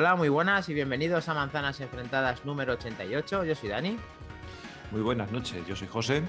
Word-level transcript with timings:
Hola, 0.00 0.16
muy 0.16 0.30
buenas 0.30 0.66
y 0.70 0.72
bienvenidos 0.72 1.28
a 1.28 1.34
Manzanas 1.34 1.78
Enfrentadas 1.78 2.46
número 2.46 2.72
88. 2.72 3.44
Yo 3.44 3.54
soy 3.54 3.68
Dani. 3.68 3.98
Muy 4.92 5.02
buenas 5.02 5.30
noches, 5.30 5.62
yo 5.66 5.76
soy 5.76 5.88
José. 5.88 6.22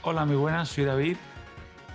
Hola, 0.00 0.24
muy 0.24 0.36
buenas, 0.36 0.70
soy 0.70 0.86
David. 0.86 1.18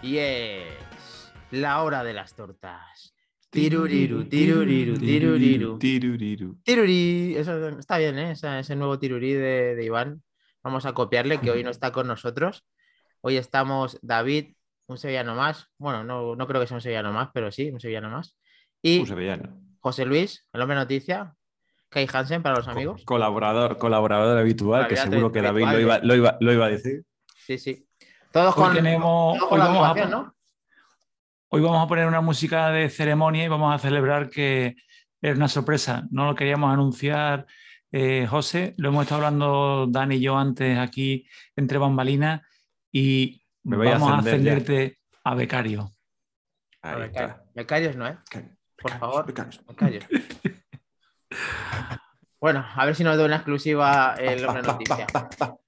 Y 0.03 0.17
es 0.19 1.33
la 1.49 1.81
hora 1.81 2.03
de 2.03 2.13
las 2.13 2.35
tortas. 2.35 3.15
Tiruriru, 3.49 4.25
tiruriru, 4.25 4.99
tiruriru. 4.99 5.79
Tiruriru. 5.79 6.59
Tirurí. 6.61 7.33
Eso 7.35 7.69
está 7.69 7.97
bien, 7.97 8.19
¿eh? 8.19 8.33
Ese, 8.33 8.59
ese 8.59 8.75
nuevo 8.75 8.99
tirurí 8.99 9.33
de, 9.33 9.73
de 9.73 9.83
Iván. 9.83 10.21
Vamos 10.61 10.85
a 10.85 10.93
copiarle, 10.93 11.39
que 11.39 11.49
hoy 11.49 11.63
no 11.63 11.71
está 11.71 11.91
con 11.91 12.05
nosotros. 12.05 12.67
Hoy 13.21 13.37
estamos 13.37 13.97
David, 14.03 14.53
un 14.85 14.99
sevillano 14.99 15.33
más. 15.33 15.71
Bueno, 15.79 16.03
no, 16.03 16.35
no 16.35 16.45
creo 16.45 16.61
que 16.61 16.67
sea 16.67 16.77
un 16.77 16.81
sevillano 16.81 17.11
más, 17.11 17.29
pero 17.33 17.51
sí, 17.51 17.71
un 17.71 17.79
sevillano 17.79 18.11
más. 18.11 18.37
Y 18.83 18.99
Un 18.99 19.07
sevillano. 19.07 19.68
José 19.79 20.05
Luis, 20.05 20.45
el 20.53 20.61
hombre 20.61 20.75
noticia. 20.77 21.35
Kai 21.89 22.07
Hansen 22.11 22.43
para 22.43 22.57
los 22.57 22.67
amigos. 22.67 23.01
Co- 23.01 23.15
Colaborador, 23.15 23.77
colaborador 23.77 24.37
habitual, 24.37 24.87
que 24.87 24.95
seguro 24.95 25.31
que 25.31 25.41
David 25.41 25.65
lo 25.65 25.79
iba, 25.79 25.97
lo 25.99 26.15
iba- 26.15 26.37
lo 26.39 26.53
iba 26.53 26.65
a 26.65 26.69
decir. 26.69 27.03
Sí, 27.35 27.57
sí. 27.57 27.87
Todos 28.31 28.55
Hoy 28.55 28.63
con, 28.63 28.73
tenemos- 28.75 29.37
todos 29.39 29.43
hoy 29.43 29.49
con 29.49 29.59
la 29.59 29.65
vamos 29.65 29.97
a 29.97 30.05
¿no? 30.05 30.35
Hoy 31.51 31.61
vamos 31.61 31.83
a 31.83 31.87
poner 31.87 32.05
una 32.05 32.21
música 32.21 32.69
de 32.69 32.89
ceremonia 32.91 33.43
y 33.43 33.47
vamos 33.47 33.73
a 33.73 33.79
celebrar 33.79 34.29
que 34.29 34.75
es 35.19 35.35
una 35.35 35.47
sorpresa. 35.47 36.03
No 36.11 36.25
lo 36.27 36.35
queríamos 36.35 36.71
anunciar, 36.71 37.47
eh, 37.91 38.27
José. 38.29 38.75
Lo 38.77 38.89
hemos 38.89 39.03
estado 39.03 39.25
hablando 39.25 39.87
Dani 39.89 40.17
y 40.17 40.21
yo 40.21 40.37
antes 40.37 40.77
aquí 40.77 41.27
entre 41.55 41.79
bambalinas 41.79 42.41
y 42.91 43.41
Me 43.63 43.77
voy 43.77 43.87
a 43.87 43.91
vamos 43.93 44.11
a, 44.11 44.17
ascender 44.19 44.43
ya. 44.43 44.51
ascenderte 44.61 44.99
a 45.23 45.33
becario. 45.33 45.89
A 46.83 46.95
becario. 46.95 47.29
está. 47.29 47.43
Becarios 47.55 47.95
no, 47.95 48.07
¿eh? 48.07 48.17
Por 48.81 48.91
becarios, 48.91 48.99
favor. 48.99 49.25
Becarios. 49.67 50.05
Bueno, 52.39 52.65
a 52.73 52.85
ver 52.85 52.95
si 52.95 53.03
nos 53.03 53.17
da 53.17 53.25
una 53.25 53.35
exclusiva 53.35 54.15
el 54.17 54.47
va, 54.47 54.61
noticia. 54.61 55.05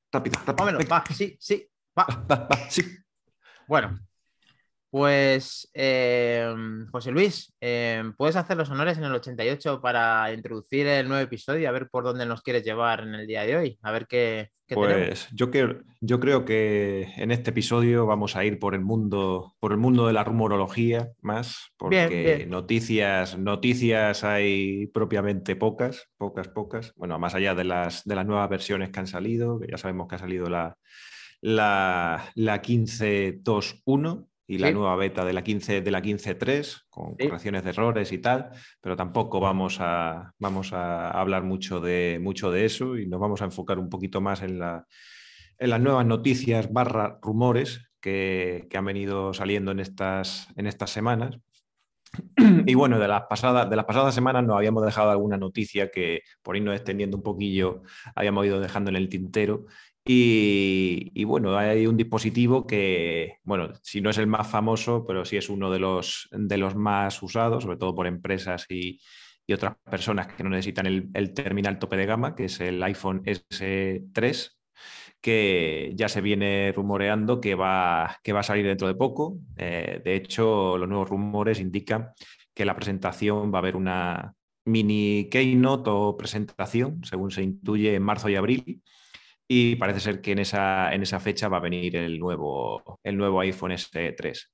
Rápido, 0.09 0.40
rápido. 0.45 0.80
Va, 0.90 1.04
sí, 1.14 1.36
sí, 1.38 1.70
va. 1.98 2.06
va, 2.32 2.48
va, 2.48 2.56
sí. 2.70 2.82
Bueno, 3.67 4.00
pues 4.92 5.72
eh, 5.73 6.53
José 6.92 7.11
Luis, 7.11 7.53
eh, 7.61 8.03
¿puedes 8.17 8.36
hacer 8.36 8.58
los 8.58 8.70
honores 8.70 8.98
en 8.98 9.06
el 9.06 9.14
88 9.14 9.80
para 9.80 10.33
introducir 10.33 10.86
el 10.86 11.08
nuevo 11.08 11.23
episodio? 11.23 11.70
A 11.70 11.72
ver 11.72 11.89
por 11.89 12.03
dónde 12.03 12.25
nos 12.25 12.42
quieres 12.42 12.66
llevar 12.66 13.00
en 13.03 13.16
el 13.16 13.25
día 13.25 13.44
de 13.44 13.56
hoy. 13.56 13.80
A 13.83 13.92
ver 13.94 14.06
qué, 14.06 14.50
qué 14.67 14.75
tenemos. 14.75 15.08
Pues 15.08 15.30
yo 15.31 15.50
creo, 15.50 15.80
yo 16.02 16.20
creo 16.20 16.44
que 16.44 17.08
en 17.16 17.31
este 17.31 17.52
episodio 17.52 18.06
vamos 18.06 18.36
a 18.36 18.44
ir 18.44 18.59
por 18.59 18.75
el 18.75 18.81
mundo, 18.81 19.56
por 19.61 19.72
el 19.72 19.78
mundo 19.78 20.08
de 20.08 20.11
la 20.11 20.25
rumorología 20.25 21.09
más, 21.22 21.72
porque 21.78 22.08
Bien, 22.08 22.38
bien. 22.39 22.50
noticias, 22.50 23.38
noticias 23.38 24.26
hay 24.26 24.88
propiamente 24.88 25.55
pocas, 25.55 26.09
pocas, 26.17 26.50
pocas. 26.50 26.94
Bueno, 26.98 27.17
más 27.17 27.33
allá 27.33 27.55
de 27.55 27.64
las, 27.64 28.03
de 28.03 28.16
las 28.16 28.26
nuevas 28.26 28.50
versiones 28.50 28.89
que 28.89 29.00
han 29.00 29.08
salido, 29.08 29.58
que 29.58 29.67
ya 29.72 29.78
sabemos 29.78 30.09
que 30.09 30.16
ha 30.16 30.20
salido 30.20 30.50
la, 30.50 30.78
la, 31.39 32.30
la 32.36 32.61
15.2.1 32.61 34.28
y 34.52 34.57
la 34.57 34.67
Sí. 34.67 34.73
nueva 34.73 34.97
beta 34.97 35.23
de 35.23 35.31
la 35.31 35.44
15 35.44 35.81
de 35.81 35.91
la 35.91 36.02
15.3 36.02 36.85
con 36.89 37.16
Sí. 37.17 37.27
correcciones 37.27 37.63
de 37.63 37.69
errores 37.69 38.11
y 38.11 38.17
tal, 38.17 38.49
pero 38.81 38.97
tampoco 38.97 39.39
vamos 39.39 39.77
a, 39.80 40.33
vamos 40.39 40.73
a 40.73 41.09
hablar 41.11 41.43
mucho 41.43 41.80
de, 41.80 42.19
mucho 42.21 42.52
de 42.52 42.66
eso 42.66 42.97
y 42.97 43.08
nos 43.08 43.21
vamos 43.21 43.41
a 43.41 43.45
enfocar 43.45 43.80
un 43.80 43.88
poquito 43.89 44.19
más 44.19 44.41
en, 44.41 44.59
la, 44.59 44.85
en 45.58 45.69
las 45.69 45.80
nuevas 45.80 46.05
noticias 46.05 46.71
barra 46.73 47.17
rumores 47.21 47.87
que, 48.02 48.67
que 48.70 48.77
han 48.77 48.83
venido 48.86 49.33
saliendo 49.33 49.71
en 49.71 49.80
estas, 49.80 50.48
en 50.58 50.67
estas 50.67 50.89
semanas. 50.89 51.37
Y 52.67 52.73
bueno, 52.76 52.99
de 52.99 53.08
las, 53.08 53.21
pasadas, 53.30 53.70
de 53.70 53.76
las 53.77 53.86
pasadas 53.86 54.14
semanas 54.14 54.43
nos 54.43 54.58
habíamos 54.58 54.83
dejado 54.83 55.11
alguna 55.11 55.37
noticia 55.37 55.89
que 55.92 56.21
por 56.42 56.58
irnos 56.58 56.76
extendiendo 56.76 57.15
un 57.15 57.23
poquillo 57.23 57.83
habíamos 58.15 58.45
ido 58.45 58.59
dejando 58.59 58.89
en 58.89 58.97
el 58.97 59.08
tintero. 59.08 59.65
Y, 60.04 61.23
bueno, 61.26 61.56
hay 61.58 61.86
un 61.86 61.95
dispositivo 61.95 62.66
que, 62.66 63.38
bueno, 63.44 63.72
si 63.84 64.02
no 64.02 64.10
es 64.10 64.17
el 64.17 64.28
más 64.28 64.50
famoso, 64.50 65.06
pero 65.06 65.26
sí 65.26 65.38
es 65.38 65.50
uno 65.50 65.70
de 65.72 65.80
los, 65.80 66.28
de 66.32 66.58
los 66.58 66.76
más 66.76 67.22
usados, 67.22 67.64
sobre 67.64 67.78
todo 67.78 67.95
por 67.95 68.08
empresas 68.08 68.66
y, 68.70 69.00
otras 69.54 69.76
personas 69.84 70.28
que 70.28 70.45
no 70.45 70.50
necesitan 70.50 70.86
el, 70.86 71.10
el 71.14 71.34
terminal 71.34 71.78
tope 71.78 71.98
de 71.98 72.06
gama, 72.06 72.36
que 72.36 72.45
es 72.45 72.62
el 72.62 72.82
iPhone 72.82 73.22
S3, 73.26 74.50
que 75.22 75.94
ya 75.95 76.10
se 76.10 76.22
viene 76.22 76.73
rumoreando 76.76 77.39
que 77.39 77.56
va, 77.56 78.18
que 78.23 78.33
va 78.33 78.39
a 78.42 78.44
salir 78.44 78.66
dentro 78.66 78.88
de 78.88 78.95
poco. 78.95 79.38
Eh, 79.56 80.02
de 80.04 80.16
hecho, 80.16 80.78
los 80.78 80.89
nuevos 80.89 81.10
rumores 81.10 81.60
indican 81.60 82.12
que 82.54 82.66
la 82.66 82.76
presentación 82.76 83.54
va 83.54 83.60
a 83.60 83.62
haber 83.62 83.76
una 83.76 84.33
mini 84.66 85.30
keynote 85.30 85.89
o 85.89 86.18
presentación, 86.18 87.04
según 87.04 87.32
se 87.32 87.44
intuye, 87.44 87.95
en 87.95 88.04
marzo 88.04 88.30
y 88.30 88.36
abril. 88.36 88.82
Y 89.54 89.76
parece 89.76 90.00
ser 90.00 90.22
que 90.22 90.32
en 90.32 90.39
esa, 90.39 90.94
en 90.94 91.02
esa 91.02 91.20
fecha 91.20 91.50
va 91.50 91.58
a 91.58 91.60
venir 91.60 91.98
el 91.98 92.17
nuevo, 92.17 93.02
el 93.04 93.17
nuevo 93.17 93.42
iPhone 93.42 93.72
S3. 93.72 94.48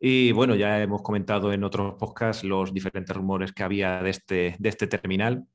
Y 0.00 0.32
bueno, 0.32 0.56
ya 0.56 0.82
hemos 0.82 1.02
comentado 1.02 1.52
en 1.52 1.62
otros 1.62 1.94
podcasts 1.94 2.42
los 2.42 2.74
diferentes 2.74 3.14
rumores 3.14 3.52
que 3.52 3.62
había 3.62 4.02
de 4.02 4.10
este, 4.10 4.56
de 4.58 4.68
este 4.68 4.88
terminal 4.88 5.46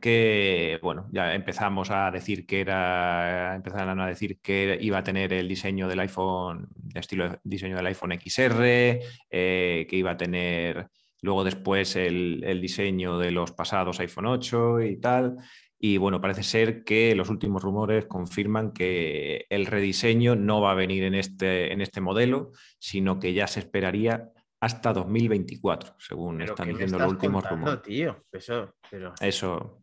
que 0.00 0.80
bueno, 0.82 1.06
ya 1.12 1.32
empezamos 1.32 1.92
a 1.92 2.10
decir 2.10 2.44
que 2.44 2.60
era, 2.60 3.54
empezaron 3.54 4.00
a 4.00 4.08
decir 4.08 4.40
que 4.40 4.76
iba 4.80 4.98
a 4.98 5.04
tener 5.04 5.32
el 5.32 5.46
diseño 5.46 5.86
del 5.86 6.00
iPhone, 6.00 6.70
el 6.92 6.98
estilo 6.98 7.28
de 7.28 7.38
diseño 7.44 7.76
del 7.76 7.86
iPhone 7.86 8.18
XR, 8.20 8.98
eh, 9.30 9.86
que 9.88 9.96
iba 9.96 10.10
a 10.10 10.16
tener 10.16 10.88
luego 11.20 11.44
después 11.44 11.94
el, 11.94 12.42
el 12.42 12.60
diseño 12.60 13.16
de 13.18 13.30
los 13.30 13.52
pasados 13.52 14.00
iPhone 14.00 14.26
8 14.26 14.80
y 14.80 14.96
tal. 14.96 15.36
Y 15.84 15.96
bueno, 15.96 16.20
parece 16.20 16.44
ser 16.44 16.84
que 16.84 17.16
los 17.16 17.28
últimos 17.28 17.60
rumores 17.60 18.04
confirman 18.06 18.70
que 18.72 19.46
el 19.50 19.66
rediseño 19.66 20.36
no 20.36 20.60
va 20.60 20.70
a 20.70 20.74
venir 20.74 21.02
en 21.02 21.16
este, 21.16 21.72
en 21.72 21.80
este 21.80 22.00
modelo, 22.00 22.52
sino 22.78 23.18
que 23.18 23.32
ya 23.32 23.48
se 23.48 23.58
esperaría 23.58 24.30
hasta 24.60 24.92
2024, 24.92 25.96
según 25.98 26.38
Pero 26.38 26.52
están 26.52 26.66
¿qué 26.68 26.72
me 26.74 26.78
diciendo 26.78 26.98
los 27.00 27.12
últimos 27.14 27.42
contando, 27.42 27.66
rumores. 27.66 27.82
tío? 27.82 28.24
Eso, 28.30 28.76
pero, 28.88 29.12
Eso, 29.20 29.82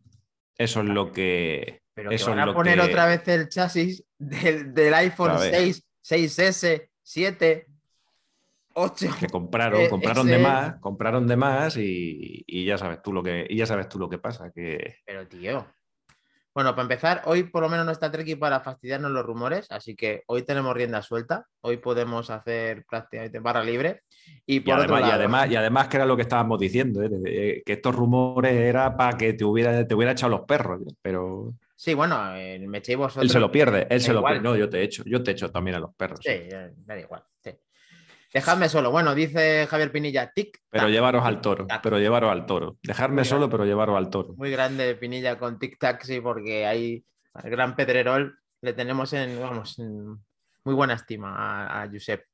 eso 0.56 0.80
es 0.80 0.86
lo 0.86 1.12
que. 1.12 1.82
pero 1.92 2.08
que 2.08 2.16
eso 2.16 2.30
van 2.30 2.38
es 2.38 2.42
a 2.44 2.46
lo 2.46 2.54
poner 2.54 2.76
que- 2.78 2.84
otra 2.86 3.04
vez 3.04 3.28
el 3.28 3.48
chasis 3.50 4.02
del, 4.18 4.72
del 4.72 4.94
iPhone 4.94 5.32
A 5.32 5.38
ver. 5.38 5.54
6, 5.54 5.86
6S, 6.02 6.88
7, 7.02 7.66
8. 8.72 9.06
que 9.20 9.26
compraron, 9.26 9.82
Eh, 9.82 9.90
compraron 9.90 10.26
de 10.26 10.38
más, 10.38 10.76
compraron 10.80 11.26
de 11.26 11.36
más 11.36 11.76
y, 11.76 12.42
y 12.46 12.64
ya 12.64 12.78
sabes 12.78 13.02
tú 13.02 13.12
lo 13.12 13.22
que, 13.22 13.46
y 13.50 13.56
ya 13.58 13.66
sabes 13.66 13.86
tú 13.86 13.98
lo 13.98 14.08
que 14.08 14.16
pasa, 14.16 14.50
que 14.50 14.94
Pero 15.04 15.28
tío. 15.28 15.66
Bueno, 16.52 16.72
para 16.72 16.82
empezar, 16.82 17.22
hoy 17.26 17.44
por 17.44 17.62
lo 17.62 17.68
menos 17.68 17.86
no 17.86 17.92
está 17.92 18.10
Treki 18.10 18.34
para 18.34 18.60
fastidiarnos 18.60 19.12
los 19.12 19.24
rumores, 19.24 19.66
así 19.70 19.94
que 19.94 20.24
hoy 20.26 20.42
tenemos 20.42 20.74
rienda 20.74 21.00
suelta, 21.00 21.46
hoy 21.60 21.76
podemos 21.76 22.28
hacer 22.28 22.84
prácticamente 22.88 23.38
barra 23.38 23.62
libre. 23.62 24.02
Y 24.46 24.56
y 24.56 24.60
por 24.60 24.74
otro 24.80 24.96
además, 24.96 25.00
y 25.00 25.02
lado, 25.02 25.14
además, 25.14 25.50
y 25.50 25.56
además 25.56 25.88
que 25.88 25.96
era 25.98 26.06
lo 26.06 26.16
que 26.16 26.22
estábamos 26.22 26.58
diciendo, 26.58 27.02
¿eh? 27.02 27.08
De- 27.08 27.62
que 27.64 27.72
estos 27.74 27.94
rumores 27.94 28.52
era 28.52 28.96
para 28.96 29.16
que 29.16 29.32
te 29.34 29.44
hubiera, 29.44 29.86
te 29.86 29.94
hubiera 29.94 30.12
echado 30.12 30.30
los 30.30 30.40
perros, 30.46 30.80
pero 31.00 31.54
sí, 31.76 31.94
bueno, 31.94 32.34
eh, 32.34 32.58
me 32.66 32.78
echéis 32.78 32.98
vosotros. 32.98 33.24
él 33.24 33.30
se 33.30 33.38
lo 33.38 33.52
pierde, 33.52 33.86
él 33.88 34.00
se 34.00 34.12
lo 34.12 34.24
pierde. 34.24 34.40
No, 34.42 34.56
yo 34.56 34.68
te 34.68 34.82
echo, 34.82 35.04
yo 35.06 35.22
te 35.22 35.30
echo 35.30 35.50
también 35.50 35.76
a 35.76 35.80
los 35.80 35.94
perros. 35.94 36.18
Sí, 36.20 36.30
eh, 36.32 36.72
da 36.84 36.98
igual. 36.98 37.22
sí. 37.44 37.52
Dejadme 38.32 38.68
solo. 38.68 38.90
Bueno, 38.90 39.14
dice 39.14 39.66
Javier 39.68 39.90
Pinilla, 39.90 40.30
tic. 40.32 40.60
Pero 40.70 40.88
llevaros 40.88 41.24
al 41.24 41.40
toro, 41.40 41.66
Tac. 41.66 41.82
pero 41.82 41.98
llevaros 41.98 42.30
al 42.30 42.46
toro. 42.46 42.78
Dejarme 42.82 43.16
Muy 43.16 43.24
solo, 43.24 43.50
pero 43.50 43.64
llevaros 43.64 43.96
al 43.96 44.08
toro. 44.10 44.34
Muy 44.36 44.50
grande 44.50 44.94
Pinilla 44.94 45.38
con 45.38 45.58
tic 45.58 45.78
tac, 45.78 46.02
sí, 46.04 46.20
porque 46.20 46.66
hay 46.66 47.04
al 47.34 47.50
gran 47.50 47.74
Pedrerol, 47.76 48.38
le 48.60 48.72
tenemos 48.72 49.12
en, 49.12 49.40
vamos, 49.40 49.78
en 49.78 50.06
muy 50.64 50.74
buena 50.74 50.94
estima 50.94 51.34
a, 51.66 51.82
a 51.82 51.88
Josep. 51.88 52.24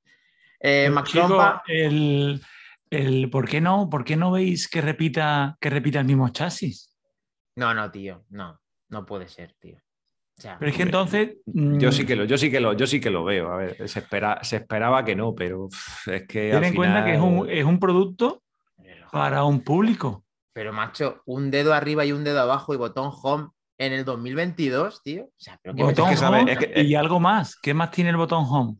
Eh, 0.61 0.89
Max 0.91 1.11
Trompa, 1.13 1.63
el, 1.67 2.43
el- 2.91 3.31
¿por, 3.31 3.49
qué 3.49 3.61
no, 3.61 3.89
¿por 3.91 4.05
qué 4.05 4.17
no 4.17 4.33
veis 4.33 4.69
que 4.69 4.81
repita, 4.81 5.57
que 5.61 5.71
repita 5.71 6.01
el 6.01 6.07
mismo 6.07 6.29
chasis? 6.31 6.93
no, 7.57 7.73
no, 7.73 7.91
tío, 7.91 8.25
no, 8.31 8.61
no 8.91 9.07
puede 9.07 9.29
ser, 9.29 9.55
tío. 9.59 9.79
O 10.39 10.41
sea, 10.43 10.59
Pero 10.59 10.71
es 10.71 10.77
que 10.77 10.83
entonces. 10.83 11.37
Yo 11.47 11.89
mm, 11.89 11.93
sí 11.93 12.05
que 12.05 12.15
lo, 12.17 12.25
yo 12.25 12.37
sí 12.37 12.51
que 12.51 12.61
lo, 12.61 12.73
yo 12.75 12.87
sí 12.87 13.01
que 13.01 13.09
lo 13.11 13.25
veo. 13.25 13.51
A 13.53 13.57
ver, 13.57 13.89
se, 13.89 14.01
espera, 14.01 14.39
se 14.43 14.57
esperaba 14.57 15.05
que 15.05 15.17
no, 15.17 15.35
pero 15.35 15.69
es 16.07 16.27
que 16.27 16.51
Ten 16.51 16.57
al 16.57 16.65
en 16.65 16.75
cuenta 16.75 17.05
que 17.05 17.15
es 17.15 17.21
un, 17.21 17.49
es 17.49 17.65
un 17.65 17.79
producto 17.81 18.43
para 19.11 19.45
un 19.45 19.61
público. 19.63 20.25
pero, 20.53 20.73
macho, 20.73 21.23
un 21.27 21.51
dedo 21.51 21.73
arriba 21.73 22.05
y 22.05 22.13
un 22.13 22.23
dedo 22.25 22.41
abajo 22.41 22.75
y 22.75 22.77
botón 22.77 23.11
home 23.23 23.49
en 23.79 23.93
el 23.95 24.05
2022, 24.05 25.03
tío. 25.03 25.25
O 25.25 25.31
sea, 25.39 25.59
pero 25.63 25.75
¿qué, 25.75 25.83
Botón 25.83 26.15
que 26.15 26.25
home 26.25 26.53
es 26.53 26.59
que- 26.59 26.83
y 26.83 26.95
algo 26.95 27.19
más. 27.21 27.57
¿Qué 27.57 27.73
más 27.75 27.91
tiene 27.91 28.11
el 28.11 28.17
botón 28.17 28.45
home? 28.49 28.77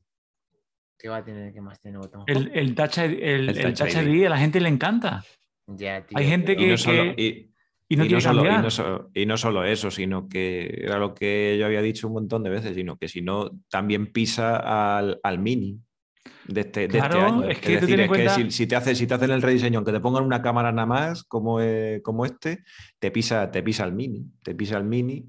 ¿qué 0.99 1.11
va 1.11 1.19
a 1.19 1.25
tener 1.25 1.53
que 1.53 1.61
más 1.61 1.79
tiene 1.81 1.99
botón 1.99 2.23
home? 2.23 2.33
El, 2.33 2.51
el 2.55 2.75
Touch 2.75 2.97
ID, 2.99 3.03
el, 3.05 3.19
El 3.21 3.49
el 3.51 3.75
Touch 3.75 3.79
Touch 3.93 4.03
ID. 4.03 4.09
ID 4.15 4.27
a 4.27 4.31
la 4.31 4.39
gente 4.39 4.61
le 4.61 4.69
encanta. 4.71 5.23
Ya, 5.67 6.05
tío, 6.07 6.17
Hay 6.19 6.27
gente 6.27 6.53
Y 6.53 6.57
que- 6.57 6.67
no, 6.69 6.77
solo, 6.79 7.15
que- 7.15 7.23
y- 7.23 7.53
Y 7.89 7.97
no 7.97 8.05
y 8.05 8.21
solo- 8.21 8.43
y 8.43 8.45
cambiar. 8.45 8.63
no 8.65 8.71
so- 8.71 9.11
y 9.15 9.27
no 9.27 9.37
solo 9.37 9.65
eso, 9.65 9.91
sino 9.91 10.29
que 10.29 10.67
era 10.83 10.99
lo 10.99 11.15
que 11.15 11.57
yo 11.59 11.67
había 11.67 11.83
dicho 11.83 12.09
un 12.09 12.15
montón 12.15 12.43
de 12.43 12.51
veces, 12.51 12.75
sino 12.75 12.97
que 12.97 13.07
si 13.09 13.23
no, 13.23 13.51
también 13.71 14.13
pisa 14.13 14.97
al, 14.99 15.21
al 15.23 15.39
mini. 15.39 15.81
de 16.49 16.61
este, 16.61 16.81
de 16.87 16.99
este 16.99 16.99
Claro, 16.99 17.25
año. 17.27 17.49
es 17.51 17.59
que 17.59 17.67
tú 17.75 17.81
decir, 17.81 18.01
es 18.01 18.07
que 18.07 18.09
cuenta- 18.09 18.35
si, 18.37 18.51
si 18.53 18.67
te 18.69 18.77
hace, 18.77 18.95
si 18.95 19.07
te 19.09 19.15
hacen 19.15 19.31
el 19.33 19.43
rediseño, 19.43 19.79
aunque 19.81 19.91
te 19.91 19.99
pongan 19.99 20.23
una 20.25 20.43
cámara 20.43 20.71
nada 20.71 20.87
más, 20.87 21.25
como, 21.25 21.61
eh, 21.61 22.01
como 22.05 22.25
este, 22.25 22.63
te 23.01 23.11
pisa, 23.11 23.51
te 23.51 23.65
pisa 23.65 23.85
el 23.85 23.93
mini. 23.93 24.25
Te 24.45 24.55
pisa 24.55 24.77
el 24.77 24.85
mini. 24.85 25.27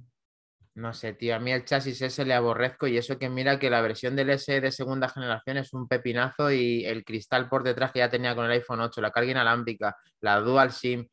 No 0.76 0.94
sé, 0.94 1.14
tío, 1.14 1.36
a 1.36 1.40
mí 1.40 1.52
el 1.52 1.66
chasis 1.66 2.00
ese 2.04 2.24
le 2.24 2.36
aborrezco 2.36 2.86
y 2.86 2.98
eso 2.98 3.18
que 3.18 3.30
mira 3.30 3.58
que 3.58 3.72
la 3.72 3.82
versión 3.82 4.16
del 4.16 4.30
S 4.30 4.62
de 4.62 4.72
segunda 4.72 5.10
generación 5.10 5.58
es 5.58 5.74
un 5.74 5.88
pepinazo 5.88 6.52
y 6.52 6.86
el 6.86 7.04
cristal 7.04 7.50
por 7.50 7.64
detrás 7.64 7.92
que 7.92 7.98
ya 8.00 8.12
tenía 8.12 8.36
con 8.36 8.46
el 8.46 8.52
iPhone 8.52 8.82
8, 8.82 9.02
la 9.02 9.10
carga 9.10 9.32
inalámbrica, 9.32 9.96
la 10.22 10.40
dual 10.40 10.72
SIM, 10.72 11.08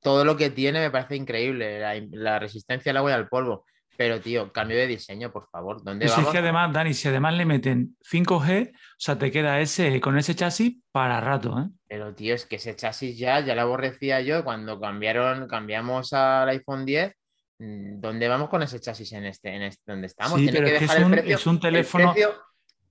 todo 0.00 0.24
lo 0.24 0.36
que 0.36 0.50
tiene 0.50 0.80
me 0.80 0.90
parece 0.90 1.16
increíble, 1.16 1.80
la, 1.80 1.94
la 2.12 2.38
resistencia 2.38 2.90
al 2.90 2.98
agua 2.98 3.10
y 3.10 3.14
al 3.14 3.28
polvo. 3.28 3.64
Pero, 3.96 4.20
tío, 4.20 4.52
cambio 4.52 4.76
de 4.76 4.86
diseño, 4.86 5.32
por 5.32 5.48
favor. 5.50 5.82
¿Dónde 5.82 6.04
Eso 6.06 6.12
es 6.14 6.18
vamos? 6.18 6.32
que 6.32 6.38
además, 6.38 6.72
Dani, 6.72 6.94
si 6.94 7.08
además 7.08 7.34
le 7.34 7.44
meten 7.44 7.96
5G, 8.08 8.70
o 8.70 8.76
sea, 8.96 9.18
te 9.18 9.32
queda 9.32 9.58
ese 9.60 10.00
con 10.00 10.16
ese 10.16 10.36
chasis 10.36 10.76
para 10.92 11.20
rato, 11.20 11.58
¿eh? 11.58 11.68
Pero, 11.88 12.14
tío, 12.14 12.32
es 12.36 12.46
que 12.46 12.56
ese 12.56 12.76
chasis 12.76 13.18
ya, 13.18 13.40
ya 13.40 13.56
lo 13.56 13.62
aborrecía 13.62 14.20
yo 14.20 14.44
cuando 14.44 14.78
cambiaron, 14.78 15.48
cambiamos 15.48 16.12
al 16.12 16.48
iPhone 16.50 16.84
10. 16.86 17.12
mm, 17.58 17.98
¿Dónde 18.00 18.28
vamos 18.28 18.48
con 18.48 18.62
ese 18.62 18.78
chasis 18.78 19.12
en 19.14 19.24
este, 19.26 19.52
en 19.56 19.62
este 19.62 19.82
donde 19.90 20.06
estamos? 20.06 20.38
Sí, 20.38 20.44
Tiene 20.44 20.58
pero 20.58 20.68
que 20.68 20.74
es 20.74 20.78
que 20.78 20.84
es 20.84 20.94
el 21.00 21.04
un- 21.04 21.10
precio- 21.10 21.34
es 21.36 21.46
un 21.48 21.54
el 21.56 21.60
teléfono- 21.60 22.12
precio- 22.12 22.34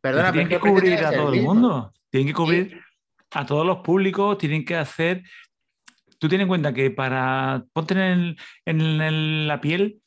Perdona, 0.02 0.32
tienen 0.34 0.50
que 0.50 0.56
es 0.56 0.62
cubrir 0.62 1.06
a 1.06 1.12
todo 1.12 1.34
el 1.34 1.42
mundo. 1.42 1.94
Tienen 2.10 2.28
que 2.28 2.34
cubrir 2.34 2.82
a 3.32 3.46
todos 3.46 3.66
los 3.66 3.78
públicos, 3.78 4.38
tienen 4.38 4.66
que 4.66 4.76
hacer. 4.76 5.24
Tú 6.20 6.28
ten 6.28 6.42
en 6.42 6.48
cuenta 6.48 6.74
que 6.74 6.90
para 6.90 7.66
ponte 7.74 8.36
en, 8.66 9.48
la 9.48 9.62
piel 9.62 10.02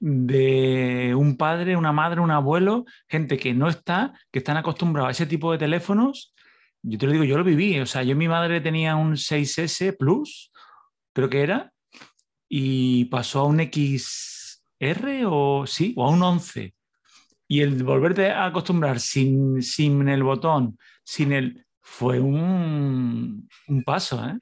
de 0.00 1.14
un 1.16 1.36
padre, 1.36 1.76
una 1.76 1.92
madre, 1.92 2.20
un 2.20 2.32
abuelo, 2.32 2.84
gente 3.08 3.38
que 3.38 3.54
no 3.54 3.68
está, 3.68 4.12
que 4.32 4.40
están 4.40 4.56
acostumbrados 4.56 5.08
a 5.08 5.12
ese 5.12 5.26
tipo 5.26 5.52
de 5.52 5.58
teléfonos. 5.58 6.34
Yo 6.82 6.98
te 6.98 7.06
lo 7.06 7.12
digo, 7.12 7.24
yo 7.24 7.38
lo 7.38 7.44
viví. 7.44 7.78
O 7.78 7.86
sea, 7.86 8.02
yo 8.02 8.16
mi 8.16 8.26
madre 8.26 8.60
tenía 8.60 8.96
un 8.96 9.12
6S 9.12 9.96
Plus, 9.96 10.50
creo 11.12 11.30
que 11.30 11.42
era, 11.42 11.72
y 12.48 13.04
pasó 13.04 13.40
a 13.40 13.46
un 13.46 13.60
XR 13.60 15.24
o 15.26 15.64
sí, 15.66 15.94
o 15.96 16.04
a 16.04 16.10
un 16.10 16.22
11. 16.22 16.74
Y 17.46 17.60
el 17.60 17.84
volverte 17.84 18.30
a 18.30 18.46
acostumbrar 18.46 18.98
sin, 18.98 19.62
sin 19.62 20.08
el 20.08 20.24
botón, 20.24 20.76
sin 21.04 21.32
el. 21.32 21.64
fue 21.80 22.18
un, 22.18 23.48
un 23.68 23.82
paso, 23.84 24.26
¿eh? 24.26 24.38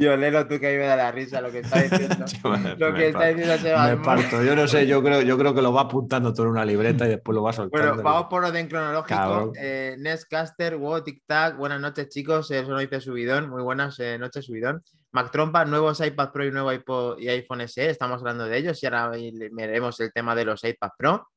Tío, 0.00 0.16
léelo 0.16 0.48
tú 0.48 0.58
que 0.58 0.66
a 0.66 0.70
mí 0.70 0.78
me 0.78 0.86
da 0.86 0.96
la 0.96 1.12
risa 1.12 1.42
lo 1.42 1.52
que 1.52 1.58
está 1.58 1.82
diciendo. 1.82 2.24
lo 2.78 2.90
Me 2.92 2.98
que 2.98 3.06
está 3.08 3.18
parto. 3.18 3.34
diciendo 3.36 3.58
Sebas 3.58 3.90
Me 3.90 4.02
parto. 4.02 4.42
Yo 4.42 4.56
no 4.56 4.66
sé, 4.66 4.86
yo 4.86 5.02
creo, 5.02 5.20
yo 5.20 5.36
creo 5.36 5.54
que 5.54 5.60
lo 5.60 5.74
va 5.74 5.82
apuntando 5.82 6.32
todo 6.32 6.46
en 6.46 6.52
una 6.52 6.64
libreta 6.64 7.04
y 7.04 7.10
después 7.10 7.34
lo 7.34 7.42
va 7.42 7.52
soltando. 7.52 7.86
Bueno, 7.86 8.02
vamos 8.02 8.28
por 8.30 8.42
orden 8.42 8.66
cronológico. 8.66 9.52
Eh, 9.60 9.96
Nestcaster, 9.98 10.78
WoW, 10.78 11.04
Tic 11.04 11.22
Tac, 11.26 11.58
buenas 11.58 11.82
noches 11.82 12.08
chicos, 12.08 12.50
eso 12.50 12.70
no 12.70 12.78
dice 12.78 12.98
Subidón, 12.98 13.50
muy 13.50 13.62
buenas 13.62 14.00
eh, 14.00 14.16
noches 14.18 14.46
Subidón. 14.46 14.82
Mac 15.12 15.30
Trompa, 15.30 15.66
nuevos 15.66 16.00
iPad 16.00 16.30
Pro 16.30 16.46
y 16.46 16.50
nuevo 16.50 16.72
iPod 16.72 17.18
y 17.18 17.28
iPhone 17.28 17.68
SE, 17.68 17.90
estamos 17.90 18.20
hablando 18.20 18.46
de 18.46 18.56
ellos 18.56 18.82
y 18.82 18.86
ahora 18.86 19.10
veremos 19.52 20.00
el 20.00 20.14
tema 20.14 20.34
de 20.34 20.46
los 20.46 20.64
iPad 20.64 20.90
Pro. 20.96 21.28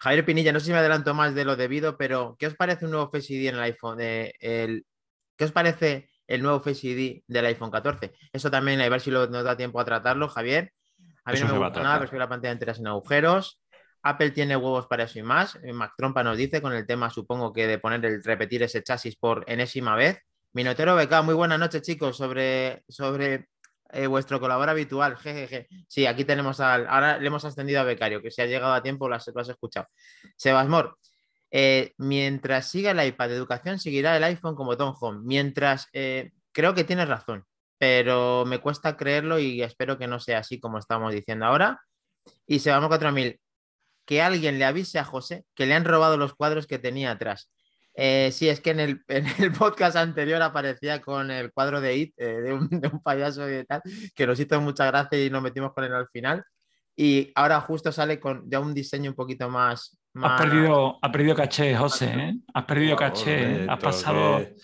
Javier 0.00 0.24
Pinilla, 0.24 0.52
no 0.52 0.58
sé 0.58 0.66
si 0.66 0.72
me 0.72 0.78
adelanto 0.78 1.14
más 1.14 1.36
de 1.36 1.44
lo 1.44 1.54
debido, 1.54 1.96
pero 1.96 2.34
¿qué 2.36 2.48
os 2.48 2.56
parece 2.56 2.86
un 2.86 2.90
nuevo 2.90 3.10
Face 3.12 3.32
ID 3.32 3.50
en 3.50 3.54
el 3.54 3.60
iPhone? 3.60 4.00
eh, 4.00 4.32
el, 4.40 4.84
¿Qué 5.36 5.44
os 5.44 5.52
parece 5.52 6.08
el 6.26 6.42
nuevo 6.42 6.60
Face 6.60 6.86
ID 6.86 7.22
del 7.26 7.46
iPhone 7.46 7.70
14? 7.70 8.12
Eso 8.32 8.50
también, 8.50 8.80
a 8.80 8.88
ver 8.88 9.00
si 9.00 9.10
lo- 9.10 9.26
nos 9.28 9.44
da 9.44 9.56
tiempo 9.56 9.80
a 9.80 9.84
tratarlo, 9.84 10.28
Javier. 10.28 10.72
A 11.24 11.30
mí 11.32 11.36
Eso 11.38 11.46
no 11.48 11.54
me 11.54 11.58
gusta 11.66 11.82
nada, 11.82 11.98
prefiero 11.98 12.24
la 12.24 12.28
pantalla 12.28 12.52
entera 12.52 12.74
sin 12.74 12.86
agujeros. 12.86 13.60
Apple 14.02 14.30
tiene 14.30 14.56
huevos 14.56 14.86
para 14.86 15.04
eso 15.04 15.18
y 15.18 15.22
más. 15.24 15.58
Eh, 15.64 15.72
Mac 15.72 15.92
Trompa 15.96 16.22
nos 16.22 16.36
dice 16.36 16.62
con 16.62 16.72
el 16.72 16.86
tema, 16.86 17.10
supongo 17.10 17.52
que 17.52 17.66
de 17.66 17.78
poner 17.78 18.04
el 18.04 18.22
repetir 18.22 18.62
ese 18.62 18.82
chasis 18.82 19.16
por 19.16 19.44
enésima 19.48 19.96
vez. 19.96 20.20
Minotero 20.52 20.94
BK, 20.94 21.22
muy 21.22 21.34
buenas 21.34 21.58
noches, 21.58 21.82
chicos, 21.82 22.16
sobre, 22.16 22.84
sobre 22.88 23.48
eh, 23.90 24.06
vuestro 24.06 24.38
colaborador 24.38 24.70
habitual. 24.70 25.16
Jejeje. 25.16 25.66
Sí, 25.88 26.06
aquí 26.06 26.24
tenemos 26.24 26.60
al. 26.60 26.86
Ahora 26.88 27.18
le 27.18 27.26
hemos 27.26 27.44
ascendido 27.44 27.80
a 27.80 27.84
Becario, 27.84 28.22
que 28.22 28.30
si 28.30 28.40
ha 28.42 28.46
llegado 28.46 28.72
a 28.72 28.82
tiempo 28.82 29.08
lo 29.08 29.16
has, 29.16 29.26
lo 29.26 29.40
has 29.40 29.48
escuchado. 29.48 29.88
Sebasmor, 30.36 30.96
eh, 31.50 31.92
mientras 31.98 32.70
siga 32.70 32.90
el 32.90 33.06
iPad 33.06 33.28
de 33.28 33.36
educación, 33.36 33.78
seguirá 33.78 34.16
el 34.16 34.24
iPhone 34.24 34.54
como 34.54 34.76
Tom 34.76 34.94
Home. 35.00 35.20
Mientras, 35.24 35.88
eh, 35.92 36.32
creo 36.52 36.74
que 36.74 36.84
tienes 36.84 37.08
razón, 37.08 37.44
pero 37.78 38.44
me 38.46 38.58
cuesta 38.58 38.96
creerlo 38.96 39.38
y 39.38 39.62
espero 39.62 39.98
que 39.98 40.06
no 40.06 40.20
sea 40.20 40.38
así 40.38 40.60
como 40.60 40.78
estamos 40.78 41.12
diciendo 41.12 41.46
ahora. 41.46 41.80
Y 42.46 42.60
Sebasmor 42.60 42.90
4000, 42.90 43.40
que 44.06 44.22
alguien 44.22 44.58
le 44.58 44.64
avise 44.64 44.98
a 44.98 45.04
José 45.04 45.44
que 45.54 45.66
le 45.66 45.74
han 45.74 45.84
robado 45.84 46.16
los 46.16 46.34
cuadros 46.34 46.66
que 46.66 46.78
tenía 46.78 47.12
atrás. 47.12 47.50
Eh, 47.98 48.30
sí, 48.30 48.48
es 48.48 48.60
que 48.60 48.70
en 48.70 48.80
el, 48.80 49.04
en 49.08 49.26
el 49.38 49.52
podcast 49.52 49.96
anterior 49.96 50.40
aparecía 50.42 51.00
con 51.00 51.30
el 51.30 51.52
cuadro 51.52 51.80
de 51.80 51.96
It, 51.96 52.14
eh, 52.18 52.40
de, 52.42 52.52
un, 52.52 52.68
de 52.70 52.88
un 52.88 53.02
payaso 53.02 53.50
y 53.50 53.64
tal, 53.64 53.82
que 54.14 54.26
nos 54.26 54.38
hizo 54.38 54.60
mucha 54.60 54.86
gracia 54.86 55.24
y 55.24 55.30
nos 55.30 55.42
metimos 55.42 55.72
con 55.72 55.84
él 55.84 55.94
al 55.94 56.08
final. 56.08 56.44
Y 56.94 57.32
ahora 57.34 57.60
justo 57.60 57.92
sale 57.92 58.18
con 58.20 58.48
ya 58.50 58.60
un 58.60 58.72
diseño 58.72 59.10
un 59.10 59.16
poquito 59.16 59.50
más. 59.50 59.98
Has 60.22 60.40
perdido, 60.40 60.98
has 61.02 61.10
perdido 61.10 61.34
caché, 61.34 61.76
José, 61.76 62.06
¿eh? 62.14 62.34
Has 62.54 62.64
perdido 62.64 62.96
caché, 62.96 63.64
¿eh? 63.64 63.66
Has 63.68 63.78
pasado. 63.78 64.38
que- 64.38 64.54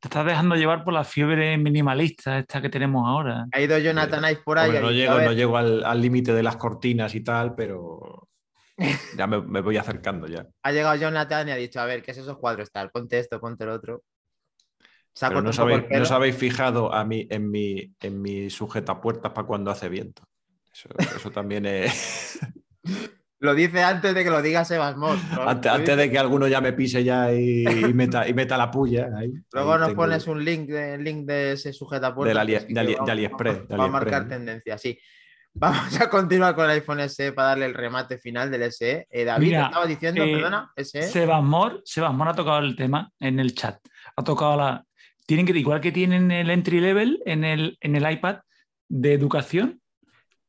Te 0.00 0.08
estás 0.08 0.26
dejando 0.26 0.56
llevar 0.56 0.82
por 0.82 0.92
la 0.94 1.04
fiebre 1.04 1.56
minimalista 1.58 2.38
esta 2.38 2.60
que 2.60 2.68
tenemos 2.68 3.06
ahora. 3.06 3.46
Ha 3.52 3.60
ido 3.60 3.78
Jonathan 3.78 4.24
Ive 4.24 4.40
por 4.44 4.58
ahí. 4.58 4.66
Hombre, 4.70 4.82
no 4.82 4.90
llego, 4.90 5.12
"A 5.12 5.16
ver, 5.18 5.26
no 5.26 5.32
llego 5.32 5.56
al 5.56 5.84
al 5.84 6.00
límite 6.02 6.32
de 6.32 6.42
las 6.42 6.56
cortinas 6.56 7.14
y 7.14 7.22
tal, 7.22 7.54
pero 7.54 8.28
ya 9.16 9.26
me, 9.28 9.40
me 9.42 9.60
voy 9.60 9.76
acercando 9.76 10.26
ya. 10.26 10.44
Ha 10.64 10.72
llegado 10.72 10.96
Jonathan 10.96 11.48
y 11.48 11.52
ha 11.52 11.56
dicho, 11.56 11.80
a 11.80 11.84
ver, 11.84 12.02
¿qué 12.02 12.10
es 12.10 12.18
esos 12.18 12.36
cuadros 12.38 12.72
tal? 12.72 12.90
Ponte 12.90 13.18
esto, 13.18 13.38
ponte 13.40 13.62
el 13.62 13.70
otro. 13.70 14.02
Pero 15.20 15.40
no 15.42 15.50
os 15.50 15.58
habéis, 15.60 15.78
el 15.84 15.98
no 15.98 16.02
os 16.02 16.08
pelo. 16.08 16.16
habéis 16.16 16.36
fijado 16.36 16.92
a 16.92 17.04
mí, 17.04 17.26
en, 17.30 17.48
mi, 17.50 17.94
en 18.00 18.20
mi 18.22 18.50
sujetapuertas 18.50 19.30
para 19.32 19.46
cuando 19.46 19.70
hace 19.70 19.88
viento. 19.88 20.22
Eso, 20.72 20.88
eso 20.98 21.30
también 21.30 21.64
es. 21.66 22.40
Lo 23.42 23.54
dice 23.56 23.82
antes 23.82 24.14
de 24.14 24.22
que 24.22 24.30
lo 24.30 24.40
diga 24.40 24.64
Sebasmos. 24.64 25.18
antes, 25.46 25.70
antes 25.72 25.96
de 25.96 26.10
que 26.10 26.18
alguno 26.18 26.46
ya 26.46 26.60
me 26.60 26.72
pise 26.72 27.02
ya 27.02 27.32
y, 27.32 27.64
y 27.66 27.92
meta, 27.92 28.28
y 28.28 28.34
meta 28.34 28.56
la 28.56 28.70
puya. 28.70 29.08
ahí. 29.18 29.32
Luego 29.52 29.72
Ahí 29.72 29.78
nos 29.80 29.88
tengo- 29.88 30.02
pones 30.02 30.26
un 30.28 30.44
link 30.44 30.68
de, 30.68 30.96
link 30.98 31.26
de 31.26 31.52
ese 31.52 31.72
sujeta 31.72 32.14
Ali- 32.16 32.52
de 32.68 32.80
Ali- 32.80 32.96
de 33.04 33.10
AliExpress, 33.12 33.66
de 33.66 33.76
Va 33.76 33.84
a 33.84 33.88
marcar 33.88 34.22
¿no? 34.22 34.28
tendencia, 34.28 34.78
sí. 34.78 34.96
Vamos 35.54 36.00
a 36.00 36.08
continuar 36.08 36.54
con 36.54 36.64
el 36.64 36.70
iPhone 36.70 37.00
SE 37.00 37.32
para 37.32 37.48
darle 37.48 37.66
el 37.66 37.74
remate 37.74 38.16
final 38.16 38.50
del 38.50 38.62
SE. 38.72 39.06
Eh, 39.10 39.24
David, 39.24 39.46
Mira, 39.48 39.64
estaba 39.66 39.86
diciendo, 39.86 40.22
eh, 40.24 40.32
perdona, 40.32 40.72
SE. 40.76 41.02
Sebasmor, 41.02 41.82
Sebasmor 41.84 42.28
ha 42.28 42.34
tocado 42.34 42.60
el 42.60 42.74
tema 42.74 43.10
en 43.20 43.38
el 43.38 43.54
chat. 43.54 43.78
Ha 44.16 44.24
tocado 44.24 44.56
la. 44.56 44.84
Tienen 45.26 45.44
que, 45.44 45.52
igual 45.58 45.80
que 45.82 45.92
tienen 45.92 46.30
el 46.30 46.48
entry 46.48 46.80
level 46.80 47.20
en 47.26 47.44
el, 47.44 47.76
en 47.80 47.96
el 47.96 48.10
iPad 48.10 48.36
de 48.88 49.12
educación, 49.12 49.81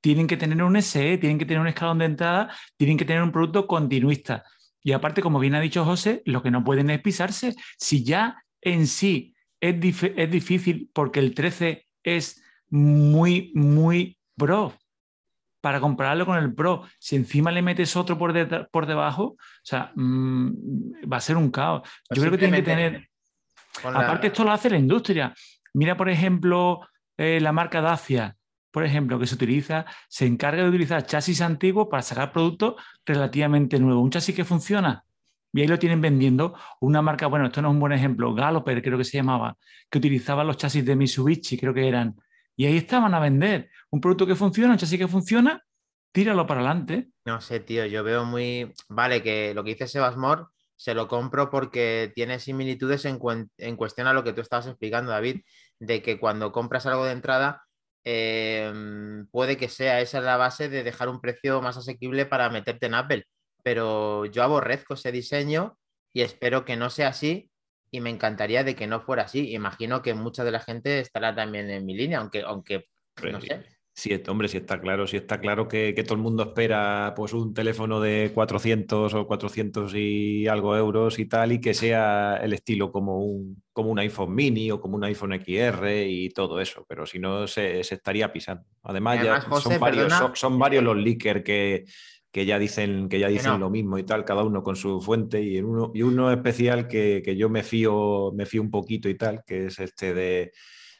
tienen 0.04 0.28
que 0.28 0.36
tener 0.36 0.62
un 0.62 0.76
SE, 0.76 1.18
tienen 1.18 1.40
que 1.40 1.46
tener 1.46 1.62
un 1.62 1.68
escalón 1.68 2.00
de 2.00 2.06
entrada, 2.06 2.54
tienen 2.78 2.98
que 2.98 3.06
tener 3.06 3.24
un 3.24 3.32
producto 3.32 3.66
continuista. 3.66 4.44
Y 4.84 4.92
aparte, 4.92 5.22
como 5.22 5.40
bien 5.40 5.56
ha 5.56 5.62
dicho 5.62 5.86
José, 5.86 6.22
lo 6.26 6.44
que 6.44 6.52
no 6.52 6.62
pueden 6.62 6.90
es 6.90 7.02
pisarse. 7.02 7.56
Si 7.80 8.04
ya 8.04 8.44
en 8.62 8.86
sí 8.88 9.34
es, 9.62 9.76
dif- 9.80 10.14
es 10.18 10.30
difícil 10.30 10.90
porque 10.94 11.22
el 11.22 11.34
13 11.34 11.88
es 12.04 12.44
muy, 12.70 13.54
muy 13.56 14.18
pro 14.36 14.74
para 15.62 15.80
compararlo 15.80 16.26
con 16.26 16.38
el 16.38 16.54
Pro, 16.54 16.84
si 17.00 17.16
encima 17.16 17.50
le 17.50 17.62
metes 17.62 17.96
otro 17.96 18.18
por, 18.18 18.34
detrás- 18.34 18.68
por 18.70 18.86
debajo, 18.86 19.24
o 19.24 19.38
sea, 19.64 19.94
mm, 19.96 20.50
va 21.10 21.16
a 21.16 21.22
ser 21.22 21.38
un 21.38 21.50
caos. 21.50 21.88
Yo 22.10 22.22
creo 22.24 22.32
que 22.32 22.38
tienen 22.38 22.60
que 22.66 22.70
tener, 22.90 23.10
la- 23.94 24.00
aparte 24.06 24.28
esto 24.28 24.44
lo 24.44 24.52
hace 24.52 24.70
la 24.70 24.78
industria. 24.78 25.34
Mira, 25.74 25.96
por 25.96 26.10
ejemplo, 26.10 26.82
eh, 27.18 27.40
la 27.40 27.54
marca 27.54 27.80
Dacia, 27.80 28.36
por 28.74 28.84
ejemplo, 28.84 29.20
que 29.20 29.28
se 29.28 29.36
utiliza, 29.36 29.86
se 30.10 30.26
encarga 30.26 30.64
de 30.64 30.70
utilizar 30.70 31.06
chasis 31.06 31.42
antiguos 31.42 31.90
para 31.92 32.02
sacar 32.02 32.34
productos 32.34 32.74
relativamente 33.06 33.78
nuevos. 33.78 34.04
Un 34.04 34.10
chasis 34.10 34.36
que 34.36 34.44
funciona. 34.44 35.06
Y 35.54 35.62
ahí 35.62 35.68
lo 35.68 35.78
tienen 35.78 36.02
vendiendo 36.02 36.56
una 36.82 37.04
marca, 37.04 37.28
bueno, 37.28 37.46
esto 37.46 37.62
no 37.62 37.68
es 37.68 37.74
un 37.74 37.80
buen 37.80 37.92
ejemplo, 37.92 38.34
Galloper 38.34 38.82
creo 38.82 38.98
que 38.98 39.04
se 39.04 39.18
llamaba, 39.18 39.56
que 39.92 40.00
utilizaba 40.00 40.44
los 40.44 40.58
chasis 40.58 40.84
de 40.84 40.96
Mitsubishi, 40.96 41.56
creo 41.56 41.72
que 41.72 41.88
eran. 41.88 42.16
Y 42.56 42.66
ahí 42.66 42.78
estaban 42.78 43.14
a 43.14 43.20
vender 43.20 43.70
un 43.92 44.02
producto 44.02 44.26
que 44.26 44.34
funciona, 44.34 44.72
un 44.72 44.80
chasis 44.80 44.98
que 44.98 45.08
funciona, 45.08 45.64
tíralo 46.12 46.48
para 46.48 46.62
adelante. 46.62 47.10
No 47.26 47.42
sé, 47.42 47.60
tío, 47.60 47.86
yo 47.86 48.04
veo 48.04 48.26
muy. 48.26 48.74
Vale, 48.90 49.22
que 49.22 49.54
lo 49.54 49.64
que 49.64 49.76
dice 49.76 49.88
Sebasmor 49.88 50.50
se 50.76 50.96
lo 50.96 51.08
compro 51.08 51.52
porque 51.52 52.12
tiene 52.16 52.40
similitudes 52.40 53.06
en, 53.06 53.20
en 53.60 53.76
cuestión 53.76 54.08
a 54.08 54.14
lo 54.14 54.24
que 54.24 54.34
tú 54.34 54.42
estabas 54.42 54.66
explicando, 54.66 55.12
David, 55.12 55.42
de 55.80 56.02
que 56.02 56.20
cuando 56.20 56.52
compras 56.52 56.88
algo 56.88 57.06
de 57.06 57.12
entrada, 57.12 57.63
eh, 58.06 58.72
puede 59.32 59.58
que 59.58 59.70
sea 59.70 60.02
esa 60.02 60.22
la 60.22 60.38
base 60.38 60.70
de 60.70 60.84
dejar 60.84 61.10
un 61.10 61.22
precio 61.22 61.62
más 61.62 61.78
asequible 61.78 62.26
para 62.26 62.50
meterte 62.50 62.88
en 62.88 62.96
Apple. 62.96 63.26
Pero 63.64 64.26
yo 64.26 64.44
aborrezco 64.44 64.96
ese 64.96 65.12
diseño 65.12 65.78
y 66.14 66.22
espero 66.22 66.66
que 66.66 66.76
no 66.76 66.90
sea 66.90 67.10
así. 67.10 67.50
Y 67.92 68.02
me 68.02 68.10
encantaría 68.10 68.64
de 68.64 68.76
que 68.76 68.88
no 68.88 69.02
fuera 69.02 69.24
así. 69.24 69.54
Imagino 69.54 70.02
que 70.02 70.14
mucha 70.16 70.44
de 70.44 70.52
la 70.52 70.60
gente 70.60 71.00
estará 71.00 71.36
también 71.36 71.70
en 71.70 71.86
mi 71.86 71.96
línea, 71.96 72.20
aunque, 72.20 72.42
aunque 72.42 72.88
no 73.22 73.40
sé. 73.40 73.64
Sí, 73.96 74.12
hombre, 74.28 74.48
sí 74.48 74.58
está 74.58 74.82
claro, 74.82 75.06
sí 75.06 75.18
está 75.18 75.40
claro 75.40 75.68
que, 75.68 75.94
todo 76.04 76.16
el 76.16 76.22
mundo 76.22 76.42
espera 76.42 77.14
pues 77.16 77.32
un 77.32 77.54
teléfono 77.54 78.02
de 78.02 78.32
400 78.34 79.14
o 79.14 79.28
400 79.28 79.94
y 79.94 80.48
algo 80.48 80.76
euros 80.76 81.20
y 81.20 81.28
tal, 81.28 81.52
y 81.52 81.62
que 81.62 81.76
sea 81.76 82.38
el 82.38 82.54
estilo 82.54 82.92
como 82.92 83.20
un, 83.20 83.62
como 83.72 83.92
un 83.92 84.00
iPhone 84.00 84.34
mini 84.34 84.72
o 84.72 84.82
como 84.82 84.96
un 84.96 85.04
iPhone 85.04 85.40
XR 85.40 86.08
y 86.08 86.30
todo 86.30 86.60
eso, 86.60 86.84
pero 86.90 87.06
si 87.06 87.20
no 87.20 87.46
se, 87.46 87.82
estaría 87.82 88.34
pisando. 88.34 88.64
Además, 88.82 89.24
ya 89.24 89.42
son, 89.42 89.80
varios, 89.80 90.12
son, 90.34 90.58
varios 90.58 90.84
los 90.84 90.98
leakers 90.98 91.44
que, 91.44 91.86
que 92.32 92.48
ya 92.48 92.58
dicen, 92.58 93.08
que 93.10 93.20
ya 93.20 93.28
dicen 93.28 93.60
lo 93.60 93.70
mismo 93.70 94.00
y 94.00 94.04
tal, 94.04 94.26
cada 94.26 94.44
uno 94.44 94.64
con 94.64 94.76
su 94.76 95.02
fuente, 95.02 95.40
y, 95.44 95.60
uno, 95.62 95.92
y 95.94 96.02
uno 96.02 96.32
especial 96.32 96.88
que, 96.88 97.22
que 97.24 97.36
yo 97.36 97.48
me 97.48 97.62
fío, 97.62 98.32
me 98.34 98.48
fío 98.48 98.64
un 98.64 98.72
poquito 98.72 99.08
y 99.08 99.16
tal, 99.16 99.44
que 99.46 99.68
es 99.68 99.80
este 99.80 100.16
de 100.16 100.52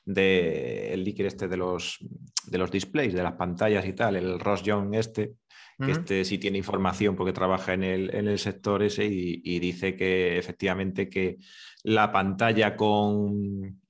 de 0.06 0.94
el 0.94 1.04
líquido 1.04 1.28
este 1.28 1.48
de 1.48 1.58
los, 1.58 2.00
de 2.46 2.58
los 2.58 2.72
displays, 2.72 3.14
de 3.14 3.24
las 3.24 3.34
pantallas 3.34 3.86
y 3.86 3.94
tal, 3.94 4.16
el 4.16 4.40
Ross 4.40 4.64
Young 4.64 4.94
este, 4.96 5.34
que 5.80 5.92
este 5.92 6.26
sí 6.26 6.38
tiene 6.38 6.58
información 6.58 7.16
porque 7.16 7.34
trabaja 7.34 7.74
en 7.74 7.84
el, 7.84 8.16
en 8.16 8.28
el 8.28 8.40
sector 8.40 8.84
ese 8.84 9.06
y, 9.06 9.60
dice 9.60 9.96
que 9.96 10.38
efectivamente 10.38 11.10
que 11.10 11.38
la 11.84 12.12
pantalla 12.12 12.76
con 12.76 13.82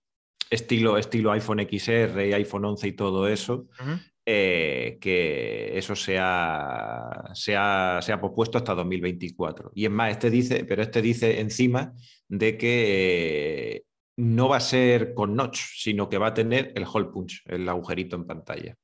estilo, 0.49 0.97
estilo 0.97 1.31
iPhone 1.31 1.67
XR 1.69 2.27
y 2.27 2.33
iPhone 2.33 2.65
11 2.65 2.87
y 2.87 2.91
todo 2.93 3.27
eso, 3.27 3.67
eh, 4.25 4.97
que 5.01 5.77
eso 5.77 5.95
se 5.95 6.17
ha, 6.19 7.31
se, 7.33 7.55
ha, 7.57 7.99
se 8.01 8.13
ha, 8.13 8.21
pospuesto 8.21 8.57
hasta 8.57 8.73
2024. 8.73 9.71
Y 9.75 9.85
es 9.85 9.91
más, 9.91 10.11
este 10.11 10.29
dice, 10.29 10.63
pero 10.63 10.81
este 10.81 11.01
dice 11.01 11.41
encima 11.41 11.93
de 12.29 12.57
que 12.57 13.83
no 14.17 14.49
va 14.49 14.57
a 14.57 14.61
ser 14.61 15.13
con 15.13 15.35
notch, 15.35 15.59
sino 15.75 16.09
que 16.09 16.17
va 16.17 16.27
a 16.27 16.33
tener 16.33 16.71
el 16.75 16.85
hole 16.91 17.09
punch, 17.11 17.41
el 17.45 17.67
agujerito 17.67 18.15
en 18.15 18.27
pantalla. 18.27 18.75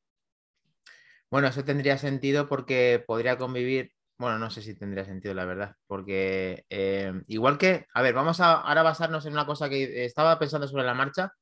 Bueno, 1.29 1.47
eso 1.47 1.63
tendría 1.63 1.97
sentido 1.97 2.47
porque 2.47 3.03
podría 3.05 3.37
convivir, 3.37 3.91
bueno, 4.17 4.39
no 4.39 4.49
sé 4.49 4.63
si 4.63 4.73
tendría 4.73 5.05
sentido 5.05 5.35
la 5.35 5.45
verdad, 5.45 5.75
porque 5.85 6.65
eh, 6.69 7.13
igual 7.27 7.59
que, 7.59 7.85
a 7.93 8.01
ver, 8.01 8.15
vamos 8.15 8.39
a 8.39 8.53
ahora 8.53 8.81
basarnos 8.81 9.25
en 9.25 9.33
una 9.33 9.45
cosa 9.45 9.69
que 9.69 10.05
estaba 10.05 10.39
pensando 10.39 10.67
sobre 10.67 10.85
la 10.85 10.95
marcha, 10.95 11.33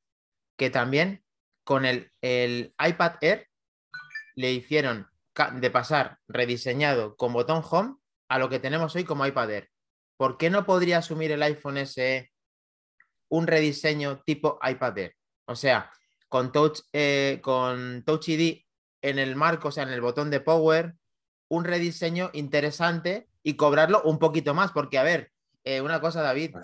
que 0.56 0.68
también 0.68 1.24
con 1.64 1.86
el, 1.86 2.10
el 2.20 2.74
iPad 2.86 3.14
Air 3.22 3.48
le 4.36 4.52
hicieron 4.52 5.08
de 5.54 5.70
pasar 5.70 6.18
rediseñado 6.28 7.16
con 7.16 7.32
botón 7.32 7.62
home 7.68 7.96
a 8.28 8.38
lo 8.38 8.48
que 8.48 8.58
tenemos 8.58 8.94
hoy 8.94 9.04
como 9.04 9.26
iPad 9.26 9.50
Air. 9.50 9.70
¿Por 10.16 10.36
qué 10.36 10.50
no 10.50 10.66
podría 10.66 10.98
asumir 10.98 11.30
el 11.32 11.42
iPhone 11.42 11.78
SE 11.78 12.30
un 13.28 13.46
rediseño 13.46 14.22
tipo 14.24 14.58
iPad 14.62 14.98
Air. 14.98 15.14
O 15.46 15.54
sea, 15.54 15.90
con 16.28 16.52
Touch, 16.52 16.80
eh, 16.92 17.38
con 17.42 18.02
Touch 18.04 18.28
ID 18.28 18.62
en 19.02 19.18
el 19.18 19.36
marco, 19.36 19.68
o 19.68 19.72
sea, 19.72 19.84
en 19.84 19.90
el 19.90 20.00
botón 20.00 20.30
de 20.30 20.40
Power, 20.40 20.94
un 21.48 21.64
rediseño 21.64 22.30
interesante 22.34 23.28
y 23.42 23.54
cobrarlo 23.54 24.02
un 24.02 24.18
poquito 24.18 24.54
más. 24.54 24.72
Porque, 24.72 24.98
a 24.98 25.02
ver, 25.02 25.30
eh, 25.64 25.80
una 25.80 26.00
cosa, 26.00 26.22
David, 26.22 26.54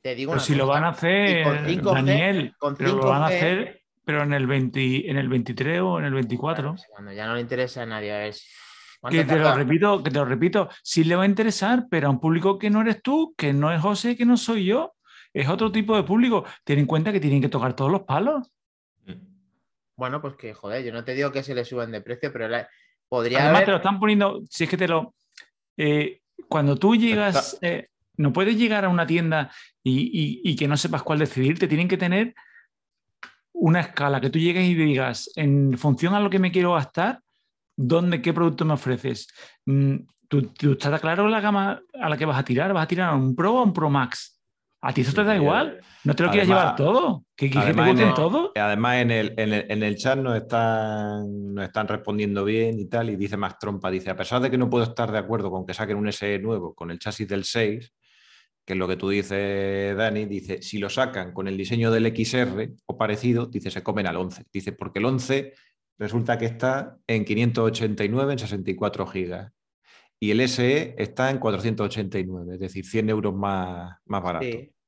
te 0.00 0.14
digo. 0.14 0.38
si 0.38 0.54
lo 0.54 0.66
van 0.66 0.84
a 0.84 0.90
hacer, 0.90 1.44
Daniel, 1.82 2.54
pero 2.78 2.96
lo 2.96 3.06
van 3.06 3.22
a 3.22 3.26
hacer, 3.26 3.82
pero 4.04 4.22
en 4.22 4.32
el, 4.32 4.46
20, 4.46 5.10
en 5.10 5.16
el 5.16 5.28
23 5.28 5.80
o 5.80 5.98
en 5.98 6.06
el 6.06 6.14
24. 6.14 6.74
cuando 6.88 7.12
ya 7.12 7.26
no 7.26 7.34
le 7.34 7.40
interesa 7.40 7.82
a 7.82 7.86
nadie, 7.86 8.28
es. 8.28 8.46
Que 9.10 9.24
te 9.24 9.36
lo 9.36 9.52
repito, 9.52 10.00
que 10.00 10.10
te 10.10 10.18
lo 10.18 10.24
repito, 10.24 10.68
sí 10.84 11.02
le 11.02 11.16
va 11.16 11.24
a 11.24 11.26
interesar, 11.26 11.86
pero 11.90 12.06
a 12.06 12.10
un 12.10 12.20
público 12.20 12.56
que 12.56 12.70
no 12.70 12.82
eres 12.82 13.02
tú, 13.02 13.34
que 13.36 13.52
no 13.52 13.72
es 13.72 13.80
José, 13.80 14.16
que 14.16 14.24
no 14.24 14.36
soy 14.36 14.64
yo 14.64 14.94
es 15.32 15.48
otro 15.48 15.72
tipo 15.72 15.96
de 15.96 16.02
público. 16.02 16.44
Ten 16.64 16.78
en 16.78 16.86
cuenta 16.86 17.12
que 17.12 17.20
tienen 17.20 17.40
que 17.40 17.48
tocar 17.48 17.74
todos 17.74 17.90
los 17.90 18.02
palos. 18.02 18.50
Bueno, 19.96 20.20
pues 20.20 20.34
que, 20.36 20.54
joder, 20.54 20.84
yo 20.84 20.92
no 20.92 21.04
te 21.04 21.14
digo 21.14 21.30
que 21.32 21.42
se 21.42 21.54
le 21.54 21.64
suban 21.64 21.92
de 21.92 22.00
precio, 22.00 22.32
pero 22.32 22.48
podría 23.08 23.44
Además, 23.44 23.64
te 23.64 23.70
lo 23.70 23.76
están 23.76 24.00
poniendo, 24.00 24.42
si 24.48 24.64
es 24.64 24.70
que 24.70 24.76
te 24.76 24.88
lo... 24.88 25.14
Eh, 25.76 26.20
cuando 26.48 26.76
tú 26.76 26.96
llegas, 26.96 27.58
eh, 27.62 27.88
no 28.16 28.32
puedes 28.32 28.56
llegar 28.56 28.84
a 28.84 28.88
una 28.88 29.06
tienda 29.06 29.50
y, 29.82 30.56
que 30.56 30.68
no 30.68 30.76
sepas 30.76 31.02
cuál 31.02 31.18
decidir, 31.18 31.58
te 31.58 31.68
tienen 31.68 31.88
que 31.88 31.96
tener 31.96 32.34
una 33.52 33.80
escala, 33.80 34.20
que 34.20 34.30
tú 34.30 34.38
llegues 34.38 34.68
y 34.68 34.74
digas, 34.74 35.30
en 35.36 35.78
función 35.78 36.14
a 36.14 36.20
lo 36.20 36.30
que 36.30 36.38
me 36.38 36.50
quiero 36.50 36.74
gastar, 36.74 37.20
¿dónde, 37.76 38.20
qué 38.20 38.32
producto 38.32 38.64
me 38.64 38.74
ofreces? 38.74 39.28
Mm, 39.66 39.96
¿Tú, 40.28 40.42
tú 40.48 40.72
estás 40.72 41.00
claro 41.00 41.28
la 41.28 41.40
gama 41.40 41.80
a 41.94 42.08
la 42.08 42.16
que 42.16 42.24
vas 42.24 42.38
a 42.38 42.44
tirar? 42.44 42.72
¿Vas 42.72 42.84
a 42.84 42.88
tirar 42.88 43.10
a 43.10 43.14
un 43.14 43.36
Pro 43.36 43.54
o 43.54 43.58
a 43.58 43.62
un 43.62 43.72
Pro 43.72 43.90
Max? 43.90 44.31
¿A 44.84 44.92
ti 44.92 45.02
eso 45.02 45.14
te 45.14 45.22
da 45.22 45.36
igual? 45.36 45.80
¿No 46.02 46.14
te 46.14 46.24
lo 46.24 46.30
quieres 46.30 46.48
llevar 46.48 46.74
todo? 46.74 47.24
¿Que, 47.36 47.48
que 47.48 47.60
te 47.60 48.12
todo? 48.16 48.50
Además, 48.56 48.96
en 48.96 49.10
el, 49.12 49.34
en 49.36 49.82
el, 49.82 49.96
chat 49.96 50.18
nos 50.18 50.36
están, 50.36 51.54
nos 51.54 51.64
están 51.64 51.86
respondiendo 51.86 52.44
bien 52.44 52.80
y 52.80 52.86
tal, 52.86 53.08
y 53.08 53.14
dice 53.14 53.36
Max 53.36 53.58
Trompa, 53.60 53.92
dice, 53.92 54.10
a 54.10 54.16
pesar 54.16 54.42
de 54.42 54.50
que 54.50 54.58
no 54.58 54.68
puedo 54.68 54.82
estar 54.82 55.12
de 55.12 55.18
acuerdo 55.18 55.52
con 55.52 55.64
que 55.64 55.72
saquen 55.72 55.96
un 55.96 56.12
SE 56.12 56.40
nuevo 56.40 56.74
con 56.74 56.90
el 56.90 56.98
chasis 56.98 57.28
del 57.28 57.44
6, 57.44 57.94
que 58.64 58.72
es 58.72 58.78
lo 58.78 58.88
que 58.88 58.96
tú 58.96 59.08
dices, 59.08 59.96
Dani, 59.96 60.24
dice, 60.24 60.60
si 60.62 60.78
lo 60.78 60.90
sacan 60.90 61.32
con 61.32 61.46
el 61.46 61.56
diseño 61.56 61.92
del 61.92 62.06
XR 62.06 62.72
o 62.86 62.98
parecido, 62.98 63.46
dice, 63.46 63.70
se 63.70 63.84
comen 63.84 64.08
al 64.08 64.16
11. 64.16 64.46
Dice, 64.52 64.72
porque 64.72 64.98
el 64.98 65.04
11 65.04 65.52
resulta 65.96 66.38
que 66.38 66.46
está 66.46 66.96
en 67.06 67.24
589 67.24 68.32
en 68.32 68.38
64 68.40 69.06
gigas 69.06 69.52
y 70.22 70.30
el 70.30 70.48
SE 70.48 70.94
está 70.98 71.30
en 71.30 71.38
489, 71.38 72.54
es 72.54 72.60
decir, 72.60 72.84
100 72.84 73.10
euros 73.10 73.34
más, 73.34 73.96
más 74.06 74.22
barato. 74.22 74.46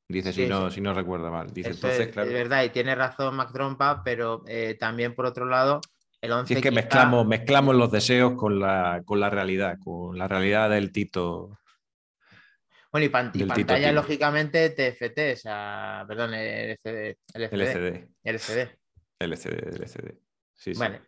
Dice, 0.09 0.33
si, 0.33 0.47
no, 0.47 0.71
si 0.71 0.81
no 0.81 0.93
recuerdo 0.93 1.31
mal. 1.31 1.53
Dice, 1.53 1.71
entonces, 1.71 2.09
es, 2.09 2.15
verdad, 2.15 2.63
y 2.65 2.69
tiene 2.69 2.95
razón 2.95 3.35
Mac 3.37 3.53
Trompa, 3.53 4.03
pero 4.05 4.43
eh, 4.47 4.77
también 4.79 5.15
por 5.15 5.25
otro 5.25 5.47
lado, 5.47 5.81
el 6.21 6.33
11. 6.33 6.55
es 6.55 6.61
que 6.61 6.71
mezclamos, 6.71 7.27
mezclamos 7.27 7.75
los 7.75 7.91
deseos 7.91 8.35
con 8.35 8.61
la, 8.61 9.03
con 9.05 9.19
la 9.19 9.31
realidad, 9.31 9.79
con 9.83 10.19
la 10.19 10.29
realidad 10.29 10.69
del 10.71 10.93
Tito. 10.93 11.59
Bueno, 12.93 13.07
y, 13.07 13.09
pantalla, 13.09 13.93
lógicamente, 13.93 14.71
TFT, 14.71 15.19
o 15.33 15.37
sea, 15.37 16.05
perdón, 16.07 16.35
LCD. 16.35 17.17
LCD. 17.35 18.09
LCD. 18.23 18.69
LCD, 19.19 19.81
LCD. 19.81 20.15
Sí, 20.53 20.73
vale. 20.75 21.01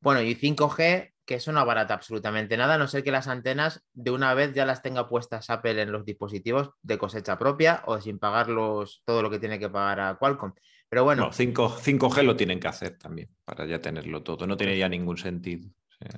Bueno, 0.00 0.20
y 0.20 0.34
5G, 0.34 1.13
que 1.24 1.36
eso 1.36 1.52
no 1.52 1.60
abarata 1.60 1.94
absolutamente 1.94 2.56
nada, 2.56 2.74
a 2.74 2.78
no 2.78 2.86
ser 2.86 3.02
que 3.02 3.10
las 3.10 3.28
antenas 3.28 3.84
de 3.92 4.10
una 4.10 4.34
vez 4.34 4.52
ya 4.54 4.66
las 4.66 4.82
tenga 4.82 5.08
puestas 5.08 5.50
Apple 5.50 5.80
en 5.80 5.92
los 5.92 6.04
dispositivos 6.04 6.70
de 6.82 6.98
cosecha 6.98 7.38
propia 7.38 7.82
o 7.86 8.00
sin 8.00 8.18
pagarlos 8.18 9.02
todo 9.04 9.22
lo 9.22 9.30
que 9.30 9.38
tiene 9.38 9.58
que 9.58 9.70
pagar 9.70 10.00
a 10.00 10.16
Qualcomm. 10.16 10.52
Pero 10.88 11.04
bueno. 11.04 11.32
5, 11.32 11.78
g 11.80 12.22
lo 12.22 12.36
tienen 12.36 12.60
que 12.60 12.68
hacer 12.68 12.98
también 12.98 13.28
para 13.44 13.66
ya 13.66 13.80
tenerlo 13.80 14.22
todo. 14.22 14.46
No 14.46 14.56
tiene 14.56 14.78
ya 14.78 14.88
ningún 14.88 15.16
sentido. 15.16 15.68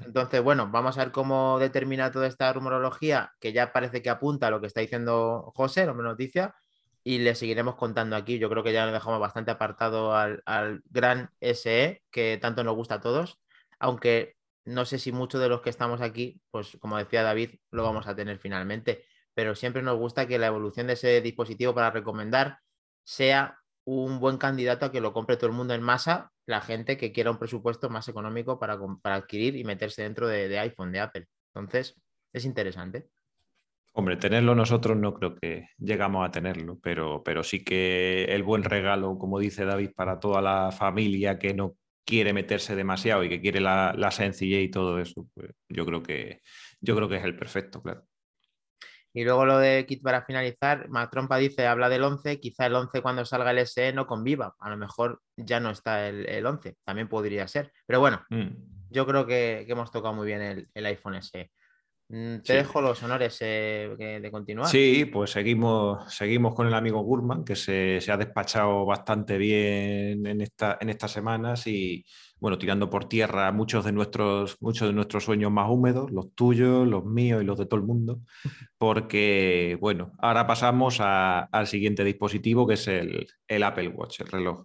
Entonces, 0.04 0.42
bueno, 0.42 0.68
vamos 0.70 0.98
a 0.98 1.04
ver 1.04 1.12
cómo 1.12 1.58
determina 1.58 2.10
toda 2.10 2.26
esta 2.26 2.52
rumorología, 2.52 3.32
que 3.40 3.52
ya 3.52 3.72
parece 3.72 4.02
que 4.02 4.10
apunta 4.10 4.48
a 4.48 4.50
lo 4.50 4.60
que 4.60 4.66
está 4.66 4.80
diciendo 4.80 5.52
José, 5.54 5.86
no 5.86 5.94
me 5.94 6.02
noticia, 6.02 6.54
y 7.04 7.18
le 7.18 7.34
seguiremos 7.34 7.76
contando 7.76 8.16
aquí. 8.16 8.38
Yo 8.38 8.50
creo 8.50 8.62
que 8.62 8.72
ya 8.72 8.84
nos 8.84 8.92
dejamos 8.92 9.20
bastante 9.20 9.52
apartado 9.52 10.14
al, 10.14 10.42
al 10.44 10.82
gran 10.90 11.30
SE, 11.40 12.02
que 12.10 12.38
tanto 12.38 12.64
nos 12.64 12.75
gusta 12.75 12.96
a 12.96 13.00
todos, 13.00 13.38
aunque 13.78 14.35
no 14.66 14.85
sé 14.85 14.99
si 14.99 15.12
muchos 15.12 15.40
de 15.40 15.49
los 15.49 15.62
que 15.62 15.70
estamos 15.70 16.00
aquí, 16.00 16.40
pues 16.50 16.76
como 16.80 16.99
decía 16.99 17.23
David, 17.23 17.50
lo 17.70 17.85
vamos 17.85 18.06
a 18.06 18.16
tener 18.16 18.38
finalmente, 18.38 19.04
pero 19.32 19.54
siempre 19.54 19.82
nos 19.82 19.96
gusta 19.96 20.26
que 20.26 20.38
la 20.38 20.49
evolución 20.49 20.88
de 20.88 20.94
ese 20.94 21.20
dispositivo 21.20 21.75
para 21.75 21.90
recomendar 21.90 22.58
sea 23.04 23.58
un 23.85 24.18
buen 24.18 24.37
candidato 24.37 24.87
a 24.87 24.92
que 24.92 25.00
lo 25.00 25.12
compre 25.12 25.37
todo 25.37 25.46
el 25.46 25.56
mundo 25.56 25.73
en 25.73 25.82
masa, 25.82 26.32
la 26.46 26.61
gente 26.61 26.96
que 26.96 27.12
quiera 27.12 27.30
un 27.30 27.38
presupuesto 27.38 27.88
más 27.88 28.08
económico 28.08 28.58
para, 28.58 28.76
adquirir 29.04 29.56
y 29.56 29.62
meterse 29.62 30.02
dentro 30.02 30.26
de, 30.26 30.58
iPhone, 30.58 30.90
de 30.90 31.00
Apple. 31.00 31.26
Entonces, 31.54 31.94
es 32.32 32.44
interesante. 32.44 33.08
Hombre, 33.92 34.16
tenerlo 34.16 34.54
nosotros 34.54 34.96
no 34.96 35.14
creo 35.14 35.37
que 35.37 35.68
llegamos 35.78 36.26
a 36.26 36.30
tenerlo, 36.30 36.78
pero, 36.82 37.23
pero 37.25 37.44
sí 37.44 37.64
que 37.64 38.25
el 38.25 38.42
buen 38.42 38.64
regalo, 38.64 39.16
como 39.16 39.38
dice 39.38 39.64
David, 39.64 39.92
para 39.94 40.18
toda 40.18 40.42
la 40.42 40.73
familia 40.73 41.38
que 41.38 41.54
no 41.54 41.76
quiere 42.06 42.32
meterse 42.32 42.75
demasiado 42.75 43.25
y 43.25 43.28
que 43.28 43.40
quiere 43.40 43.60
la, 43.60 43.92
la 43.96 44.10
sencillez 44.10 44.64
y 44.64 44.70
todo 44.70 44.98
eso, 44.98 45.26
pues 45.34 45.50
yo 45.68 45.84
creo 45.84 46.02
que 46.02 46.40
yo 46.80 46.96
creo 46.96 47.08
que 47.08 47.16
es 47.16 47.25
el 47.25 47.36
perfecto, 47.36 47.82
claro. 47.82 48.06
Y 49.12 49.25
luego 49.25 49.46
lo 49.46 49.58
de 49.58 49.86
Kit 49.86 50.02
para 50.02 50.26
finalizar, 50.26 50.88
Trompa 51.10 51.38
dice, 51.38 51.66
habla 51.66 51.88
del 51.88 52.04
11, 52.04 52.38
quizá 52.38 52.66
el 52.66 52.75
11 52.75 53.00
cuando 53.00 53.25
salga 53.25 53.50
el 53.50 53.66
SE 53.66 53.94
no 53.94 54.06
conviva, 54.06 54.54
a 54.60 54.68
lo 54.68 54.76
mejor 54.76 55.22
ya 55.38 55.58
no 55.58 55.70
está 55.70 56.06
el, 56.06 56.28
el 56.28 56.44
11, 56.44 56.76
también 56.84 57.08
podría 57.08 57.48
ser. 57.48 57.72
Pero 57.86 57.98
bueno, 57.98 58.26
mm. 58.28 58.48
yo 58.90 59.06
creo 59.06 59.26
que, 59.26 59.64
hemos 59.66 59.90
tocado 59.90 60.12
muy 60.12 60.26
bien 60.26 60.42
el, 60.42 60.68
el 60.75 60.84
iPhone 60.84 61.22
SE. 61.22 61.50
Mm, 62.08 62.38
te 62.38 62.54
dejo 62.54 62.80
los 62.80 63.02
honores 63.02 63.36
eh, 63.40 64.20
de 64.22 64.30
continuar. 64.30 64.68
Sí, 64.68 65.06
pues 65.06 65.30
seguimos, 65.30 66.14
seguimos 66.14 66.54
con 66.54 66.68
el 66.68 66.75
amigo 66.75 67.00
Gurman, 67.00 67.44
que 67.44 67.56
se, 67.56 68.00
ha 68.08 68.16
despachado 68.16 68.86
bastante 68.86 69.36
bien 69.38 70.25
en, 70.25 70.40
esta, 70.40 70.78
en 70.80 70.88
estas 70.88 71.10
semanas 71.10 71.66
y, 71.66 72.04
bueno, 72.38 72.58
tirando 72.58 72.88
por 72.88 73.08
tierra 73.08 73.50
muchos 73.50 73.84
de, 73.84 73.90
nuestros, 73.90 74.56
muchos 74.60 74.86
de 74.86 74.94
nuestros 74.94 75.25
sueños 75.25 75.50
más 75.50 75.68
húmedos, 75.68 76.12
los 76.12 76.32
tuyos, 76.34 76.86
los 76.86 77.04
míos 77.04 77.42
y 77.42 77.44
los 77.44 77.58
de 77.58 77.66
todo 77.66 77.80
el 77.80 77.86
mundo, 77.86 78.20
porque, 78.78 79.76
bueno, 79.80 80.12
ahora 80.18 80.46
pasamos 80.46 81.00
al 81.00 81.66
siguiente 81.66 82.04
dispositivo, 82.04 82.68
que 82.68 82.75
es 82.75 82.86
el, 82.86 83.26
el 83.48 83.62
Apple 83.64 83.88
Watch, 83.88 84.20
el 84.20 84.28
reloj. 84.28 84.64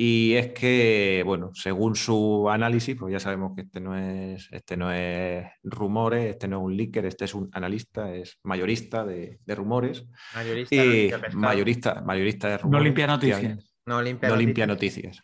Y 0.00 0.36
es 0.36 0.52
que, 0.52 1.24
bueno, 1.26 1.50
según 1.54 1.96
su 1.96 2.48
análisis, 2.48 2.94
pues 2.94 3.10
ya 3.10 3.18
sabemos 3.18 3.56
que 3.56 3.62
este 3.62 3.80
no 3.80 3.98
es, 3.98 4.48
este 4.52 4.76
no 4.76 4.92
es 4.92 5.44
rumores, 5.64 6.24
este 6.26 6.46
no 6.46 6.58
es 6.58 6.64
un 6.66 6.76
leaker, 6.76 7.04
este 7.04 7.24
es 7.24 7.34
un 7.34 7.50
analista, 7.52 8.14
es 8.14 8.38
mayorista 8.44 9.04
de, 9.04 9.40
rumores. 9.48 10.06
Mayorista, 10.36 10.76
y 10.76 11.10
mayorista, 11.32 12.00
mayorista 12.02 12.48
de 12.48 12.58
rumores. 12.58 12.78
No 12.78 12.84
limpia 12.84 13.06
noticias. 13.08 13.74
No 13.86 14.00
limpia 14.00 14.28
no 14.28 14.36
noticias. 14.36 14.46
limpia 14.46 14.66
noticias. 14.68 15.22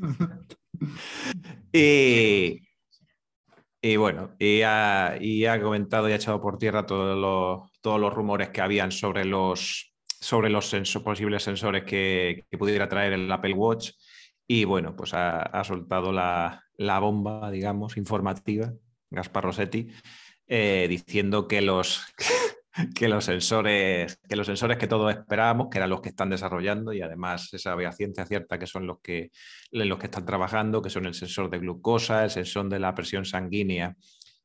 y, 1.72 2.62
y, 3.80 3.96
bueno, 3.96 4.34
y 4.40 4.62
ha, 4.62 5.16
y 5.20 5.46
ha, 5.46 5.62
comentado 5.62 6.08
y 6.08 6.12
ha 6.14 6.16
echado 6.16 6.40
por 6.40 6.58
tierra 6.58 6.84
todos 6.84 7.16
los, 7.16 7.70
todos 7.80 8.00
los 8.00 8.12
rumores 8.12 8.48
que 8.48 8.60
habían 8.60 8.90
sobre 8.90 9.24
los 9.24 9.93
sobre 10.24 10.48
los 10.48 10.74
posibles 11.04 11.42
sensores 11.42 11.84
que, 11.84 12.46
pudiera 12.58 12.88
traer 12.88 13.12
el 13.12 13.30
Apple 13.30 13.52
Watch. 13.52 13.90
Y 14.46 14.64
bueno, 14.64 14.96
pues 14.96 15.12
ha, 15.12 15.62
soltado 15.64 16.12
la, 16.12 16.62
bomba, 16.98 17.50
digamos, 17.50 17.98
informativa, 17.98 18.72
Gaspar 19.10 19.44
Rossetti, 19.44 19.88
eh, 20.46 20.86
diciendo 20.88 21.46
que 21.46 21.60
los, 21.60 22.06
que, 22.94 23.08
los 23.08 23.26
sensores, 23.26 24.18
que 24.26 24.36
los 24.36 24.46
sensores 24.46 24.78
que 24.78 24.86
todos 24.86 25.14
esperábamos, 25.14 25.68
que 25.70 25.76
eran 25.78 25.90
los 25.90 26.00
que 26.00 26.08
están 26.08 26.30
desarrollando, 26.30 26.94
y 26.94 27.02
además 27.02 27.52
esa 27.52 27.70
sabe 27.70 27.90
ciencia 27.92 28.24
cierta 28.24 28.58
que 28.58 28.66
son 28.66 28.86
los 28.86 29.00
que, 29.02 29.30
los 29.72 29.98
que 29.98 30.06
están 30.06 30.24
trabajando, 30.24 30.80
que 30.80 30.90
son 30.90 31.04
el 31.04 31.14
sensor 31.14 31.50
de 31.50 31.58
glucosa, 31.58 32.24
el 32.24 32.30
sensor 32.30 32.70
de 32.70 32.78
la 32.78 32.94
presión 32.94 33.26
sanguínea 33.26 33.94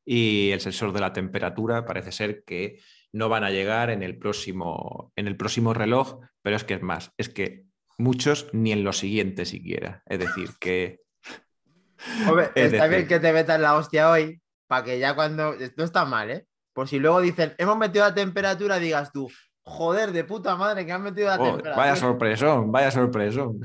y 0.04 0.50
el 0.50 0.60
sensor 0.60 0.92
de 0.92 1.00
la 1.00 1.12
temperatura, 1.12 1.86
parece 1.86 2.12
ser 2.12 2.42
que 2.44 2.80
no 3.12 3.28
van 3.28 3.44
a 3.44 3.50
llegar 3.50 3.90
en 3.90 4.02
el 4.02 4.18
próximo, 4.18 5.12
en 5.16 5.26
el 5.26 5.36
próximo 5.36 5.74
reloj, 5.74 6.20
pero 6.42 6.56
es 6.56 6.64
que 6.64 6.74
es 6.74 6.82
más, 6.82 7.12
es 7.16 7.28
que 7.28 7.64
muchos 7.98 8.48
ni 8.52 8.72
en 8.72 8.84
lo 8.84 8.92
siguiente 8.92 9.44
siquiera. 9.44 10.02
Es 10.06 10.18
decir, 10.18 10.50
que... 10.60 11.00
Hombre, 12.28 12.50
está 12.54 12.86
bien 12.86 13.06
que 13.06 13.20
te 13.20 13.32
metas 13.32 13.60
la 13.60 13.76
hostia 13.76 14.10
hoy, 14.10 14.40
para 14.66 14.84
que 14.84 14.98
ya 14.98 15.14
cuando... 15.14 15.54
No 15.76 15.84
está 15.84 16.04
mal, 16.04 16.30
¿eh? 16.30 16.46
Por 16.72 16.88
si 16.88 16.98
luego 16.98 17.20
dicen, 17.20 17.54
hemos 17.58 17.76
metido 17.76 18.04
la 18.04 18.14
temperatura, 18.14 18.78
digas 18.78 19.12
tú, 19.12 19.28
joder, 19.62 20.12
de 20.12 20.24
puta 20.24 20.56
madre, 20.56 20.86
que 20.86 20.92
han 20.92 21.02
metido 21.02 21.28
la 21.28 21.36
temperatura. 21.36 21.76
Vaya 21.76 21.96
sorpresón, 21.96 22.72
vaya 22.72 22.90
sorpresón. 22.90 23.60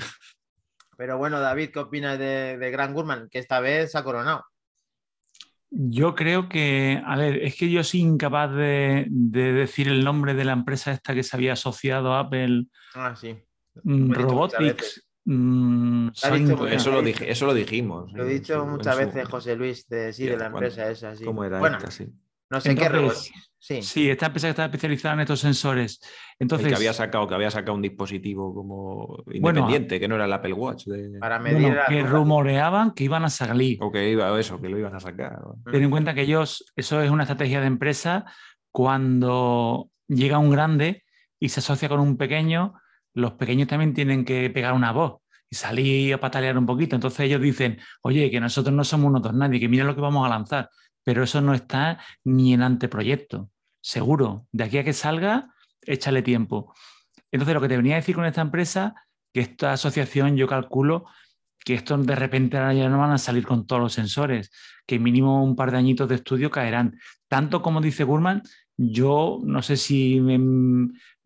Pero 0.97 1.17
bueno, 1.17 1.39
David, 1.39 1.71
¿qué 1.71 1.79
opinas 1.79 2.17
de, 2.17 2.57
de 2.57 2.71
Grant 2.71 2.93
Gurman? 2.93 3.29
Que 3.29 3.39
esta 3.39 3.59
vez 3.59 3.91
se 3.91 3.97
ha 3.97 4.03
coronado. 4.03 4.43
Yo 5.77 6.15
creo 6.15 6.47
que, 6.47 7.01
a 7.05 7.17
ver, 7.17 7.43
es 7.43 7.55
que 7.57 7.69
yo 7.69 7.83
soy 7.83 7.99
incapaz 7.99 8.49
de, 8.55 9.07
decir 9.09 9.89
el 9.89 10.05
nombre 10.05 10.33
de 10.33 10.45
la 10.45 10.53
empresa 10.53 10.93
esta 10.93 11.13
que 11.13 11.21
se 11.21 11.35
había 11.35 11.53
asociado 11.53 12.13
a 12.13 12.21
Apple. 12.21 12.67
Ah, 12.93 13.13
sí. 13.13 13.35
Mm, 13.83 14.13
Robotics. 14.13 15.05
Mm, 15.25 16.09
eso, 16.71 16.91
lo 16.91 17.01
dije, 17.01 17.29
eso 17.29 17.45
lo 17.45 17.53
dijimos. 17.53 18.13
Lo 18.13 18.23
he 18.23 18.33
dicho 18.35 18.65
muchas 18.65 18.97
veces, 18.97 19.27
José 19.27 19.57
Luis, 19.57 19.85
de, 19.89 20.13
sí, 20.13 20.25
de 20.25 20.37
la 20.37 20.45
empresa 20.45 20.89
esa. 20.89 21.13
Sí. 21.13 21.25
¿Cómo 21.25 21.43
era 21.43 21.59
esta, 21.65 21.91
sí. 21.91 22.07
No 22.49 22.61
sé 22.61 22.75
qué 22.75 22.89
Robotics. 22.89 23.31
Sí. 23.81 24.11
esta 24.11 24.27
empresa 24.27 24.47
que 24.47 24.51
está 24.51 24.65
especializada 24.65 25.15
en 25.15 25.21
estos 25.21 25.39
sensores. 25.39 25.99
Entonces, 26.37 26.67
que 26.67 26.75
había 26.75 26.93
sacado, 26.93 27.27
que 27.27 27.33
había 27.33 27.49
sacado 27.49 27.73
un 27.73 27.81
dispositivo 27.81 28.53
como 28.53 29.23
independiente, 29.31 29.99
que 29.99 30.07
no 30.07 30.15
era 30.15 30.25
el 30.25 30.33
Apple 30.33 30.53
Watch. 30.53 30.85
Para 31.19 31.39
medir 31.39 31.75
que 31.87 32.03
rumoreaban 32.03 32.91
que 32.91 33.05
iban 33.05 33.25
a 33.25 33.29
salir. 33.29 33.79
O 33.81 33.91
que 33.91 34.07
iba 34.07 34.39
eso, 34.39 34.61
que 34.61 34.69
lo 34.69 34.77
iban 34.77 34.93
a 34.93 34.99
sacar. 34.99 35.39
Ten 35.71 35.81
en 35.81 35.89
cuenta 35.89 36.13
que 36.13 36.21
ellos, 36.21 36.71
eso 36.75 37.01
es 37.01 37.09
una 37.09 37.23
estrategia 37.23 37.59
de 37.59 37.67
empresa 37.67 38.25
cuando 38.71 39.89
llega 40.07 40.37
un 40.37 40.51
grande 40.51 41.03
y 41.39 41.49
se 41.49 41.59
asocia 41.59 41.89
con 41.89 41.99
un 41.99 42.17
pequeño, 42.17 42.75
los 43.15 43.33
pequeños 43.33 43.67
también 43.67 43.95
tienen 43.95 44.25
que 44.25 44.49
pegar 44.51 44.73
una 44.73 44.91
voz 44.91 45.21
y 45.49 45.55
salir 45.55 46.13
a 46.13 46.19
patalear 46.19 46.57
un 46.57 46.67
poquito. 46.67 46.95
Entonces 46.95 47.21
ellos 47.21 47.41
dicen, 47.41 47.79
oye, 48.01 48.29
que 48.29 48.39
nosotros 48.39 48.75
no 48.75 48.83
somos 48.83 49.09
unos 49.09 49.33
nadie, 49.33 49.59
que 49.59 49.69
mira 49.69 49.85
lo 49.85 49.95
que 49.95 50.01
vamos 50.01 50.23
a 50.25 50.29
lanzar. 50.29 50.69
Pero 51.05 51.23
eso 51.23 51.39
no 51.39 51.53
está 51.53 51.99
ni 52.25 52.53
en 52.53 52.63
anteproyecto 52.63 53.49
seguro. 53.85 54.47
De 54.51 54.63
aquí 54.63 54.79
a 54.79 54.83
que 54.83 54.93
salga, 54.93 55.53
échale 55.83 56.23
tiempo. 56.23 56.73
Entonces, 57.31 57.53
lo 57.53 57.61
que 57.61 57.67
te 57.67 57.77
venía 57.77 57.93
a 57.93 57.97
decir 57.97 58.15
con 58.15 58.25
esta 58.25 58.41
empresa, 58.41 58.95
que 59.31 59.41
esta 59.41 59.73
asociación, 59.73 60.35
yo 60.35 60.47
calculo 60.47 61.05
que 61.63 61.75
esto 61.75 61.97
de 61.97 62.15
repente 62.15 62.57
ya 62.57 62.89
no 62.89 62.99
van 62.99 63.11
a 63.11 63.17
salir 63.17 63.45
con 63.45 63.65
todos 63.65 63.81
los 63.81 63.93
sensores, 63.93 64.51
que 64.85 64.99
mínimo 64.99 65.43
un 65.43 65.55
par 65.55 65.71
de 65.71 65.77
añitos 65.77 66.09
de 66.09 66.15
estudio 66.15 66.49
caerán. 66.51 66.99
Tanto 67.27 67.61
como 67.61 67.81
dice 67.81 68.03
Gurman, 68.03 68.43
yo 68.77 69.39
no 69.43 69.61
sé 69.61 69.77
si 69.77 70.19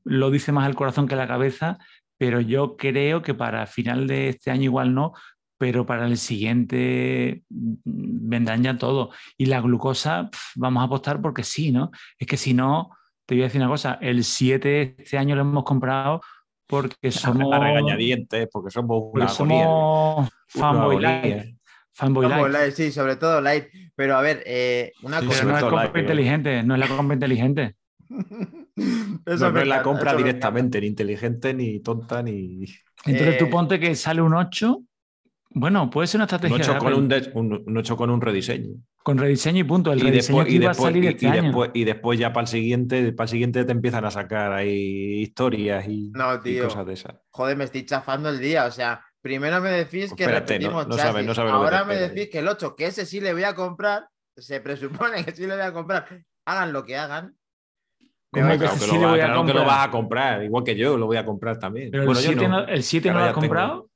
lo 0.04 0.32
dice 0.32 0.51
más 0.51 0.67
el 0.67 0.75
corazón 0.75 1.08
que 1.08 1.15
la 1.15 1.27
cabeza, 1.27 1.77
pero 2.17 2.41
yo 2.41 2.77
creo 2.77 3.21
que 3.21 3.34
para 3.34 3.65
final 3.67 4.08
de 4.08 4.30
este 4.30 4.51
año 4.51 4.63
igual 4.63 4.93
no, 4.93 5.13
pero 5.60 5.86
para 5.86 6.08
el 6.08 6.17
siguiente 6.17 7.43
mm, 7.50 7.76
vendrán 7.84 8.63
ya 8.63 8.78
todo. 8.78 9.12
Y 9.38 9.45
la 9.45 9.62
glucosa, 9.62 10.30
vamos 10.56 10.82
a 10.82 10.86
apostar 10.86 11.22
porque 11.22 11.43
sí, 11.43 11.72
¿no? 11.72 11.91
Es 12.17 12.26
que 12.26 12.38
si 12.38 12.54
no, 12.54 12.98
te 13.26 13.36
voy 13.36 13.43
a 13.43 13.48
decir 13.48 13.62
una 13.62 13.69
cosa, 13.69 14.00
el 14.02 14.24
7 14.24 14.95
este 14.98 15.17
año 15.17 15.36
lo 15.36 15.41
hemos 15.41 15.65
comprado 15.65 16.22
porque 16.65 17.12
somos... 17.12 17.54
A 17.54 17.60
regañadientes, 17.60 18.48
porque 18.52 18.72
somos 18.72 19.12
una 19.13 19.28
somos 19.28 20.30
fanboy 20.48 21.02
light. 21.02 21.56
Fanboy 21.91 22.30
light. 22.30 22.74
Sí, 22.74 22.93
sobre 22.93 23.17
todo 23.17 23.41
light. 23.41 23.65
Pero 23.95 24.15
a 24.15 24.22
ver, 24.22 24.41
eh, 24.45 24.93
una 25.04 25.22
cosa... 25.22 25.43
no 25.43 25.58
es 25.58 25.63
compra 25.65 26.00
inteligente, 26.00 26.63
no 26.63 26.76
es 26.76 26.80
la 26.80 26.88
compra 26.88 27.15
inteligente. 27.15 27.76
Eso 29.26 29.52
no, 29.52 29.60
es 29.60 29.67
la 29.67 29.84
compra 29.84 30.15
directamente, 30.15 30.80
ni 30.80 30.88
inteligente, 30.88 31.54
ni 31.54 31.82
tonta, 31.82 32.24
ni... 32.24 32.63
Entonces 33.06 33.38
tú 33.38 33.45
eh, 33.45 33.50
ponte 33.50 33.78
que 33.78 33.93
sale 33.93 34.22
un 34.22 34.34
8 34.34 34.84
bueno, 35.51 35.89
puede 35.89 36.07
ser 36.07 36.19
una 36.19 36.25
estrategia. 36.25 36.55
Un 36.55 36.62
8 36.62 36.77
con 36.77 36.93
un, 36.93 37.83
con 37.83 38.09
un 38.12 38.21
rediseño. 38.21 38.69
Con 39.01 39.17
rediseño 39.17 39.59
y 39.59 39.63
punto. 39.63 39.91
El 39.91 39.99
y 39.99 40.03
rediseño 40.03 40.43
después, 40.43 40.53
iba 40.53 40.71
a 40.71 40.73
salir 40.75 41.05
este 41.07 41.25
y, 41.25 41.29
año. 41.29 41.43
Después, 41.43 41.71
y 41.73 41.83
después 41.85 42.19
ya 42.19 42.31
para 42.33 42.43
el 42.43 42.47
siguiente, 42.47 43.12
para 43.13 43.25
el 43.25 43.29
siguiente 43.29 43.65
te 43.65 43.71
empiezan 43.71 44.05
a 44.05 44.12
sacar 44.12 44.53
ahí 44.53 45.21
historias 45.21 45.85
y, 45.88 46.12
cosas 46.62 46.85
de 46.85 46.93
esas. 46.93 47.15
Joder, 47.31 47.57
me 47.57 47.63
estoy 47.63 47.83
chafando 47.85 48.29
el 48.29 48.39
día. 48.39 48.65
O 48.65 48.71
sea, 48.71 49.03
primero 49.21 49.59
me 49.59 49.71
decís 49.71 50.13
que 50.13 50.23
Espérate, 50.23 50.59
no, 50.59 50.85
no 50.85 50.95
sabes, 50.95 51.25
no 51.25 51.33
sabes 51.33 51.51
Ahora 51.51 51.83
me 51.83 51.95
decís 51.95 52.29
que 52.29 52.39
el 52.39 52.47
8, 52.47 52.75
que 52.75 52.85
ese 52.85 53.07
sí 53.07 53.19
le 53.19 53.33
voy 53.33 53.43
a 53.43 53.55
comprar, 53.55 54.07
se 54.38 54.62
presupone 54.62 55.25
que 55.25 55.31
sí 55.31 55.47
le 55.47 55.55
voy 55.55 55.65
a 55.65 55.73
comprar. 55.73 56.05
Hagan 56.45 56.73
lo 56.73 56.85
que 56.85 56.95
hagan. 56.95 57.35
¿Cómo 58.31 58.47
que, 58.49 58.59
que, 58.59 58.67
sí 58.67 58.99
lo, 58.99 59.45
que 59.45 59.53
lo 59.53 59.65
vas 59.65 59.88
a 59.88 59.89
comprar, 59.89 60.43
igual 60.43 60.63
que 60.63 60.75
yo 60.75 60.95
lo 60.99 61.07
voy 61.07 61.17
a 61.17 61.25
comprar 61.25 61.57
también. 61.57 61.89
Pero 61.89 62.05
bueno, 62.05 62.19
el 62.19 62.25
7 62.25 62.47
no, 62.47 62.67
el 62.67 62.83
7 62.83 63.12
no 63.12 63.17
lo 63.17 63.25
has 63.25 63.33
comprado. 63.33 63.88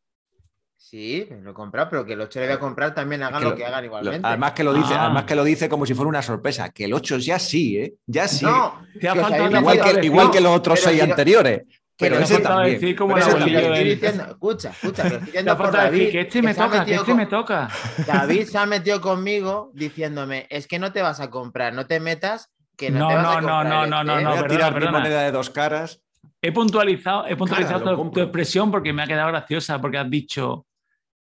Sí, 0.94 1.28
lo 1.42 1.50
he 1.50 1.54
comprado, 1.56 1.90
pero 1.90 2.06
que 2.06 2.14
el 2.14 2.22
8 2.22 2.40
le 2.42 2.46
voy 2.46 2.56
a 2.56 2.60
comprar 2.60 2.94
también 2.94 3.24
hagan 3.24 3.44
lo, 3.44 3.56
que 3.56 3.66
hagan 3.66 3.84
igualmente. 3.84 4.28
además 4.28 4.52
que 4.52 4.64
lo 4.64 4.76
dice, 4.76 4.94
además 4.94 5.24
ah. 5.24 5.26
que 5.26 5.34
lo 5.34 5.44
dice 5.44 5.68
como 5.68 5.88
si 5.88 5.96
fuera 5.96 6.08
una 6.08 6.22
sorpresa, 6.22 6.70
que 6.70 6.86
el 6.86 6.94
8 6.94 7.18
ya 7.18 7.40
sí, 7.40 7.80
¿eh? 7.80 7.96
Ya 8.06 8.28
sí. 8.28 8.46
No, 8.46 8.80
igual, 9.02 9.82
que, 9.82 10.06
igual 10.06 10.30
que, 10.30 10.40
los 10.40 10.56
otros 10.56 10.80
6 10.82 11.02
anteriores. 11.02 11.64
Pero, 11.98 12.20
ese 12.20 12.38
también. 12.38 12.76
Decir 12.76 12.96
como 12.96 13.16
pero 13.16 13.26
estoy 13.26 13.84
diciendo, 13.86 14.24
escucha, 14.24 14.70
escucha, 14.70 15.04
lo 15.06 15.10
estoy 15.16 15.26
diciendo 15.26 15.58
por 15.58 15.72
David, 15.72 16.12
que 16.12 16.22
este 16.22 16.42
me 16.44 16.54
toca, 16.54 16.86
que 16.86 16.94
este 16.94 17.14
me 17.16 17.26
toca. 17.26 17.70
David 18.06 18.46
se 18.46 18.58
ha 18.60 18.68
metido 18.68 19.02
conmigo 19.02 19.72
diciéndome, 19.74 20.46
es 20.52 20.68
que 20.68 20.78
no 20.78 20.92
te 20.92 21.02
vas 21.02 21.20
a 21.20 21.32
comprar, 21.32 21.74
no 21.74 21.88
te 21.88 22.00
metas, 22.00 22.52
que 22.78 22.92
no, 22.92 23.00
no 23.00 23.08
te 23.08 23.16
vas 23.16 23.24
no, 23.24 23.30
a 23.30 23.34
comprar. 23.34 23.66
No, 23.66 23.88
no, 23.88 24.04
no, 24.04 24.22
no, 24.22 24.30
Voy 24.30 24.40
a 24.46 24.48
tirar 24.48 24.80
mi 24.80 24.88
moneda 24.90 25.24
de 25.24 25.32
dos 25.32 25.50
caras. 25.50 26.04
He 26.40 26.52
puntualizado, 26.52 27.26
he 27.26 27.36
puntualizado 27.36 28.12
tu 28.12 28.20
expresión 28.20 28.70
porque 28.70 28.94
me 28.94 29.02
ha 29.02 29.08
quedado 29.08 29.30
graciosa, 29.30 29.82
porque 29.82 29.98
has 29.98 30.08
dicho 30.08 30.68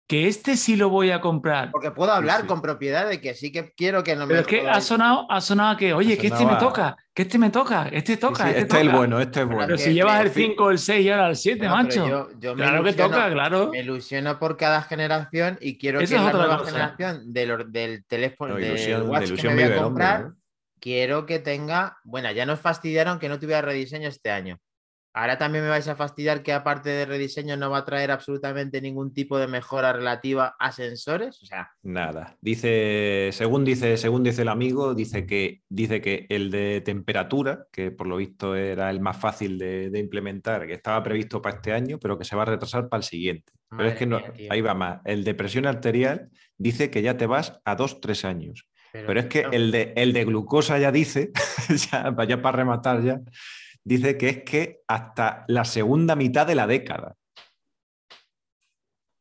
que 0.08 0.28
este 0.28 0.56
sí 0.56 0.76
lo 0.76 0.89
voy 0.89 1.10
a 1.12 1.20
comprar. 1.20 1.72
Porque 1.72 1.91
puedo 1.91 2.12
hablar 2.12 2.46
con 2.46 2.62
propiedad 2.62 3.10
de 3.10 3.20
que 3.20 3.34
sí 3.34 3.52
que 3.52 3.74
quiero 3.74 4.04
que 4.04 4.15
no 4.15 4.28
me. 4.28 4.36
Pero 4.36 4.41
es 4.41 4.48
que 4.48 4.70
ha 4.70 4.80
sonado, 4.82 5.26
ha 5.32 5.41
sonado 5.41 5.78
que, 5.78 5.94
oye, 5.94 6.18
que 6.18 6.28
este 6.28 6.46
me 6.46 6.56
toca, 6.58 6.96
que 7.13 7.24
este 7.24 7.39
me 7.39 7.50
toca, 7.50 7.88
este 7.91 8.18
toca. 8.18 8.50
este, 8.50 8.62
este 8.62 8.76
es 8.76 8.82
el 8.82 8.89
bueno, 8.89 9.20
este 9.20 9.41
es 9.41 9.48
bueno. 9.48 9.65
Pero 9.65 9.78
si 9.78 9.94
llevas 9.94 10.22
el 10.22 10.30
5, 10.30 10.72
el 10.72 10.80
6 10.80 11.06
y 11.06 11.10
ahora 11.10 11.30
el 11.30 11.36
7, 11.36 11.70
macho. 11.70 12.30
claro 12.56 12.84
que 12.84 12.94
toca, 12.94 13.32
claro. 13.32 13.70
Me 13.72 13.80
ilusiono 13.80 14.38
por 14.38 14.58
cada 14.58 14.84
generación 14.84 15.58
y 15.60 15.78
quiero 15.78 16.00
que 16.00 16.08
la 16.08 16.32
nueva 16.32 16.65
generación 16.65 17.34
del, 17.34 18.06
teléfono, 18.08 18.56
del 18.56 19.04
Watch 19.04 19.32
que 19.34 19.50
me 19.50 19.56
voy 19.56 19.63
a 19.63 19.82
comprar, 19.82 20.32
quiero 20.80 21.26
que 21.26 21.39
tenga. 21.39 21.98
Bueno, 22.04 22.32
ya 22.32 22.46
nos 22.46 22.60
fastidiaron 22.60 23.18
que 23.18 23.28
no 23.28 23.39
tuviera 23.39 23.63
rediseño 23.63 24.08
este 24.08 24.30
año. 24.30 24.60
Ahora 25.17 25.38
también 25.38 25.63
me 25.63 25.69
vais 25.69 25.88
a 25.88 25.95
fastidiar 25.95 26.43
que 26.43 26.51
aparte 26.51 26.89
de 26.89 27.06
rediseño 27.06 27.56
no 27.56 27.69
va 27.69 27.78
a 27.78 27.86
traer 27.86 28.12
absolutamente 28.12 28.82
ningún 28.82 29.13
tipo 29.13 29.39
de 29.39 29.47
mejora 29.47 29.93
relativa 29.93 30.58
a 30.60 30.73
sensores. 30.73 31.41
O 31.41 31.45
sea. 31.45 31.71
Nada. 31.84 32.36
Dice, 32.41 33.30
según 33.32 33.63
dice, 33.63 33.95
según 33.95 34.23
dice 34.23 34.41
el 34.41 34.49
amigo, 34.49 34.93
dice 34.93 35.25
que, 35.25 35.62
dice 35.69 36.01
que 36.01 36.25
el 36.28 36.51
de 36.51 36.82
temperatura, 36.82 37.65
que 37.71 37.91
por 37.91 38.08
lo 38.08 38.17
visto 38.17 38.58
era 38.58 38.89
el 38.89 38.99
más 38.99 39.15
fácil 39.15 39.58
de, 39.58 39.97
implementar, 39.97 40.67
que 40.67 40.73
estaba 40.73 41.01
previsto 41.01 41.41
para 41.41 41.56
este 41.56 41.71
año, 41.71 41.97
pero 41.97 42.17
que 42.17 42.25
se 42.25 42.36
va 42.36 42.41
a 42.41 42.47
retrasar 42.47 42.89
para 42.89 42.99
el 42.99 43.06
siguiente. 43.06 43.54
pero 43.69 43.88
es 43.88 43.95
que 43.95 44.06
no, 44.06 44.19
ahí 44.49 44.60
va 44.60 44.73
más. 44.73 44.99
El 45.06 45.23
de 45.23 45.34
presión 45.34 45.65
arterial 45.65 46.30
dice 46.58 46.91
que 46.91 47.01
ya 47.01 47.15
te 47.15 47.25
vas 47.25 47.62
a 47.63 47.75
dos, 47.78 48.01
tres 48.01 48.25
años. 48.25 48.67
Pero, 48.91 49.17
es 49.19 49.28
que 49.28 49.45
el, 49.51 49.71
de, 49.71 49.93
el 49.95 50.12
de 50.12 50.25
glucosa 50.25 50.78
ya 50.78 50.91
dice, 50.91 51.32
ya, 51.91 52.13
ya 52.28 52.41
para 52.41 52.58
rematar 52.58 53.01
ya 53.01 53.21
dice 53.86 54.17
que 54.17 54.30
es 54.30 54.43
que 54.43 54.82
hasta 54.88 55.45
la 55.48 55.63
segunda 55.63 56.15
mitad 56.15 56.45
de 56.48 56.56
la 56.56 56.67
década. 56.67 57.15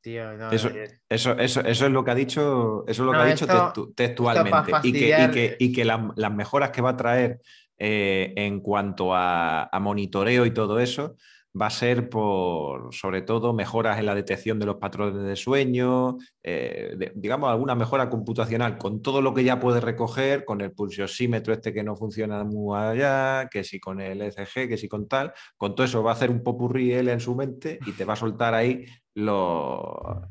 tío. 0.03 0.37
no, 0.37 0.51
Eso, 0.51 0.69
eh, 0.69 1.01
eso, 1.09 1.33
eso, 1.39 1.61
eso 1.61 1.87
es 1.87 1.93
lo 1.93 2.05
que 2.05 2.11
ha 2.11 2.15
dicho, 2.15 2.85
eso 2.87 3.03
es 3.03 3.07
lo 3.07 3.13
que 3.13 3.19
ha 3.19 3.25
dicho 3.27 3.47
textu- 3.75 3.95
textualmente. 3.95 4.73
y 4.83 4.93
que, 4.93 4.99
y 4.99 5.31
que, 5.31 5.57
y 5.59 5.73
que 5.73 5.85
la- 5.85 6.13
las 6.17 6.33
mejoras 6.33 6.71
que 6.71 6.83
va 6.83 6.91
a 6.91 6.97
traer 6.97 7.41
eh, 7.79 8.33
en 8.37 8.61
cuanto 8.61 9.15
a, 9.15 9.65
a 9.65 9.81
monitoreo 9.81 10.47
y 10.47 10.53
todo 10.53 10.79
eso 10.79 11.17
va 11.61 11.67
a 11.67 11.71
ser 11.71 12.09
por, 12.09 12.93
sobre 12.93 13.23
todo, 13.23 13.53
mejoras 13.53 13.99
en 13.99 14.07
la 14.07 14.15
detección 14.15 14.59
de 14.59 14.67
los 14.67 14.77
patrones 14.77 15.23
de 15.25 15.37
sueño, 15.37 16.17
eh, 16.43 16.95
de- 16.97 17.13
digamos, 17.15 17.49
alguna 17.51 17.75
mejora 17.77 18.11
computacional 18.11 18.77
con 18.77 19.03
todo 19.03 19.23
lo 19.23 19.33
que 19.35 19.45
ya 19.45 19.61
puede 19.61 19.81
recoger, 19.81 20.45
con 20.45 20.61
el 20.61 20.73
pulsiosímetro 20.73 21.53
este 21.53 21.73
que 21.73 21.85
no 21.85 21.95
funciona 21.95 22.43
muy 22.43 22.77
allá, 22.77 23.49
que 23.51 23.63
si 23.63 23.79
con 23.79 24.01
el 24.01 24.21
ECG, 24.23 24.69
que 24.69 24.77
si 24.77 24.89
con 24.89 25.07
tal, 25.07 25.33
con 25.57 25.75
todo 25.77 25.85
eso 25.85 26.03
va 26.03 26.11
a 26.11 26.15
hacer 26.15 26.31
un 26.31 26.43
popurrí 26.43 26.93
él 26.93 27.09
en 27.09 27.21
su 27.21 27.37
mente 27.37 27.79
y 27.87 27.93
te 27.93 28.05
va 28.05 28.15
a 28.15 28.17
soltar 28.17 28.53
ahí 28.55 28.85
los 29.15 29.81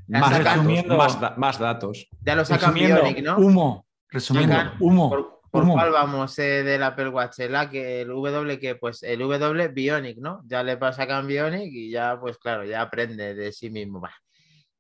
Ya 0.08 0.20
más, 0.20 0.32
más, 0.98 1.22
da- 1.22 1.36
más 1.38 1.58
datos. 1.60 2.08
Ya 2.26 2.36
lo 2.36 2.44
Resumiendo, 2.44 3.02
Bionic, 3.02 3.24
¿no? 3.24 3.38
humo. 3.38 3.86
Resumiendo, 4.10 4.56
humo. 4.80 5.10
¿Por, 5.10 5.33
por 5.54 5.66
cuál 5.74 5.92
vamos 5.92 6.40
eh, 6.40 6.64
del 6.64 6.82
Apple 6.82 7.10
Watch? 7.10 7.40
El 7.40 7.56
A, 7.56 7.70
que 7.70 8.02
el 8.02 8.08
W, 8.08 8.60
que 8.60 8.76
pues 8.76 9.04
el 9.04 9.20
W 9.20 9.68
Bionic, 9.68 10.18
¿no? 10.18 10.42
Ya 10.46 10.64
le 10.64 10.78
sacan 10.92 11.28
Bionic 11.28 11.72
y 11.72 11.92
ya, 11.92 12.20
pues 12.20 12.38
claro, 12.40 12.66
ya 12.66 12.82
aprende 12.82 13.36
de 13.36 13.52
sí 13.54 13.70
mismo. 13.70 14.02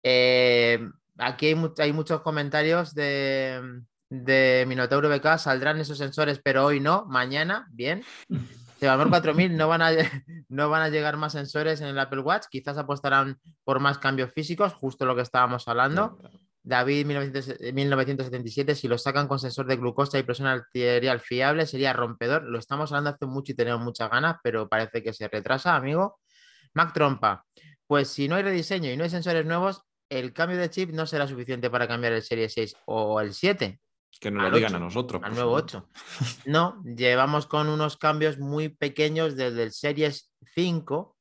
Eh, 0.01 0.79
aquí 1.19 1.47
hay, 1.47 1.55
mu- 1.55 1.73
hay 1.77 1.93
muchos 1.93 2.21
comentarios 2.21 2.95
de, 2.95 3.61
de 4.09 4.65
Minotauro 4.67 5.09
BK. 5.09 5.37
Saldrán 5.37 5.79
esos 5.79 5.97
sensores, 5.99 6.41
pero 6.43 6.65
hoy 6.65 6.79
no, 6.79 7.05
mañana, 7.05 7.67
bien. 7.71 8.03
Sebamor 8.79 9.09
4000 9.09 9.55
no 9.55 9.67
van, 9.69 9.81
a, 9.81 9.91
no 10.49 10.69
van 10.69 10.81
a 10.81 10.89
llegar 10.89 11.15
más 11.17 11.33
sensores 11.33 11.79
en 11.81 11.87
el 11.87 11.99
Apple 11.99 12.19
Watch, 12.21 12.47
quizás 12.49 12.77
apostarán 12.77 13.39
por 13.63 13.79
más 13.79 13.97
cambios 13.99 14.33
físicos, 14.33 14.73
justo 14.73 15.05
lo 15.05 15.15
que 15.15 15.21
estábamos 15.21 15.67
hablando. 15.67 16.19
David 16.63 17.05
1900 17.05 17.73
1977, 17.73 18.75
si 18.75 18.87
lo 18.87 18.97
sacan 18.97 19.27
con 19.27 19.37
sensor 19.37 19.67
de 19.67 19.75
glucosa 19.75 20.17
y 20.17 20.23
presión 20.23 20.47
arterial 20.47 21.19
fiable, 21.19 21.65
sería 21.67 21.91
rompedor. 21.93 22.43
Lo 22.43 22.57
estamos 22.57 22.91
hablando 22.91 23.09
hace 23.09 23.25
mucho 23.25 23.51
y 23.51 23.55
tenemos 23.55 23.81
muchas 23.81 24.09
ganas, 24.09 24.37
pero 24.41 24.69
parece 24.69 25.03
que 25.03 25.13
se 25.13 25.27
retrasa, 25.27 25.75
amigo. 25.75 26.19
Mac 26.73 26.93
Trompa, 26.93 27.45
pues 27.85 28.07
si 28.07 28.27
no 28.27 28.35
hay 28.35 28.43
rediseño 28.43 28.89
y 28.91 28.97
no 28.97 29.03
hay 29.03 29.09
sensores 29.09 29.45
nuevos, 29.45 29.83
el 30.09 30.31
cambio 30.33 30.57
de 30.57 30.69
chip 30.69 30.91
no 30.91 31.05
será 31.05 31.27
suficiente 31.27 31.69
para 31.69 31.87
cambiar 31.87 32.13
el 32.13 32.23
Serie 32.23 32.47
6 32.49 32.75
o 32.85 33.19
el 33.19 33.33
7 33.33 33.79
Que 34.19 34.31
nos 34.31 34.43
Al 34.45 34.51
lo 34.51 34.57
digan 34.57 34.73
8, 34.73 34.77
a 34.77 34.79
nosotros. 34.79 35.21
al 35.23 35.33
nuevo 35.33 35.51
favor. 35.51 35.63
8. 35.63 35.89
No, 36.45 36.81
llevamos 36.83 37.45
con 37.45 37.67
unos 37.67 37.97
cambios 37.97 38.39
muy 38.39 38.69
pequeños 38.69 39.35
desde 39.35 39.63
el 39.63 39.71
Series 39.73 40.31
5 40.55 41.17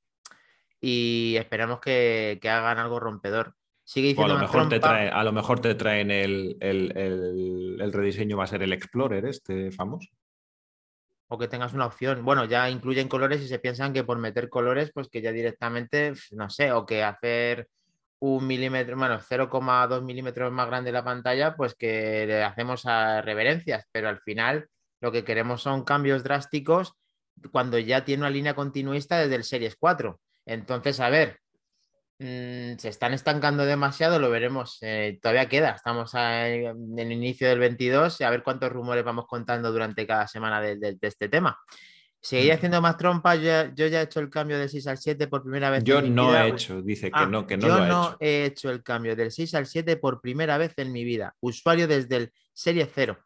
y 0.80 1.36
esperamos 1.38 1.80
que, 1.80 2.38
que 2.40 2.48
hagan 2.48 2.78
algo 2.78 3.00
rompedor. 3.00 3.54
Sigue 3.84 4.14
O 4.16 4.24
a 4.24 4.28
lo, 4.28 4.38
mejor 4.38 4.68
te 4.68 4.80
Trompa- 4.80 4.88
trae- 4.88 5.10
a 5.12 5.24
lo 5.24 5.32
mejor 5.32 5.60
te 5.60 5.74
traen 5.74 6.10
el, 6.10 6.56
el- 6.60 6.96
el- 6.96 7.78
el 7.80 7.92
rediseño, 7.92 8.36
va 8.36 8.44
a 8.44 8.46
ser 8.46 8.62
el 8.62 8.72
Explorer, 8.72 9.26
este 9.26 9.70
famoso. 9.72 10.08
o 11.28 11.38
que 11.38 11.48
tengas 11.48 11.72
una 11.72 11.86
opción. 11.86 12.24
Bueno, 12.26 12.44
ya 12.44 12.68
incluyen 12.68 13.08
colores 13.08 13.40
y 13.40 13.48
se 13.48 13.58
piensan 13.58 13.94
que 13.94 14.04
por 14.04 14.18
meter 14.18 14.50
colores, 14.50 14.90
pues 14.92 15.08
que 15.08 15.22
ya 15.22 15.32
directamente, 15.32 16.12
no 16.32 16.50
sé, 16.50 16.72
o 16.72 16.84
que 16.84 17.02
hacer 17.02 17.68
un 18.18 18.46
milímetro, 18.46 18.98
bueno, 18.98 19.18
0,2 19.18 20.02
milímetros 20.02 20.52
más 20.52 20.66
grande 20.66 20.92
la 20.92 21.02
pantalla, 21.02 21.56
pues 21.56 21.74
que 21.74 22.26
le 22.26 22.44
hacemos 22.44 22.84
a 22.84 23.22
reverencias, 23.22 23.86
pero 23.90 24.10
al 24.10 24.20
final 24.20 24.68
lo 25.00 25.10
que 25.10 25.24
queremos 25.24 25.62
son 25.62 25.84
cambios 25.84 26.22
drásticos 26.22 26.92
cuando 27.50 27.78
ya 27.78 28.04
tiene 28.04 28.20
una 28.24 28.30
línea 28.30 28.54
continuista 28.54 29.18
desde 29.18 29.36
el 29.36 29.44
Series 29.44 29.74
4. 29.76 30.20
Entonces, 30.44 31.00
a 31.00 31.08
ver, 31.08 31.38
mm, 32.22 32.78
se 32.78 32.88
están 32.88 33.12
estancando 33.12 33.64
demasiado, 33.66 34.18
lo 34.18 34.30
veremos. 34.30 34.78
eh, 34.82 35.18
todavía 35.20 35.48
queda, 35.48 35.70
estamos 35.72 36.14
a- 36.14 36.48
en 36.48 36.98
el 36.98 37.12
inicio 37.12 37.48
del 37.48 37.58
22, 37.58 38.20
a 38.20 38.30
ver 38.30 38.42
cuántos 38.42 38.70
rumores 38.72 39.04
vamos 39.04 39.26
contando 39.26 39.72
durante 39.72 40.06
cada 40.06 40.26
semana 40.28 40.60
de, 40.60 40.76
de- 40.76 40.94
de 40.94 41.08
este 41.08 41.28
tema. 41.28 41.58
Seguir 42.20 42.52
Mm. 42.52 42.54
haciendo 42.56 42.80
más 42.80 42.96
trompas, 42.96 43.36
yo, 43.38 43.44
ya- 43.44 43.74
yo 43.74 43.86
ya 43.88 44.00
he 44.00 44.04
hecho 44.04 44.20
el 44.20 44.30
cambio 44.30 44.56
del 44.58 44.68
6 44.68 44.86
al 44.86 44.96
7 44.98 45.26
por 45.26 45.42
primera 45.42 45.70
vez. 45.70 45.82
Yo 45.82 45.98
en 45.98 46.04
mi 46.04 46.10
no 46.10 46.28
vida. 46.28 46.46
he 46.46 46.50
hecho, 46.50 46.80
dice 46.80 47.06
que 47.10 47.18
Ah, 47.18 47.26
no, 47.26 47.46
que 47.46 47.56
no 47.56 47.66
yo 47.66 47.76
lo 47.76 47.82
ha 47.82 47.86
no 47.88 48.06
hecho. 48.10 48.16
he 48.20 48.44
hecho 48.44 48.70
el 48.70 48.82
cambio 48.84 49.16
del 49.16 49.32
6 49.32 49.54
al 49.56 49.66
7 49.66 49.96
por 49.96 50.20
primera 50.20 50.56
vez 50.56 50.72
en 50.76 50.92
mi 50.92 51.02
vida. 51.04 51.34
Usuario 51.40 51.88
desde 51.88 52.16
el 52.16 52.32
Serie 52.52 52.88
0. 52.94 53.18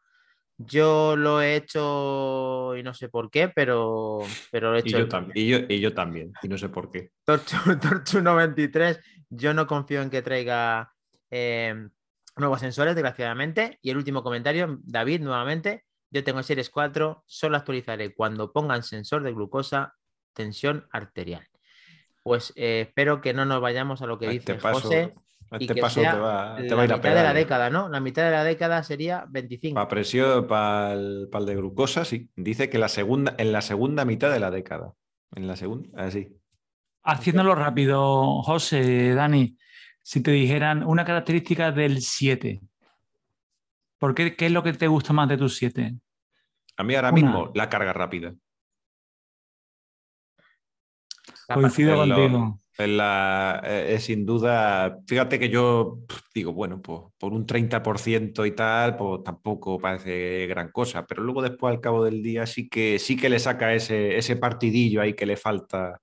Yo 0.59 1.16
lo 1.16 1.42
he 1.42 1.57
hecho 1.57 2.77
y 2.77 2.83
no 2.83 2.95
sé 2.95 3.09
por 3.09 3.31
qué, 3.31 3.49
pero, 3.49 4.21
pero 4.51 4.71
lo 4.71 4.79
he 4.79 4.83
Y 4.85 4.88
hecho. 4.88 4.99
yo, 5.07 5.19
y, 5.35 5.49
yo, 5.49 5.59
y 5.69 5.81
yo 5.81 5.92
también, 5.92 6.33
y 6.42 6.49
no 6.49 6.57
sé 6.57 6.69
por 6.71 6.90
qué. 6.90 7.11
Torchu, 7.25 7.57
Torchu 7.81 8.23
93, 8.23 8.99
yo 9.29 9.53
no 9.53 9.66
confío 9.66 10.01
en 10.01 10.09
que 10.09 10.23
traiga 10.23 10.92
eh, 11.31 11.75
nuevos 12.37 12.61
sensores, 12.61 12.95
desgraciadamente. 12.95 13.79
Y 13.83 13.90
el 13.90 13.99
último 13.99 14.23
comentario, 14.23 14.79
David, 14.83 15.21
nuevamente, 15.21 15.85
yo 16.11 16.25
tengo 16.25 16.42
Series 16.42 16.71
4, 16.71 17.25
solo 17.27 17.57
actualizaré 17.59 18.14
cuando 18.14 18.53
pongan 18.53 18.83
sensor 18.83 19.23
de 19.23 19.33
glucosa, 19.33 19.95
tensión 20.33 20.87
arterial. 20.90 21.47
Pues 22.23 22.53
eh, 22.57 22.87
espero 22.88 23.21
que 23.21 23.35
no 23.35 23.45
nos 23.45 23.61
vayamos 23.61 24.01
a 24.03 24.07
lo 24.07 24.19
que 24.19 24.29
dice 24.29 24.59
José. 24.59 25.14
Y 25.59 25.64
este 25.64 25.75
que 25.75 25.81
paso 25.81 26.01
sea 26.01 26.12
te 26.12 26.19
va, 26.19 26.57
te 26.57 26.62
la 26.69 26.75
va 26.77 26.83
a 26.83 26.85
ir 26.85 26.92
a 26.92 26.97
mitad 26.97 27.09
de 27.11 27.14
la 27.14 27.21
pegar. 27.23 27.35
década, 27.35 27.71
¿no? 27.71 27.88
La 27.88 28.01
mitad 28.01 28.25
de 28.25 28.31
la 28.31 28.45
década 28.45 28.83
sería 28.83 29.25
25. 29.29 29.75
Para 29.75 29.88
presión, 29.88 30.47
para 30.47 30.92
el, 30.95 31.29
de 31.31 31.55
glucosa, 31.57 32.05
sí. 32.05 32.31
Dice 32.37 32.69
que 32.71 32.79
la 32.79 32.88
segunda, 32.88 33.35
en 33.38 33.53
la 33.53 33.62
segunda 33.62 34.05
mitad 34.05 34.31
de 34.31 34.40
la 34.40 34.51
década. 34.51 34.92
En 35.35 35.47
la 35.47 35.57
segunda, 35.57 35.88
así. 36.05 36.29
Haciéndolo 37.03 37.55
rápido, 37.55 38.42
José, 38.42 39.14
Dani, 39.14 39.57
si 40.03 40.21
te 40.23 40.31
dijeran 40.33 40.85
una 40.85 41.05
característica 41.05 41.71
del 41.73 42.01
7, 42.01 42.61
¿por 43.99 44.14
qué, 44.14 44.35
qué 44.37 44.47
es 44.47 44.53
lo 44.53 44.62
que 44.62 44.73
te 44.73 44.87
gusta 44.88 45.12
más 45.12 45.29
de 45.29 45.37
tus 45.37 45.57
7? 45.57 45.95
A 46.79 46.83
mí 46.83 46.95
ahora 46.95 47.11
Una. 47.11 47.21
mismo 47.23 47.51
la 47.55 47.69
carga 47.69 47.92
rápida. 47.92 48.35
Coincido 51.53 52.05
lo- 52.07 52.14
contigo. 52.16 52.61
La, 52.79 53.62
eh, 53.65 53.95
es 53.95 54.05
sin 54.05 54.27
duda, 54.27 54.99
fíjate 55.07 55.39
que 55.39 55.49
yo 55.49 56.01
digo, 56.35 56.53
bueno, 56.53 56.83
pues 56.83 57.01
por 57.19 57.33
un 57.33 57.47
30% 57.47 58.47
y 58.47 58.51
tal, 58.51 58.97
pues 58.97 59.23
tampoco 59.25 59.79
parece 59.79 60.47
gran 60.47 60.71
cosa, 60.71 61.07
pero 61.07 61.23
luego 61.23 61.41
después 61.41 61.75
al 61.75 61.81
cabo 61.81 62.05
del 62.05 62.23
día 62.23 62.47
sí 62.47 62.69
que, 62.69 62.99
sí 62.99 63.17
que 63.17 63.31
le 63.31 63.39
saca 63.39 63.73
ese, 63.73 64.19
ese 64.19 64.37
partidillo 64.37 65.01
ahí 65.01 65.15
que 65.15 65.25
le 65.25 65.37
falta 65.37 66.01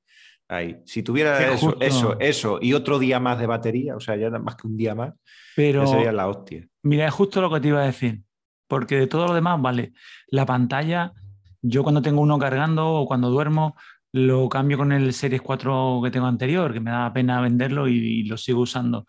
ahí. 0.47 0.77
Si 0.85 1.03
tuviera 1.03 1.37
Qué 1.37 1.53
eso, 1.53 1.67
justo. 1.67 1.85
eso, 1.85 2.19
eso 2.19 2.59
y 2.59 2.73
otro 2.73 2.97
día 2.97 3.19
más 3.19 3.39
de 3.39 3.45
batería, 3.45 3.95
o 3.95 3.99
sea, 3.99 4.15
ya 4.15 4.31
más 4.31 4.55
que 4.55 4.67
un 4.67 4.75
día 4.75 4.95
más, 4.95 5.13
Pero 5.55 5.85
sería 5.85 6.11
la 6.11 6.27
hostia. 6.27 6.67
Mira, 6.81 7.07
es 7.07 7.13
justo 7.13 7.39
lo 7.39 7.51
que 7.53 7.59
te 7.59 7.67
iba 7.67 7.83
a 7.83 7.85
decir, 7.85 8.21
porque 8.67 8.97
de 8.97 9.07
todo 9.07 9.27
lo 9.27 9.33
demás, 9.35 9.61
vale, 9.61 9.93
la 10.27 10.47
pantalla, 10.47 11.13
yo 11.61 11.83
cuando 11.83 12.01
tengo 12.01 12.21
uno 12.21 12.39
cargando 12.39 12.89
o 12.89 13.05
cuando 13.05 13.29
duermo, 13.29 13.75
lo 14.13 14.47
cambio 14.47 14.77
con 14.77 14.91
el 14.91 15.13
Series 15.13 15.41
4 15.41 16.01
que 16.03 16.11
tengo 16.11 16.27
anterior, 16.27 16.71
que 16.71 16.79
me 16.79 16.91
da 16.91 17.11
pena 17.11 17.41
venderlo 17.41 17.87
y, 17.87 17.97
y 17.97 18.23
lo 18.23 18.37
sigo 18.37 18.61
usando. 18.61 19.05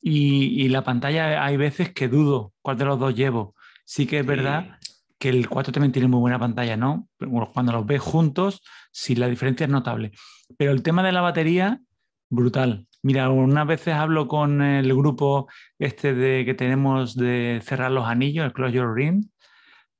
Y, 0.00 0.64
y 0.64 0.68
la 0.68 0.82
pantalla 0.82 1.44
hay 1.44 1.56
veces 1.56 1.92
que 1.92 2.08
dudo 2.08 2.52
cuál 2.62 2.78
de 2.78 2.86
los 2.86 2.98
dos 2.98 3.14
llevo. 3.14 3.54
Sí 3.84 4.06
que 4.06 4.20
es 4.20 4.26
verdad 4.26 4.78
que 5.18 5.28
el 5.28 5.48
4 5.48 5.72
también 5.72 5.92
tiene 5.92 6.08
muy 6.08 6.20
buena 6.20 6.38
pantalla, 6.38 6.76
¿no? 6.76 7.08
Pero 7.16 7.50
cuando 7.52 7.72
los 7.72 7.86
ves 7.86 8.00
juntos, 8.00 8.62
sí, 8.90 9.14
la 9.14 9.28
diferencia 9.28 9.64
es 9.64 9.70
notable. 9.70 10.12
Pero 10.56 10.72
el 10.72 10.82
tema 10.82 11.02
de 11.02 11.12
la 11.12 11.20
batería, 11.20 11.80
brutal. 12.30 12.86
Mira, 13.02 13.28
unas 13.28 13.66
veces 13.66 13.94
hablo 13.94 14.28
con 14.28 14.62
el 14.62 14.94
grupo 14.94 15.48
este 15.78 16.14
de 16.14 16.44
que 16.46 16.54
tenemos 16.54 17.14
de 17.14 17.60
cerrar 17.62 17.90
los 17.90 18.06
anillos, 18.06 18.46
el 18.46 18.52
Close 18.54 18.74
Your 18.74 18.94
Ring, 18.94 19.26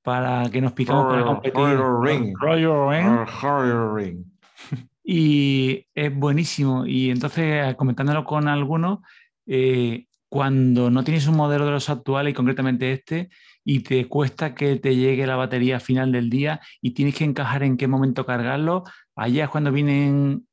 para 0.04 0.50
que 0.50 0.60
nos 0.60 0.72
picamos 0.72 1.06
para 1.06 1.22
Close 1.22 1.34
competir. 1.34 1.54
ring. 2.02 2.34
Your 2.60 2.90
ring. 2.90 3.26
Harry 3.42 3.72
Ring. 3.94 4.24
Y 5.06 5.86
es 5.94 6.14
buenísimo. 6.14 6.86
Y 6.86 7.10
entonces, 7.10 7.74
comentándolo 7.76 8.24
con 8.24 8.48
algunos, 8.48 9.00
eh, 9.46 10.06
cuando 10.30 10.90
no 10.90 11.04
tienes 11.04 11.26
un 11.26 11.36
modelo 11.36 11.66
de 11.66 11.72
los 11.72 11.90
actuales, 11.90 12.32
y 12.32 12.34
concretamente 12.34 12.92
este, 12.92 13.28
y 13.64 13.80
te 13.80 14.06
cuesta 14.08 14.54
que 14.54 14.76
te 14.76 14.96
llegue 14.96 15.26
la 15.26 15.36
batería 15.36 15.78
final 15.80 16.10
del 16.12 16.30
día 16.30 16.60
y 16.80 16.92
tienes 16.92 17.14
que 17.14 17.24
encajar 17.24 17.62
en 17.62 17.76
qué 17.76 17.86
momento 17.86 18.24
cargarlo, 18.24 18.84
allá 19.14 19.44
es 19.44 19.50
cuando 19.50 19.72
vienen 19.72 20.46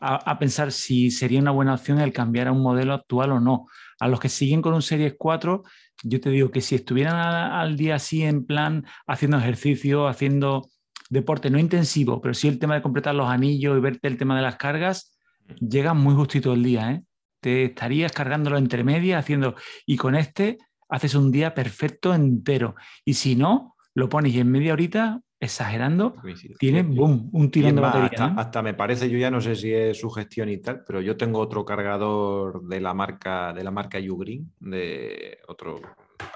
a, 0.00 0.14
a 0.14 0.38
pensar 0.38 0.70
si 0.70 1.10
sería 1.10 1.40
una 1.40 1.50
buena 1.50 1.74
opción 1.74 2.00
el 2.00 2.12
cambiar 2.12 2.48
a 2.48 2.52
un 2.52 2.62
modelo 2.62 2.94
actual 2.94 3.32
o 3.32 3.40
no. 3.40 3.66
A 4.00 4.06
los 4.06 4.20
que 4.20 4.28
siguen 4.28 4.62
con 4.62 4.72
un 4.72 4.82
Series 4.82 5.14
4, 5.18 5.64
yo 6.02 6.20
te 6.20 6.30
digo 6.30 6.50
que 6.50 6.60
si 6.60 6.74
estuvieran 6.74 7.16
al 7.16 7.76
día 7.76 7.96
así 7.96 8.22
en 8.22 8.44
plan 8.44 8.86
haciendo 9.06 9.38
ejercicio, 9.38 10.06
haciendo 10.08 10.68
deporte 11.10 11.50
no 11.50 11.58
intensivo, 11.58 12.20
pero 12.20 12.34
sí 12.34 12.48
el 12.48 12.58
tema 12.58 12.74
de 12.74 12.82
completar 12.82 13.14
los 13.14 13.28
anillos 13.28 13.76
y 13.76 13.80
verte 13.80 14.08
el 14.08 14.16
tema 14.16 14.36
de 14.36 14.42
las 14.42 14.56
cargas, 14.56 15.16
llega 15.60 15.94
muy 15.94 16.14
justito 16.14 16.52
el 16.52 16.62
día, 16.62 16.92
¿eh? 16.92 17.02
Te 17.40 17.64
estarías 17.64 18.12
cargándolo 18.12 18.58
entre 18.58 18.82
medias, 18.82 19.20
haciendo, 19.20 19.54
y 19.86 19.96
con 19.96 20.16
este 20.16 20.58
haces 20.88 21.14
un 21.14 21.30
día 21.30 21.54
perfecto 21.54 22.14
entero. 22.14 22.74
Y 23.04 23.14
si 23.14 23.36
no, 23.36 23.76
lo 23.94 24.08
pones 24.08 24.34
en 24.34 24.50
media 24.50 24.72
horita 24.72 25.20
exagerando, 25.40 26.16
tiene 26.58 26.82
boom, 26.82 27.30
un 27.32 27.50
tirón 27.50 27.76
de 27.76 27.80
batería. 27.80 28.10
Hasta, 28.12 28.40
hasta, 28.40 28.62
me 28.62 28.74
parece, 28.74 29.08
yo 29.08 29.18
ya 29.18 29.30
no 29.30 29.40
sé 29.40 29.54
si 29.54 29.72
es 29.72 29.98
su 29.98 30.10
gestión 30.10 30.48
y 30.48 30.58
tal, 30.58 30.82
pero 30.84 31.00
yo 31.00 31.16
tengo 31.16 31.38
otro 31.38 31.64
cargador 31.64 32.64
de 32.64 32.80
la 32.80 32.92
marca 32.92 33.52
de 33.52 33.62
la 33.62 33.70
marca 33.70 33.98
Ugreen, 33.98 34.52
de 34.58 35.38
otro 35.46 35.80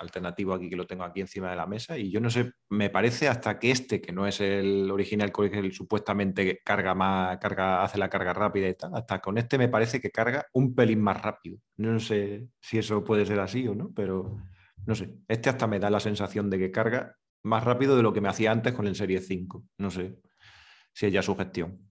alternativo 0.00 0.54
aquí 0.54 0.70
que 0.70 0.76
lo 0.76 0.86
tengo 0.86 1.02
aquí 1.02 1.20
encima 1.20 1.50
de 1.50 1.56
la 1.56 1.66
mesa 1.66 1.98
y 1.98 2.10
yo 2.10 2.20
no 2.20 2.30
sé, 2.30 2.52
me 2.70 2.90
parece 2.90 3.28
hasta 3.28 3.58
que 3.58 3.72
este, 3.72 4.00
que 4.00 4.12
no 4.12 4.26
es 4.26 4.40
el 4.40 4.88
original, 4.90 5.32
que 5.32 5.58
el 5.58 5.72
supuestamente 5.72 6.60
carga 6.64 6.94
más, 6.94 7.38
carga, 7.38 7.82
hace 7.82 7.98
la 7.98 8.08
carga 8.08 8.32
rápida 8.32 8.68
y 8.68 8.74
tal, 8.74 8.94
hasta 8.94 9.20
con 9.20 9.38
este 9.38 9.58
me 9.58 9.68
parece 9.68 10.00
que 10.00 10.10
carga 10.10 10.46
un 10.52 10.74
pelín 10.74 11.00
más 11.00 11.20
rápido. 11.20 11.58
No 11.76 11.98
sé 11.98 12.46
si 12.60 12.78
eso 12.78 13.02
puede 13.02 13.26
ser 13.26 13.40
así 13.40 13.66
o 13.66 13.74
no, 13.74 13.90
pero 13.94 14.38
no 14.86 14.94
sé. 14.94 15.14
Este 15.28 15.50
hasta 15.50 15.66
me 15.66 15.78
da 15.78 15.90
la 15.90 16.00
sensación 16.00 16.50
de 16.50 16.58
que 16.58 16.70
carga 16.70 17.16
más 17.42 17.64
rápido 17.64 17.96
de 17.96 18.02
lo 18.02 18.12
que 18.12 18.20
me 18.20 18.28
hacía 18.28 18.52
antes 18.52 18.72
con 18.72 18.86
el 18.86 18.94
Serie 18.94 19.20
5. 19.20 19.64
No 19.78 19.90
sé 19.90 20.16
si 20.92 21.06
es 21.06 21.12
ya 21.12 21.22
su 21.22 21.36
gestión. 21.36 21.90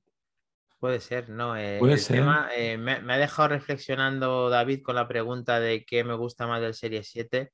Puede 0.80 1.00
ser, 1.00 1.30
¿no? 1.30 1.56
Eh, 1.56 1.80
eh, 1.80 2.78
me, 2.78 3.02
me, 3.02 3.14
ha 3.14 3.18
dejado 3.18 3.50
reflexionando 3.50 4.50
David 4.50 4.82
con 4.82 4.96
la 4.96 5.08
pregunta 5.08 5.60
de 5.60 5.86
qué 5.86 6.04
me 6.04 6.16
gusta 6.16 6.48
más 6.48 6.62
del 6.62 6.74
Serie 6.74 7.04
7 7.04 7.52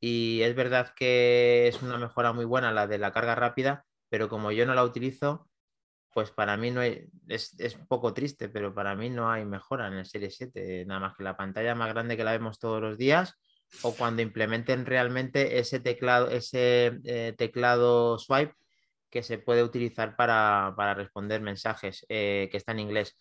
y 0.00 0.40
es 0.42 0.54
verdad 0.54 0.92
que 0.94 1.68
es 1.68 1.82
una 1.82 1.98
mejora 1.98 2.32
muy 2.32 2.44
buena 2.44 2.72
la 2.72 2.86
de 2.86 2.98
la 2.98 3.12
carga 3.12 3.34
rápida, 3.34 3.84
pero 4.08 4.28
como 4.28 4.50
yo 4.50 4.66
no 4.66 4.74
la 4.74 4.84
utilizo, 4.84 5.48
pues 6.12 6.30
para 6.30 6.56
mí 6.56 6.70
no 6.70 6.80
hay, 6.80 7.06
es, 7.28 7.54
un 7.78 7.86
poco 7.86 8.12
triste, 8.14 8.48
pero 8.48 8.74
para 8.74 8.94
mí 8.96 9.10
no 9.10 9.30
hay 9.30 9.44
mejora 9.44 9.88
en 9.88 9.94
el 9.94 10.06
Serie 10.06 10.30
7, 10.30 10.84
nada 10.86 11.00
más 11.00 11.16
que 11.16 11.22
la 11.22 11.36
pantalla 11.36 11.74
más 11.74 11.88
grande 11.90 12.16
que 12.16 12.24
la 12.24 12.32
vemos 12.32 12.58
todos 12.58 12.80
los 12.80 12.98
días 12.98 13.38
o 13.82 13.94
cuando 13.94 14.22
implementen 14.22 14.86
realmente 14.86 15.58
ese 15.58 15.80
teclado, 15.80 16.30
ese 16.30 16.98
eh, 17.04 17.34
teclado 17.36 18.18
swipe 18.18 18.54
que 19.10 19.22
se 19.22 19.38
puede 19.38 19.62
utilizar 19.62 20.16
para, 20.16 20.94
responder 20.94 21.40
mensajes 21.40 22.06
eh, 22.08 22.48
que 22.50 22.56
está 22.56 22.72
en 22.72 22.80
inglés. 22.80 23.16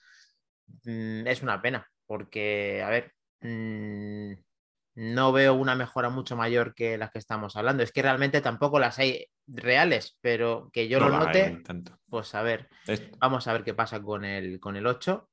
Mm, 0.84 1.28
es 1.28 1.42
una 1.42 1.62
pena, 1.62 1.88
porque, 2.06 2.84
a 2.84 2.90
ver, 2.90 3.14
mm, 3.42 4.34
no 4.96 5.32
veo 5.32 5.54
una 5.54 5.76
mejora 5.76 6.10
mucho 6.10 6.36
mayor 6.36 6.76
que 6.76 6.98
las 6.98 7.12
que 7.12 7.20
estamos 7.20 7.56
hablando. 7.56 7.84
Es 7.84 7.92
que 7.92 8.02
realmente 8.02 8.42
tampoco 8.42 8.80
las 8.80 9.00
hay 9.00 9.28
reales, 9.48 10.18
pero 10.22 10.70
que 10.74 10.88
yo 10.88 11.00
lo 11.00 11.10
note, 11.10 11.64
pues 12.10 12.36
a 12.36 12.44
ver, 12.44 12.68
vamos 13.18 13.48
a 13.48 13.54
ver 13.54 13.64
qué 13.64 13.74
pasa 13.74 14.02
con 14.02 14.26
el, 14.26 14.60
con 14.60 14.76
el 14.76 14.86
8 14.86 15.30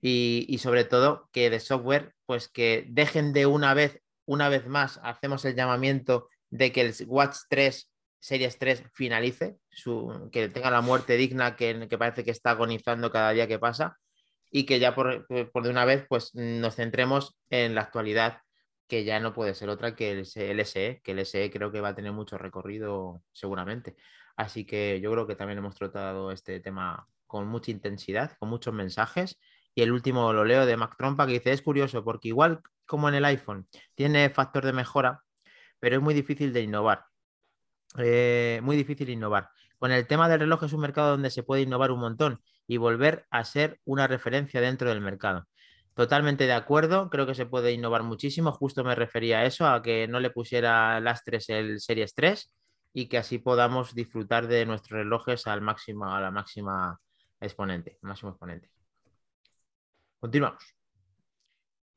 y, 0.00 0.58
sobre 0.58 0.84
todo 0.84 1.28
que 1.32 1.50
de 1.50 1.60
software, 1.60 2.14
pues 2.26 2.48
que 2.48 2.86
dejen 2.88 3.32
de 3.32 3.46
una 3.46 3.74
vez, 3.74 4.02
una 4.26 4.48
vez 4.48 4.66
más, 4.66 5.00
hacemos 5.02 5.44
el 5.44 5.54
llamamiento 5.54 6.28
de 6.50 6.72
que 6.72 6.82
el 6.82 6.94
Watch 7.06 7.36
3, 7.48 7.90
Series 8.18 8.58
3 8.58 8.84
finalice, 8.92 9.56
que 10.32 10.48
tenga 10.48 10.70
la 10.70 10.80
muerte 10.80 11.16
digna 11.16 11.56
que, 11.56 11.88
parece 11.98 12.24
que 12.24 12.30
está 12.30 12.50
agonizando 12.50 13.10
cada 13.10 13.30
día 13.30 13.46
que 13.46 13.58
pasa 13.58 13.98
y 14.50 14.64
que 14.64 14.78
ya 14.78 14.94
por, 14.94 15.26
por 15.52 15.62
de 15.64 15.70
una 15.70 15.84
vez 15.84 16.06
pues 16.08 16.34
nos 16.34 16.74
centremos 16.76 17.36
en 17.50 17.74
la 17.74 17.82
actualidad 17.82 18.40
que 18.88 19.04
ya 19.04 19.20
no 19.20 19.32
puede 19.32 19.54
ser 19.54 19.68
otra 19.68 19.94
que 19.94 20.12
el 20.12 20.20
LSE, 20.20 21.00
que 21.02 21.12
el 21.12 21.20
LSE 21.20 21.50
creo 21.50 21.72
que 21.72 21.80
va 21.80 21.88
a 21.88 21.94
tener 21.94 22.12
mucho 22.12 22.38
recorrido 22.38 23.22
seguramente. 23.32 23.96
Así 24.36 24.64
que 24.64 25.00
yo 25.00 25.10
creo 25.12 25.26
que 25.26 25.36
también 25.36 25.58
hemos 25.58 25.74
tratado 25.74 26.30
este 26.30 26.60
tema 26.60 27.08
con 27.26 27.48
mucha 27.48 27.70
intensidad, 27.70 28.36
con 28.38 28.48
muchos 28.48 28.72
mensajes. 28.74 29.38
Y 29.74 29.82
el 29.82 29.92
último 29.92 30.32
lo 30.32 30.44
leo 30.44 30.66
de 30.66 30.76
Mac 30.76 30.94
Trompa 30.96 31.26
que 31.26 31.34
dice, 31.34 31.52
es 31.52 31.62
curioso 31.62 32.04
porque 32.04 32.28
igual 32.28 32.60
como 32.86 33.08
en 33.08 33.16
el 33.16 33.24
iPhone 33.24 33.68
tiene 33.94 34.30
factor 34.30 34.64
de 34.64 34.72
mejora, 34.72 35.22
pero 35.78 35.96
es 35.96 36.02
muy 36.02 36.14
difícil 36.14 36.52
de 36.52 36.62
innovar. 36.62 37.04
Eh, 37.98 38.60
muy 38.62 38.76
difícil 38.76 39.08
innovar. 39.10 39.50
Con 39.78 39.92
el 39.92 40.06
tema 40.06 40.28
del 40.28 40.40
reloj 40.40 40.64
es 40.64 40.72
un 40.72 40.80
mercado 40.80 41.10
donde 41.10 41.30
se 41.30 41.42
puede 41.42 41.62
innovar 41.62 41.90
un 41.90 42.00
montón 42.00 42.40
y 42.66 42.78
volver 42.78 43.26
a 43.30 43.44
ser 43.44 43.80
una 43.84 44.06
referencia 44.06 44.60
dentro 44.60 44.88
del 44.88 45.00
mercado. 45.00 45.46
Totalmente 45.94 46.46
de 46.46 46.52
acuerdo, 46.52 47.08
creo 47.08 47.26
que 47.26 47.34
se 47.34 47.46
puede 47.46 47.72
innovar 47.72 48.02
muchísimo. 48.02 48.52
Justo 48.52 48.84
me 48.84 48.94
refería 48.94 49.40
a 49.40 49.44
eso, 49.46 49.66
a 49.66 49.82
que 49.82 50.06
no 50.08 50.20
le 50.20 50.30
pusiera 50.30 51.00
lastres 51.00 51.48
el 51.48 51.80
Series 51.80 52.14
3 52.14 52.54
y 52.92 53.08
que 53.08 53.18
así 53.18 53.38
podamos 53.38 53.94
disfrutar 53.94 54.46
de 54.46 54.66
nuestros 54.66 54.98
relojes 54.98 55.46
al 55.46 55.62
máximo, 55.62 56.12
a 56.12 56.20
la 56.20 56.30
máxima 56.30 57.00
exponente, 57.40 57.98
máximo 58.02 58.30
exponente. 58.30 58.70
Continuamos. 60.18 60.62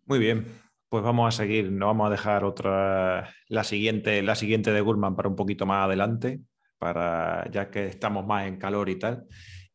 Muy 0.06 0.19
bien, 0.19 0.62
pues 0.89 1.04
vamos 1.04 1.34
a 1.34 1.38
seguir, 1.38 1.71
no 1.71 1.88
vamos 1.88 2.08
a 2.08 2.12
dejar 2.12 2.43
otra, 2.43 3.34
la 3.47 3.63
siguiente, 3.63 4.23
la 4.23 4.36
siguiente 4.36 4.71
de 4.71 4.82
Gurman 4.82 5.15
para 5.15 5.30
un 5.30 5.36
poquito 5.36 5.65
más 5.65 5.86
adelante, 5.86 6.41
para 6.80 7.49
ya 7.52 7.69
que 7.69 7.88
estamos 7.88 8.25
más 8.25 8.47
en 8.47 8.58
calor 8.58 8.89
y 8.89 8.97
tal. 8.97 9.28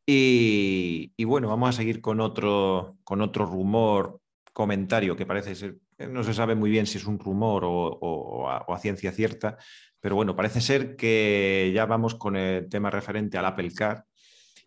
Y, 0.07 1.25
bueno, 1.25 1.49
vamos 1.49 1.71
a 1.71 1.73
seguir 1.73 2.01
con 2.01 2.21
otro, 2.21 2.99
con 3.05 3.23
otro 3.23 3.47
rumor, 3.47 4.21
comentario 4.53 5.17
que 5.17 5.27
parece 5.27 5.55
ser, 5.55 5.77
no 5.99 6.23
se 6.23 6.35
sabe 6.35 6.55
muy 6.55 6.71
bien 6.71 6.87
si 6.87 6.99
es 6.99 7.07
un 7.07 7.19
rumor 7.19 7.63
o, 7.65 8.49
a, 8.49 8.79
ciencia 8.79 9.13
cierta, 9.13 9.57
pero 10.01 10.17
bueno, 10.17 10.37
parece 10.37 10.61
ser 10.61 10.97
que 10.97 11.73
ya 11.75 11.87
vamos 11.87 12.17
con 12.17 12.37
el 12.37 12.69
tema 12.69 12.91
referente 12.91 13.39
al 13.39 13.47
Apple 13.47 13.73
Car. 13.73 14.05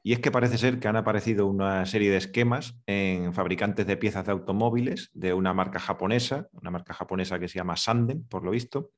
Y 0.07 0.13
es 0.13 0.19
que 0.19 0.31
parece 0.31 0.57
ser 0.57 0.79
que 0.79 0.87
han 0.87 0.95
aparecido 0.95 1.47
una 1.47 1.85
serie 1.85 2.09
de 2.09 2.15
esquemas 2.15 2.79
en 2.85 3.33
fabricantes 3.33 3.85
de 3.85 3.97
piezas 3.97 4.25
de 4.25 4.31
automóviles 4.31 5.09
de 5.13 5.33
una 5.33 5.53
marca 5.53 5.79
japonesa, 5.79 6.47
una 6.53 6.71
marca 6.71 6.93
japonesa 6.93 7.39
que 7.39 7.49
se 7.49 7.55
llama 7.55 7.75
Sanden, 7.75 8.23
por 8.23 8.45
lo 8.45 8.51
visto, 8.51 8.91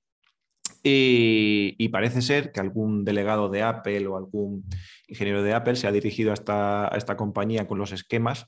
y, 0.84 1.90
parece 1.90 2.22
ser 2.22 2.52
que 2.52 2.60
algún 2.60 3.06
delegado 3.06 3.50
de 3.50 3.64
Apple 3.64 4.06
o 4.06 4.18
algún 4.18 4.70
ingeniero 5.08 5.42
de 5.42 5.56
Apple 5.56 5.78
se 5.78 5.88
ha 5.88 5.92
dirigido 5.92 6.30
a 6.30 6.92
esta, 6.94 7.18
compañía 7.18 7.66
con 7.66 7.80
los 7.80 7.92
esquemas 7.92 8.46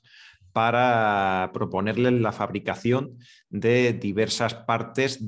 para 0.52 1.50
proponerles 1.52 2.12
la 2.12 2.30
fabricación 2.30 3.18
de 3.50 3.92
diversas 3.92 4.54
partes 4.54 5.26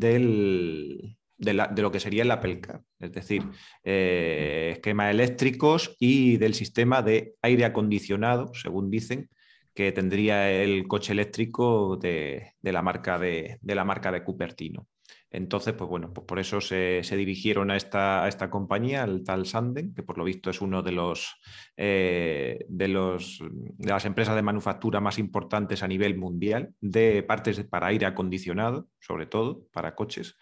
de, 1.37 1.55
lo 1.55 1.91
que 1.91 2.01
sería 2.01 2.23
el 2.23 2.31
Apple 2.31 2.61
es 3.01 3.13
decir, 3.13 3.43
eh, 3.83 4.71
esquemas 4.75 5.11
eléctricos 5.11 5.97
y 5.99 6.37
del 6.37 6.55
sistema 6.55 7.03
de 7.03 7.35
aire 7.43 7.65
acondicionado, 7.65 8.53
según 8.55 8.91
dicen, 8.91 9.29
que 9.75 9.93
tendría 9.93 10.51
el 10.51 10.87
coche 10.87 11.13
eléctrico 11.13 11.97
de, 11.97 12.53
la, 12.63 12.83
marca 12.83 13.19
de, 13.19 13.59
de 13.61 13.75
la 13.75 13.85
marca 13.85 14.13
de 14.13 14.23
Cupertino. 14.23 14.87
Entonces, 15.35 15.75
pues 15.75 15.91
bueno, 15.91 16.13
pues 16.13 16.25
por 16.29 16.39
eso 16.39 16.61
se, 16.61 17.03
dirigieron 17.17 17.73
a 17.73 17.77
esta, 17.77 18.29
esta, 18.29 18.51
compañía, 18.51 19.03
al 19.03 19.25
tal 19.25 19.47
Sanden, 19.47 19.93
que 19.93 20.05
por 20.05 20.17
lo 20.17 20.23
visto 20.23 20.49
es 20.49 20.61
uno 20.61 20.81
de 20.81 20.93
los, 20.93 21.35
eh, 21.77 22.65
de 22.69 22.87
los 22.87 23.41
de 23.41 23.91
las 23.91 24.05
empresas 24.05 24.37
de 24.37 24.43
manufactura 24.43 25.01
más 25.01 25.19
importantes 25.19 25.83
a 25.83 25.89
nivel 25.89 26.17
mundial, 26.17 26.73
de 26.81 27.25
partes 27.25 27.65
para 27.65 27.89
aire 27.89 28.07
acondicionado, 28.07 28.87
sobre 29.01 29.27
todo, 29.27 29.67
para 29.73 29.97
coches. 29.97 30.37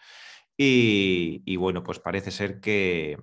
Y, 0.57 1.57
bueno, 1.57 1.83
pues 1.83 1.99
parece 1.99 2.31
ser 2.31 2.61
que, 2.61 3.19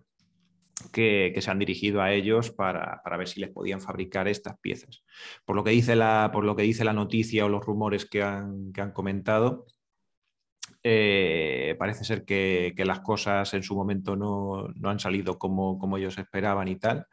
que, 0.92 1.34
se 1.40 1.52
han 1.52 1.60
dirigido 1.60 2.02
a 2.02 2.12
ellos 2.12 2.52
para, 2.52 3.02
ver 3.18 3.28
si 3.28 3.40
les 3.40 3.50
podían 3.50 3.82
fabricar 3.82 4.28
estas 4.28 4.58
piezas. 4.60 5.04
Por 5.46 5.56
lo 5.56 5.64
que 5.64 5.72
dice 5.72 5.96
la, 5.96 6.32
por 6.34 6.44
lo 6.44 6.56
que 6.56 6.64
dice 6.64 6.84
la 6.84 6.94
noticia 6.94 7.46
o 7.46 7.50
los 7.50 7.64
rumores 7.66 8.06
que 8.06 8.24
han, 8.24 8.74
que 8.74 8.82
han 8.82 8.92
comentado, 8.92 9.66
eh, 10.84 11.76
parece 11.78 12.06
ser 12.06 12.24
que, 12.26 12.74
las 12.78 13.02
cosas 13.02 13.54
en 13.54 13.64
su 13.64 13.76
momento 13.76 14.16
no, 14.16 14.70
han 14.84 15.00
salido 15.00 15.38
como, 15.38 15.78
como, 15.78 15.98
ellos 15.98 16.18
esperaban 16.18 16.68
y 16.68 16.78
tal. 16.78 17.06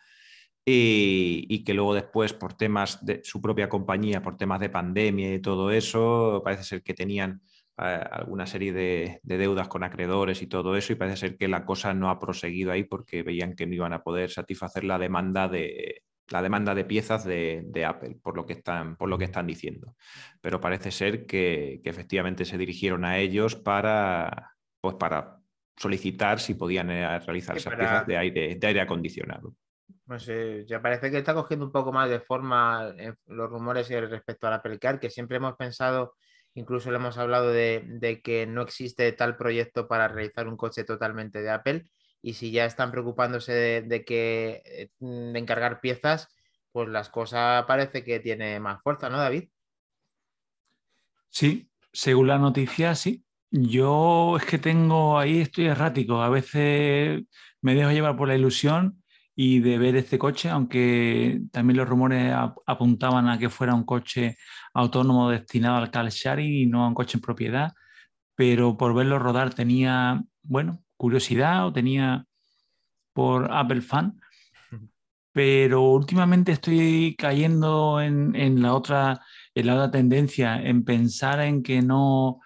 Y, 0.65 1.65
que 1.65 1.75
luego 1.75 1.95
después, 1.95 2.33
por 2.33 2.55
temas 2.55 3.05
de 3.05 3.23
su 3.25 3.41
propia 3.41 3.69
compañía, 3.69 4.23
por 4.23 4.37
temas 4.37 4.61
de 4.61 4.71
pandemia 4.71 5.35
y 5.35 5.41
todo 5.41 5.71
eso, 5.71 6.43
parece 6.45 6.65
ser 6.65 6.83
que 6.83 6.95
tenían 6.95 7.41
alguna 7.77 8.47
serie 8.47 8.73
de, 8.73 9.21
deudas 9.23 9.69
con 9.69 9.85
acreedores 9.85 10.43
y 10.43 10.47
todo 10.47 10.77
eso, 10.77 10.93
y 10.93 10.97
parece 10.97 11.17
ser 11.17 11.37
que 11.37 11.49
la 11.49 11.65
cosa 11.65 11.93
no 11.95 12.11
ha 12.11 12.19
proseguido 12.19 12.73
ahí 12.73 12.85
porque 12.85 13.23
veían 13.23 13.55
que 13.55 13.67
no 13.67 13.75
iban 13.75 13.93
a 13.93 14.03
poder 14.03 14.31
satisfacer 14.31 14.85
la 14.85 14.99
demanda 14.99 15.49
de, 15.49 16.03
la 16.29 16.43
demanda 16.43 16.75
de 16.75 16.85
piezas 16.85 17.25
de, 17.25 17.85
Apple, 17.87 18.19
por 18.23 18.37
lo, 18.37 18.47
que 18.47 18.55
están, 18.55 18.97
por 18.97 19.09
lo 19.09 19.19
que 19.19 19.25
están 19.25 19.47
diciendo. 19.47 19.95
Pero 20.41 20.61
parece 20.61 20.91
ser 20.91 21.27
que, 21.27 21.81
efectivamente 21.85 22.45
se 22.45 22.59
dirigieron 22.59 23.05
a 23.05 23.19
ellos 23.19 23.55
para, 23.55 24.55
pues 24.81 24.95
para 24.97 25.39
solicitar 25.77 26.41
si 26.41 26.55
podían 26.55 26.91
eh, 26.91 27.19
realizar 27.21 27.57
esas 27.57 27.75
piezas 27.75 28.07
de 28.07 28.17
aire, 28.17 28.55
de 28.57 28.67
aire 28.67 28.81
acondicionado. 28.81 29.55
No 30.07 30.19
sé, 30.19 30.65
ya 30.67 30.81
parece 30.81 31.11
que 31.11 31.19
está 31.19 31.35
cogiendo 31.35 31.67
un 31.67 31.73
poco 31.73 31.93
más 31.93 32.09
de 32.09 32.21
forma 32.21 32.95
eh, 32.97 33.15
los 33.27 33.51
rumores 33.51 33.89
respecto 33.89 34.47
al 34.47 34.55
Apple 34.55 34.79
Car, 34.79 34.99
que 35.01 35.11
siempre 35.11 35.37
hemos 35.37 35.57
pensado, 35.57 36.15
incluso 36.57 36.91
le 36.91 36.97
hemos 36.97 37.19
hablado 37.19 37.53
de, 37.53 38.21
que 38.25 38.47
no 38.47 38.63
existe 38.63 39.13
tal 39.13 39.37
proyecto 39.37 39.87
para 39.87 40.09
realizar 40.09 40.49
un 40.49 40.57
coche 40.57 40.85
totalmente 40.85 41.43
de 41.43 41.51
Apple 41.51 41.85
y 42.23 42.33
si 42.33 42.51
ya 42.51 42.65
están 42.65 42.91
preocupándose 42.91 43.53
de, 43.83 44.05
que 44.05 44.63
eh, 44.65 44.91
de 44.99 45.39
encargar 45.39 45.81
piezas, 45.81 46.35
pues 46.73 46.89
las 46.89 47.11
cosas 47.11 47.65
parece 47.67 48.03
que 48.03 48.21
tiene 48.21 48.59
más 48.59 48.83
fuerza, 48.83 49.11
¿no, 49.11 49.19
David? 49.19 49.49
Sí, 51.29 51.71
según 51.93 52.27
la 52.29 52.39
noticia, 52.39 52.95
sí. 52.95 53.23
Yo 53.51 54.37
es 54.39 54.45
que 54.45 54.59
tengo 54.59 55.19
ahí, 55.19 55.43
estoy 55.43 55.67
errático. 55.67 56.23
A 56.23 56.31
veces 56.31 57.23
me 57.61 57.75
dejo 57.75 57.93
llevar 57.93 58.17
por 58.17 58.29
la 58.29 58.35
ilusión 58.35 59.03
y 59.35 59.61
de 59.61 59.77
ver 59.77 59.97
este 59.97 60.19
coche, 60.19 60.49
aunque 60.49 61.43
también 61.53 61.77
los 61.77 61.89
rumores 61.89 62.35
apuntaban 62.67 63.29
a 63.29 63.39
que 63.39 63.51
fuera 63.51 63.75
un 63.75 63.85
coche 63.85 64.39
autónomo 64.77 65.31
destinado 65.31 65.77
al 65.77 65.91
car 65.91 66.09
sharing 66.09 66.53
y 66.53 66.67
no 66.67 66.85
a 66.85 66.89
un 66.89 66.95
coche 66.95 67.19
en 67.19 67.23
propiedad, 67.23 67.73
pero 68.35 68.77
por 68.77 68.95
verlo 68.95 69.19
rodar 69.19 69.55
tenía, 69.55 70.23
bueno, 70.43 70.83
curiosidad 70.97 71.67
o 71.67 71.73
tenía 71.73 72.27
por 73.13 73.51
Apple 73.53 73.81
fan, 73.81 74.21
pero 75.33 75.83
últimamente 75.83 76.53
estoy 76.53 77.15
cayendo 77.19 78.01
en, 78.01 78.63
la 78.63 78.75
otra, 78.75 79.21
en 79.55 79.67
la 79.67 79.75
otra 79.75 79.91
tendencia, 79.91 80.63
en 80.63 80.85
pensar 80.85 81.41
en 81.41 81.63
que 81.63 81.83
no... 81.83 82.41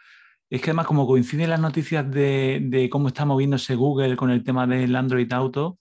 Es 0.49 0.61
que 0.61 0.71
además 0.71 0.87
como 0.87 1.07
coinciden 1.07 1.51
las 1.51 1.61
noticias 1.61 2.11
de, 2.11 2.59
de 2.65 2.91
cómo 2.91 3.07
está 3.07 3.25
moviéndose 3.25 3.77
Google 3.77 4.17
con 4.17 4.31
el 4.31 4.43
tema 4.43 4.67
del 4.67 4.97
Android 4.97 5.33
Auto, 5.33 5.79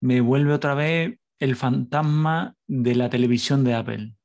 me 0.00 0.20
vuelve 0.20 0.52
otra 0.52 0.74
vez 0.74 1.18
el 1.40 1.56
fantasma 1.56 2.54
de 2.68 2.94
la 2.94 3.10
televisión 3.10 3.64
de 3.64 3.74
Apple. 3.74 4.17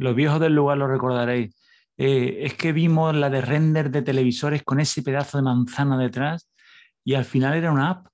Los 0.00 0.14
viejos 0.14 0.40
del 0.40 0.54
lugar 0.54 0.78
lo 0.78 0.86
recordaréis. 0.86 1.54
Eh, 1.98 2.46
es 2.46 2.54
que 2.54 2.72
vimos 2.72 3.14
la 3.14 3.28
de 3.28 3.42
render 3.42 3.90
de 3.90 4.00
televisores 4.00 4.62
con 4.62 4.80
ese 4.80 5.02
pedazo 5.02 5.36
de 5.36 5.44
manzana 5.44 5.98
detrás 5.98 6.48
y 7.04 7.14
al 7.14 7.26
final 7.26 7.54
era 7.54 7.70
una 7.70 7.90
app, 7.90 8.06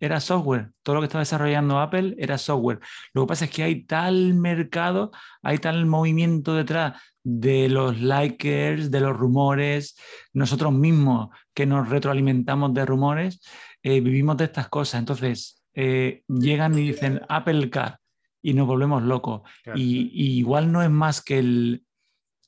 era 0.00 0.18
software. 0.18 0.72
Todo 0.82 0.96
lo 0.96 1.00
que 1.00 1.06
estaba 1.06 1.22
desarrollando 1.22 1.78
Apple 1.78 2.16
era 2.18 2.36
software. 2.36 2.80
Lo 3.12 3.22
que 3.22 3.28
pasa 3.28 3.44
es 3.44 3.52
que 3.52 3.62
hay 3.62 3.84
tal 3.84 4.34
mercado, 4.34 5.12
hay 5.40 5.58
tal 5.58 5.86
movimiento 5.86 6.56
detrás 6.56 7.00
de 7.22 7.68
los 7.68 8.00
likers, 8.00 8.90
de 8.90 9.00
los 9.00 9.16
rumores, 9.16 9.96
nosotros 10.32 10.72
mismos 10.72 11.28
que 11.54 11.64
nos 11.64 11.88
retroalimentamos 11.88 12.74
de 12.74 12.84
rumores, 12.86 13.40
eh, 13.84 14.00
vivimos 14.00 14.36
de 14.36 14.46
estas 14.46 14.68
cosas. 14.68 14.98
Entonces, 14.98 15.62
eh, 15.74 16.24
llegan 16.26 16.76
y 16.76 16.88
dicen 16.88 17.20
Apple 17.28 17.70
Car 17.70 18.00
y 18.44 18.52
nos 18.52 18.66
volvemos 18.66 19.02
locos. 19.02 19.40
Y, 19.74 20.10
igual 20.38 20.70
no 20.70 20.82
es 20.82 20.90
más 20.90 21.22
que 21.22 21.38
el, 21.38 21.82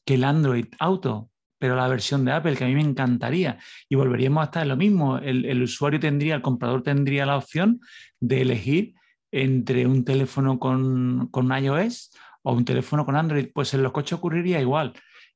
que 0.04 0.14
el 0.14 0.24
Android 0.24 0.66
Auto, 0.78 1.30
pero 1.58 1.74
la 1.74 1.88
versión 1.88 2.22
de 2.26 2.32
Apple, 2.32 2.54
que 2.54 2.64
a 2.64 2.68
mí 2.68 2.74
me 2.74 2.82
encantaría. 2.82 3.58
Y 3.88 3.94
volveríamos 3.94 4.42
a 4.42 4.44
estar 4.44 4.62
en 4.62 4.68
lo 4.68 4.76
mismo. 4.76 5.16
El, 5.16 5.62
usuario 5.62 5.98
tendría, 5.98 6.34
el 6.34 6.42
comprador 6.42 6.82
tendría 6.82 7.24
la 7.24 7.38
opción 7.38 7.80
de 8.20 8.42
elegir 8.42 8.94
entre 9.32 9.86
un 9.86 10.04
teléfono 10.04 10.58
con, 10.58 11.28
con 11.28 11.50
iOS 11.50 12.12
o 12.42 12.52
un 12.52 12.66
teléfono 12.66 13.06
con 13.06 13.16
Android. 13.16 13.48
Pues 13.54 13.72
en 13.72 13.82
los 13.82 13.92
coches 13.92 14.18
ocurriría 14.18 14.60
igual. 14.60 14.92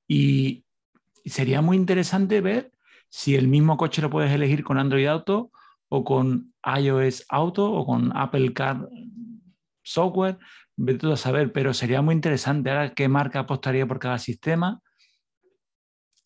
Y 0.07 0.67
sería 1.25 1.63
muy 1.63 1.79
interesante 1.79 2.43
ver 2.43 2.71
si 3.09 3.35
el 3.35 3.49
mismo 3.49 3.79
coche 3.79 4.03
lo 4.03 4.11
puedes 4.11 4.31
elegir 4.31 4.63
con 4.63 4.77
Android 4.77 5.07
Auto 5.07 5.53
o 5.89 6.05
con 6.05 6.53
iOS 6.63 7.25
Auto 7.31 7.73
o 7.73 7.87
con 7.87 8.15
Apple 8.15 8.53
Car 8.53 8.87
Software, 9.91 10.39
vete 10.77 11.13
a 11.13 11.17
saber, 11.17 11.53
pero 11.53 11.75
sería 11.75 12.01
muy 12.01 12.15
interesante 12.15 12.71
ahora 12.71 12.95
qué 12.95 13.09
marca 13.09 13.41
apostaría 13.41 13.87
por 13.87 13.99
cada 13.99 14.19
sistema. 14.19 14.81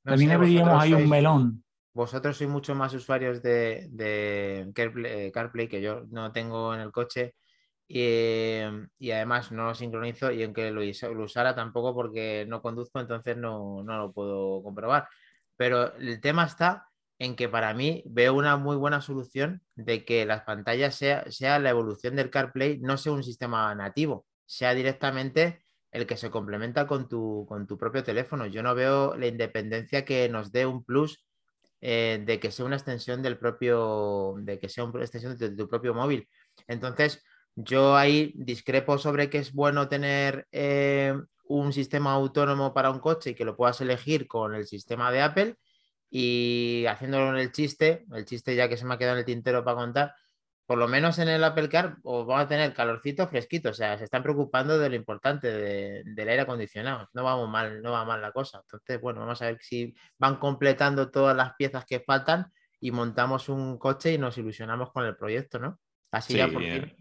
También 0.03 0.33
abriríamos 0.33 0.83
ahí 0.83 0.93
un 0.93 1.09
melón. 1.09 1.65
Vosotros 1.95 2.37
sois 2.37 2.51
mucho 2.51 2.75
más 2.75 2.93
usuarios 2.93 3.41
de, 3.41 3.89
de 3.91 4.71
CarPlay, 5.33 5.69
que 5.69 5.81
yo 5.81 6.05
no 6.11 6.31
tengo 6.31 6.75
en 6.75 6.81
el 6.81 6.93
coche 6.93 7.37
y, 7.89 8.61
además 9.11 9.51
no 9.51 9.65
lo 9.65 9.75
sincronizo 9.75 10.31
y 10.31 10.43
aunque 10.43 10.71
lo, 10.71 10.83
lo, 10.83 11.25
usara 11.25 11.55
tampoco 11.55 11.95
porque 11.95 12.45
no 12.47 12.61
conduzco, 12.61 13.01
entonces 13.01 13.37
no, 13.39 13.83
no 13.83 13.97
lo 13.97 14.13
puedo 14.13 14.63
comprobar. 14.63 15.09
Pero 15.57 15.95
el 15.95 16.21
tema 16.21 16.45
está 16.45 16.89
en 17.19 17.37
que 17.37 17.49
para 17.49 17.75
mí 17.75 18.03
veo 18.07 18.35
una 18.35 18.57
muy 18.57 18.77
buena 18.77 19.01
solución 19.01 19.63
de 19.75 20.05
que 20.05 20.27
las 20.27 20.43
pantallas 20.43 20.95
sea, 20.95 21.31
sea 21.31 21.59
la 21.59 21.71
evolución 21.71 22.17
del 22.17 22.31
CarPlay, 22.31 22.79
no 22.81 22.99
sea 22.99 23.13
un 23.13 23.23
sistema 23.23 23.75
nativo, 23.75 24.27
sea 24.47 24.75
directamente 24.75 25.65
el 25.93 26.07
que 26.07 26.17
se 26.17 26.31
complementa 26.31 26.87
con 26.87 27.09
tu, 27.09 27.47
con 27.49 27.67
tu 27.67 27.79
propio 27.79 28.03
teléfono. 28.03 28.47
Yo 28.47 28.63
no 28.63 28.75
veo 28.75 29.17
la 29.17 29.29
independencia 29.29 30.05
que 30.05 30.29
nos 30.29 30.51
dé 30.51 30.67
un 30.67 30.85
plus 30.85 31.25
eh, 31.81 32.23
de 32.25 32.41
que 32.41 32.51
sea 32.51 32.65
una 32.65 32.77
extensión 32.77 33.23
del 33.23 33.39
propio, 33.39 34.35
de 34.39 34.59
que 34.59 34.69
sea 34.69 34.85
una 34.85 35.03
extensión 35.03 35.37
de 35.39 35.51
tu 35.51 35.69
propio 35.69 35.95
móvil. 35.95 36.29
Entonces, 36.67 37.23
yo 37.55 37.97
ahí 37.97 38.33
discrepo 38.35 38.99
sobre 38.99 39.31
que 39.31 39.39
es 39.39 39.53
bueno 39.53 39.89
tener 39.89 40.49
eh, 40.51 41.15
un 41.47 41.73
sistema 41.73 42.13
autónomo 42.13 42.75
para 42.75 42.91
un 42.91 42.99
coche 42.99 43.31
y 43.31 43.35
que 43.35 43.45
lo 43.45 43.57
puedas 43.57 43.81
elegir 43.81 44.27
con 44.27 44.55
el 44.55 44.67
sistema 44.67 45.13
de 45.13 45.23
Apple 45.23 45.57
y 46.17 46.87
haciéndolo 46.87 47.31
en 47.31 47.39
el 47.39 47.51
chiste, 47.51 48.05
el 48.13 48.25
chiste 48.25 48.55
ya 48.55 48.69
que 48.69 48.77
se 48.77 48.85
me 48.85 48.95
ha 48.95 48.99
quedado 48.99 49.17
en 49.17 49.19
el 49.19 49.25
tintero 49.25 49.65
para 49.65 49.79
contar, 49.79 50.15
por 50.65 50.79
lo 50.79 50.87
menos 50.87 51.19
en 51.19 51.29
el 51.29 51.43
Apple 51.43 51.69
Car 51.69 51.97
os 52.05 52.25
vamos 52.25 52.45
a 52.45 52.47
tener 52.47 52.73
calorcito 52.73 53.27
fresquito, 53.27 53.71
o 53.71 53.75
sea, 53.75 53.99
se 53.99 54.05
están 54.05 54.23
preocupando 54.23 54.79
de 54.79 54.91
lo 54.91 54.95
importante 54.95 55.51
del 55.51 56.29
aire 56.29 56.43
acondicionado, 56.43 57.09
no 57.15 57.25
vamos 57.25 57.51
mal, 57.51 57.83
no 57.83 57.91
va 57.91 58.05
mal 58.05 58.23
la 58.23 58.31
cosa. 58.31 58.61
Entonces, 58.61 59.01
bueno, 59.01 59.23
vamos 59.23 59.43
a 59.43 59.47
ver 59.47 59.59
si 59.61 59.93
van 60.17 60.37
completando 60.37 61.11
todas 61.11 61.37
las 61.37 61.55
piezas 61.57 61.85
que 61.85 61.99
faltan 61.99 62.47
y 62.79 62.93
montamos 62.93 63.49
un 63.49 63.77
coche 63.77 64.13
y 64.13 64.19
nos 64.19 64.39
ilusionamos 64.39 64.93
con 64.93 65.05
el 65.05 65.17
proyecto, 65.17 65.59
¿no? 65.59 65.81
Así 66.13 66.37
ya 66.37 66.47
por 66.47 66.63
fin 66.63 66.95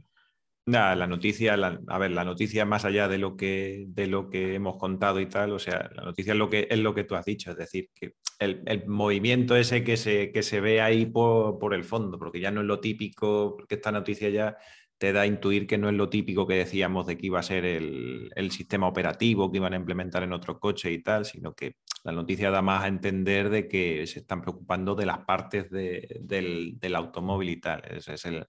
Nada, 0.65 0.95
la 0.95 1.08
noticia, 1.08 1.56
a 1.56 1.97
ver, 1.97 2.12
la 2.12 2.23
noticia 2.23 2.63
más 2.65 2.86
allá 2.86 3.10
de 3.10 3.17
lo 3.17 3.36
que 3.36 3.84
de 3.89 4.08
lo 4.08 4.30
que 4.30 4.56
hemos 4.56 4.78
contado 4.78 5.19
y 5.19 5.26
tal, 5.26 5.52
o 5.52 5.60
sea, 5.60 5.91
la 5.93 6.04
noticia 6.04 6.32
es 6.32 6.39
lo 6.39 6.49
que 6.49 6.67
es 6.69 6.80
lo 6.80 6.93
que 6.93 7.04
tú 7.04 7.15
has 7.15 7.26
dicho, 7.26 7.52
es 7.52 7.58
decir, 7.58 7.89
que 7.93 8.13
el, 8.39 8.88
movimiento 8.88 9.58
ese 9.58 9.84
que 9.84 9.97
se, 9.97 10.32
que 10.32 10.41
se 10.41 10.62
ve 10.62 10.82
ahí 10.82 11.06
por, 11.06 11.73
el 11.73 11.84
fondo, 11.84 12.17
porque 12.17 12.39
ya 12.39 12.52
no 12.52 12.62
es 12.62 12.67
lo 12.67 12.80
típico, 12.80 13.56
porque 13.58 13.76
esta 13.76 13.91
noticia 13.91 14.30
ya 14.30 14.58
te 14.97 15.12
da 15.12 15.21
a 15.21 15.26
intuir 15.26 15.67
que 15.67 15.78
no 15.78 15.89
es 15.89 15.95
lo 15.95 16.10
típico 16.10 16.47
que 16.47 16.56
decíamos 16.56 17.08
de 17.08 17.17
que 17.17 17.26
iba 17.28 17.39
a 17.39 17.43
ser 17.43 17.65
el, 17.65 18.32
sistema 18.52 18.88
operativo 18.88 19.52
que 19.52 19.58
iban 19.58 19.73
a 19.73 19.78
implementar 19.78 20.23
en 20.23 20.32
otro 20.32 20.60
coche 20.60 20.91
y 20.93 21.04
tal, 21.04 21.26
sino 21.26 21.54
que 21.54 21.76
la 22.06 22.13
noticia 22.13 22.52
da 22.52 22.62
más 22.62 22.84
a 22.84 22.88
entender 22.88 23.49
de 23.49 23.67
que 23.67 24.08
se 24.08 24.19
están 24.19 24.41
preocupando 24.41 24.95
de 24.95 25.06
las 25.06 25.19
partes 25.19 25.69
del, 25.69 26.80
del 26.80 26.95
automóvil 26.95 27.49
y 27.49 27.60
tal. 27.60 27.84
Ese 27.86 28.13
es 28.13 28.26
el, 28.26 28.45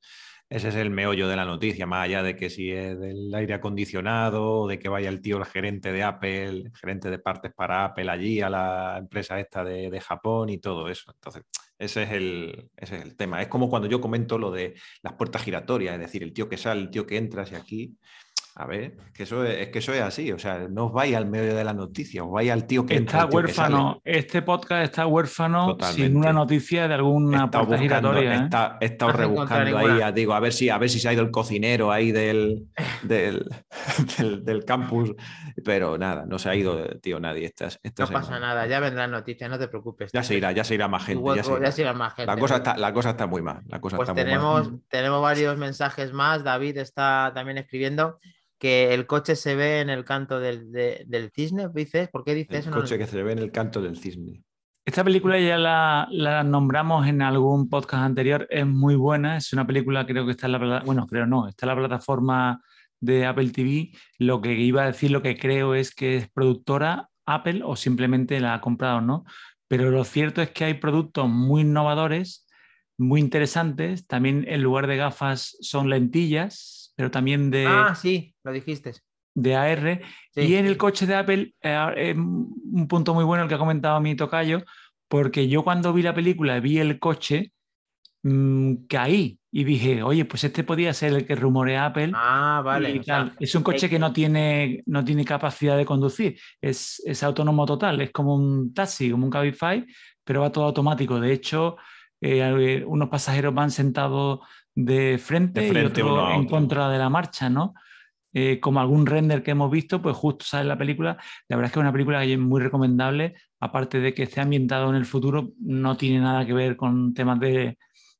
ese 0.55 0.69
es 0.69 0.77
el 0.77 0.90
meollo 0.90 1.27
de 1.27 1.35
la 1.35 1.45
noticia, 1.45 1.85
más 1.85 2.05
allá 2.05 2.23
de 2.23 2.37
que 2.37 2.49
si 2.49 2.71
es 2.71 2.97
del 3.01 3.35
aire 3.35 3.55
acondicionado, 3.55 4.69
de 4.69 4.79
que 4.79 4.88
vaya 4.88 5.09
el 5.09 5.21
tío, 5.21 5.37
el 5.37 5.47
gerente 5.47 5.90
de 5.90 6.05
Apple, 6.05 6.71
gerente 6.75 7.11
de 7.11 7.19
partes 7.19 7.53
para 7.53 7.85
Apple 7.85 8.09
allí, 8.09 8.40
a 8.40 8.49
la 8.49 8.97
empresa 8.99 9.40
esta 9.40 9.64
de, 9.64 10.01
Japón 10.01 10.51
y 10.51 10.59
todo 10.59 10.88
eso. 10.88 11.11
Entonces, 11.12 11.43
ese 11.77 12.05
es, 12.05 12.12
el, 12.12 12.71
ese 12.77 12.99
es 12.99 13.03
el 13.03 13.17
tema. 13.17 13.43
Es 13.43 13.49
como 13.49 13.69
cuando 13.69 13.88
yo 13.88 14.01
comento 14.01 14.38
lo 14.38 14.53
de 14.53 14.75
las 15.03 15.14
puertas 15.14 15.43
giratorias, 15.43 15.95
es 15.95 16.01
decir, 16.01 16.23
el 16.23 16.33
tío 16.33 16.49
que 16.49 16.57
sale, 16.57 16.83
el 16.83 16.90
tío 16.90 17.05
que 17.05 17.17
entra, 17.17 17.45
y 17.51 17.55
aquí 17.57 17.99
a 18.57 18.67
ver, 18.67 18.97
que 19.12 19.25
eso 19.25 19.45
es, 19.45 19.69
que 19.71 19.81
eso 19.81 19.93
es 19.93 20.01
así, 20.01 20.31
o 20.31 20.38
sea, 20.38 20.69
no 20.69 20.87
os 20.87 20.93
vais 20.93 21.12
al 21.17 21.27
medio 21.27 21.57
de 21.57 21.64
la 21.64 21.75
noticia, 21.75 22.23
os 22.23 22.31
vais 22.31 22.49
al 22.53 22.69
tío 22.69 22.87
que 22.87 22.95
está 22.95 23.27
huérfano. 23.27 24.01
este 24.05 24.43
podcast 24.43 24.85
está 24.85 25.09
huérfano 25.09 25.77
sin 25.93 26.17
una 26.17 26.33
noticia 26.33 26.87
de 26.87 26.95
alguna 26.95 27.51
puerta 27.51 27.77
giratoria. 27.77 28.33
¿eh? 28.33 28.45
Está, 28.45 28.79
está 28.81 29.11
rebuscando 29.11 29.77
ahí, 29.77 30.12
digo, 30.12 30.35
a 30.35 30.40
ver 30.40 30.53
si 30.53 30.69
a 30.69 30.79
ver 30.79 30.88
si 30.88 31.01
se 31.01 31.09
ha 31.09 31.12
ido 31.12 31.23
el 31.23 31.33
cocinero 31.33 31.90
ahí 31.90 32.12
del, 32.12 32.69
del, 33.03 33.45
del, 34.45 34.64
campus, 34.64 35.12
pero 35.64 35.99
nada, 35.99 36.25
no 36.25 36.38
se 36.38 36.49
ha 36.49 36.55
ido, 36.55 36.87
tío, 37.01 37.19
nadie. 37.19 37.53
no 37.99 38.07
pasa 38.07 38.38
nada, 38.38 38.69
ya 38.69 38.79
vendrán 38.79 39.11
noticias, 39.11 39.51
no 39.51 39.59
te 39.59 39.67
preocupes. 39.67 40.12
Ya 40.12 40.23
se 40.23 40.37
irá, 40.37 40.53
ya 40.53 40.62
se 40.62 40.77
irá 40.77 40.87
más 40.87 41.05
gente. 41.05 41.25
ya, 41.35 41.73
se 41.73 41.83
irá. 41.83 41.93
más 41.93 42.14
gente. 42.14 42.31
La 42.33 42.38
cosa, 42.38 42.57
está, 42.59 42.77
la 42.77 42.93
cosa 42.93 43.11
está 43.11 43.27
muy 43.27 43.43
mal. 43.43 43.62
La 43.67 43.81
cosa 43.81 43.97
pues 43.97 44.09
está 44.09 44.23
tenemos, 44.23 44.62
muy 44.62 44.73
mal. 44.75 44.83
tenemos 44.88 45.21
varios 45.21 45.59
mensajes 45.59 46.12
más. 46.12 46.45
David 46.45 46.79
está 46.79 47.33
también 47.35 47.59
escribiendo 47.59 48.21
que 48.64 48.94
el 48.94 49.07
coche 49.07 49.37
se 49.37 49.57
ve 49.57 49.81
en 49.81 49.90
el 49.90 50.07
canto 50.07 50.40
del, 50.40 50.72
del 50.72 51.31
cisne, 51.35 51.68
dices, 51.74 52.09
¿por 52.09 52.24
qué 52.24 52.35
dices 52.35 52.61
eso? 52.61 52.70
El 52.70 52.77
coche 52.77 52.96
que 52.96 53.07
se 53.07 53.22
ve 53.22 53.33
en 53.33 53.38
el 53.38 53.53
canto 53.53 53.83
del 53.83 53.98
cisne. 53.98 54.42
Esta 54.87 55.05
película 55.05 55.38
ya 55.38 55.59
la, 55.59 56.09
la, 56.11 56.42
nombramos 56.44 57.07
en 57.07 57.20
algún 57.20 57.68
podcast 57.68 58.05
anterior, 58.05 58.46
es 58.48 58.64
muy 58.64 58.94
buena, 58.94 59.37
es 59.37 59.53
una 59.53 59.66
película 59.66 60.07
creo 60.07 60.24
que 60.24 60.31
está 60.31 60.46
en 60.46 60.53
la 60.53 60.59
plataforma, 60.61 60.87
bueno, 60.87 61.07
creo 61.07 61.27
no, 61.27 61.46
está 61.46 61.66
en 61.66 61.68
la 61.68 61.77
plataforma 61.77 62.62
de 63.00 63.27
Apple 63.27 63.50
TV. 63.50 63.90
Lo 64.17 64.40
que 64.40 64.54
iba 64.54 64.85
a 64.85 64.87
decir, 64.87 65.10
lo 65.10 65.21
que 65.21 65.37
creo 65.37 65.75
es 65.75 65.94
que 65.94 66.17
es 66.17 66.31
productora 66.31 67.10
Apple 67.27 67.60
o 67.67 67.77
simplemente 67.77 68.40
la 68.40 68.54
ha 68.54 68.60
comprado, 68.62 69.02
¿no? 69.02 69.27
Pero 69.69 69.90
lo 69.90 70.04
cierto 70.04 70.40
es 70.40 70.52
que 70.52 70.65
hay 70.65 70.75
productos 70.75 71.29
muy 71.29 71.60
innovadores, 71.60 72.46
muy 72.96 73.21
interesantes. 73.21 74.06
También 74.06 74.46
en 74.48 74.62
lugar 74.62 74.87
de 74.87 74.96
gafas 74.96 75.54
son 75.60 75.90
lentillas, 75.90 76.73
pero 76.95 77.11
también 77.11 77.51
de... 77.51 77.67
Ah, 77.67 77.95
sí, 77.95 78.35
lo 78.42 78.53
dijiste. 78.53 78.92
De 79.35 79.57
AR. 79.57 80.01
Y 80.37 80.55
en 80.55 80.67
el 80.67 80.77
coche 80.77 81.07
de 81.07 81.15
Apple, 81.17 81.55
eh, 81.61 82.15
un 82.17 82.87
punto 82.88 83.15
muy 83.15 83.25
bueno 83.25 83.42
el 83.42 83.49
que 83.49 83.57
ha 83.57 83.59
comentado 83.59 84.01
mi 84.01 84.15
tocayo, 84.15 84.63
porque 85.09 85.49
yo 85.49 85.65
cuando 85.65 85.92
vi 85.92 86.03
la 86.03 86.15
película, 86.15 86.61
vi 86.61 86.79
el 86.79 86.99
coche, 86.99 87.53
mm, 88.23 88.87
caí 88.88 89.38
y 89.51 89.65
dije, 89.65 90.03
oye, 90.03 90.25
pues 90.25 90.45
este 90.45 90.65
podía 90.65 90.92
ser 90.92 91.13
el 91.13 91.27
que 91.27 91.37
rumorea 91.37 91.87
Apple. 91.87 92.13
Ah, 92.15 92.61
vale. 92.65 93.01
es 93.38 93.55
un 93.55 93.63
coche 93.63 93.88
que 93.88 93.99
no 93.99 94.13
tiene, 94.13 94.83
no 94.87 95.05
tiene 95.05 95.25
capacidad 95.25 95.77
de 95.77 95.85
conducir, 95.85 96.38
es, 96.61 97.01
es 97.05 97.23
autónomo 97.23 97.65
total, 97.67 98.01
es 98.01 98.11
como 98.11 98.35
un 98.35 98.75
taxi, 98.75 99.11
como 99.11 99.27
un 99.27 99.31
Cabify, 99.31 99.87
pero 100.25 100.40
va 100.40 100.51
todo 100.51 100.65
automático. 100.65 101.21
De 101.21 101.33
hecho, 101.33 101.77
eh, 102.33 102.85
unos 102.87 103.08
pasajeros 103.08 103.54
van 103.54 103.70
sentados 103.70 104.40
de 104.75 105.18
frente, 105.18 105.60
De 105.60 105.62
frente 105.62 106.02
y 106.02 106.08
otro 106.08 106.08
uno 106.08 106.27
a 106.27 106.37
en 106.37 106.46
otro. 106.46 106.48
contra 106.48 106.88
de 106.88 106.98
la 106.98 107.10
marcha, 107.10 107.50
¿no? 107.50 107.75
Eh, 108.33 108.58
como 108.60 108.81
algún 108.81 109.06
render 109.06 109.42
que 109.42 109.52
hemos 109.52 109.70
visto, 109.70 110.02
pues 110.02 110.16
justo 110.16 110.44
sale 110.44 110.64
la 110.68 110.77
película. 110.79 111.16
La 111.48 111.56
verdad 111.56 111.66
es 111.68 111.72
que 111.72 111.79
es 111.79 111.83
una 111.83 111.92
película 111.92 112.22
que 112.22 112.33
es 112.33 112.38
muy 112.38 112.60
recomendable, 112.60 113.35
aparte 113.60 114.00
de 114.00 114.12
que 114.14 114.25
esté 114.25 114.40
ambientado 114.40 114.90
en 114.90 114.96
el 114.96 115.04
futuro, 115.06 115.52
no 115.60 115.96
tiene 115.96 116.18
nada 116.20 116.44
que 116.44 116.52
ver 116.52 116.77
con 116.77 117.14
temas 117.14 117.38
de, 117.40 117.79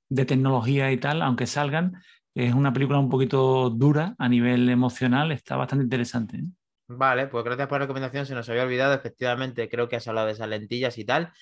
de 0.09 0.25
tecnología 0.25 0.93
y 0.93 0.99
tal, 0.99 1.23
aunque 1.23 1.47
salgan. 1.47 1.95
Es 2.35 2.55
una 2.55 2.73
película 2.73 2.99
un 2.99 3.09
poquito 3.09 3.71
dura 3.71 4.15
a 4.19 4.29
nivel 4.29 4.69
emocional, 4.69 5.33
está 5.33 5.57
bastante 5.57 5.85
interesante. 5.85 6.37
¿eh? 6.37 6.45
Vale, 6.89 7.27
pues 7.29 7.45
gracias 7.45 7.67
por 7.69 7.79
la 7.79 7.87
recomendación. 7.87 8.27
Se 8.27 8.35
nos 8.35 8.49
había 8.49 8.63
olvidado, 8.65 8.95
efectivamente, 8.95 9.69
creo 9.69 9.89
que 9.89 9.97
has 9.97 10.07
hablado 10.07 10.27
de 10.27 10.35
esas 10.35 10.49
lentillas 10.49 10.99
y 10.99 11.05
tal. 11.05 11.33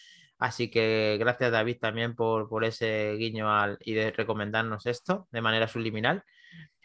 Así 0.42 0.72
que 0.72 1.18
gracias, 1.20 1.52
David, 1.52 1.76
también 1.80 2.16
por, 2.16 2.48
por 2.48 2.64
ese 2.64 3.12
guiño 3.12 3.48
al, 3.48 3.78
y 3.78 3.94
de 3.94 4.10
recomendarnos 4.10 4.86
esto 4.86 5.28
de 5.30 5.40
manera 5.40 5.68
subliminal. 5.68 6.24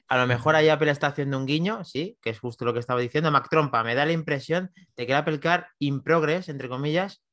A 0.08 0.20
lo 0.20 0.28
mejor 0.28 0.56
ahí 0.56 0.70
Apple 0.70 0.92
está 0.92 1.08
haciendo 1.08 1.40
un 1.40 1.48
guiño, 1.48 1.84
sí, 1.84 2.20
que 2.22 2.30
es 2.30 2.40
justo 2.40 2.66
lo 2.66 2.74
que 2.74 2.80
estaba 2.80 3.02
diciendo. 3.02 3.32
Mac 3.32 3.48
Trompa, 3.50 3.84
me 3.84 3.96
da 3.96 4.06
la 4.06 4.12
impresión 4.12 4.70
de 4.96 5.08
que 5.08 5.12
el 5.12 5.18
Apple 5.18 5.40
Car 5.40 5.70
in 5.80 6.04
progress, 6.04 6.50
entre 6.50 6.70
comillas, 6.70 7.24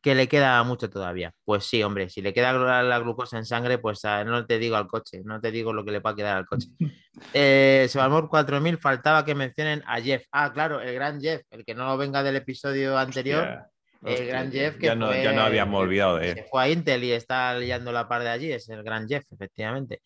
que 0.00 0.14
le 0.14 0.28
queda 0.28 0.62
mucho 0.62 0.88
todavía. 0.88 1.34
Pues 1.44 1.64
sí, 1.64 1.82
hombre, 1.82 2.08
si 2.10 2.22
le 2.22 2.32
queda 2.32 2.52
la, 2.52 2.98
glucosa 3.00 3.38
en 3.38 3.44
sangre, 3.44 3.78
pues 3.78 4.04
ah, 4.04 4.22
no 4.22 4.46
te 4.46 4.60
digo 4.60 4.76
al 4.76 4.86
coche, 4.86 5.22
no 5.24 5.40
te 5.40 5.50
digo 5.50 5.72
lo 5.72 5.84
que 5.84 5.90
le 5.90 5.98
va 5.98 6.10
a 6.10 6.14
quedar 6.14 6.36
al 6.36 6.46
coche. 6.46 6.68
Eh, 7.34 7.88
Sebalmor 7.88 8.28
4000, 8.28 8.78
faltaba 8.78 9.24
que 9.24 9.34
mencionen 9.34 9.82
a 9.88 10.00
Jeff. 10.00 10.22
Ah, 10.30 10.52
claro, 10.52 10.80
el 10.80 10.94
gran 10.94 11.20
Jeff, 11.20 11.42
el 11.50 11.64
que 11.64 11.74
no 11.74 11.96
venga 11.96 12.22
del 12.22 12.36
episodio 12.36 12.96
anterior. 12.96 13.42
Hostia, 13.42 13.70
el 14.04 14.26
gran 14.26 14.50
ya- 14.50 14.60
Jeff 14.60 14.76
que 14.76 14.86
ya, 14.86 14.94
no, 14.94 15.12
ya 15.14 15.22
fue- 15.24 15.34
no 15.34 15.42
habíamos 15.42 15.80
olvidado 15.80 16.16
de 16.18 16.32
Se 16.34 16.38
él. 16.40 16.44
fue 16.50 16.62
a 16.62 16.68
Intel 16.70 17.04
y 17.04 17.12
está 17.12 17.56
liando 17.58 17.90
la 17.92 18.08
par 18.08 18.22
de 18.22 18.28
allí, 18.30 18.52
es 18.52 18.68
el 18.68 18.82
gran 18.82 19.08
Jeff, 19.08 19.24
efectivamente. 19.32 20.02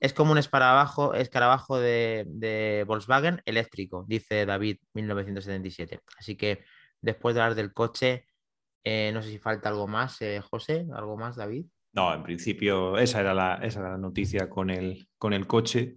Es 0.00 0.12
como 0.14 0.32
un 0.32 0.38
escarabajo, 0.38 1.14
escarabajo 1.14 1.78
de, 1.78 2.24
de 2.28 2.84
Volkswagen 2.86 3.42
eléctrico, 3.44 4.04
dice 4.08 4.46
David 4.46 4.78
1977. 4.94 6.00
Así 6.18 6.36
que 6.36 6.64
después 7.00 7.34
de 7.34 7.42
hablar 7.42 7.56
del 7.56 7.72
coche, 7.72 8.24
eh, 8.84 9.10
no 9.12 9.20
sé 9.22 9.30
si 9.30 9.38
falta 9.38 9.68
algo 9.68 9.86
más, 9.86 10.20
eh, 10.22 10.40
José, 10.40 10.86
algo 10.94 11.16
más, 11.18 11.36
David. 11.36 11.66
No, 11.92 12.14
en 12.14 12.22
principio 12.22 12.96
esa 12.96 13.20
era 13.20 13.34
la, 13.34 13.56
esa 13.62 13.80
era 13.80 13.90
la 13.90 13.98
noticia 13.98 14.48
con 14.48 14.70
el, 14.70 15.08
con 15.18 15.32
el 15.32 15.46
coche 15.46 15.96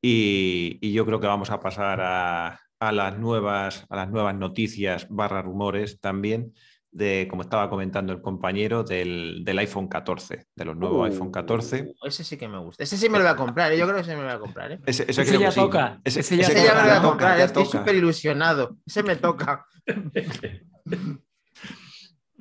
y, 0.00 0.78
y 0.80 0.92
yo 0.92 1.06
creo 1.06 1.20
que 1.20 1.26
vamos 1.26 1.50
a 1.50 1.60
pasar 1.60 2.00
a, 2.00 2.60
a 2.88 2.92
las, 2.92 3.18
nuevas, 3.18 3.86
a 3.88 3.96
las 3.96 4.10
nuevas 4.10 4.34
noticias 4.34 5.06
barra 5.08 5.40
rumores 5.42 6.00
también 6.00 6.52
de, 6.90 7.26
como 7.30 7.42
estaba 7.42 7.70
comentando 7.70 8.12
el 8.12 8.20
compañero, 8.20 8.82
del, 8.84 9.42
del 9.44 9.58
iPhone 9.60 9.88
14, 9.88 10.46
de 10.54 10.64
los 10.64 10.76
nuevos 10.76 11.08
iPhone 11.10 11.30
14. 11.32 11.82
Uh, 12.02 12.06
ese 12.06 12.22
sí 12.24 12.36
que 12.36 12.48
me 12.48 12.58
gusta. 12.58 12.82
Ese 12.82 12.96
sí 12.98 13.08
me 13.08 13.18
lo 13.18 13.24
voy 13.24 13.32
a 13.32 13.36
comprar, 13.36 13.72
eh, 13.72 13.78
yo 13.78 13.84
creo 13.84 13.96
que 13.96 14.02
ese 14.02 14.10
me 14.16 14.22
lo 14.22 14.26
voy 14.28 14.36
a 14.36 14.40
comprar. 14.40 14.72
eh. 14.72 14.80
Ese, 14.84 15.04
Ese 15.08 15.24
creo 15.24 15.40
ya 15.40 15.46
que 15.46 15.52
sí. 15.52 15.60
toca, 15.60 16.00
Ese, 16.04 16.20
ese 16.20 16.36
ya 16.36 16.42
ese 16.42 16.52
Ese 16.52 16.66
ya 16.66 16.74
me 16.74 16.80
lo 16.82 16.88
voy 16.88 16.96
a 16.96 17.02
comprar, 17.02 17.38
ya 17.38 17.44
estoy 17.44 17.64
súper 17.66 17.94
ilusionado. 17.94 18.76
Ese 18.84 19.02
me 19.02 19.16
toca. 19.16 19.64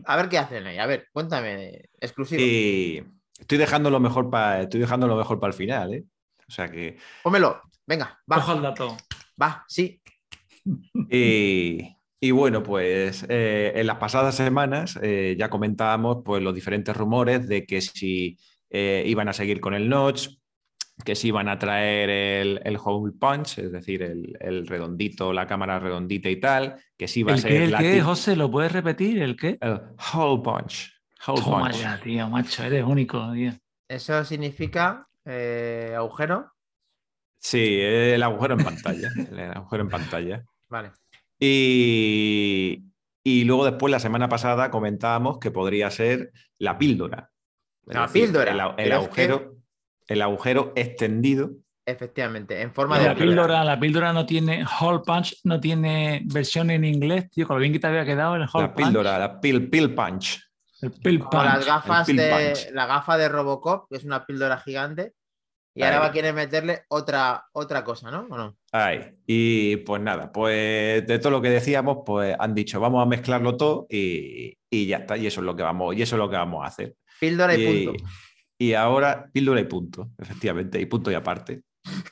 A 0.05 0.15
ver 0.17 0.29
qué 0.29 0.37
hacen 0.39 0.65
ahí. 0.65 0.79
A 0.79 0.85
ver, 0.87 1.07
cuéntame, 1.13 1.83
exclusivo. 1.99 2.41
Y 2.41 3.03
estoy 3.39 3.57
dejando 3.57 3.89
lo 3.91 3.99
mejor 3.99 4.29
para 4.31 4.61
estoy 4.63 4.79
dejando 4.79 5.07
lo 5.07 5.15
mejor 5.15 5.39
para 5.39 5.51
el 5.51 5.57
final, 5.57 5.93
¿eh? 5.93 6.03
O 6.47 6.51
sea 6.51 6.69
que 6.69 6.97
Pómelo. 7.23 7.61
Venga, 7.85 8.19
va, 8.31 8.37
Ojo 8.37 8.51
al 8.53 8.61
dato. 8.61 8.97
va, 9.41 9.63
sí. 9.67 10.00
Y, 11.09 11.95
y 12.19 12.31
bueno, 12.31 12.61
pues 12.61 13.25
eh, 13.29 13.73
en 13.75 13.87
las 13.87 13.97
pasadas 13.97 14.35
semanas 14.35 14.99
eh, 15.01 15.35
ya 15.37 15.49
comentábamos 15.49 16.19
pues, 16.23 16.41
los 16.41 16.53
diferentes 16.53 16.95
rumores 16.95 17.47
de 17.47 17.65
que 17.65 17.81
si 17.81 18.37
eh, 18.69 19.03
iban 19.07 19.27
a 19.27 19.33
seguir 19.33 19.59
con 19.59 19.73
el 19.73 19.89
notch, 19.89 20.29
que 21.03 21.15
si 21.15 21.29
iban 21.29 21.49
a 21.49 21.57
traer 21.57 22.09
el, 22.09 22.61
el 22.63 22.77
hole 22.83 23.13
punch, 23.19 23.57
es 23.57 23.71
decir, 23.71 24.03
el, 24.03 24.37
el 24.39 24.67
redondito, 24.67 25.33
la 25.33 25.47
cámara 25.47 25.79
redondita 25.79 26.29
y 26.29 26.39
tal, 26.39 26.75
que 26.95 27.07
si 27.07 27.21
iba 27.21 27.31
a 27.31 27.35
¿El 27.35 27.41
ser 27.41 27.51
qué, 27.51 27.63
el 27.63 27.71
la 27.71 27.79
qué, 27.79 28.01
José? 28.01 28.35
¿Lo 28.35 28.51
puedes 28.51 28.71
repetir? 28.71 29.21
¿El 29.21 29.35
qué? 29.35 29.57
el 29.59 29.81
hole 30.13 30.41
punch. 30.43 30.93
hole 31.25 31.41
Toma 31.41 31.69
punch. 31.69 31.81
ya, 31.81 31.99
tío, 31.99 32.29
macho, 32.29 32.63
eres 32.63 32.83
único, 32.85 33.31
tío. 33.33 33.51
Eso 33.89 34.23
significa 34.23 35.07
eh, 35.25 35.93
agujero. 35.97 36.51
Sí, 37.43 37.79
el 37.81 38.21
agujero 38.21 38.53
en 38.53 38.63
pantalla. 38.63 39.09
El 39.17 39.39
agujero 39.39 39.83
en 39.83 39.89
pantalla. 39.89 40.45
Vale. 40.69 40.91
Y, 41.39 42.83
y 43.23 43.43
luego 43.45 43.65
después, 43.65 43.91
la 43.91 43.99
semana 43.99 44.29
pasada, 44.29 44.69
comentábamos 44.69 45.39
que 45.39 45.49
podría 45.51 45.89
ser 45.89 46.31
la 46.59 46.77
píldora. 46.77 47.31
La 47.85 48.03
decir, 48.03 48.25
píldora. 48.25 48.51
El, 48.77 48.91
agujero, 48.91 49.55
el 50.07 50.21
agujero 50.21 50.71
extendido. 50.75 51.49
Efectivamente, 51.83 52.61
en 52.61 52.71
forma 52.73 52.99
de 52.99 53.05
La 53.07 53.15
píldora, 53.15 53.63
la 53.63 53.79
píldora 53.79 54.13
no 54.13 54.25
tiene 54.27 54.63
hole 54.79 54.99
punch, 55.03 55.39
no 55.43 55.59
tiene 55.59 56.21
versión 56.25 56.69
en 56.69 56.85
inglés, 56.85 57.29
tío, 57.31 57.47
con 57.47 57.55
lo 57.57 57.59
bien 57.59 57.73
que 57.73 57.79
te 57.79 57.87
había 57.87 58.05
quedado 58.05 58.35
el 58.35 58.43
hole 58.43 58.67
La 58.67 58.73
punch. 58.73 58.85
píldora, 58.85 59.17
la 59.17 59.41
pill, 59.41 59.67
pill 59.67 59.95
punch. 59.95 60.39
El 60.81 60.91
pill 60.91 61.19
Como 61.19 61.43
las 61.43 61.55
punch. 61.55 61.65
gafas 61.67 62.07
el 62.09 62.15
pill 62.15 62.23
de 62.23 62.31
punch. 62.31 62.71
la 62.73 62.85
gafa 62.85 63.17
de 63.17 63.29
Robocop, 63.29 63.89
que 63.89 63.97
es 63.97 64.03
una 64.05 64.25
píldora 64.27 64.57
gigante. 64.59 65.13
Y 65.73 65.81
Ahí. 65.83 65.87
ahora 65.87 65.99
va 65.99 66.05
a 66.07 66.11
querer 66.11 66.33
meterle 66.33 66.81
otra, 66.89 67.45
otra 67.53 67.83
cosa, 67.83 68.11
¿no? 68.11 68.27
¿O 68.29 68.37
no? 68.37 68.57
Ahí. 68.73 69.15
Y 69.25 69.77
pues 69.77 70.01
nada, 70.01 70.31
pues 70.31 71.05
de 71.07 71.19
todo 71.19 71.31
lo 71.31 71.41
que 71.41 71.49
decíamos, 71.49 71.99
pues 72.05 72.35
han 72.37 72.53
dicho, 72.53 72.79
vamos 72.79 73.01
a 73.01 73.05
mezclarlo 73.05 73.55
todo 73.55 73.85
y, 73.89 74.57
y 74.69 74.85
ya 74.87 74.97
está. 74.97 75.15
Y 75.17 75.27
eso 75.27 75.39
es 75.41 75.45
lo 75.45 75.55
que 75.55 75.63
vamos, 75.63 75.95
y 75.95 76.01
eso 76.01 76.15
es 76.15 76.19
lo 76.19 76.29
que 76.29 76.35
vamos 76.35 76.63
a 76.63 76.67
hacer. 76.67 76.95
Píldora 77.19 77.55
y, 77.55 77.63
Y, 77.63 77.85
punto. 77.87 78.03
y 78.57 78.73
ahora 78.73 79.29
píldora 79.31 79.61
y 79.61 79.65
punto, 79.65 80.09
efectivamente, 80.17 80.79
y 80.81 80.85
punto 80.87 81.09
y 81.09 81.13
aparte. 81.13 81.61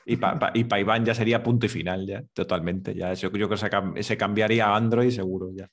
Y 0.04 0.16
para 0.16 0.50
y 0.54 0.64
pa 0.64 0.80
Iván 0.80 1.04
ya 1.04 1.14
sería 1.14 1.42
punto 1.42 1.66
y 1.66 1.68
final, 1.68 2.06
ya, 2.06 2.22
totalmente. 2.32 2.94
Ya, 2.94 3.12
yo 3.14 3.30
creo 3.30 3.48
que 3.48 3.56
se, 3.56 3.70
cam- 3.70 4.00
se 4.02 4.16
cambiaría 4.16 4.66
a 4.66 4.76
Android 4.76 5.10
seguro 5.10 5.50
ya. 5.54 5.68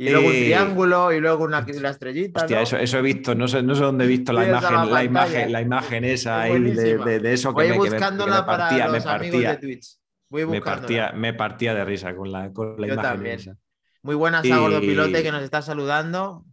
Y 0.00 0.10
luego 0.10 0.28
un 0.28 0.32
eh, 0.34 0.44
triángulo 0.44 1.12
y 1.12 1.18
luego 1.20 1.44
una, 1.44 1.58
estrellita. 1.58 2.42
Hostia, 2.42 2.58
¿no? 2.58 2.62
eso, 2.62 2.76
eso 2.76 2.98
he 2.98 3.02
visto, 3.02 3.34
no 3.34 3.48
sé, 3.48 3.62
no 3.64 3.74
sé 3.74 3.82
dónde 3.82 4.04
he 4.04 4.08
visto 4.08 4.32
la 4.32 4.46
imagen, 4.46 4.90
la 4.92 5.02
imagen, 5.04 5.52
la 5.52 5.60
imagen 5.60 6.04
esa 6.04 6.46
Es 6.46 6.52
ahí 6.54 6.62
de, 6.62 6.70
buenísima. 6.70 7.04
de- 7.04 7.18
de 7.20 7.32
eso 7.32 7.48
que 7.50 7.54
Voy 7.54 7.66
me, 7.66 7.72
que 7.72 7.78
me- 7.90 7.96
que 7.98 8.10
me 8.12 8.42
partía, 8.42 8.44
para 8.44 8.86
me 8.86 8.92
los 8.98 9.06
amigos 9.06 9.32
partía, 9.32 9.50
de 9.50 9.56
Twitch. 9.56 9.96
Voy 10.30 10.42
me 10.42 10.46
buscándola. 10.58 10.80
partía, 10.80 11.12
me 11.12 11.34
partía 11.34 11.74
de 11.74 11.84
risa 11.84 12.14
con 12.14 12.30
la, 12.30 12.52
con 12.52 12.80
la 12.80 12.86
Yo 12.86 12.92
imagen 12.94 13.10
también. 13.12 13.34
esa. 13.40 13.56
Muy 14.02 14.14
buenas 14.14 14.44
Y- 14.44 14.52
a 14.52 14.58
Gordo 14.58 14.80
Pilote 14.80 15.22
que 15.22 15.32
nos 15.32 15.42
está 15.42 15.62
saludando. 15.62 16.44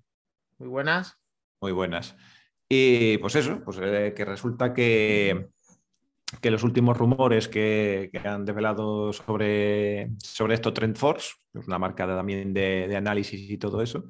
Muy 0.58 0.68
buenas. 0.70 1.20
Muy 1.62 1.72
buenas. 1.72 2.16
Y 2.68 3.20
pues 3.20 3.36
eso, 3.36 3.62
pues 3.64 3.78
eh, 3.80 4.14
que 4.18 4.26
resulta 4.26 4.74
que, 4.74 5.50
que 6.42 6.52
los 6.52 6.64
últimos 6.64 6.98
rumores 6.98 7.48
que, 7.48 8.10
han 8.24 8.46
desvelado 8.46 9.14
sobre, 9.14 10.10
sobre 10.18 10.56
esto 10.56 10.74
TrendForce, 10.74 11.34
que 11.54 11.60
es 11.60 11.68
una 11.68 11.80
marca 11.80 12.08
también 12.08 12.54
de, 12.54 12.88
de 12.88 12.96
análisis 12.96 13.50
y 13.50 13.58
todo 13.58 13.82
eso, 13.82 14.06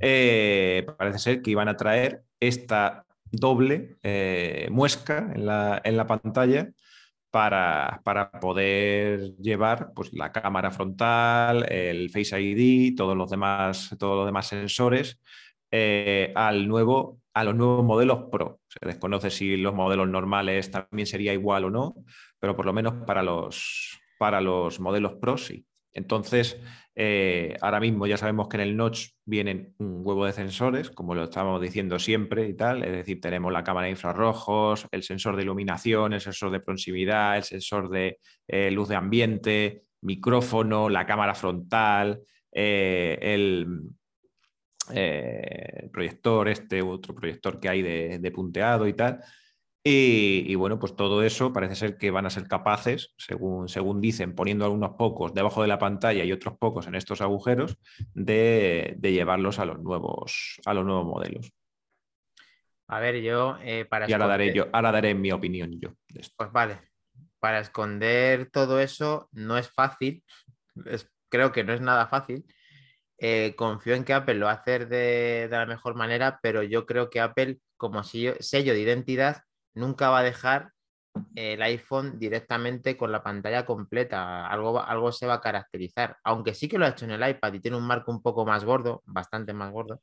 eh, 0.00 0.86
parece 0.96 1.18
ser 1.18 1.42
que 1.42 1.50
iban 1.50 1.68
a 1.68 1.76
traer 1.76 2.22
esta 2.40 3.04
doble 3.30 3.96
eh, 4.02 4.68
muesca 4.70 5.30
en 5.34 5.46
la, 5.46 5.80
en 5.84 5.96
la 5.96 6.06
pantalla 6.06 6.70
para, 7.30 8.00
para 8.04 8.30
poder 8.30 9.36
llevar 9.36 9.92
pues, 9.94 10.12
la 10.12 10.32
cámara 10.32 10.70
frontal, 10.70 11.70
el 11.70 12.10
Face 12.10 12.40
ID, 12.40 12.96
todos 12.96 13.16
los 13.16 13.30
demás, 13.30 13.94
todos 13.98 14.16
los 14.16 14.26
demás 14.26 14.46
sensores 14.46 15.20
eh, 15.70 16.32
al 16.34 16.68
nuevo, 16.68 17.20
a 17.34 17.44
los 17.44 17.54
nuevos 17.54 17.84
modelos 17.84 18.28
Pro. 18.30 18.60
Se 18.80 18.86
desconoce 18.86 19.30
si 19.30 19.56
los 19.56 19.74
modelos 19.74 20.08
normales 20.08 20.70
también 20.70 21.06
sería 21.06 21.32
igual 21.32 21.64
o 21.64 21.70
no, 21.70 21.94
pero 22.38 22.56
por 22.56 22.66
lo 22.66 22.72
menos 22.72 23.04
para 23.06 23.22
los, 23.22 23.98
para 24.18 24.40
los 24.40 24.80
modelos 24.80 25.14
Pro 25.14 25.36
sí. 25.38 25.66
Entonces, 25.92 26.60
eh, 26.94 27.56
ahora 27.62 27.80
mismo 27.80 28.06
ya 28.06 28.18
sabemos 28.18 28.48
que 28.48 28.58
en 28.58 28.62
el 28.62 28.76
notch 28.76 29.08
vienen 29.24 29.74
un 29.78 30.02
huevo 30.04 30.26
de 30.26 30.34
sensores, 30.34 30.90
como 30.90 31.14
lo 31.14 31.24
estábamos 31.24 31.60
diciendo 31.60 31.98
siempre 31.98 32.46
y 32.48 32.54
tal. 32.54 32.82
Es 32.82 32.92
decir, 32.92 33.18
tenemos 33.18 33.50
la 33.50 33.64
cámara 33.64 33.86
de 33.86 33.92
infrarrojos, 33.92 34.86
el 34.90 35.02
sensor 35.02 35.36
de 35.36 35.44
iluminación, 35.44 36.12
el 36.12 36.20
sensor 36.20 36.50
de 36.50 36.60
proximidad, 36.60 37.38
el 37.38 37.44
sensor 37.44 37.88
de 37.88 38.18
eh, 38.46 38.70
luz 38.70 38.88
de 38.88 38.96
ambiente, 38.96 39.82
micrófono, 40.02 40.90
la 40.90 41.06
cámara 41.06 41.34
frontal, 41.34 42.20
eh, 42.52 43.18
el, 43.22 43.66
eh, 44.92 45.88
proyector, 45.92 46.48
este 46.48 46.82
otro 46.82 47.14
proyector 47.14 47.58
que 47.60 47.68
hay 47.68 47.82
de, 47.82 48.18
de 48.18 48.30
punteado 48.30 48.86
y 48.86 48.92
tal. 48.94 49.20
Y, 49.88 50.44
y, 50.48 50.54
bueno, 50.56 50.80
pues 50.80 50.96
todo 50.96 51.22
eso 51.22 51.52
parece 51.52 51.76
ser 51.76 51.96
que 51.96 52.10
van 52.10 52.26
a 52.26 52.30
ser 52.30 52.48
capaces, 52.48 53.14
según, 53.18 53.68
según 53.68 54.00
dicen, 54.00 54.34
poniendo 54.34 54.64
algunos 54.64 54.96
pocos 54.98 55.32
debajo 55.32 55.62
de 55.62 55.68
la 55.68 55.78
pantalla 55.78 56.24
y 56.24 56.32
otros 56.32 56.58
pocos 56.58 56.88
en 56.88 56.96
estos 56.96 57.20
agujeros, 57.20 57.78
de, 58.12 58.94
de 58.98 59.12
llevarlos 59.12 59.60
a 59.60 59.64
los 59.64 59.78
nuevos, 59.80 60.60
a 60.66 60.74
los 60.74 60.84
nuevos 60.84 61.06
modelos. 61.06 61.52
A 62.88 63.00
ver, 63.00 63.20
yo 63.20 63.58
eh, 63.62 63.84
para 63.84 64.08
Y 64.08 64.12
ahora 64.12 64.26
daré, 64.26 64.46
esconder- 64.48 64.54
yo, 64.56 64.70
ahora 64.72 64.92
daré 64.92 65.14
mi 65.14 65.30
opinión 65.32 65.78
yo 65.80 65.90
de 66.08 66.20
esto. 66.20 66.34
Pues 66.36 66.50
vale, 66.52 66.78
para 67.38 67.60
esconder 67.60 68.50
todo 68.50 68.80
eso 68.80 69.28
no 69.32 69.56
es 69.58 69.70
fácil, 69.70 70.24
es- 70.86 71.08
creo 71.28 71.52
que 71.52 71.62
no 71.64 71.72
es 71.72 71.80
nada 71.80 72.06
fácil. 72.08 72.44
Eh, 73.18 73.54
confío 73.56 73.94
en 73.94 74.04
que 74.04 74.12
Apple 74.12 74.34
lo 74.34 74.46
va 74.46 74.52
a 74.52 74.56
hacer 74.56 74.88
de, 74.88 75.48
de 75.48 75.56
la 75.56 75.66
mejor 75.66 75.94
manera, 75.94 76.38
pero 76.42 76.62
yo 76.62 76.86
creo 76.86 77.10
que 77.10 77.20
Apple, 77.20 77.58
como 77.76 78.02
sello, 78.04 78.34
sello 78.40 78.74
de 78.74 78.80
identidad, 78.80 79.42
nunca 79.74 80.10
va 80.10 80.20
a 80.20 80.22
dejar 80.22 80.72
el 81.34 81.62
iPhone 81.62 82.18
directamente 82.18 82.96
con 82.96 83.12
la 83.12 83.22
pantalla 83.22 83.64
completa. 83.64 84.46
Algo, 84.46 84.82
algo 84.82 85.12
se 85.12 85.26
va 85.26 85.34
a 85.34 85.40
caracterizar. 85.40 86.16
Aunque 86.24 86.54
sí 86.54 86.68
que 86.68 86.78
lo 86.78 86.86
ha 86.86 86.90
hecho 86.90 87.04
en 87.04 87.12
el 87.12 87.28
iPad 87.28 87.54
y 87.54 87.60
tiene 87.60 87.76
un 87.76 87.86
marco 87.86 88.10
un 88.10 88.22
poco 88.22 88.44
más 88.44 88.64
gordo, 88.64 89.02
bastante 89.06 89.52
más 89.52 89.72
gordo. 89.72 90.00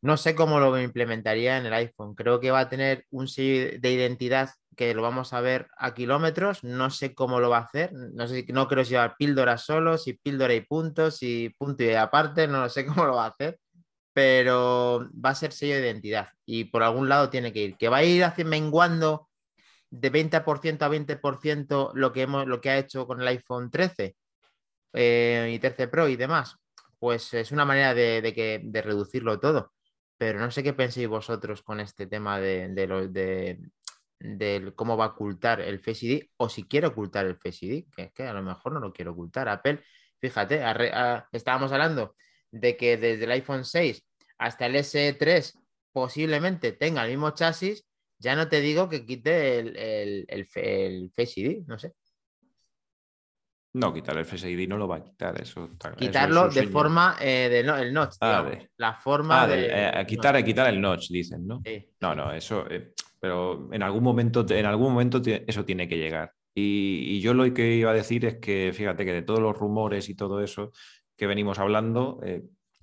No 0.00 0.16
sé 0.16 0.34
cómo 0.34 0.60
lo 0.60 0.80
implementaría 0.80 1.58
en 1.58 1.66
el 1.66 1.72
iPhone. 1.72 2.14
Creo 2.14 2.40
que 2.40 2.50
va 2.50 2.60
a 2.60 2.68
tener 2.68 3.04
un 3.10 3.26
sello 3.28 3.78
de 3.80 3.92
identidad 3.92 4.50
que 4.78 4.94
lo 4.94 5.02
vamos 5.02 5.32
a 5.32 5.40
ver 5.40 5.68
a 5.76 5.92
kilómetros. 5.92 6.62
No 6.62 6.88
sé 6.90 7.12
cómo 7.12 7.40
lo 7.40 7.50
va 7.50 7.58
a 7.58 7.62
hacer. 7.62 7.92
No 7.92 8.28
sé, 8.28 8.46
no 8.50 8.68
creo 8.68 8.84
si 8.84 8.94
va 8.94 9.04
a 9.04 9.16
píldora 9.16 9.58
solo, 9.58 9.98
si 9.98 10.12
píldora 10.14 10.54
y 10.54 10.60
puntos, 10.60 11.16
si 11.16 11.52
punto 11.58 11.82
y 11.82 11.94
aparte. 11.94 12.46
No 12.46 12.68
sé 12.68 12.86
cómo 12.86 13.04
lo 13.04 13.16
va 13.16 13.26
a 13.26 13.28
hacer. 13.30 13.58
Pero 14.14 15.10
va 15.12 15.30
a 15.30 15.34
ser 15.34 15.52
sello 15.52 15.74
de 15.74 15.82
identidad. 15.82 16.28
Y 16.46 16.64
por 16.64 16.84
algún 16.84 17.08
lado 17.08 17.28
tiene 17.28 17.52
que 17.52 17.60
ir. 17.60 17.76
Que 17.76 17.88
va 17.88 17.98
a 17.98 18.04
ir 18.04 18.24
menguando 18.46 19.28
de 19.90 20.12
20% 20.12 20.82
a 20.82 20.88
20% 20.88 21.90
lo 21.94 22.12
que, 22.12 22.22
hemos, 22.22 22.46
lo 22.46 22.60
que 22.60 22.70
ha 22.70 22.78
hecho 22.78 23.06
con 23.06 23.20
el 23.20 23.28
iPhone 23.28 23.70
13 23.70 24.16
eh, 24.92 25.50
y 25.52 25.58
13 25.58 25.88
Pro 25.88 26.08
y 26.08 26.16
demás. 26.16 26.56
Pues 27.00 27.34
es 27.34 27.50
una 27.50 27.64
manera 27.64 27.94
de, 27.94 28.62
de 28.62 28.82
reducirlo 28.82 29.40
todo 29.40 29.72
pero 30.18 30.40
no 30.40 30.50
sé 30.50 30.62
qué 30.62 30.72
penséis 30.72 31.08
vosotros 31.08 31.62
con 31.62 31.78
este 31.78 32.08
tema 32.08 32.40
de, 32.40 32.68
de, 32.68 33.60
cómo 34.74 34.96
va 34.96 35.06
a 35.06 35.08
ocultar 35.08 35.60
el 35.60 35.78
Face 35.78 36.06
ID 36.06 36.22
o 36.36 36.48
si 36.48 36.64
quiere 36.64 36.88
ocultar 36.88 37.26
el 37.26 37.36
Face 37.36 37.66
ID, 37.66 37.84
que 37.94 38.02
es 38.02 38.12
que 38.12 38.24
a 38.24 38.32
lo 38.32 38.42
mejor 38.42 38.72
no 38.72 38.80
lo 38.80 38.92
quiere 38.92 39.10
ocultar. 39.10 39.48
Apple, 39.48 39.82
fíjate, 40.20 40.62
estábamos 41.32 41.72
hablando 41.72 42.16
de 42.50 42.76
que 42.76 42.96
desde 42.96 43.24
el 43.24 43.30
iPhone 43.32 43.64
6 43.64 44.04
hasta 44.38 44.66
el 44.66 44.76
SE3 44.76 45.52
posiblemente 45.92 46.72
tenga 46.72 47.04
el 47.04 47.10
mismo 47.10 47.30
chasis, 47.30 47.84
ya 48.18 48.34
no 48.34 48.48
te 48.48 48.60
digo 48.60 48.88
que 48.88 49.06
quite 49.06 49.60
el, 49.60 49.76
el, 49.76 50.26
el 50.28 51.10
Face 51.10 51.40
ID, 51.40 51.66
no 51.66 51.78
sé. 51.78 51.94
No, 53.74 53.92
quitar 53.92 54.16
el 54.16 54.24
Face 54.24 54.50
ID 54.50 54.68
no 54.68 54.76
lo 54.76 54.88
va 54.88 54.96
a 54.96 55.04
quitar. 55.04 55.40
Eso 55.40 55.70
Quitarlo 55.96 56.48
de 56.48 56.66
forma 56.66 57.16
eh, 57.20 57.62
el 57.64 57.92
notch. 57.92 58.16
Ah, 58.20 58.50
la 58.76 58.94
forma 58.94 59.42
ah, 59.42 59.46
de. 59.46 59.68
Eh, 59.70 60.06
quitar, 60.06 60.42
quitar 60.42 60.68
el 60.68 60.80
notch, 60.80 61.10
dicen, 61.10 61.46
¿no? 61.46 61.62
No, 62.00 62.14
no, 62.14 62.32
eso. 62.32 62.68
Eh, 62.68 62.92
pero 63.20 63.68
en 63.72 63.82
algún 63.82 64.02
momento, 64.02 64.46
en 64.48 64.66
algún 64.66 64.92
momento 64.92 65.20
eso 65.24 65.64
tiene 65.64 65.88
que 65.88 65.98
llegar. 65.98 66.32
Y, 66.54 67.20
yo 67.20 67.34
lo 67.34 67.52
que 67.54 67.74
iba 67.76 67.90
a 67.90 67.94
decir 67.94 68.24
es 68.24 68.36
que, 68.36 68.72
fíjate 68.74 69.04
que 69.04 69.12
de 69.12 69.22
todos 69.22 69.40
los 69.40 69.56
rumores 69.56 70.08
y 70.08 70.14
todo 70.14 70.42
eso 70.42 70.72
que 71.16 71.26
venimos 71.26 71.58
hablando, 71.58 72.20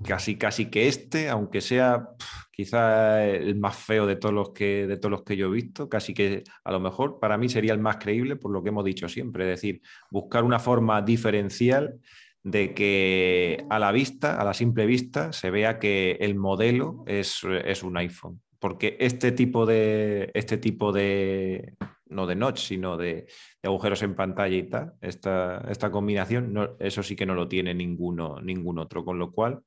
casi, 0.03 0.37
casi 0.37 0.69
que 0.69 0.87
este, 0.87 1.29
aunque 1.29 1.61
sea 1.61 2.09
quizá 2.51 3.25
el 3.25 3.55
más 3.55 3.75
feo 3.75 4.05
de 4.05 4.15
todos, 4.15 4.33
los 4.33 4.49
que, 4.51 4.87
de 4.87 4.97
todos 4.97 5.11
los 5.11 5.23
que 5.23 5.37
yo 5.37 5.47
he 5.47 5.51
visto, 5.51 5.89
casi 5.89 6.13
que 6.13 6.43
a 6.63 6.71
lo 6.71 6.79
mejor 6.79 7.19
para 7.19 7.37
mí 7.37 7.49
sería 7.49 7.73
el 7.73 7.79
más 7.79 7.97
creíble 7.97 8.35
por 8.35 8.51
lo 8.51 8.63
que 8.63 8.69
hemos 8.69 8.85
dicho 8.85 9.07
siempre, 9.09 9.43
es 9.45 9.61
decir, 9.61 9.81
buscar 10.11 10.43
una 10.43 10.59
forma 10.59 11.01
diferencial 11.01 11.99
de 12.43 12.73
que 12.73 13.65
a 13.69 13.79
la 13.79 13.91
vista, 13.91 14.39
a 14.39 14.43
la 14.43 14.53
simple 14.53 14.85
vista, 14.85 15.33
se 15.33 15.49
vea 15.49 15.79
que 15.79 16.17
el 16.19 16.35
modelo 16.35 17.03
es, 17.07 17.41
es 17.65 17.83
un 17.83 17.97
iPhone. 17.97 18.41
Porque 18.65 18.97
este 18.99 19.31
tipo 19.31 19.67
de, 19.67 20.31
este 20.33 20.57
tipo 20.57 20.91
de, 20.91 21.75
no 22.07 22.25
de 22.25 22.35
notch, 22.35 22.57
sino 22.57 22.97
de, 22.97 23.27
agujeros 23.61 24.01
en 24.01 24.15
pantalla 24.15 24.55
y 24.55 24.63
tal, 24.67 24.93
esta, 25.01 25.63
esta 25.69 25.91
combinación, 25.91 26.51
no, 26.51 26.75
eso 26.79 27.03
sí 27.03 27.15
que 27.15 27.27
no 27.27 27.35
lo 27.35 27.47
tiene 27.47 27.75
ninguno, 27.75 28.41
ningún 28.41 28.79
otro, 28.79 29.05
con 29.05 29.19
lo 29.19 29.31
cual 29.31 29.61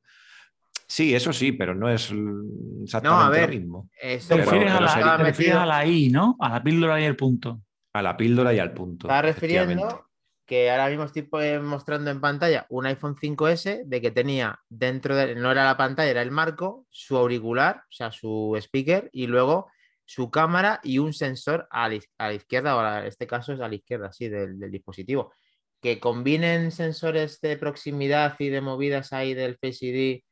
Sí, 0.89 1.15
eso 1.15 1.33
sí, 1.33 1.53
pero 1.53 1.77
no 1.77 1.89
es 1.89 2.13
exactamente 2.83 3.41
lo 3.43 3.49
mismo. 3.49 3.91
te 4.01 4.37
refieres, 4.37 4.73
a, 4.73 5.65
la, 5.65 5.87
I, 5.87 6.09
¿no? 6.09 6.37
A 6.41 6.49
la 6.49 6.63
píldora 6.65 7.01
y 7.01 7.05
el 7.05 7.15
punto. 7.15 7.63
A 7.93 8.03
la 8.03 8.17
píldora 8.17 8.53
y 8.53 8.59
al 8.59 8.73
punto. 8.73 9.07
Está 9.07 9.23
refiriendo 9.23 10.08
que 10.49 10.71
ahora 10.71 10.89
mismo 10.89 11.05
estoy 11.05 11.23
pues, 11.23 11.63
mostrando 11.63 12.11
en 12.11 12.21
pantalla 12.21 12.67
un 12.71 12.87
iPhone 12.87 13.15
5S 13.17 13.85
de 13.85 14.01
que 14.01 14.11
tenía 14.11 14.59
dentro 14.69 15.15
de, 15.15 15.35
no 15.37 15.53
era 15.53 15.65
la 15.65 15.77
pantalla, 15.77 16.11
era 16.11 16.23
el 16.23 16.31
marco, 16.33 16.87
su 16.91 17.17
auricular, 17.17 17.85
o 17.85 17.93
sea, 17.93 18.11
su 18.11 18.57
speaker 18.61 19.11
y 19.13 19.27
luego 19.29 19.71
su 20.05 20.31
cámara 20.31 20.81
y 20.83 20.99
un 20.99 21.13
sensor 21.13 21.69
a 21.71 21.89
la, 21.89 22.33
izquierda, 22.33 22.77
o 22.77 22.99
en 23.01 23.07
este 23.07 23.27
caso 23.27 23.53
es 23.53 23.61
a 23.61 23.69
la 23.69 23.75
izquierda, 23.75 24.11
sí, 24.13 24.29
del, 24.29 24.59
del 24.59 24.71
dispositivo. 24.71 25.33
Que 25.81 26.01
combinen 26.01 26.73
sensores 26.73 27.41
de 27.41 27.57
proximidad 27.59 28.35
y 28.39 28.49
de 28.49 28.61
movidas 28.63 29.13
ahí 29.13 29.35
del 29.35 29.59
Face 29.59 29.87
ID 29.87 30.23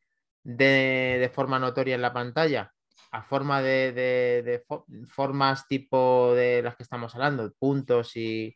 de, 0.47 1.31
forma 1.35 1.59
notoria 1.59 1.97
en 1.97 2.03
la 2.03 2.13
pantalla 2.13 2.73
a 3.13 3.23
forma 3.23 3.63
de, 3.63 4.63
formas 5.07 5.67
tipo 5.69 6.35
de 6.35 6.63
las 6.63 6.77
que 6.77 6.83
estamos 6.83 7.15
hablando, 7.15 7.53
puntos 7.59 8.17
y, 8.17 8.55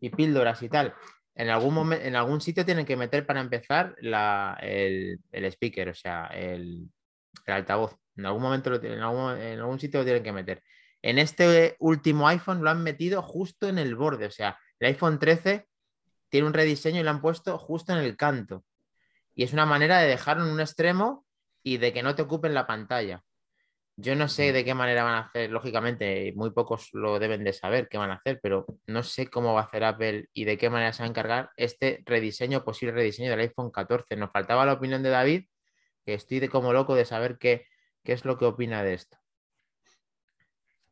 píldoras 0.00 0.62
y 0.62 0.68
tal, 0.68 0.94
en 1.34 1.50
algún, 1.50 1.92
en 1.92 2.16
algún 2.16 2.40
sitio 2.40 2.64
tienen 2.64 2.86
que 2.86 2.96
meter 2.96 3.26
para 3.26 3.40
empezar 3.40 3.96
el, 4.00 5.18
speaker, 5.32 5.88
o 5.88 5.94
sea, 5.94 6.26
el, 6.26 6.88
altavoz. 7.46 7.96
En 8.16 8.26
algún 8.26 8.42
momento, 8.42 8.70
lo, 8.70 8.82
en, 8.82 9.00
algún, 9.00 9.40
en 9.40 9.58
algún 9.58 9.80
sitio 9.80 10.00
lo 10.00 10.04
tienen 10.04 10.22
que 10.22 10.32
meter. 10.32 10.62
En 11.02 11.18
este 11.18 11.76
último 11.80 12.28
iPhone 12.28 12.62
lo 12.62 12.70
han 12.70 12.82
metido 12.82 13.20
justo 13.22 13.68
en 13.68 13.78
el 13.78 13.96
borde, 13.96 14.26
o 14.26 14.30
sea, 14.30 14.58
el 14.78 14.88
iPhone 14.88 15.18
13 15.18 15.66
tiene 16.28 16.46
un 16.46 16.54
rediseño 16.54 17.00
y 17.00 17.02
lo 17.02 17.10
han 17.10 17.20
puesto 17.20 17.58
justo 17.58 17.92
en 17.92 17.98
el 17.98 18.16
canto. 18.16 18.64
Y 19.34 19.42
es 19.42 19.52
una 19.52 19.66
manera 19.66 19.98
de 19.98 20.08
dejarlo 20.08 20.44
en 20.44 20.52
un 20.52 20.60
extremo 20.60 21.26
y 21.62 21.78
de 21.78 21.92
que 21.92 22.02
no 22.02 22.14
te 22.14 22.22
ocupen 22.22 22.54
la 22.54 22.66
pantalla. 22.66 23.22
Yo 23.96 24.16
no 24.16 24.26
sé 24.28 24.52
de 24.52 24.64
qué 24.64 24.74
manera 24.74 25.04
van 25.04 25.14
a 25.14 25.20
hacer, 25.20 25.50
lógicamente, 25.50 26.32
muy 26.34 26.50
pocos 26.50 26.88
lo 26.92 27.18
deben 27.20 27.44
de 27.44 27.52
saber 27.52 27.88
qué 27.88 27.96
van 27.96 28.10
a 28.10 28.14
hacer, 28.14 28.40
pero 28.42 28.66
no 28.86 29.04
sé 29.04 29.28
cómo 29.28 29.54
va 29.54 29.60
a 29.60 29.64
hacer 29.64 29.84
Apple 29.84 30.28
y 30.32 30.44
de 30.44 30.58
qué 30.58 30.68
manera 30.68 30.92
se 30.92 31.02
va 31.02 31.06
a 31.06 31.10
encargar 31.10 31.50
este 31.56 32.02
rediseño, 32.04 32.64
posible 32.64 32.94
rediseño 32.94 33.30
del 33.30 33.40
iPhone 33.40 33.70
14. 33.70 34.16
Nos 34.16 34.32
faltaba 34.32 34.66
la 34.66 34.72
opinión 34.72 35.02
de 35.04 35.10
David, 35.10 35.44
que 36.04 36.14
estoy 36.14 36.40
de 36.40 36.48
como 36.48 36.72
loco 36.72 36.96
de 36.96 37.04
saber 37.04 37.38
qué, 37.38 37.66
qué 38.02 38.12
es 38.12 38.24
lo 38.24 38.36
que 38.36 38.46
opina 38.46 38.82
de 38.82 38.94
esto. 38.94 39.16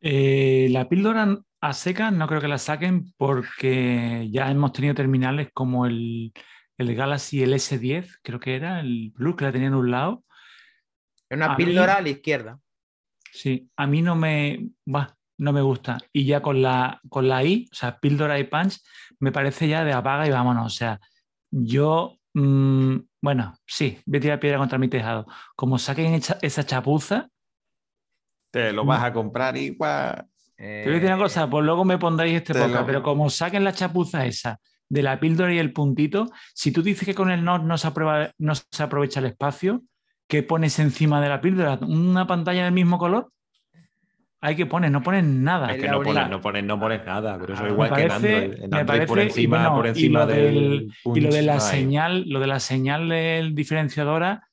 Eh, 0.01 0.69
la 0.71 0.89
píldora 0.89 1.39
a 1.61 1.73
seca 1.73 2.11
no 2.13 2.29
creo 2.29 2.41
que 2.41 2.49
la 2.49 2.59
saquen 2.59 3.13
porque 3.17 4.29
ya 4.31 4.51
hemos 4.51 4.73
tenido 4.73 4.95
terminales 4.95 5.49
como 5.53 5.87
el, 5.87 6.33
el 6.79 6.95
Galaxy 6.95 7.43
el 7.43 7.53
S10, 7.53 8.19
creo 8.23 8.39
que 8.39 8.55
era, 8.55 8.81
el 8.81 9.13
Blue 9.15 9.35
que 9.35 9.45
la 9.45 9.53
tenía 9.53 9.69
en 9.69 9.75
un 9.75 9.91
lado, 9.91 10.25
una 11.33 11.57
píldora 11.57 11.97
a 11.97 12.03
la 12.03 12.11
izquierda. 12.11 12.59
Sí, 13.33 13.71
a 13.77 13.87
mí 13.87 14.03
no 14.03 14.15
me, 14.15 14.69
no 15.39 15.53
me 15.53 15.63
gusta. 15.63 15.99
Y 16.13 16.27
ya 16.27 16.43
con 16.43 16.61
la, 16.61 17.01
con 17.09 17.29
la 17.29 17.43
I, 17.43 17.67
o 17.73 17.75
sea, 17.75 17.99
píldora 17.99 18.39
y 18.39 18.45
punch, 18.45 18.79
me 19.21 19.33
parece 19.33 19.67
ya 19.69 19.85
de 19.85 19.93
apaga 19.95 20.27
y 20.27 20.31
vámonos. 20.31 20.67
O 20.67 20.77
sea, 20.77 21.01
yo, 21.51 22.19
mm, 22.35 22.97
bueno, 23.23 23.55
sí, 23.67 23.99
voy 24.05 24.19
a 24.19 24.21
tirar 24.21 24.41
piedra 24.41 24.59
contra 24.59 24.79
mi 24.79 24.89
tejado. 24.89 25.27
Como 25.57 25.79
saquen 25.79 26.13
esa, 26.15 26.67
chapuza. 26.67 27.31
Te 28.51 28.71
lo 28.71 28.85
vas 28.85 29.03
a 29.03 29.13
comprar 29.15 29.57
igual. 29.57 30.27
Te 30.55 30.85
voy 30.85 30.93
a 30.93 30.95
decir 30.95 31.09
una 31.09 31.19
cosa, 31.19 31.49
pues 31.49 31.65
luego 31.65 31.87
me 31.87 31.99
pondréis 31.99 32.37
este 32.37 32.55
podcast, 32.55 32.85
pero 32.85 33.03
como 33.03 33.31
saquen 33.31 33.65
la 33.65 33.73
chapuza 33.73 34.27
esa 34.27 34.61
de 34.91 35.03
la 35.03 35.19
píldora 35.19 35.55
y 35.55 35.59
el 35.59 35.73
puntito, 35.73 36.31
si 36.55 36.71
tú 36.71 36.83
dices 36.83 37.07
que 37.07 37.15
con 37.15 37.31
el 37.31 37.43
NOT 37.43 37.63
no 37.63 37.79
se, 37.79 37.91
no 38.37 38.55
se 38.55 38.83
aprovecha 38.83 39.21
el 39.21 39.27
espacio, 39.27 39.83
¿qué 40.33 40.43
pones 40.43 40.79
encima 40.79 41.21
de 41.21 41.29
la 41.29 41.43
píldora? 41.43 41.79
¿Una 41.83 42.27
pantalla 42.27 42.65
del 42.65 42.73
mismo 42.73 42.97
color? 42.97 43.31
Hay 44.41 44.57
que 44.57 44.65
poner, 44.65 44.91
no 44.91 45.03
pones 45.03 45.25
nada. 45.25 45.71
Es 45.71 45.83
que 45.83 45.87
no 45.87 46.01
pones, 46.01 46.31
no, 46.31 46.41
pones, 46.41 46.65
no 46.65 46.81
pones 46.81 47.05
nada, 47.05 47.39
pero 47.39 47.53
eso 47.53 47.67
es 47.67 47.73
igual 47.73 47.93
que 47.93 48.03
en 48.05 48.11
Android. 48.75 49.07
por 49.07 49.19
encima, 49.19 49.75
por 49.75 49.87
encima 49.87 50.25
del, 50.25 50.91
Y 51.15 51.21
lo 51.21 51.31
de 51.31 51.43
la 51.43 51.61
señal, 51.61 52.25
lo 52.27 52.41
de 52.41 52.47
la 52.47 52.61
señal 52.61 53.11
del 53.11 53.55
diferenciadora, 53.55 54.49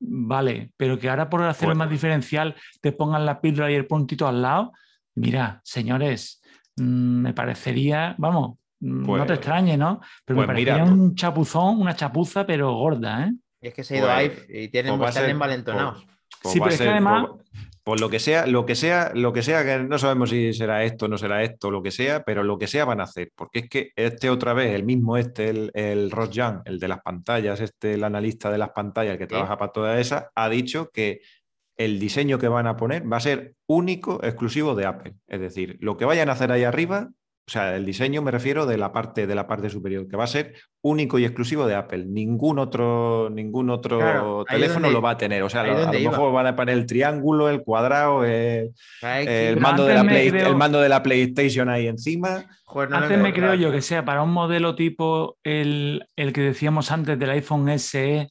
vale, 0.00 0.74
pero 0.76 0.98
que 0.98 1.08
ahora 1.08 1.30
por 1.30 1.42
hacerlo 1.44 1.76
más 1.76 1.88
diferencial 1.88 2.54
te 2.82 2.92
pongan 2.92 3.24
la 3.24 3.40
píldora 3.40 3.72
y 3.72 3.74
el 3.74 3.86
puntito 3.86 4.28
al 4.28 4.42
lado. 4.42 4.72
Mira, 5.14 5.62
señores, 5.64 6.42
mm, 6.76 7.22
me 7.22 7.32
parecería, 7.32 8.14
vamos, 8.18 8.58
mm, 8.80 9.00
no 9.00 9.12
te 9.20 9.28
pues 9.28 9.30
extrañe, 9.38 9.78
¿no? 9.78 10.02
Pero 10.26 10.40
me 10.40 10.44
pues 10.44 10.56
parecería 10.56 10.84
un 10.84 11.14
chapuzón, 11.14 11.80
una 11.80 11.96
chapuza, 11.96 12.44
pero 12.44 12.74
gorda, 12.74 13.28
¿eh? 13.28 13.32
Y 13.62 13.68
es 13.68 13.74
que 13.74 13.84
se 13.84 13.94
ha 13.94 13.98
ido 13.98 14.10
a 14.10 14.16
pues, 14.16 14.46
y 14.48 14.68
tienen, 14.68 14.98
pues 14.98 15.14
están 15.14 15.30
envalentonados. 15.30 16.04
sí, 16.44 16.58
pero 16.58 16.72
es 16.72 16.80
que 16.80 16.88
además. 16.88 17.28
Por, 17.84 18.00
lo 18.00 18.10
que 18.10 18.20
sea, 18.20 18.46
lo 18.46 18.64
que 18.64 18.76
sea, 18.76 19.10
lo 19.14 19.32
que 19.32 19.42
sea, 19.42 19.64
que 19.64 19.82
no 19.82 19.98
sabemos 19.98 20.30
si 20.30 20.52
será 20.52 20.84
esto, 20.84 21.08
no 21.08 21.18
será 21.18 21.42
esto, 21.42 21.68
lo 21.70 21.82
que 21.82 21.90
sea, 21.90 22.22
pero 22.22 22.44
lo 22.44 22.56
que 22.56 22.68
sea 22.68 22.84
van 22.84 23.00
a 23.00 23.04
hacer. 23.04 23.32
Porque 23.34 23.60
es 23.60 23.68
que 23.68 23.90
este 23.96 24.30
otra 24.30 24.52
vez, 24.52 24.72
el 24.72 24.84
mismo 24.84 25.16
este, 25.16 25.48
el, 25.48 25.70
el 25.74 26.10
Ross 26.12 26.30
Young, 26.30 26.60
el 26.64 26.78
de 26.78 26.88
las 26.88 27.00
pantallas, 27.02 27.60
este, 27.60 27.94
el 27.94 28.04
analista 28.04 28.50
de 28.50 28.58
las 28.58 28.70
pantallas 28.70 29.18
que 29.18 29.26
trabaja 29.26 29.58
para 29.58 29.72
todas 29.72 30.00
esas, 30.00 30.26
ha 30.34 30.48
dicho 30.48 30.90
que 30.92 31.22
el 31.76 31.98
diseño 31.98 32.38
que 32.38 32.48
van 32.48 32.66
a 32.66 32.76
poner 32.76 33.10
va 33.10 33.16
a 33.16 33.20
ser 33.20 33.54
único, 33.66 34.22
exclusivo 34.22 34.74
de 34.74 34.86
Apple. 34.86 35.14
Es 35.26 35.40
decir, 35.40 35.76
lo 35.80 35.96
que 35.96 36.04
vayan 36.04 36.28
a 36.28 36.32
hacer 36.32 36.52
ahí 36.52 36.64
arriba 36.64 37.10
O 37.44 37.50
sea, 37.50 37.74
el 37.74 37.84
diseño 37.84 38.22
me 38.22 38.30
refiero 38.30 38.66
de 38.66 38.76
la 38.78 38.92
parte 38.92 39.26
de 39.26 39.34
la 39.34 39.48
parte 39.48 39.68
superior, 39.68 40.06
que 40.06 40.16
va 40.16 40.24
a 40.24 40.28
ser 40.28 40.54
único 40.80 41.18
y 41.18 41.24
exclusivo 41.24 41.66
de 41.66 41.74
Apple. 41.74 42.04
Ningún 42.06 42.60
otro, 42.60 43.30
ningún 43.30 43.68
otro 43.68 43.98
Claro, 43.98 44.44
teléfono 44.48 44.82
donde- 44.86 44.92
lo 44.94 45.02
va 45.02 45.10
a 45.10 45.16
tener. 45.16 45.42
O 45.42 45.50
sea, 45.50 45.62
a 45.62 45.66
lo 45.92 45.98
iba. 45.98 46.10
mejor 46.12 46.32
van 46.32 46.46
a 46.46 46.54
poner 46.54 46.76
el 46.78 46.86
triángulo, 46.86 47.48
el 47.48 47.62
cuadrado, 47.62 48.24
el, 48.24 48.70
Ay, 49.02 49.26
el 49.28 49.58
mando, 49.58 49.84
de 49.84 49.94
la 49.94 50.04
me 50.04 50.12
Play- 50.12 50.30
creo- 50.30 50.46
el 50.50 50.56
mando 50.56 50.80
de 50.80 50.88
la 50.88 51.02
PlayStation 51.02 51.68
ahí 51.68 51.88
encima. 51.88 52.44
Joder, 52.64 52.90
no 52.90 52.96
Antes 52.98 53.18
me 53.18 53.32
creo 53.32 53.54
yo 53.54 53.72
que 53.72 53.82
sea 53.82 54.04
para 54.04 54.22
un 54.22 54.32
modelo 54.32 54.76
tipo 54.76 55.36
el, 55.42 56.06
el 56.14 56.32
que 56.32 56.42
decíamos 56.42 56.92
antes 56.92 57.18
del 57.18 57.30
iPhone 57.30 57.68
SE 57.70 58.28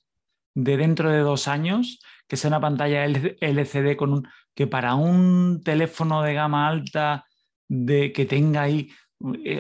de 0.56 0.78
dentro 0.78 1.12
de 1.12 1.20
dos 1.20 1.50
años, 1.50 2.00
que 2.30 2.38
sea 2.38 2.48
una 2.48 2.62
pantalla 2.62 3.04
LCD 3.06 3.98
con 3.98 4.14
un 4.14 4.28
que 4.56 4.68
para 4.68 4.96
un 4.96 5.62
teléfono 5.64 6.22
de 6.24 6.34
gama 6.34 6.68
alta 6.70 7.26
de 7.70 8.12
que 8.12 8.26
tenga 8.26 8.64
ahí, 8.64 8.90
eh, 8.90 8.94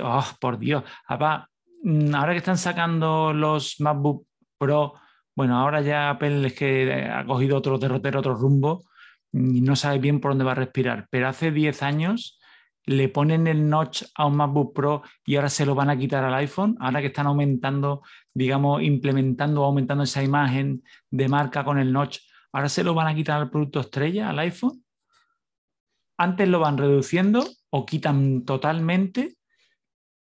oh, 0.03 0.25
por 0.39 0.57
Dios, 0.57 0.83
mm, 1.83 2.15
ahora 2.15 2.31
que 2.33 2.39
están 2.39 2.57
sacando 2.57 3.33
los 3.33 3.79
MacBook 3.79 4.27
Pro, 4.57 4.93
bueno, 5.35 5.57
ahora 5.57 5.81
ya 5.81 6.09
Apple 6.09 6.47
es 6.47 6.53
que 6.53 7.09
ha 7.11 7.25
cogido 7.25 7.57
otro 7.57 7.77
derrotero, 7.77 8.19
otro 8.19 8.35
rumbo 8.35 8.83
y 9.33 9.61
no 9.61 9.75
sabe 9.75 9.99
bien 9.99 10.19
por 10.19 10.31
dónde 10.31 10.43
va 10.43 10.51
a 10.51 10.55
respirar, 10.55 11.07
pero 11.09 11.27
hace 11.27 11.51
10 11.51 11.83
años 11.83 12.39
le 12.85 13.09
ponen 13.09 13.47
el 13.47 13.69
notch 13.69 14.03
a 14.15 14.25
un 14.25 14.35
MacBook 14.35 14.73
Pro 14.73 15.03
y 15.25 15.35
ahora 15.35 15.49
se 15.49 15.65
lo 15.65 15.75
van 15.75 15.89
a 15.89 15.97
quitar 15.97 16.23
al 16.23 16.33
iPhone, 16.33 16.77
ahora 16.79 16.99
que 16.99 17.07
están 17.07 17.27
aumentando, 17.27 18.01
digamos, 18.33 18.81
implementando 18.81 19.63
aumentando 19.63 20.03
esa 20.03 20.23
imagen 20.23 20.83
de 21.09 21.29
marca 21.29 21.63
con 21.63 21.79
el 21.79 21.93
notch, 21.93 22.19
ahora 22.51 22.69
se 22.69 22.83
lo 22.83 22.93
van 22.93 23.07
a 23.07 23.15
quitar 23.15 23.39
al 23.39 23.49
producto 23.49 23.79
estrella, 23.79 24.29
al 24.29 24.39
iPhone. 24.39 24.83
Antes 26.17 26.47
lo 26.47 26.59
van 26.59 26.77
reduciendo 26.77 27.43
o 27.69 27.85
quitan 27.85 28.45
totalmente, 28.45 29.35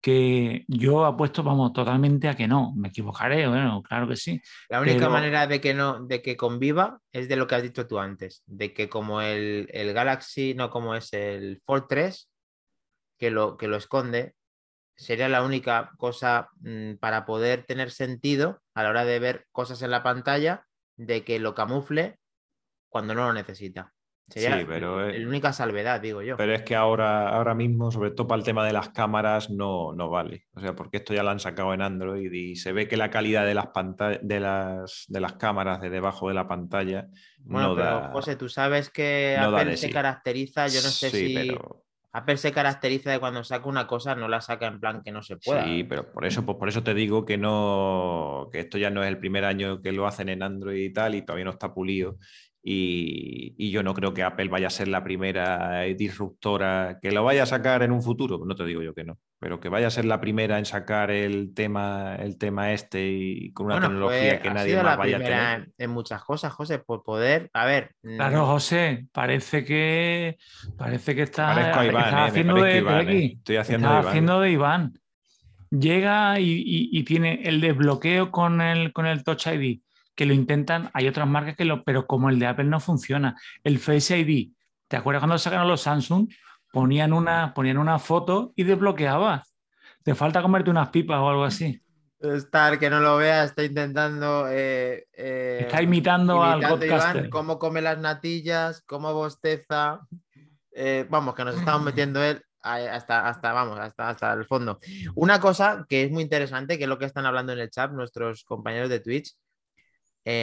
que 0.01 0.65
yo 0.69 1.05
apuesto, 1.05 1.43
vamos, 1.43 1.73
totalmente 1.73 2.29
a 2.29 2.37
que 2.37 2.47
no, 2.47 2.73
me 2.77 2.89
equivocaré, 2.89 3.49
bueno, 3.49 3.83
claro 3.83 4.07
que 4.09 4.17
sí. 4.17 4.41
La 4.69 4.81
única 4.81 4.99
Pero- 5.01 5.11
manera 5.11 5.47
de 5.47 5.61
que 5.61 5.75
no, 5.75 6.05
de 6.07 6.23
que 6.23 6.37
conviva 6.37 7.01
es 7.13 7.29
de 7.29 7.37
lo 7.37 7.47
que 7.47 7.55
has 7.57 7.63
dicho 7.63 7.87
tú 7.87 7.99
antes, 7.99 8.43
de 8.47 8.73
que 8.73 8.89
como 8.89 9.21
el, 9.21 9.69
el 9.73 9.93
Galaxy, 9.93 10.55
no 10.55 10.71
como 10.71 10.95
es 10.95 11.13
el 11.13 11.61
Fold 11.67 11.87
3, 11.89 12.31
que 13.19 13.31
lo, 13.31 13.57
que 13.57 13.67
lo 13.67 13.77
esconde, 13.77 14.35
sería 14.97 15.29
la 15.29 15.43
única 15.43 15.93
cosa 15.97 16.49
mm, 16.61 16.95
para 16.95 17.25
poder 17.25 17.65
tener 17.65 17.91
sentido 17.91 18.61
a 18.75 18.85
la 18.85 18.91
hora 18.91 19.05
de 19.05 19.19
ver 19.19 19.47
cosas 19.53 19.83
en 19.83 19.91
la 19.91 20.03
pantalla, 20.03 20.65
de 20.97 21.25
que 21.25 21.39
lo 21.39 21.55
camufle 21.55 22.19
cuando 22.89 23.15
no 23.15 23.27
lo 23.27 23.33
necesita. 23.33 23.93
Sería 24.29 24.61
Sí, 24.61 24.65
pero, 24.69 25.09
el- 25.09 25.15
eh, 25.15 25.21
la 25.21 25.29
única 25.29 25.53
salvedad, 25.53 26.01
digo 26.01 26.23
yo. 26.23 26.37
Pero 26.37 26.55
es 26.55 26.63
que 26.63 26.77
ahora, 26.77 27.29
ahora 27.31 27.55
mismo, 27.55 27.91
sobre 27.91 28.13
todo 28.13 28.29
para 28.29 28.39
el 28.39 28.45
tema 28.45 28.65
de 28.65 28.73
las 28.73 28.91
cámaras, 28.91 29.51
no, 29.51 29.93
no 29.93 30.09
vale. 30.09 30.47
O 30.53 30.61
sea, 30.61 30.75
porque 30.77 30.99
esto 30.99 31.13
ya 31.15 31.23
lo 31.25 31.31
han 31.31 31.41
sacado 31.41 31.75
en 31.75 31.83
Android 31.83 32.31
y 32.33 32.55
se 32.55 32.73
ve 32.73 32.87
que 32.87 32.97
la 32.97 33.11
calidad 33.11 33.45
de 33.45 33.55
las, 33.55 33.67
de 34.23 34.41
las, 34.41 35.05
de 35.09 35.21
las 35.21 35.33
cámaras 35.35 35.81
de 35.81 35.91
debajo 35.91 36.29
de 36.29 36.35
la 36.35 36.47
pantalla 36.47 37.09
Bueno, 37.37 37.69
no 37.69 37.75
pero 37.75 37.85
da. 37.85 38.11
José, 38.13 38.37
tú 38.37 38.49
sabes 38.49 38.91
que 38.91 39.37
no 39.37 39.51
Apple 39.51 39.77
se 39.77 39.89
sí. 39.89 39.91
caracteriza, 39.91 40.69
yo 40.69 40.83
no 40.83 40.93
sé 40.93 41.11
sí, 41.11 41.29
si 41.29 41.35
pero, 41.35 41.85
Apple 42.13 42.37
se 42.39 42.53
caracteriza 42.53 43.11
de 43.11 43.19
cuando 43.19 43.45
saca 43.45 43.69
una 43.69 43.87
cosa, 43.87 44.15
no 44.15 44.29
la 44.29 44.41
saca 44.41 44.67
en 44.67 44.81
plan 44.81 45.03
que 45.03 45.13
no 45.13 45.23
se 45.23 45.37
pueda. 45.37 45.65
sí, 45.65 45.85
pero 45.85 46.11
por 46.11 46.25
eso, 46.25 46.45
pues 46.45 46.57
por 46.57 46.69
eso 46.69 46.83
te 46.83 46.95
digo 46.95 47.25
que 47.25 47.37
no, 47.37 48.49
que 48.51 48.61
esto 48.61 48.79
ya 48.79 48.91
no 48.91 49.03
es 49.03 49.09
el 49.09 49.19
primer 49.19 49.45
año 49.45 49.83
que 49.83 49.93
lo 49.93 50.07
hacen 50.07 50.29
en 50.29 50.43
Android 50.43 50.85
y 50.85 50.93
tal, 50.93 51.15
y 51.15 51.23
todavía 51.23 51.45
no 51.45 51.51
está 51.51 51.75
pulido. 51.75 52.17
Y, 52.63 53.55
y 53.57 53.71
yo 53.71 53.83
no 53.83 53.95
creo 53.95 54.13
que 54.13 54.23
Apple 54.23 54.49
vaya 54.49 54.67
a 54.67 54.71
ser 54.71 54.89
la 54.89 55.05
primera 55.05 55.83
disruptora 55.83 56.99
que 57.01 57.13
lo 57.13 57.25
vaya 57.25 57.45
a 57.45 57.47
sacar 57.47 57.83
en 57.83 57.93
un 57.93 58.03
futuro, 58.03 58.41
no 58.45 58.55
te 58.55 58.65
digo 58.65 58.83
yo 58.83 58.95
que 58.95 59.05
no, 59.05 59.19
pero 59.41 59.61
que 59.61 59.69
vaya 59.69 59.87
a 59.87 59.91
ser 59.91 60.05
la 60.05 60.21
primera 60.21 60.59
en 60.59 60.65
sacar 60.65 61.11
el 61.11 61.55
tema, 61.55 62.17
el 62.17 62.39
tema 62.39 62.73
este 62.73 63.07
y 63.09 63.53
con 63.53 63.67
una 63.67 63.77
Bueno, 63.77 63.89
tecnología 63.89 64.41
que 64.41 64.51
nadie 64.51 64.75
más 64.77 64.85
la 64.85 64.97
vaya 64.97 65.17
a 65.17 65.21
tener. 65.21 65.61
en- 65.61 65.75
en 65.79 65.91
muchas 65.91 66.25
cosas, 66.25 66.53
José, 66.53 66.79
por 66.81 67.03
poder, 67.05 67.49
a 67.53 67.65
ver, 67.65 67.95
mm, 68.03 68.17
Claro, 68.17 68.47
José, 68.47 69.07
parece 69.13 69.65
que 69.65 70.39
parece 70.77 71.15
que 71.15 71.23
está, 71.23 71.55
Parezco 71.55 71.81
a 71.81 71.87
Iván, 71.87 72.05
está 72.05 72.19
eh, 72.19 72.23
me 72.23 72.29
haciendo 72.29 72.55
de, 72.63 72.79
Iván, 72.79 72.95
de 72.97 73.03
aquí. 73.03 73.17
eh. 73.25 73.33
Estoy 73.39 73.57
haciendo 73.57 73.87
Está 73.87 73.95
de 73.95 74.01
Iván. 74.01 74.09
haciendo 74.11 74.41
de 74.41 74.51
Iván. 74.51 74.99
Llega 75.71 76.41
y, 76.41 76.51
y- 76.51 76.89
y 76.99 77.03
tiene 77.05 77.43
el 77.45 77.61
desbloqueo 77.61 78.31
con 78.31 78.61
el, 78.61 78.93
con 78.93 79.07
el 79.07 79.23
Touch 79.23 79.47
ID, 79.49 79.81
que 80.17 80.25
lo 80.27 80.33
intentan, 80.33 80.91
hay 80.95 81.07
otras 81.07 81.29
marcas 81.29 81.57
que 81.57 81.65
lo, 81.65 81.85
pero 81.85 82.07
como 82.07 82.31
el 82.31 82.39
de 82.39 82.47
Apple 82.47 82.65
no 82.65 82.81
funciona. 82.81 83.37
El 83.63 83.79
Face 83.79 84.19
ID, 84.19 84.51
¿te 84.89 84.97
acuerdas 84.97 85.21
cuando 85.21 85.39
sacaron 85.39 85.69
los 85.69 85.83
Samsung? 85.83 86.29
Ponían 86.79 87.13
una, 87.13 87.53
ponían 87.55 87.77
una 87.77 87.99
foto 87.99 88.53
y 88.55 88.63
desbloqueaba. 88.63 89.43
Te 90.05 90.15
falta 90.15 90.41
comerte 90.43 90.71
unas 90.71 90.91
pipas 90.91 91.19
o 91.19 91.29
algo 91.29 91.43
así. 91.43 91.83
Star, 92.21 92.79
que 92.79 92.89
no 92.89 93.01
lo 93.01 93.17
vea, 93.17 93.43
está 93.43 93.65
intentando. 93.65 94.47
eh, 94.49 95.09
eh, 95.13 95.59
Está 95.63 95.83
imitando 95.83 96.41
al 96.41 96.59
imitando 96.59 96.85
a 96.85 96.87
Iván, 96.87 97.01
podcaster. 97.01 97.31
cómo 97.31 97.59
come 97.59 97.83
las 97.83 97.99
natillas, 97.99 98.81
cómo 98.83 99.13
bosteza. 99.13 100.07
Eh, 100.71 101.05
vamos, 101.11 101.35
que 101.35 101.45
nos 101.45 101.57
estamos 101.57 101.83
metiendo 101.83 102.23
él 102.23 102.41
hasta, 102.63 103.29
hasta, 103.29 103.53
vamos, 103.53 103.77
hasta, 103.81 104.11
hasta 104.11 104.33
el 104.35 104.45
fondo. 104.45 104.79
Una 105.17 105.41
cosa 105.41 105.85
que 105.89 106.05
es 106.05 106.13
muy 106.13 106.23
interesante, 106.23 106.79
que 106.79 106.85
es 106.85 106.89
lo 106.89 106.99
que 107.01 107.07
están 107.07 107.27
hablando 107.27 107.53
en 107.53 107.59
el 107.59 107.71
chat 107.71 107.91
nuestros 107.91 108.45
compañeros 108.45 108.89
de 108.89 109.01
Twitch, 109.01 109.35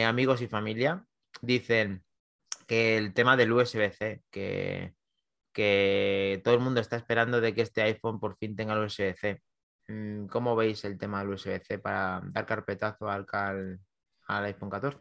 amigos 0.06 0.42
y 0.42 0.48
familia, 0.48 1.02
dicen 1.40 2.04
que 2.66 2.98
el 2.98 3.14
tema 3.14 3.38
del 3.38 3.52
USB-C, 3.52 4.20
que, 4.30 4.92
que 5.56 6.42
todo 6.44 6.52
el 6.52 6.60
mundo 6.60 6.82
está 6.82 6.96
esperando 6.96 7.40
de 7.40 7.54
que 7.54 7.62
este 7.62 7.80
iPhone 7.80 8.20
por 8.20 8.36
fin 8.36 8.54
tenga 8.54 8.74
el 8.74 8.84
USB-C. 8.84 9.40
Mm, 9.88 10.26
¿Cómo 10.26 10.54
veis 10.54 10.84
el 10.84 10.98
tema 10.98 11.20
del 11.20 11.30
USB-C 11.30 11.78
para 11.78 12.20
dar 12.26 12.44
carpetazo 12.44 13.08
al, 13.08 13.24
iPhone 14.26 14.68
14? 14.68 14.98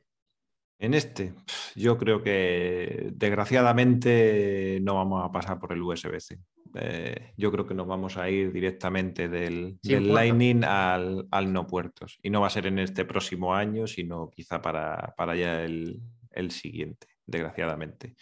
En 0.79 0.93
este, 0.93 1.33
yo 1.75 1.97
creo 1.97 2.23
que 2.23 3.09
desgraciadamente 3.11 4.79
no 4.81 4.95
vamos 4.95 5.25
a 5.25 5.31
pasar 5.31 5.59
por 5.59 5.73
el 5.73 5.81
USB-C. 5.81 6.39
Eh, 6.75 7.33
yo 7.35 7.51
creo 7.51 7.67
que 7.67 7.73
nos 7.73 7.87
vamos 7.87 8.15
a 8.15 8.29
ir 8.29 8.53
directamente 8.53 9.27
del, 9.27 9.77
del. 9.83 10.13
Lightning 10.13 10.63
al, 10.63 11.27
al 11.31 11.51
no 11.51 11.67
puertos. 11.67 12.17
Y 12.23 12.29
no 12.29 12.39
va 12.39 12.47
a 12.47 12.51
ser 12.51 12.67
en 12.67 12.79
este 12.79 13.03
próximo 13.03 13.53
año, 13.53 13.87
sino 13.87 14.29
quizá 14.29 14.61
para, 14.61 15.13
para 15.17 15.35
ya 15.35 15.63
el, 15.63 15.99
el 16.31 16.51
siguiente, 16.51 17.07
desgraciadamente. 17.25 18.15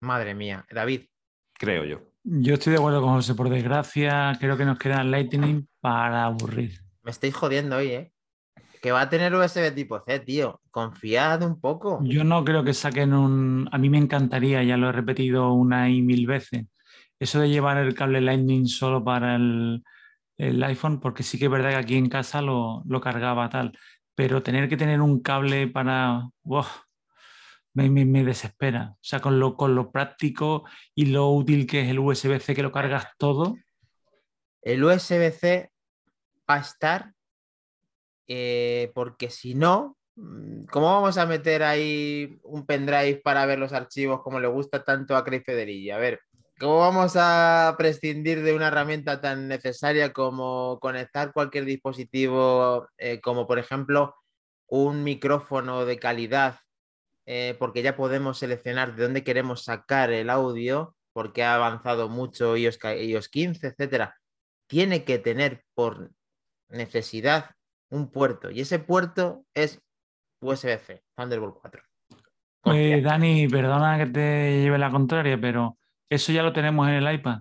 Madre 0.00 0.34
mía, 0.34 0.64
David, 0.70 1.09
Creo 1.60 1.84
yo. 1.84 2.00
Yo 2.24 2.54
estoy 2.54 2.72
de 2.72 2.78
acuerdo 2.78 3.02
con 3.02 3.12
José, 3.12 3.34
por 3.34 3.50
desgracia, 3.50 4.34
creo 4.40 4.56
que 4.56 4.64
nos 4.64 4.78
queda 4.78 5.02
el 5.02 5.10
Lightning 5.10 5.68
para 5.80 6.24
aburrir. 6.24 6.80
me 7.02 7.10
estáis 7.10 7.34
jodiendo 7.34 7.76
hoy, 7.76 7.88
¿eh? 7.88 8.12
Que 8.80 8.92
va 8.92 9.02
a 9.02 9.10
tener 9.10 9.34
USB 9.34 9.74
tipo 9.74 10.00
C, 10.00 10.20
tío. 10.20 10.62
Confiad 10.70 11.42
un 11.42 11.60
poco. 11.60 12.00
Yo 12.02 12.24
no 12.24 12.42
creo 12.46 12.64
que 12.64 12.72
saquen 12.72 13.12
un. 13.12 13.68
A 13.72 13.76
mí 13.76 13.90
me 13.90 13.98
encantaría, 13.98 14.62
ya 14.62 14.78
lo 14.78 14.88
he 14.88 14.92
repetido 14.92 15.52
una 15.52 15.90
y 15.90 16.00
mil 16.00 16.26
veces, 16.26 16.64
eso 17.18 17.40
de 17.40 17.50
llevar 17.50 17.76
el 17.76 17.94
cable 17.94 18.22
Lightning 18.22 18.66
solo 18.66 19.04
para 19.04 19.36
el, 19.36 19.84
el 20.38 20.64
iPhone, 20.64 20.98
porque 20.98 21.22
sí 21.22 21.38
que 21.38 21.44
es 21.44 21.50
verdad 21.50 21.70
que 21.72 21.76
aquí 21.76 21.96
en 21.96 22.08
casa 22.08 22.40
lo, 22.40 22.82
lo 22.86 23.02
cargaba 23.02 23.50
tal, 23.50 23.78
pero 24.14 24.42
tener 24.42 24.66
que 24.70 24.78
tener 24.78 25.02
un 25.02 25.20
cable 25.20 25.68
para. 25.68 26.26
¡buah! 26.42 26.64
Me, 27.74 28.24
desespera. 28.24 28.92
O 28.94 28.98
sea, 29.00 29.20
con 29.20 29.38
lo, 29.38 29.56
con 29.56 29.74
lo 29.74 29.90
práctico 29.90 30.64
y 30.94 31.06
lo 31.06 31.28
útil 31.30 31.66
que 31.66 31.82
es 31.82 31.88
el 31.88 31.98
USB-C, 31.98 32.54
que 32.54 32.62
lo 32.62 32.72
cargas 32.72 33.06
todo. 33.18 33.56
El 34.62 34.84
USB-C 34.84 35.70
va 36.48 36.56
a 36.56 36.60
estar 36.60 37.12
eh, 38.32 38.92
porque 38.94 39.28
si 39.28 39.54
no, 39.54 39.96
mm, 40.14 40.66
¿cómo 40.66 40.86
vamos 40.86 41.18
a 41.18 41.26
meter 41.26 41.64
ahí 41.64 42.38
un 42.44 42.64
pendrive 42.64 43.20
para 43.24 43.44
ver 43.44 43.58
los 43.58 43.72
archivos 43.72 44.22
como 44.22 44.38
le 44.38 44.46
gusta 44.46 44.84
tanto 44.84 45.16
a 45.16 45.24
Craig 45.24 45.42
Federighi? 45.44 45.90
A 45.90 45.98
ver, 45.98 46.20
¿cómo 46.60 46.78
vamos 46.78 47.14
a 47.16 47.74
prescindir 47.76 48.42
de 48.42 48.54
una 48.54 48.68
herramienta 48.68 49.20
tan 49.20 49.48
necesaria 49.48 50.12
como 50.12 50.78
conectar 50.80 51.32
cualquier 51.32 51.64
dispositivo, 51.64 52.86
eh, 52.98 53.20
como 53.20 53.48
por 53.48 53.58
ejemplo 53.58 54.14
un 54.68 55.02
micrófono 55.02 55.84
de 55.84 55.98
calidad, 55.98 56.60
eh, 57.26 57.56
porque 57.58 57.82
ya 57.82 57.96
podemos 57.96 58.38
seleccionar 58.38 58.94
de 58.96 59.02
dónde 59.04 59.24
queremos 59.24 59.64
sacar 59.64 60.10
el 60.10 60.30
audio, 60.30 60.94
porque 61.12 61.42
ha 61.44 61.54
avanzado 61.56 62.08
mucho 62.08 62.56
iOS, 62.56 62.78
ca- 62.78 62.96
iOS 62.96 63.28
15, 63.28 63.66
etcétera? 63.68 64.16
Tiene 64.68 65.04
que 65.04 65.18
tener 65.18 65.64
por 65.74 66.10
necesidad 66.68 67.50
un 67.90 68.10
puerto 68.10 68.50
y 68.50 68.60
ese 68.60 68.78
puerto 68.78 69.44
es 69.54 69.80
USB-C, 70.40 71.02
Thunderbolt 71.16 71.56
4. 71.60 71.82
Confía. 72.62 72.96
Eh, 72.96 73.00
Dani, 73.02 73.48
perdona 73.48 73.98
que 73.98 74.06
te 74.06 74.62
lleve 74.62 74.78
la 74.78 74.90
contraria, 74.90 75.38
pero 75.40 75.78
eso 76.08 76.30
ya 76.32 76.42
lo 76.42 76.52
tenemos 76.52 76.86
en 76.88 76.94
el 76.94 77.14
iPad. 77.14 77.40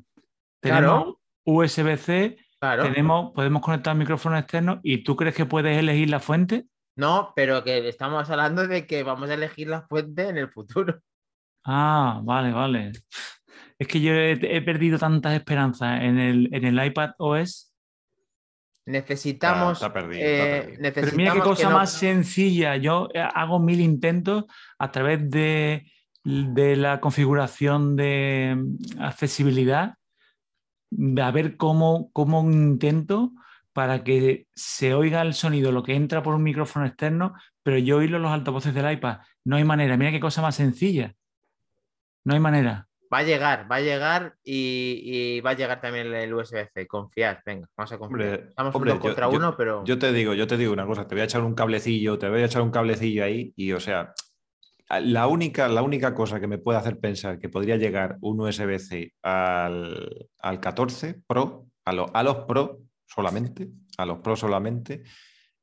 Tenemos 0.61 1.03
Claro. 1.03 1.19
USB-C, 1.45 2.37
claro. 2.59 2.83
tenemos, 2.83 3.31
podemos 3.33 3.61
conectar 3.61 3.95
micrófono 3.95 4.37
externo 4.37 4.79
y 4.83 5.03
tú 5.03 5.15
crees 5.15 5.35
que 5.35 5.45
puedes 5.45 5.77
elegir 5.77 6.09
la 6.09 6.19
fuente. 6.19 6.65
No, 6.95 7.31
pero 7.35 7.63
que 7.63 7.87
estamos 7.87 8.29
hablando 8.29 8.67
de 8.67 8.85
que 8.85 9.03
vamos 9.03 9.29
a 9.29 9.33
elegir 9.35 9.67
la 9.69 9.83
fuente 9.83 10.27
en 10.29 10.37
el 10.37 10.49
futuro. 10.49 10.99
Ah, 11.65 12.19
vale, 12.23 12.51
vale. 12.51 12.91
Es 13.77 13.87
que 13.87 14.01
yo 14.01 14.13
he, 14.13 14.31
he 14.33 14.61
perdido 14.61 14.97
tantas 14.97 15.33
esperanzas 15.33 16.01
en 16.01 16.17
el, 16.19 16.49
en 16.53 16.65
el 16.65 16.85
iPad 16.85 17.11
OS. 17.17 17.73
Necesitamos. 18.85 19.73
Está- 19.73 19.87
está 19.87 19.93
perdido, 19.93 20.21
eh, 20.23 20.57
está 20.57 20.65
perdido. 20.65 20.93
Pero 20.93 21.15
mira 21.17 21.31
qué 21.33 21.37
necesitamos 21.39 21.43
que 21.43 21.49
cosa 21.63 21.69
no- 21.69 21.75
más 21.77 21.91
sencilla. 21.91 22.75
Yo 22.77 23.07
eh, 23.13 23.19
hago 23.21 23.59
mil 23.59 23.79
intentos 23.81 24.45
a 24.79 24.91
través 24.91 25.29
de, 25.29 25.91
de 26.23 26.75
la 26.75 26.99
configuración 26.99 27.95
de 27.95 28.55
mm, 28.57 29.01
accesibilidad, 29.01 29.95
de 30.91 31.21
a 31.21 31.31
ver 31.31 31.55
cómo, 31.55 32.11
cómo 32.13 32.41
intento 32.49 33.31
para 33.79 34.03
que 34.03 34.45
se 34.53 34.93
oiga 34.93 35.21
el 35.21 35.33
sonido, 35.33 35.71
lo 35.71 35.83
que 35.83 35.95
entra 35.95 36.21
por 36.21 36.35
un 36.35 36.43
micrófono 36.43 36.85
externo, 36.85 37.33
pero 37.63 37.77
yo 37.77 37.95
oírlo 37.99 38.17
en 38.17 38.23
los 38.23 38.31
altavoces 38.33 38.73
del 38.73 38.91
iPad. 38.91 39.19
No 39.45 39.55
hay 39.55 39.63
manera. 39.63 39.95
Mira 39.95 40.11
qué 40.11 40.19
cosa 40.19 40.41
más 40.41 40.55
sencilla. 40.55 41.15
No 42.25 42.33
hay 42.33 42.41
manera. 42.41 42.89
Va 43.13 43.19
a 43.19 43.23
llegar, 43.23 43.71
va 43.71 43.77
a 43.77 43.79
llegar 43.79 44.35
y, 44.43 44.99
y 45.05 45.39
va 45.39 45.51
a 45.51 45.53
llegar 45.53 45.79
también 45.79 46.13
el 46.13 46.33
USB-C. 46.33 46.87
Confiad, 46.87 47.37
venga, 47.45 47.69
vamos 47.77 47.91
a 47.93 47.97
confiar. 47.97 48.47
Estamos 48.49 48.75
hombre, 48.75 48.91
uno 48.91 48.99
yo- 48.99 49.07
contra 49.07 49.29
yo- 49.31 49.37
uno, 49.37 49.55
pero. 49.55 49.85
Yo 49.85 49.97
te 49.97 50.11
digo, 50.11 50.33
yo 50.33 50.45
te 50.45 50.57
digo 50.57 50.73
una 50.73 50.85
cosa, 50.85 51.07
te 51.07 51.15
voy 51.15 51.21
a 51.21 51.23
echar 51.23 51.41
un 51.41 51.55
cablecillo, 51.55 52.19
te 52.19 52.27
voy 52.27 52.41
a 52.41 52.45
echar 52.47 52.61
un 52.61 52.71
cablecillo 52.71 53.23
ahí 53.23 53.53
y, 53.55 53.71
o 53.71 53.79
sea, 53.79 54.11
la 54.89 55.27
única, 55.27 55.69
la 55.69 55.83
única 55.83 56.13
cosa 56.13 56.41
que 56.41 56.47
me 56.47 56.57
puede 56.57 56.79
hacer 56.79 56.99
pensar 56.99 57.39
que 57.39 57.47
podría 57.47 57.77
llegar 57.77 58.17
un 58.19 58.41
USB-C 58.41 59.13
al, 59.23 60.27
al 60.39 60.59
14 60.59 61.21
Pro, 61.25 61.67
a, 61.85 61.93
lo- 61.93 62.13
a 62.13 62.23
los 62.23 62.39
Pro 62.39 62.79
solamente, 63.13 63.67
a 63.97 64.05
los 64.05 64.19
Pro 64.19 64.35
solamente, 64.35 65.03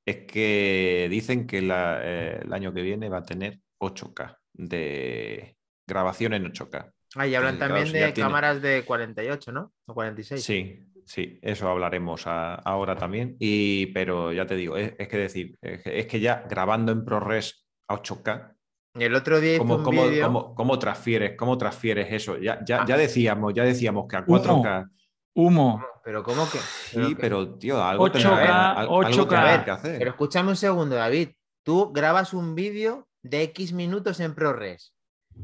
es 0.05 0.19
que 0.27 1.07
dicen 1.11 1.47
que 1.47 1.63
la- 1.63 2.01
eh, 2.03 2.41
el 2.45 2.53
año 2.53 2.73
que 2.73 2.83
viene 2.83 3.09
va 3.09 3.19
a 3.19 3.23
tener 3.25 3.59
8K 3.79 4.37
de 4.55 5.57
grabación 5.87 6.35
en 6.35 6.47
8K. 6.47 6.93
Ah, 7.15 7.27
y 7.27 7.35
hablan 7.35 7.59
también 7.59 7.87
de 7.87 8.13
tiene- 8.13 8.13
cámaras 8.15 8.61
de 8.61 8.85
48, 8.85 9.53
¿no? 9.53 9.73
O 9.87 9.95
46. 9.95 10.43
Sí, 10.45 10.85
sí, 11.05 11.39
eso 11.43 11.69
hablaremos 11.69 12.27
a- 12.27 12.57
ahora 12.57 12.97
también. 12.97 13.37
Y, 13.39 13.87
pero 13.87 14.33
ya 14.33 14.45
te 14.47 14.57
digo, 14.57 14.77
es, 14.77 14.95
es 14.99 15.09
que 15.09 15.17
decir, 15.19 15.57
es 15.63 15.83
que, 15.83 15.99
es 16.01 16.07
que 16.07 16.21
ya 16.21 16.45
grabando 16.49 16.93
en 16.93 17.05
ProRes 17.05 17.67
a 17.89 17.95
8K, 17.95 18.53
Y 18.99 19.05
el 19.05 19.15
otro 19.15 19.41
día 19.41 19.59
¿cómo, 19.59 19.77
un 19.77 19.83
cómo- 19.85 20.03
cómo- 20.23 20.55
cómo 20.55 20.79
transfieres, 20.79 21.37
cómo 21.37 21.59
transfieres 21.59 22.09
eso? 22.13 22.39
Ya, 22.39 22.65
ya, 22.65 22.81
Ah. 22.83 22.85
ya 22.89 22.97
decíamos, 22.97 23.53
ya 23.55 23.63
decíamos 23.65 24.07
que 24.09 24.17
a 24.17 24.21
Humo. 24.21 24.27
4K. 24.43 24.89
Humo. 25.35 25.85
Pero 26.07 26.23
¿cómo 26.23 26.49
que? 26.49 26.59
Sí, 26.59 27.01
que- 27.15 27.17
pero 27.17 27.49
tío, 27.59 27.83
algo 27.83 28.05
8K, 28.05 28.13
tendrá- 28.13 28.71
al- 28.71 28.79
algo 28.79 28.97
8K. 29.01 29.29
tendrá 29.29 29.65
que 29.65 29.71
hacer. 29.73 29.99
Pero 29.99 30.11
escúchame 30.13 30.51
un 30.51 30.57
segundo, 30.57 30.95
David. 30.95 31.31
Tú 31.65 31.91
grabas 31.93 32.33
un 32.33 32.55
vídeo 32.55 33.09
de 33.25 33.43
X 33.43 33.73
minutos 33.73 34.21
en 34.21 34.33
ProRes 34.37 34.95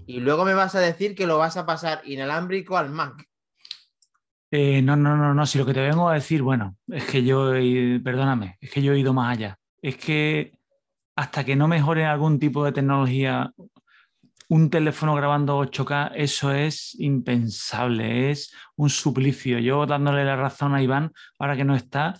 y 0.06 0.20
luego 0.20 0.44
me 0.44 0.54
vas 0.54 0.76
a 0.76 0.78
decir 0.80 1.16
que 1.16 1.26
lo 1.26 1.36
vas 1.36 1.56
a 1.56 1.66
pasar 1.66 2.00
inalámbrico 2.04 2.76
al 2.78 2.90
Mac. 2.90 3.24
Eh, 4.52 4.80
no, 4.82 4.94
no, 4.94 5.16
no, 5.16 5.34
no. 5.34 5.46
Si 5.46 5.58
lo 5.58 5.66
que 5.66 5.74
te 5.74 5.80
vengo 5.80 6.08
a 6.08 6.14
decir, 6.14 6.42
bueno, 6.42 6.76
es 6.86 7.06
que 7.06 7.24
yo, 7.24 7.56
he- 7.56 7.98
perdóname, 7.98 8.56
es 8.60 8.70
que 8.70 8.82
yo 8.82 8.92
he 8.92 9.00
ido 9.00 9.12
más 9.12 9.36
allá. 9.36 9.58
Es 9.82 9.96
que 9.96 10.52
hasta 11.16 11.42
que 11.44 11.56
no 11.56 11.66
mejore 11.66 12.04
algún 12.06 12.38
tipo 12.38 12.64
de 12.64 12.70
tecnología, 12.70 13.52
un 14.52 14.68
teléfono 14.68 15.14
grabando 15.14 15.58
8K, 15.64 16.12
eso 16.14 16.52
es 16.52 16.94
impensable, 17.00 18.30
es 18.30 18.54
un 18.76 18.90
suplicio. 18.90 19.58
Yo 19.58 19.86
dándole 19.86 20.26
la 20.26 20.36
razón 20.36 20.74
a 20.74 20.82
Iván, 20.82 21.10
ahora 21.38 21.56
que 21.56 21.64
no 21.64 21.74
está, 21.74 22.12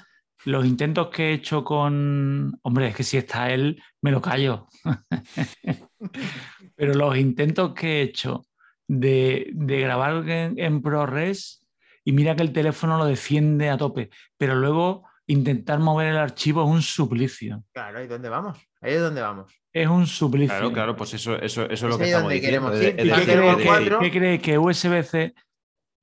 los 0.47 0.65
intentos 0.65 1.11
que 1.11 1.29
he 1.29 1.33
hecho 1.35 1.63
con, 1.63 2.59
hombre, 2.63 2.89
es 2.89 2.97
que 2.97 3.03
si 3.03 3.19
está 3.19 3.51
él, 3.51 3.83
me 4.01 4.11
lo 4.11 4.23
callo. 4.23 4.67
Pero 6.75 6.95
los 6.95 7.19
intentos 7.19 7.75
que 7.75 8.01
he 8.01 8.03
hecho 8.03 8.47
de, 8.89 9.53
grabar 9.55 10.27
en, 10.27 10.59
en 10.59 10.81
ProRes, 10.81 11.67
y 12.03 12.13
mira 12.13 12.35
que 12.35 12.45
el 12.45 12.55
teléfono 12.55 12.97
lo 12.97 13.05
defiende 13.05 13.69
a 13.69 13.77
tope, 13.77 14.09
pero 14.39 14.55
luego 14.55 15.07
intentar 15.27 15.81
mover 15.81 16.09
el 16.09 16.17
archivo 16.17 16.65
es 16.65 16.71
un 16.71 16.81
suplicio. 16.81 17.63
Claro, 17.73 18.03
¿y 18.03 18.07
dónde 18.07 18.31
vamos? 18.31 18.59
Ahí 18.81 18.95
es 18.95 19.01
donde 19.03 19.21
vamos. 19.21 19.62
Es 19.73 19.89
un 19.89 20.07
suplicio. 20.07 20.49
Claro, 20.55 20.73
claro, 20.73 20.97
pues 20.97 21.15
eso, 21.15 21.35
eso, 21.37 21.63
eso 21.63 21.73
es 21.73 21.83
lo 21.83 21.99
que 21.99 22.05
estamos 22.05 22.31
diciendo. 22.31 22.71
queremos 22.71 22.75
Es- 22.75 22.83
ir. 22.83 22.89
es 22.89 22.95
¿Y 22.95 23.09
Fíjate, 23.09 23.37
decir, 23.41 23.99
qué 24.01 24.11
qué 24.11 24.19
crees 24.19 24.43
que 24.43 24.59
USB-C? 24.59 25.35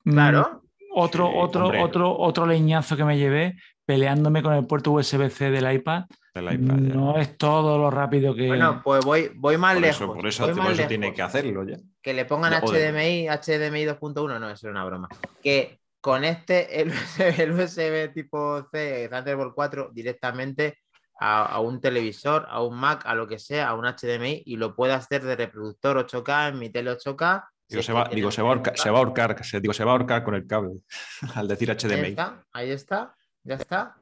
mm, 0.05 0.11
Claro. 0.11 0.63
Otro, 0.95 1.27
Sí, 1.27 1.33
otro, 1.37 1.65
hombre. 1.65 1.83
otro, 1.83 2.17
otro 2.17 2.45
leñazo 2.47 2.97
que 2.97 3.03
me 3.05 3.17
llevé 3.17 3.55
peleándome 3.85 4.41
con 4.41 4.53
el 4.55 4.65
puerto 4.65 4.91
USB-C 4.91 5.51
del 5.51 5.71
iPad. 5.71 6.05
del 6.33 6.45
iPad, 6.45 6.75
ya. 6.79 6.93
No 6.95 7.17
es 7.19 7.37
todo 7.37 7.77
lo 7.77 7.91
rápido 7.91 8.33
que. 8.33 8.47
Bueno, 8.47 8.81
pues 8.83 9.03
voy, 9.05 9.31
voy 9.35 9.57
más 9.57 9.73
por 9.73 9.81
lejos. 9.81 9.95
eso, 10.01 10.13
por 10.13 10.27
eso, 10.27 10.43
voy 10.45 10.53
por 10.53 10.63
más 10.63 10.67
eso 10.71 10.77
lejos. 10.77 10.89
tiene 10.89 11.13
que 11.13 11.21
hacerlo 11.21 11.63
ya. 11.67 11.77
Que 12.01 12.13
le 12.13 12.25
pongan 12.25 12.51
No. 12.53 12.59
HDMI, 12.59 13.27
HDMI 13.27 13.85
2.1, 13.85 14.39
no, 14.39 14.49
eso 14.49 14.67
es 14.67 14.71
una 14.71 14.83
broma. 14.85 15.09
Que 15.43 15.79
conecte 16.01 16.81
el 16.81 16.89
USB, 17.19 17.39
el 17.41 17.51
USB 17.51 18.13
tipo 18.13 18.63
C, 18.71 19.09
Thunderbolt 19.11 19.53
4, 19.53 19.89
directamente 19.93 20.77
a, 21.19 21.45
a 21.45 21.59
un 21.59 21.81
televisor, 21.81 22.45
a 22.49 22.63
un 22.63 22.77
Mac, 22.79 23.03
a 23.05 23.13
lo 23.13 23.27
que 23.27 23.39
sea, 23.39 23.69
a 23.69 23.75
un 23.75 23.85
HDMI 23.85 24.43
y 24.45 24.55
lo 24.55 24.73
pueda 24.75 24.95
hacer 24.95 25.23
de 25.23 25.35
reproductor 25.35 25.97
8K 26.07 26.49
en 26.49 26.59
mi 26.59 26.69
tele 26.69 26.91
8K. 26.91 27.43
si 27.67 27.75
Digo, 27.75 27.83
se 27.83 27.93
va, 27.93 28.05
digo, 28.11 28.31
se 28.31 28.41
va 28.41 28.49
a 28.49 28.51
ahorcar, 28.53 28.73
8K. 28.75 28.77
se 28.81 28.89
va 28.89 28.95
a 28.97 28.99
ahorcar, 28.99 29.43
se- 29.45 29.59
digo, 29.61 29.73
se 29.73 29.83
va 29.83 29.91
a 29.91 29.95
ahorcar 29.95 30.23
con 30.23 30.35
el 30.35 30.47
cable 30.47 30.79
al 31.35 31.47
decir 31.47 31.69
Ahí 31.69 31.77
HDMI. 31.77 32.07
está, 32.09 32.43
ahí 32.53 32.71
está, 32.71 33.15
ya 33.43 33.55
está. 33.55 33.95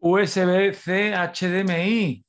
USB-C 0.00 1.14
HDMI. 1.14 2.24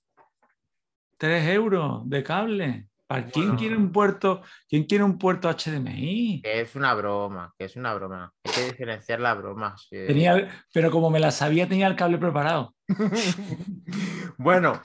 3 1.17 1.47
euros 1.49 2.01
de 2.09 2.23
cable. 2.23 2.88
¿Para 3.09 3.25
quién 3.25 3.45
Bueno. 3.47 3.59
quiere 3.59 3.75
un 3.75 3.91
puerto? 3.91 4.41
¿Quién 4.69 4.83
quiere 4.83 5.03
un 5.03 5.17
puerto 5.17 5.49
HDMI? 5.49 6.41
Es 6.43 6.75
una 6.75 6.93
broma, 6.93 7.51
que 7.57 7.65
es 7.65 7.75
una 7.75 7.91
broma. 7.95 8.31
Hay 8.43 8.51
que 8.53 8.65
diferenciar 8.65 9.19
las 9.19 9.35
bromas. 9.35 9.87
sí. 9.89 9.97
Tenía, 10.05 10.47
pero 10.71 10.91
como 10.91 11.09
me 11.09 11.19
la 11.19 11.31
sabía, 11.31 11.67
tenía 11.67 11.87
el 11.87 11.95
cable 11.95 12.19
preparado. 12.19 12.75
bueno, 14.37 14.81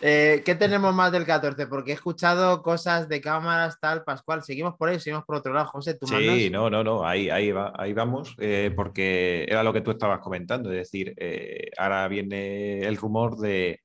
eh, 0.00 0.42
¿qué 0.44 0.54
tenemos 0.54 0.94
más 0.94 1.12
del 1.12 1.24
14? 1.24 1.66
Porque 1.66 1.90
he 1.92 1.94
escuchado 1.94 2.62
cosas 2.62 3.08
de 3.08 3.20
cámaras, 3.20 3.78
tal, 3.80 4.04
Pascual. 4.04 4.42
Seguimos 4.42 4.74
por 4.76 4.88
ahí, 4.88 5.00
seguimos 5.00 5.24
por 5.24 5.36
otro 5.36 5.52
lado. 5.52 5.66
José, 5.66 5.94
tú 5.94 6.06
Sí, 6.06 6.14
mandas. 6.14 6.50
no, 6.52 6.70
no, 6.70 6.84
no, 6.84 7.06
ahí, 7.06 7.28
ahí, 7.30 7.50
va, 7.52 7.72
ahí 7.76 7.92
vamos, 7.92 8.34
eh, 8.38 8.72
porque 8.74 9.46
era 9.48 9.62
lo 9.62 9.72
que 9.72 9.80
tú 9.80 9.90
estabas 9.90 10.20
comentando, 10.20 10.70
es 10.70 10.76
decir, 10.78 11.14
eh, 11.16 11.70
ahora 11.76 12.06
viene 12.08 12.80
el 12.86 12.96
rumor 12.96 13.36
de, 13.38 13.80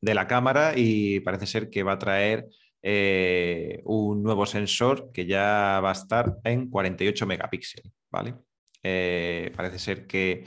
de 0.00 0.14
la 0.14 0.26
cámara 0.26 0.72
y 0.76 1.20
parece 1.20 1.46
ser 1.46 1.70
que 1.70 1.82
va 1.82 1.92
a 1.92 1.98
traer 1.98 2.46
eh, 2.82 3.82
un 3.84 4.22
nuevo 4.22 4.46
sensor 4.46 5.10
que 5.12 5.26
ya 5.26 5.80
va 5.82 5.90
a 5.90 5.92
estar 5.92 6.36
en 6.44 6.68
48 6.70 7.26
megapíxeles, 7.26 7.92
¿vale? 8.10 8.34
Eh, 8.82 9.52
parece 9.56 9.78
ser 9.78 10.06
que 10.06 10.44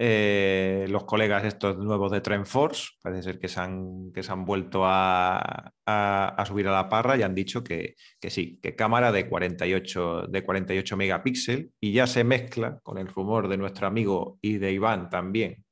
eh, 0.00 0.86
los 0.88 1.04
colegas 1.04 1.44
estos 1.44 1.76
nuevos 1.78 2.12
de 2.12 2.20
Trendforce, 2.20 2.90
parece 3.02 3.22
ser 3.24 3.38
que 3.40 3.48
se 3.48 3.58
han, 3.60 4.12
que 4.12 4.22
se 4.22 4.30
han 4.30 4.44
vuelto 4.44 4.82
a, 4.84 5.72
a- 5.86 6.44
subir 6.46 6.68
a 6.68 6.72
la 6.72 6.88
parra 6.88 7.16
y 7.16 7.22
han 7.22 7.34
dicho 7.34 7.64
que, 7.64 7.96
que 8.20 8.30
sí, 8.30 8.60
que 8.62 8.76
cámara 8.76 9.10
de 9.10 9.28
48, 9.28 10.26
de 10.28 10.44
48 10.44 10.96
megapíxeles 10.96 11.66
y 11.80 11.92
ya 11.92 12.06
se 12.06 12.22
mezcla 12.24 12.78
con 12.84 12.98
el 12.98 13.08
rumor 13.08 13.48
de 13.48 13.56
nuestro 13.56 13.86
amigo 13.88 14.38
y 14.40 14.58
de 14.58 14.72
Iván 14.72 15.10
también, 15.10 15.64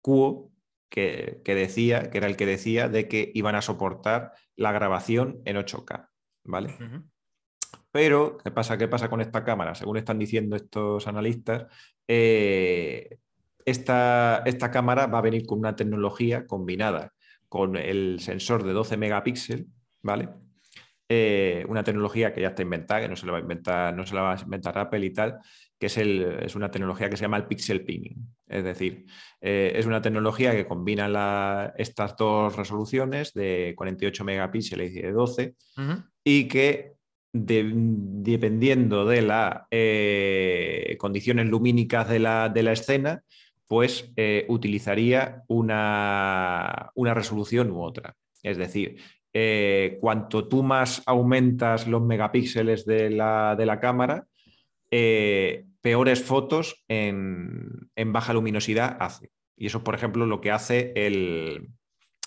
Cuo, 0.00 0.52
que, 0.94 1.40
que 1.44 1.56
decía, 1.56 2.08
que 2.08 2.18
era 2.18 2.28
el 2.28 2.36
que 2.36 2.46
decía 2.46 2.88
de 2.88 3.08
que 3.08 3.32
iban 3.34 3.56
a 3.56 3.62
soportar 3.62 4.32
la 4.54 4.70
grabación 4.70 5.42
en 5.44 5.56
8K, 5.56 6.08
¿vale? 6.44 6.78
Pero, 7.90 8.38
¿qué 8.38 8.52
pasa? 8.52 8.78
¿Qué 8.78 8.86
pasa 8.86 9.10
con 9.10 9.20
esta 9.20 9.42
cámara? 9.42 9.74
Según 9.74 9.96
están 9.96 10.20
diciendo 10.20 10.54
estos 10.54 11.08
analistas, 11.08 11.66
eh, 12.06 13.18
esta, 13.64 14.44
esta 14.46 14.70
cámara 14.70 15.08
va 15.08 15.18
a 15.18 15.22
venir 15.22 15.46
con 15.46 15.58
una 15.58 15.74
tecnología 15.74 16.46
combinada 16.46 17.12
con 17.48 17.74
el 17.76 18.20
sensor 18.20 18.62
de 18.62 18.72
12 18.72 18.96
megapíxeles, 18.96 19.66
¿vale? 20.00 20.28
Eh, 21.08 21.66
una 21.68 21.82
tecnología 21.82 22.32
que 22.32 22.40
ya 22.40 22.48
está 22.48 22.62
inventada, 22.62 23.00
que 23.00 23.08
no 23.08 23.16
se 23.16 23.26
la 23.26 23.32
va 23.32 23.38
a 23.38 23.40
inventar, 23.40 23.96
no 23.96 24.06
se 24.06 24.14
la 24.14 24.22
va 24.22 24.34
a 24.34 24.40
inventar 24.40 24.78
Apple 24.78 25.04
y 25.04 25.12
tal, 25.12 25.40
que 25.84 25.88
es, 25.88 25.98
el, 25.98 26.38
es 26.40 26.54
una 26.56 26.70
tecnología 26.70 27.10
que 27.10 27.16
se 27.18 27.24
llama 27.24 27.36
el 27.36 27.44
pixel 27.44 27.84
pinning. 27.84 28.16
Es 28.48 28.64
decir, 28.64 29.04
eh, 29.42 29.70
es 29.76 29.84
una 29.84 30.00
tecnología 30.00 30.52
que 30.52 30.66
combina 30.66 31.08
la- 31.08 31.74
estas 31.76 32.16
dos 32.16 32.56
resoluciones 32.56 33.34
de 33.34 33.74
48 33.76 34.24
megapíxeles 34.24 34.92
y 34.96 35.02
de 35.02 35.12
12 35.12 35.54
Ujú. 35.76 36.02
y 36.24 36.48
que 36.48 36.92
de- 37.34 37.70
dependiendo 37.74 39.04
de 39.04 39.20
las 39.20 39.64
condiciones 40.96 41.48
lumínicas 41.50 42.08
de 42.08 42.18
la, 42.18 42.48
de 42.48 42.62
la 42.62 42.72
escena, 42.72 43.22
pues 43.66 44.10
eh, 44.16 44.46
utilizaría 44.48 45.42
una, 45.48 46.90
una 46.94 47.12
resolución 47.12 47.70
u 47.72 47.82
otra. 47.82 48.14
Es 48.42 48.56
decir, 48.56 48.96
eh, 49.34 49.98
cuanto 50.00 50.48
tú 50.48 50.62
más 50.62 51.02
aumentas 51.04 51.86
los 51.86 52.00
megapíxeles 52.00 52.86
de 52.86 53.10
la, 53.10 53.54
de 53.58 53.66
la 53.66 53.78
cámara, 53.80 54.24
eh, 54.90 55.64
peores 55.84 56.22
fotos 56.22 56.82
en, 56.88 57.90
en 57.94 58.10
baja 58.14 58.32
luminosidad 58.32 58.96
hace. 59.00 59.30
Y 59.54 59.66
eso, 59.66 59.84
por 59.84 59.94
ejemplo, 59.94 60.24
lo 60.24 60.40
que 60.40 60.50
hace 60.50 60.94
el, 60.96 61.68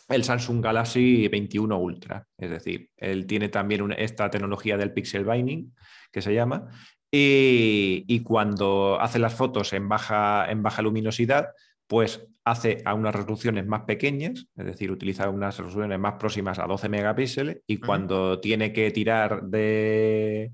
el 0.10 0.24
Samsung 0.24 0.64
Galaxy 0.64 1.28
21 1.28 1.76
Ultra. 1.76 2.28
Es 2.38 2.52
decir, 2.52 2.92
él 2.98 3.26
tiene 3.26 3.50
también 3.50 3.92
esta 3.98 4.30
tecnología 4.30 4.78
del 4.78 4.94
pixel 4.94 5.26
binding, 5.26 5.74
que 6.12 6.22
se 6.22 6.36
llama, 6.36 6.68
Y, 7.12 8.22
cuando 8.24 9.00
hace 9.02 9.18
las 9.18 9.34
fotos 9.34 9.74
en 9.74 9.90
baja, 9.90 10.46
en 10.52 10.62
baja 10.62 10.84
luminosidad, 10.84 11.48
pues 11.88 12.28
hace 12.50 12.82
a 12.86 12.94
unas 12.94 13.14
resoluciones 13.14 13.66
más 13.68 13.82
pequeñas, 13.82 14.48
es 14.56 14.66
decir, 14.66 14.90
utiliza 14.90 15.30
unas 15.30 15.58
resoluciones 15.58 16.00
más 16.00 16.14
próximas 16.14 16.60
a 16.60 16.66
12 16.66 16.88
megapíxeles 16.88 17.58
y 17.68 17.78
cuando 17.78 18.40
tiene 18.40 18.72
que 18.72 18.90
tirar 18.92 19.44
de, 19.44 20.54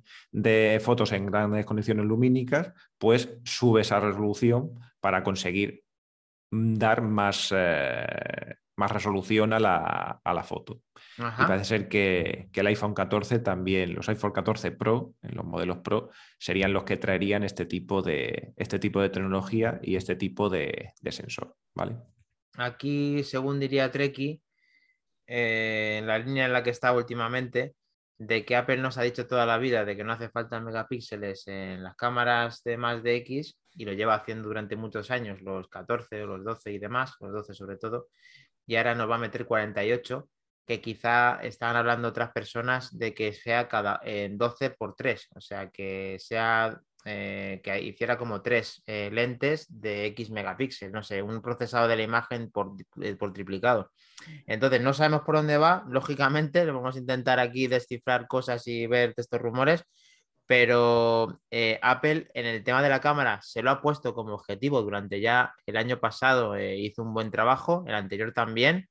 fotos 0.82 1.12
en 1.12 1.28
grandes 1.28 1.66
condiciones 1.66 2.06
lumínicas, 2.06 2.74
pues 2.98 3.38
sube 3.44 3.82
esa 3.82 4.00
resolución 4.00 4.72
para 5.00 5.22
conseguir 5.22 5.84
dar 6.50 7.04
más, 7.04 7.54
eh, 7.56 8.56
más 8.76 8.92
resolución 8.92 9.54
a 9.54 9.60
la, 9.60 10.44
foto. 10.44 10.82
Y 11.18 11.46
parece 11.46 11.66
ser 11.66 11.88
que, 11.88 12.50
el 12.54 12.68
iPhone 12.68 12.94
14 12.94 13.40
también, 13.40 13.94
los 13.94 14.10
iPhone 14.10 14.32
14 14.32 14.72
Pro, 14.72 15.14
en 15.22 15.36
los 15.36 15.46
modelos 15.46 15.80
Pro, 15.80 16.10
serían 16.40 16.74
los 16.74 16.84
que 16.84 16.98
traerían 16.98 17.44
este 17.44 17.66
tipo 17.66 18.02
de, 18.02 18.54
este 18.58 18.80
tipo 18.80 19.02
de 19.02 19.10
tecnología 19.10 19.80
y 19.82 19.96
este 19.96 20.16
tipo 20.16 20.50
de, 20.50 20.94
sensor. 21.10 21.56
¿vale? 21.76 21.98
Aquí, 22.58 23.24
según 23.24 23.60
diría 23.60 23.92
Treki, 23.92 24.42
eh, 25.28 25.98
en 26.00 26.08
la 26.08 26.20
línea 26.20 26.46
en 26.46 26.54
la 26.54 26.64
que 26.64 26.72
está 26.72 26.94
últimamente, 26.94 27.76
de 28.18 28.46
que 28.46 28.56
Apple 28.56 28.78
nos 28.78 28.98
ha 28.98 29.02
dicho 29.02 29.28
toda 29.28 29.46
la 29.46 29.58
vida 29.58 29.86
de 29.86 29.96
que 29.96 30.04
no 30.04 30.14
hace 30.14 30.30
falta 30.30 30.60
megapíxeles 30.60 31.48
en 31.48 31.84
las 31.84 31.96
cámaras 31.96 32.64
de 32.64 32.78
más 32.78 33.04
de 33.04 33.18
X 33.18 33.58
y 33.76 33.86
lo 33.86 33.94
lleva 33.94 34.16
haciendo 34.16 34.48
durante 34.48 34.76
muchos 34.76 35.12
años, 35.12 35.42
los 35.42 35.68
14 35.68 36.24
o 36.24 36.28
los 36.28 36.44
12 36.44 36.72
y 36.72 36.80
demás, 36.80 37.16
los 37.20 37.32
12 37.32 37.54
sobre 37.54 37.78
todo, 37.78 38.08
y 38.66 38.76
ahora 38.76 38.96
nos 38.96 39.10
va 39.10 39.16
a 39.16 39.20
meter 39.20 39.46
48, 39.46 40.30
que 40.66 40.82
quizá 40.82 41.40
estaban 41.44 41.76
hablando 41.76 42.08
otras 42.08 42.32
personas 42.32 42.98
de 42.98 43.14
que 43.14 43.34
sea 43.34 43.68
cada 43.68 44.00
en 44.04 44.38
12 44.38 44.72
por 44.72 44.96
3, 44.96 45.30
o 45.36 45.42
sea, 45.42 45.70
que 45.70 46.18
sea 46.20 46.82
eh, 47.06 47.60
que 47.62 47.82
hiciera 47.82 48.18
como 48.18 48.42
tres 48.42 48.82
eh, 48.88 49.10
lentes 49.12 49.68
de 49.70 50.06
X 50.08 50.30
megapíxeles, 50.32 50.94
no 50.94 51.04
sé, 51.04 51.22
un 51.22 51.42
procesado 51.42 51.90
de 51.90 51.98
la 51.98 52.04
imagen 52.04 52.50
por, 52.50 52.76
eh, 53.02 53.16
por, 53.16 53.34
triplicado. 53.34 53.92
Entonces, 54.48 54.82
no 54.82 54.94
sabemos 54.94 55.24
por 55.24 55.36
dónde 55.36 55.58
va, 55.58 55.84
lógicamente, 55.90 56.66
vamos 56.66 56.96
a 56.96 57.00
intentar 57.00 57.42
aquí 57.42 57.68
descifrar 57.68 58.28
cosas 58.28 58.66
y 58.68 58.88
ver 58.88 59.14
estos 59.18 59.42
rumores, 59.42 59.84
pero 60.46 61.42
Apple 61.82 62.28
en 62.34 62.46
el 62.46 62.64
tema 62.64 62.82
de 62.82 62.90
la 62.90 63.02
cámara 63.02 63.40
se 63.42 63.62
lo 63.64 63.72
ha 63.72 63.82
puesto 63.82 64.14
como 64.14 64.34
objetivo 64.36 64.82
durante 64.82 65.20
ya 65.20 65.54
el 65.66 65.78
año 65.78 66.00
pasado, 66.00 66.58
hizo 66.60 67.02
un 67.04 67.14
buen 67.14 67.32
trabajo, 67.32 67.84
el 67.88 67.96
anterior 67.96 68.34
también, 68.34 68.88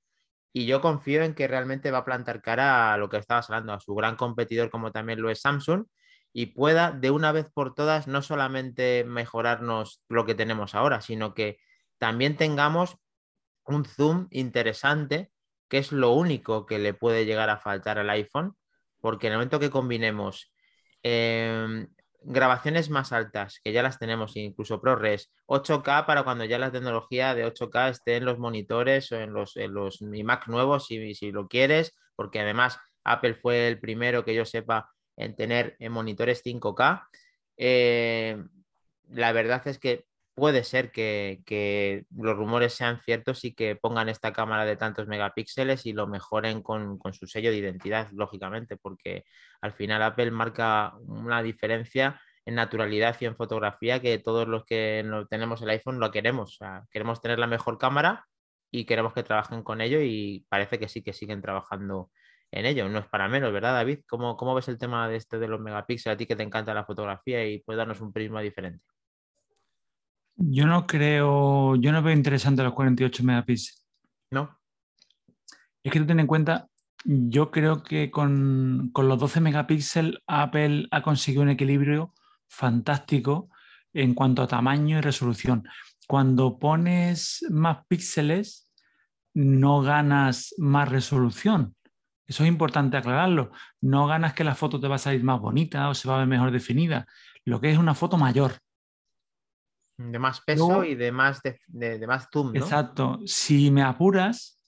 y 0.53 0.67
yo 0.67 0.81
confío 0.81 1.23
en 1.23 1.35
que 1.35 1.49
realmente 1.49 1.91
va 1.91 1.99
a 1.99 2.05
plantar 2.05 2.43
cara 2.43 2.93
a 2.93 2.97
lo 2.99 3.09
que 3.09 3.17
estabas 3.17 3.49
hablando, 3.49 3.73
a 3.73 3.81
su 3.81 3.95
gran 3.95 4.17
competidor 4.17 4.71
como 4.71 4.93
también 4.93 5.23
lo 5.23 5.31
es 5.31 5.41
Samsung 5.41 5.87
y 6.33 6.47
pueda 6.47 6.93
de 6.93 7.11
una 7.11 7.33
vez 7.33 7.51
por 7.53 7.75
todas 7.75 8.07
no 8.07 8.23
solamente 8.23 9.05
mejorarnos 9.05 10.03
lo 10.09 10.25
que 10.27 10.35
tenemos 10.35 10.75
ahora, 10.75 11.01
sino 11.01 11.35
que 11.35 11.59
también 11.99 12.37
tengamos 12.37 12.97
un 13.65 13.85
zoom 13.85 14.29
interesante, 14.31 15.31
que 15.69 15.79
es 15.79 15.93
lo 15.93 16.13
único 16.13 16.67
que 16.67 16.79
le 16.79 16.95
puede 16.95 17.27
llegar 17.27 17.51
a 17.51 17.59
faltar 17.59 17.99
al 17.99 18.11
iPhone, 18.11 18.57
porque 19.01 19.27
en 19.27 19.35
el 19.35 19.39
momento 19.39 19.61
que 19.61 19.71
combinemos 19.71 20.53
em, 21.03 21.89
grabaciones 22.25 22.91
más 22.91 23.13
altas, 23.13 23.61
que 23.63 23.73
ya 23.73 23.83
las 23.83 23.99
tenemos, 23.99 24.37
incluso 24.37 24.81
ProRes, 24.81 25.31
8K 25.47 26.07
para 26.07 26.23
cuando 26.23 26.45
ya 26.45 26.59
la 26.59 26.73
tecnología 26.73 27.35
de 27.35 27.47
8K 27.47 27.91
esté 27.91 28.17
en 28.17 28.25
los 28.25 28.39
monitores 28.39 29.11
o 29.13 29.17
en 29.17 29.33
los, 29.33 29.57
en 29.57 29.75
los 29.75 30.03
Mac 30.03 30.49
nuevos, 30.49 30.87
si, 30.87 31.15
si 31.15 31.33
lo 31.33 31.49
quieres, 31.49 31.95
porque 32.17 32.41
además 32.41 32.79
Apple 33.05 33.35
fue 33.35 33.69
el 33.69 33.81
primero 33.81 34.25
que 34.25 34.35
yo 34.35 34.45
sepa 34.45 34.91
en 35.17 35.35
tener 35.37 35.77
en 35.79 35.93
monitores 35.93 36.43
5K. 36.45 37.07
Eh, 37.57 38.43
la 39.09 39.33
verdad 39.33 39.67
es 39.67 39.79
que 39.79 40.07
puede 40.35 40.65
ser 40.65 40.91
que, 40.93 42.05
los 42.17 42.37
rumores 42.37 42.75
sean 42.75 43.01
ciertos 43.01 43.45
y 43.45 43.55
que 43.55 43.77
pongan 43.77 44.09
esta 44.09 44.33
cámara 44.33 44.65
de 44.65 44.77
tantos 44.77 45.07
megapíxeles 45.07 45.87
y 45.87 45.93
lo 45.93 46.07
mejoren 46.07 46.63
con, 46.63 46.99
su 47.13 47.27
sello 47.27 47.51
de 47.51 47.59
identidad, 47.59 48.09
lógicamente, 48.13 48.77
porque 48.77 49.25
al 49.61 49.73
final 49.73 50.03
Apple 50.03 50.31
marca 50.31 50.95
una 51.07 51.43
diferencia 51.43 52.21
en 52.45 52.57
naturalidad 52.57 53.17
y 53.21 53.27
en 53.27 53.37
fotografía 53.37 54.01
que 54.01 54.19
todos 54.19 54.49
los 54.49 54.65
que 54.65 55.05
tenemos 55.31 55.63
el 55.63 55.71
iPhone 55.71 56.01
lo 56.01 56.11
queremos. 56.11 56.59
queremos 56.91 57.21
tener 57.21 57.39
la 57.39 57.47
mejor 57.47 57.79
cámara 57.79 58.27
y 58.71 58.85
queremos 58.87 59.13
que 59.13 59.23
trabajen 59.23 59.63
con 59.63 59.81
ello 59.81 60.01
y 60.01 60.47
parece 60.49 60.79
que 60.79 60.89
sí 60.89 61.03
que 61.03 61.13
siguen 61.13 61.43
trabajando 61.43 62.11
en 62.51 62.67
ello. 62.67 62.89
No 62.89 62.99
es 63.01 63.07
para 63.07 63.29
menos, 63.29 63.53
¿verdad, 63.53 63.75
David? 63.75 64.01
¿Cómo, 64.09 64.37
cómo 64.37 64.55
ves 64.55 64.69
el 64.69 64.79
tema 64.79 65.09
de 65.09 65.17
este 65.17 65.39
de 65.39 65.49
los 65.49 65.61
megapíxeles? 65.61 66.15
A 66.15 66.19
ti 66.19 66.27
que 66.27 66.37
te 66.37 66.43
encanta 66.43 66.75
la 66.75 66.85
fotografía 66.85 67.47
y 67.47 67.61
puedes 67.61 67.79
darnos 67.79 68.01
un 68.01 68.13
prisma 68.13 68.41
diferente. 68.41 68.92
Yo 70.37 70.67
no 70.67 70.87
creo, 70.87 71.77
yo 71.77 71.93
no 71.93 72.03
veo 72.03 72.15
interesante 72.15 72.63
los 72.63 72.73
48 72.75 73.23
megapíxeles. 73.25 73.87
No. 74.31 74.59
Es 75.83 75.93
que 75.93 76.01
tú 76.01 76.07
ten 76.07 76.21
en 76.21 76.27
cuenta, 76.27 76.69
yo 77.05 77.51
creo 77.51 77.83
que 77.83 78.11
con, 78.11 78.91
con 78.93 79.09
los 79.09 79.19
12 79.19 79.41
megapíxeles 79.41 80.19
Apple 80.27 80.89
ha 80.91 81.03
conseguido 81.03 81.43
un 81.43 81.51
equilibrio 81.51 82.15
fantástico 82.49 83.51
en 83.93 84.15
cuanto 84.15 84.43
a 84.43 84.49
tamaño 84.49 84.99
y 84.99 85.01
resolución. 85.01 85.65
Cuando 86.07 86.59
pones 86.59 87.45
más 87.51 87.87
píxeles, 87.87 88.71
no 89.35 89.83
ganas 89.83 90.55
más 90.59 90.89
resolución. 90.89 91.75
Eso 92.27 92.45
es 92.45 92.49
importante 92.49 92.97
aclararlo. 92.97 93.51
No 93.81 94.07
ganas 94.07 94.35
que 94.35 94.45
la 94.45 94.55
foto 94.55 94.81
te 94.81 94.89
va 94.89 94.97
a 94.97 94.99
salir 94.99 95.25
más 95.25 95.41
bonita 95.41 95.89
o 95.89 95.95
se 95.95 96.09
va 96.09 96.17
a 96.17 96.19
ver 96.19 96.27
mejor 96.27 96.51
definida. 96.51 97.07
Lo 97.45 97.61
que 97.61 97.71
es 97.71 97.79
una 97.79 97.95
foto 97.95 98.17
mayor. 98.17 98.53
De 99.97 100.19
más 100.19 100.41
peso 100.41 100.85
y 100.85 100.95
de 100.95 101.13
más, 101.13 101.41
de, 101.43 102.07
más 102.07 102.29
zoom. 102.33 102.57
Exacto. 102.57 103.21
Si 103.27 103.71
me 103.71 103.83
apuras, 103.83 104.61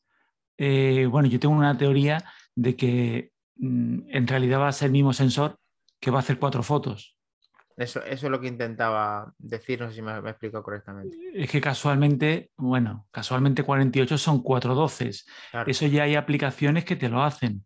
eh, 0.57 1.07
bueno, 1.11 1.29
yo 1.29 1.41
tengo 1.41 1.55
una 1.55 1.77
teoría 1.77 2.25
de 2.55 2.77
que 2.77 3.33
mm, 3.57 4.01
en 4.09 4.27
realidad 4.27 4.61
va 4.61 4.68
a 4.68 4.72
ser 4.72 4.87
el 4.87 4.93
mismo 4.93 5.12
sensor 5.12 5.59
que 6.01 6.11
va 6.11 6.18
a 6.18 6.20
hacer 6.20 6.39
cuatro 6.39 6.62
fotos. 6.62 7.16
Eso, 7.77 8.05
eso 8.05 8.27
es 8.27 8.31
lo 8.31 8.41
que 8.41 8.47
intentaba 8.47 9.35
decir, 9.37 9.81
no 9.81 9.89
sé 9.89 9.97
si 9.97 10.03
me, 10.03 10.20
me 10.20 10.29
he 10.29 10.31
explicado 10.31 10.62
correctamente. 10.62 11.16
Es 11.35 11.51
que 11.51 11.61
casualmente, 11.61 12.51
bueno, 12.57 13.09
casualmente 13.11 13.64
48 13.64 14.16
son 14.16 14.43
412. 14.43 15.11
Eso 15.66 15.87
ya 15.87 16.05
hay 16.05 16.14
aplicaciones 16.14 16.85
que 16.85 16.95
te 16.95 17.09
lo 17.09 17.22
hacen. 17.22 17.64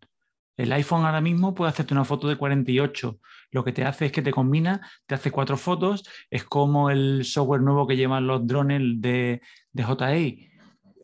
El 0.57 0.73
iPhone 0.73 1.05
ahora 1.05 1.21
mismo 1.21 1.55
puede 1.55 1.71
hacerte 1.71 1.93
una 1.93 2.05
foto 2.05 2.27
de 2.29 2.37
48. 2.37 3.21
Lo 3.51 3.65
que 3.65 3.73
te 3.73 3.85
hace 3.85 4.07
es 4.07 4.13
que 4.13 4.23
te 4.23 4.31
combina, 4.31 4.87
te 5.07 5.15
hace 5.15 5.31
cuatro 5.31 5.57
fotos. 5.57 6.05
Es 6.31 6.45
como 6.45 6.91
el 6.91 7.25
software 7.25 7.63
nuevo 7.63 7.87
que 7.87 7.97
llevan 7.97 8.27
los 8.27 8.47
drones 8.47 8.83
de, 9.01 9.41
de 9.73 9.83
JA. 9.83 10.17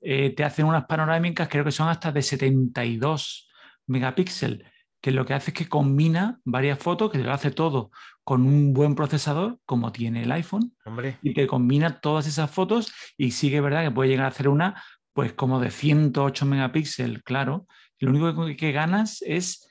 Eh, 0.03 0.31
te 0.37 0.45
hacen 0.45 0.67
unas 0.67 0.85
panorámicas, 0.85 1.49
creo 1.49 1.65
que 1.65 1.73
son 1.73 1.89
hasta 1.89 2.13
de 2.13 2.23
72 2.23 3.49
megapíxeles 3.87 4.75
que 5.05 5.11
lo 5.11 5.27
que 5.27 5.35
hace 5.35 5.51
es 5.51 5.55
que 5.55 5.69
combina 5.69 6.41
varias 6.47 6.79
fotos, 6.79 7.11
que 7.11 7.19
te 7.19 7.25
lo 7.25 7.33
hace 7.35 7.51
todo 7.51 7.91
con 8.25 8.47
un 8.47 8.73
buen 8.73 8.95
procesador, 8.95 9.59
como 9.67 9.93
tiene 9.93 10.23
el 10.23 10.33
iPhone, 10.33 10.75
y 11.21 11.35
que 11.35 11.47
combina 11.47 12.01
todas 12.01 12.27
esas 12.27 12.51
fotos 12.51 12.91
y 13.19 13.33
sigue 13.33 13.61
verdad 13.61 13.85
que 13.85 13.91
puede 13.91 14.09
llegar 14.09 14.25
a 14.25 14.29
hacer 14.29 14.49
una, 14.49 14.83
pues 15.13 15.35
como 15.35 15.61
de 15.61 15.71
108 15.71 16.47
megapíxeles, 16.47 17.23
claro. 17.23 17.67
lo 17.99 18.13
único 18.13 18.47
que, 18.57 18.73
ganas 18.73 19.21
es 19.21 19.69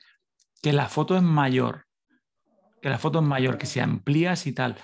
que 0.62 0.72
la 0.72 0.88
foto 0.88 1.16
es 1.16 1.22
mayor, 1.24 1.86
que 2.84 2.90
la 2.90 2.98
foto 2.98 3.20
es 3.20 3.24
mayor, 3.24 3.56
que 3.56 3.64
se 3.64 3.80
amplías 3.80 4.46
y 4.46 4.52
tal. 4.52 4.76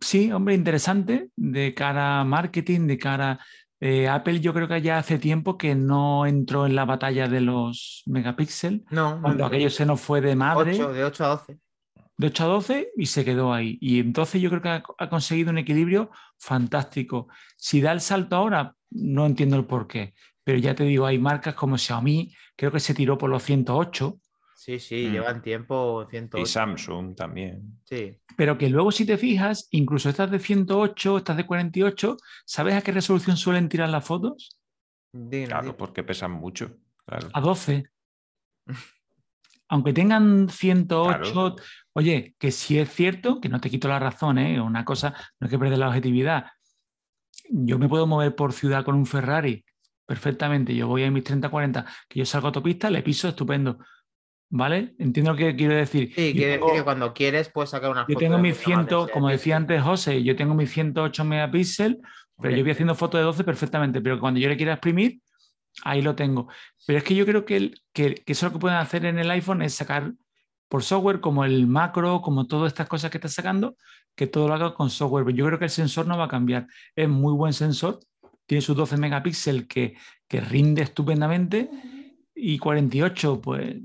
Sí, 0.00 0.32
hombre, 0.32 0.56
interesante 0.56 1.30
de 1.36 1.72
cara 1.72 2.18
a 2.18 2.24
marketing, 2.24 2.88
de 2.88 2.98
cara 2.98 3.38
eh, 3.78 4.08
Apple 4.08 4.40
yo 4.40 4.52
creo 4.52 4.66
que 4.66 4.82
ya 4.82 4.98
hace 4.98 5.20
tiempo 5.20 5.56
que 5.56 5.76
no 5.76 6.26
entró 6.26 6.66
en 6.66 6.74
la 6.74 6.84
batalla 6.84 7.28
de 7.28 7.40
los 7.40 8.02
megapíxeles. 8.06 8.80
No. 8.90 9.20
Cuando 9.22 9.46
aquello 9.46 9.70
se 9.70 9.86
nos 9.86 10.00
fue 10.00 10.20
de 10.20 10.34
madre. 10.34 10.76
de 10.76 11.04
8 11.04 11.24
a 11.24 11.28
12. 11.28 11.58
De 12.16 12.26
8 12.26 12.42
a 12.42 12.46
12 12.48 12.92
y 12.96 13.06
se 13.06 13.24
quedó 13.24 13.52
ahí. 13.52 13.78
Y 13.80 14.00
entonces 14.00 14.42
yo 14.42 14.50
creo 14.50 14.62
que 14.62 14.82
ha, 14.98 15.08
conseguido 15.08 15.52
un 15.52 15.58
equilibrio 15.58 16.10
fantástico. 16.40 17.28
Si 17.56 17.80
da 17.80 17.92
el 17.92 18.00
salto 18.00 18.34
ahora, 18.34 18.74
no 18.90 19.26
entiendo 19.26 19.54
el 19.54 19.64
por 19.64 19.86
qué. 19.86 20.12
Pero 20.42 20.58
ya 20.58 20.74
te 20.74 20.82
digo, 20.82 21.06
hay 21.06 21.20
marcas 21.20 21.54
como 21.54 21.78
Xiaomi, 21.78 22.34
creo 22.56 22.72
que 22.72 22.80
se 22.80 22.94
tiró 22.94 23.16
por 23.16 23.30
los 23.30 23.44
108 23.44 24.18
Sí, 24.64 24.78
sí, 24.78 25.08
mm. 25.08 25.12
llevan 25.12 25.42
tiempo 25.42 26.06
108. 26.08 26.42
Y 26.42 26.46
Samsung 26.46 27.14
también. 27.14 27.80
Sí. 27.84 28.18
Pero 28.34 28.56
que 28.56 28.70
luego 28.70 28.90
si 28.92 29.04
te 29.04 29.18
fijas, 29.18 29.68
incluso 29.72 30.08
estas 30.08 30.30
de 30.30 30.38
108, 30.38 31.18
estas 31.18 31.36
de 31.36 31.44
48, 31.44 32.16
¿sabes 32.46 32.74
a 32.74 32.80
qué 32.80 32.90
resolución 32.90 33.36
suelen 33.36 33.68
tirar 33.68 33.90
las 33.90 34.06
fotos? 34.06 34.58
claro, 35.28 35.76
porque 35.76 36.02
pesan 36.02 36.30
mucho. 36.30 36.78
A 37.06 37.42
12. 37.42 37.84
Aunque 39.68 39.92
tengan 39.92 40.48
108, 40.48 41.56
oye, 41.92 42.34
que 42.38 42.50
si 42.50 42.78
es 42.78 42.88
cierto, 42.88 43.42
que 43.42 43.50
no 43.50 43.60
te 43.60 43.68
quito 43.68 43.88
la 43.88 43.98
razón, 43.98 44.38
¿eh? 44.38 44.58
una 44.62 44.82
cosa, 44.82 45.10
no 45.40 45.44
hay 45.44 45.50
que 45.50 45.58
perder 45.58 45.78
la 45.78 45.88
objetividad. 45.88 46.46
Yo 47.50 47.78
me 47.78 47.90
puedo 47.90 48.06
mover 48.06 48.34
por 48.34 48.54
ciudad 48.54 48.82
con 48.82 48.94
un 48.94 49.04
Ferrari 49.04 49.62
perfectamente. 50.06 50.74
Yo 50.74 50.88
voy 50.88 51.04
a 51.04 51.10
mis 51.10 51.22
30, 51.22 51.50
40, 51.50 51.84
que 52.08 52.20
yo 52.20 52.24
salgo 52.24 52.46
a 52.46 52.48
autopista, 52.48 52.88
le 52.88 53.02
piso 53.02 53.28
estupendo 53.28 53.78
¿Vale? 54.50 54.94
Entiendo 54.98 55.32
lo 55.32 55.36
que 55.36 55.56
quiero 55.56 55.74
decir. 55.74 56.12
Sí, 56.14 56.32
quiere 56.32 56.58
decir 56.58 56.72
que 56.74 56.84
cuando 56.84 57.12
quieres 57.12 57.48
puedes 57.48 57.70
sacar 57.70 57.90
una 57.90 58.02
Yo 58.02 58.06
foto 58.14 58.18
tengo 58.20 58.36
de 58.36 58.42
mi 58.42 58.48
mucha 58.50 58.58
más 58.60 58.64
100, 58.64 58.78
densidad 58.86 59.12
como 59.12 59.26
de 59.28 59.32
decía 59.32 59.56
antes 59.56 59.82
José, 59.82 60.22
yo 60.22 60.36
tengo 60.36 60.54
mi 60.54 60.66
108 60.66 61.24
megapíxeles, 61.24 61.98
pero 62.40 62.54
yo 62.56 62.62
voy 62.62 62.70
haciendo 62.72 62.94
fotos 62.94 63.18
de 63.20 63.24
12 63.24 63.42
perfectamente, 63.44 64.00
pero 64.00 64.20
cuando 64.20 64.38
yo 64.40 64.48
le 64.48 64.56
quiera 64.56 64.74
exprimir, 64.74 65.20
ahí 65.82 66.02
lo 66.02 66.14
tengo. 66.14 66.48
Pero 66.86 66.98
es 66.98 67.04
que 67.04 67.14
yo 67.16 67.26
creo 67.26 67.44
que, 67.44 67.56
el- 67.56 67.82
que, 67.92 68.14
que 68.14 68.32
eso 68.32 68.46
lo 68.46 68.52
que 68.52 68.58
pueden 68.58 68.78
hacer 68.78 69.04
en 69.06 69.18
el 69.18 69.30
iPhone 69.30 69.62
es 69.62 69.74
sacar 69.74 70.12
por 70.68 70.82
software 70.82 71.20
como 71.20 71.44
el 71.44 71.66
macro, 71.66 72.20
como 72.20 72.46
todas 72.46 72.72
estas 72.72 72.88
cosas 72.88 73.10
que 73.10 73.18
está 73.18 73.28
sacando, 73.28 73.76
que 74.14 74.26
todo 74.26 74.46
lo 74.48 74.54
haga 74.54 74.74
con 74.74 74.90
software. 74.90 75.24
Pero 75.24 75.36
yo 75.36 75.46
creo 75.46 75.58
que 75.58 75.64
el 75.66 75.70
sensor 75.70 76.06
no 76.06 76.16
va 76.18 76.24
a 76.24 76.28
cambiar. 76.28 76.66
Es 76.94 77.08
muy 77.08 77.32
buen 77.34 77.52
sensor, 77.52 78.00
tiene 78.46 78.62
sus 78.62 78.76
12 78.76 78.96
megapíxeles 78.96 79.66
que, 79.66 79.96
que 80.28 80.40
rinde 80.40 80.82
estupendamente 80.82 81.68
y 82.34 82.58
48, 82.58 83.40
pues 83.40 83.76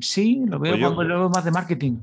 sí, 0.00 0.42
lo 0.46 0.58
veo, 0.58 0.72
Pues 0.72 0.80
yo- 0.80 0.88
como- 0.90 1.02
lo 1.04 1.18
veo 1.20 1.28
más 1.28 1.44
de 1.44 1.50
marketing. 1.50 1.98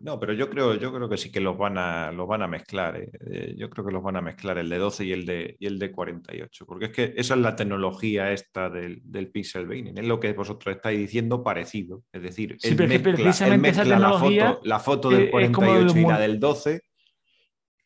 No, 0.00 0.20
pero 0.20 0.32
yo 0.32 0.48
creo, 0.48 0.74
yo 0.76 0.92
creo 0.94 1.08
que 1.08 1.16
sí 1.16 1.32
que 1.32 1.40
los 1.40 1.58
van 1.58 1.76
a, 1.76 2.12
los 2.12 2.28
van 2.28 2.42
a 2.42 2.46
mezclar. 2.46 2.96
eh. 2.98 3.10
Eh, 3.32 3.54
Yo 3.58 3.68
creo 3.68 3.84
que 3.84 3.90
los 3.92 4.00
van 4.00 4.14
a 4.14 4.20
mezclar 4.20 4.56
el 4.58 4.68
de 4.68 4.78
12 4.78 5.04
y 5.04 5.10
el 5.10 5.26
de, 5.26 5.56
y 5.58 5.66
el 5.66 5.76
de 5.80 5.90
48. 5.90 6.66
Porque 6.66 6.84
es 6.86 6.90
que 6.92 7.14
esa 7.16 7.34
es 7.34 7.40
la 7.40 7.56
tecnología 7.56 8.30
esta 8.32 8.70
del, 8.70 9.00
del 9.02 9.28
pixel 9.32 9.66
baining. 9.66 9.98
Es 9.98 10.04
lo 10.06 10.20
que 10.20 10.32
vosotros 10.34 10.76
estáis 10.76 11.00
diciendo 11.00 11.42
parecido. 11.42 12.04
Es 12.12 12.22
decir, 12.22 12.54
Sí, 12.60 12.68
él 12.68 12.76
pero 12.76 12.88
mezcla, 12.90 13.12
él 13.12 13.64
esa 13.64 13.84
la 13.98 14.12
foto, 14.12 14.60
la 14.62 14.78
foto 14.78 15.10
del 15.10 15.22
es 15.22 15.30
como 15.30 15.38
el 15.40 15.52
48 15.52 15.98
y 15.98 16.02
la 16.02 16.18
del 16.20 16.38
12. 16.38 16.80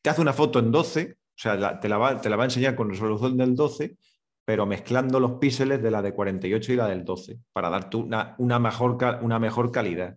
Te 0.02 0.10
hace 0.10 0.20
una 0.20 0.34
foto 0.34 0.58
en 0.58 0.70
12, 0.70 1.14
o 1.16 1.32
sea, 1.34 1.54
la- 1.54 1.80
te, 1.80 1.88
la 1.88 1.96
va, 1.96 2.20
te 2.20 2.28
la 2.28 2.36
va 2.36 2.42
a 2.42 2.46
enseñar 2.46 2.74
con 2.74 2.90
resolución 2.90 3.38
del 3.38 3.54
12, 3.56 3.96
pero 4.44 4.66
mezclando 4.66 5.20
los 5.20 5.32
píxeles 5.32 5.82
de 5.82 5.90
la 5.90 6.02
de 6.02 6.14
48 6.14 6.72
y 6.72 6.76
la 6.76 6.88
del 6.88 7.04
12 7.04 7.38
para 7.52 7.70
darte 7.70 7.96
una, 7.96 8.34
una, 8.38 8.58
mejor, 8.58 8.98
una 9.22 9.38
mejor 9.38 9.70
calidad. 9.70 10.16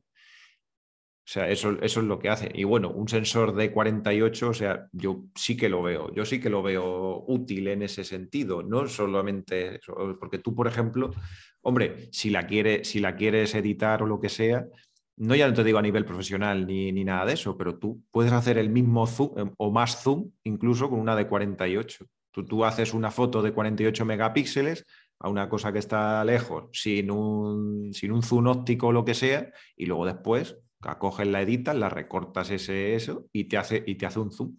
O 1.27 1.27
sea, 1.27 1.49
eso, 1.49 1.71
eso 1.81 2.01
es 2.01 2.05
lo 2.05 2.19
que 2.19 2.29
hace. 2.29 2.51
Y 2.53 2.65
bueno, 2.65 2.91
un 2.91 3.07
sensor 3.07 3.55
de 3.55 3.71
48, 3.71 4.49
o 4.49 4.53
sea, 4.53 4.87
yo 4.91 5.25
sí 5.33 5.57
que 5.57 5.69
lo 5.69 5.81
veo, 5.81 6.13
yo 6.13 6.23
sí 6.23 6.39
que 6.39 6.51
lo 6.51 6.61
veo 6.61 7.23
útil 7.27 7.67
en 7.67 7.81
ese 7.81 8.03
sentido, 8.03 8.61
no 8.61 8.87
solamente 8.87 9.77
eso, 9.77 9.95
porque 10.19 10.37
tú, 10.37 10.53
por 10.53 10.67
ejemplo, 10.67 11.09
hombre, 11.61 12.09
si 12.11 12.29
la, 12.29 12.45
quieres, 12.45 12.87
si 12.87 12.99
la 12.99 13.15
quieres 13.15 13.55
editar 13.55 14.03
o 14.03 14.05
lo 14.05 14.19
que 14.19 14.29
sea, 14.29 14.67
no 15.17 15.35
ya 15.35 15.47
no 15.47 15.53
te 15.55 15.63
digo 15.63 15.79
a 15.79 15.81
nivel 15.81 16.05
profesional 16.05 16.67
ni, 16.67 16.91
ni 16.91 17.03
nada 17.03 17.25
de 17.25 17.33
eso, 17.33 17.57
pero 17.57 17.79
tú 17.79 18.03
puedes 18.11 18.31
hacer 18.31 18.59
el 18.59 18.69
mismo 18.69 19.07
zoom 19.07 19.39
eh, 19.39 19.51
o 19.57 19.71
más 19.71 20.03
zoom 20.03 20.31
incluso 20.43 20.89
con 20.89 20.99
una 20.99 21.15
de 21.15 21.27
48. 21.27 22.05
Tú, 22.35 22.45
tú 22.45 22.65
haces 22.65 22.93
una 22.93 23.11
foto 23.11 23.41
de 23.41 23.53
48 23.53 24.03
megapíxeles 24.03 24.85
a 25.21 25.29
una 25.29 25.47
cosa 25.47 25.71
que 25.71 25.79
está 25.79 26.21
lejos 26.25 26.65
sin 26.73 27.09
un, 27.09 27.93
sin 27.93 28.11
un 28.11 28.21
zoom 28.23 28.47
óptico 28.47 28.87
o 28.87 28.91
lo 28.91 29.05
que 29.05 29.13
sea, 29.13 29.53
y 29.77 29.85
luego 29.85 30.05
después 30.05 30.57
coges, 30.99 31.27
la 31.27 31.41
editas, 31.41 31.75
la 31.77 31.87
recortas 31.87 32.51
ese 32.51 32.93
eso 32.95 33.25
y 33.31 33.45
te 33.45 33.57
hace, 33.57 33.81
y 33.87 33.95
te 33.95 34.05
hace 34.05 34.19
un 34.19 34.31
zoom. 34.33 34.57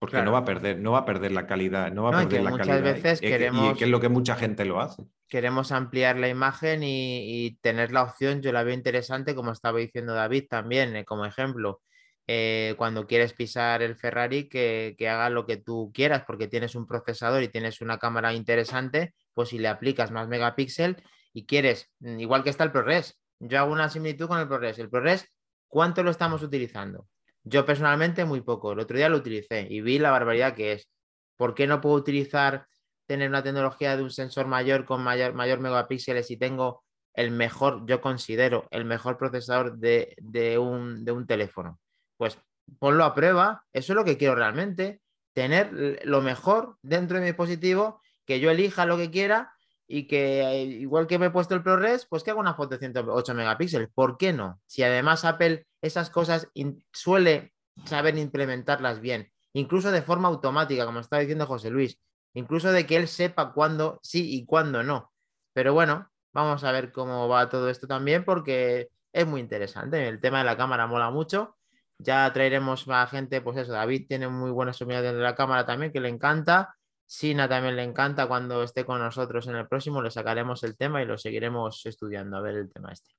Porque 0.00 0.12
Claro. 0.14 0.24
no 0.24 0.32
va 0.32 0.38
a 0.38 0.44
perder, 0.46 0.80
no 0.80 0.92
va 0.92 0.98
a 1.00 1.04
perder 1.04 1.32
la 1.32 1.46
calidad, 1.46 1.92
no 1.92 2.04
va 2.04 2.08
a 2.08 2.12
No, 2.12 2.18
perder 2.20 2.38
que 2.38 2.44
la 2.44 2.50
muchas 2.50 2.66
calidad. 2.66 2.94
veces 2.94 3.22
y 3.22 3.26
queremos- 3.26 3.78
que 3.78 3.84
es 3.84 3.90
lo 3.90 4.00
que 4.00 4.08
mucha 4.08 4.34
gente 4.34 4.64
lo 4.64 4.80
hace. 4.80 5.04
queremos 5.28 5.70
ampliar 5.72 6.18
la 6.18 6.28
imagen 6.28 6.82
y, 6.82 7.46
y 7.46 7.56
tener 7.62 7.92
la 7.92 8.02
opción, 8.02 8.40
yo 8.42 8.52
la 8.52 8.64
veo 8.64 8.74
interesante, 8.74 9.34
como 9.34 9.52
estaba 9.52 9.78
diciendo 9.78 10.14
David 10.14 10.44
también, 10.50 10.96
eh, 10.96 11.04
como 11.04 11.24
ejemplo, 11.26 11.80
eh, 12.26 12.74
cuando 12.78 13.06
quieres 13.06 13.32
pisar 13.32 13.82
el 13.82 13.96
Ferrari, 13.96 14.48
que, 14.48 14.94
que 14.98 15.08
haga 15.08 15.30
lo 15.30 15.46
que 15.46 15.56
tú 15.56 15.90
quieras, 15.92 16.24
porque 16.26 16.48
tienes 16.48 16.74
un 16.74 16.86
procesador 16.86 17.42
y 17.42 17.48
tienes 17.48 17.80
una 17.80 17.98
cámara 17.98 18.32
interesante, 18.32 19.14
pues 19.34 19.48
si 19.50 19.58
le 19.58 19.68
aplicas 19.68 20.10
más 20.10 20.28
megapíxel 20.28 21.02
y 21.32 21.46
quieres, 21.46 21.90
mm, 22.00 22.20
igual 22.20 22.44
que 22.44 22.50
está 22.50 22.64
el 22.64 22.72
ProRes, 22.72 23.18
yo 23.40 23.58
hago 23.58 23.72
una 23.72 23.88
similitud 23.88 24.28
con 24.28 24.38
el 24.38 24.46
ProRes. 24.46 24.78
El 24.78 24.88
ProRes, 24.88 25.28
¿cuánto 25.66 26.02
lo 26.02 26.10
estamos 26.10 26.42
utilizando? 26.42 27.08
Yo 27.44 27.66
personalmente 27.66 28.24
muy 28.24 28.40
poco, 28.40 28.72
el 28.72 28.78
otro 28.78 28.96
día 28.96 29.08
lo 29.08 29.16
utilicé 29.16 29.66
y 29.68 29.80
vi 29.80 29.98
la 29.98 30.12
barbaridad 30.12 30.54
que 30.54 30.72
es. 30.72 30.88
¿Por 31.36 31.54
qué 31.54 31.66
no 31.66 31.80
puedo 31.80 31.96
utilizar 31.96 32.66
tener 33.06 33.28
una 33.28 33.42
tecnología 33.42 33.96
de 33.96 34.02
un 34.04 34.10
sensor 34.10 34.46
mayor 34.46 34.84
con 34.84 35.02
mayor, 35.02 35.34
mayor 35.34 35.58
megapíxeles 35.58 36.30
y 36.30 36.36
tengo 36.36 36.84
el 37.14 37.32
mejor, 37.32 37.84
yo 37.86 38.00
considero, 38.00 38.68
el 38.70 38.84
mejor 38.84 39.18
procesador 39.18 39.76
de, 39.76 40.14
de 40.18 40.58
un, 40.58 41.04
de 41.04 41.12
un 41.12 41.26
teléfono? 41.26 41.80
Pues 42.16 42.38
ponlo 42.78 43.04
a 43.04 43.14
prueba, 43.14 43.64
eso 43.72 43.92
es 43.92 43.96
lo 43.96 44.04
que 44.04 44.18
quiero 44.18 44.34
realmente, 44.34 45.00
tener 45.32 46.00
lo 46.04 46.20
mejor 46.22 46.76
dentro 46.82 47.16
de 47.16 47.22
mi 47.22 47.26
dispositivo, 47.28 48.00
que 48.26 48.40
yo 48.40 48.50
elija 48.50 48.86
lo 48.86 48.96
que 48.96 49.10
quiera 49.10 49.54
y 49.86 50.06
que 50.06 50.40
eh, 50.42 50.62
igual 50.64 51.06
que 51.06 51.18
me 51.18 51.26
he 51.26 51.30
puesto 51.30 51.54
el 51.54 51.62
ProRes, 51.62 52.06
pues 52.06 52.22
que 52.22 52.30
haga 52.30 52.40
una 52.40 52.54
foto 52.54 52.70
de 52.70 52.78
108 52.78 53.34
megapíxeles. 53.34 53.88
¿Por 53.92 54.16
qué 54.16 54.32
no? 54.32 54.60
Si 54.66 54.82
además 54.82 55.24
Apple 55.24 55.66
esas 55.80 56.10
cosas 56.10 56.48
suele 56.92 57.52
saber 57.84 58.16
implementarlas 58.16 59.00
bien, 59.00 59.30
incluso 59.52 59.90
de 59.90 60.02
forma 60.02 60.28
automática, 60.28 60.86
como 60.86 61.00
estaba 61.00 61.20
diciendo 61.20 61.46
José 61.46 61.70
Luis, 61.70 61.98
incluso 62.34 62.72
de 62.72 62.86
que 62.86 62.96
él 62.96 63.08
sepa 63.08 63.52
cuándo 63.52 63.98
sí 64.02 64.34
y 64.34 64.46
cuándo 64.46 64.82
no. 64.82 65.12
Pero 65.52 65.74
bueno, 65.74 66.10
vamos 66.32 66.64
a 66.64 66.72
ver 66.72 66.92
cómo 66.92 67.28
va 67.28 67.48
todo 67.48 67.68
esto 67.68 67.86
también 67.86 68.24
porque 68.24 68.88
es 69.12 69.26
muy 69.26 69.40
interesante. 69.40 70.08
El 70.08 70.20
tema 70.20 70.38
de 70.38 70.44
la 70.44 70.56
cámara 70.56 70.86
mola 70.86 71.10
mucho. 71.10 71.56
Ya 72.02 72.32
traeremos 72.32 72.88
a 72.88 73.06
gente, 73.06 73.40
pues 73.40 73.58
eso, 73.58 73.72
David 73.72 74.06
tiene 74.08 74.28
muy 74.28 74.50
buenas 74.50 74.80
opiniones 74.82 75.12
de 75.12 75.20
la 75.20 75.34
cámara 75.34 75.64
también, 75.64 75.92
que 75.92 76.00
le 76.00 76.08
encanta. 76.08 76.74
Sina 77.06 77.48
también 77.48 77.76
le 77.76 77.84
encanta 77.84 78.26
cuando 78.26 78.62
esté 78.62 78.84
con 78.84 78.98
nosotros 78.98 79.46
en 79.46 79.56
el 79.56 79.68
próximo, 79.68 80.02
le 80.02 80.10
sacaremos 80.10 80.64
el 80.64 80.76
tema 80.76 81.02
y 81.02 81.06
lo 81.06 81.18
seguiremos 81.18 81.84
estudiando 81.84 82.36
a 82.36 82.40
ver 82.40 82.56
el 82.56 82.72
tema 82.72 82.92
este. 82.92 83.10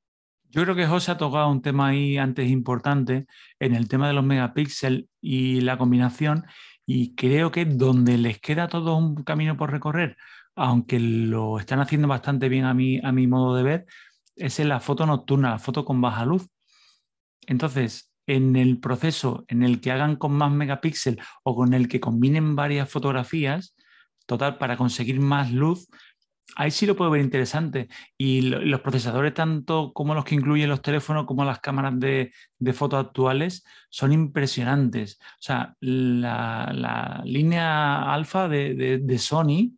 Yo 0.50 0.64
creo 0.64 0.76
que 0.76 0.86
José 0.86 1.12
ha 1.12 1.18
tocado 1.18 1.50
un 1.50 1.62
tema 1.62 1.88
ahí 1.88 2.18
antes 2.18 2.50
importante 2.50 3.26
en 3.60 3.76
el 3.76 3.88
tema 3.88 4.08
de 4.08 4.14
los 4.14 4.24
megapíxeles 4.24 5.06
y 5.22 5.62
la 5.62 5.78
combinación 5.78 6.46
y 6.86 7.16
creo 7.16 7.52
que 7.52 7.66
donde 7.66 8.18
les 8.18 8.40
queda 8.40 8.68
todo 8.68 8.96
un 8.96 9.24
camino 9.24 9.58
por 9.58 9.72
recorrer, 9.72 10.18
aunque 10.56 11.00
lo 11.00 11.58
están 11.60 11.80
haciendo 11.80 12.08
bastante 12.08 12.50
bien 12.50 12.66
a 12.66 12.74
mi, 12.74 13.00
a 13.04 13.12
mi 13.12 13.26
modo 13.26 13.56
de 13.56 13.64
ver, 13.64 13.86
es 14.36 14.60
en 14.60 14.70
la 14.70 14.80
foto 14.80 15.06
nocturna, 15.06 15.52
la 15.52 15.60
foto 15.60 15.86
con 15.86 16.02
baja 16.02 16.26
luz. 16.26 16.48
Entonces, 17.48 18.13
en 18.28 18.56
el 18.56 18.80
proceso 18.80 19.46
en 19.48 19.64
el 19.64 19.82
que 19.82 19.92
hagan 19.92 20.16
con 20.16 20.34
más 20.34 20.52
megapíxeles 20.52 21.24
o 21.44 21.56
con 21.56 21.74
el 21.74 21.88
que 21.88 22.00
combinen 22.00 22.56
varias 22.56 22.90
fotografías, 22.90 23.76
total, 24.26 24.58
para 24.58 24.78
conseguir 24.78 25.20
más 25.20 25.52
luz, 25.52 25.88
ahí 26.56 26.72
sí 26.72 26.86
lo 26.86 26.96
puedo 26.96 27.12
ver 27.12 27.22
interesante. 27.22 27.90
Y 28.18 28.42
lo- 28.44 28.60
los 28.62 28.82
procesadores, 28.82 29.34
tanto 29.34 29.92
como 29.94 30.14
los 30.16 30.24
que 30.26 30.36
incluyen 30.36 30.70
los 30.70 30.82
teléfonos 30.82 31.26
como 31.26 31.44
las 31.46 31.60
cámaras 31.60 32.00
de, 32.00 32.32
de 32.60 32.74
fotos 32.74 33.06
actuales, 33.06 33.66
son 33.90 34.14
impresionantes. 34.14 35.18
O 35.22 35.42
sea, 35.42 35.76
la, 35.82 36.72
la 36.74 37.22
línea 37.26 38.14
alfa 38.14 38.48
de, 38.48 38.74
de- 38.76 38.98
de 39.00 39.18
Sony, 39.20 39.78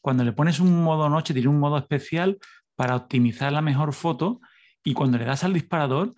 cuando 0.00 0.22
le 0.24 0.32
pones 0.32 0.60
un 0.60 0.82
modo 0.84 1.08
noche, 1.08 1.34
tiene 1.34 1.48
un 1.48 1.58
modo 1.58 1.78
especial 1.78 2.38
para 2.76 2.94
optimizar 2.96 3.52
la 3.52 3.62
mejor 3.62 3.92
foto 3.92 4.40
y 4.84 4.92
cuando 4.94 5.18
le 5.18 5.24
das 5.24 5.42
al 5.42 5.52
disparador, 5.54 6.14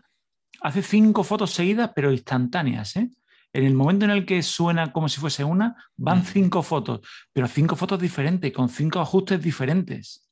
hace 0.61 0.83
cinco 0.83 1.25
fotos 1.25 1.51
seguidas, 1.51 1.91
pero 1.95 2.13
instantáneas. 2.13 2.97
¿eh? 2.97 3.11
En 3.53 3.65
el 3.65 3.75
momento 3.75 4.05
en 4.05 4.11
el 4.11 4.27
que 4.27 4.43
suena 4.43 4.93
como 4.93 5.09
si 5.09 5.21
fuese 5.21 5.45
una, 5.45 5.77
van 5.97 6.19
Ujú. 6.19 6.29
cinco 6.33 6.63
fotos, 6.63 7.01
pero 7.33 7.47
cinco 7.49 7.77
fotos 7.77 8.01
diferentes, 8.01 8.53
con 8.53 8.69
cinco 8.69 9.01
ajustes 9.01 9.43
diferentes. 9.43 10.29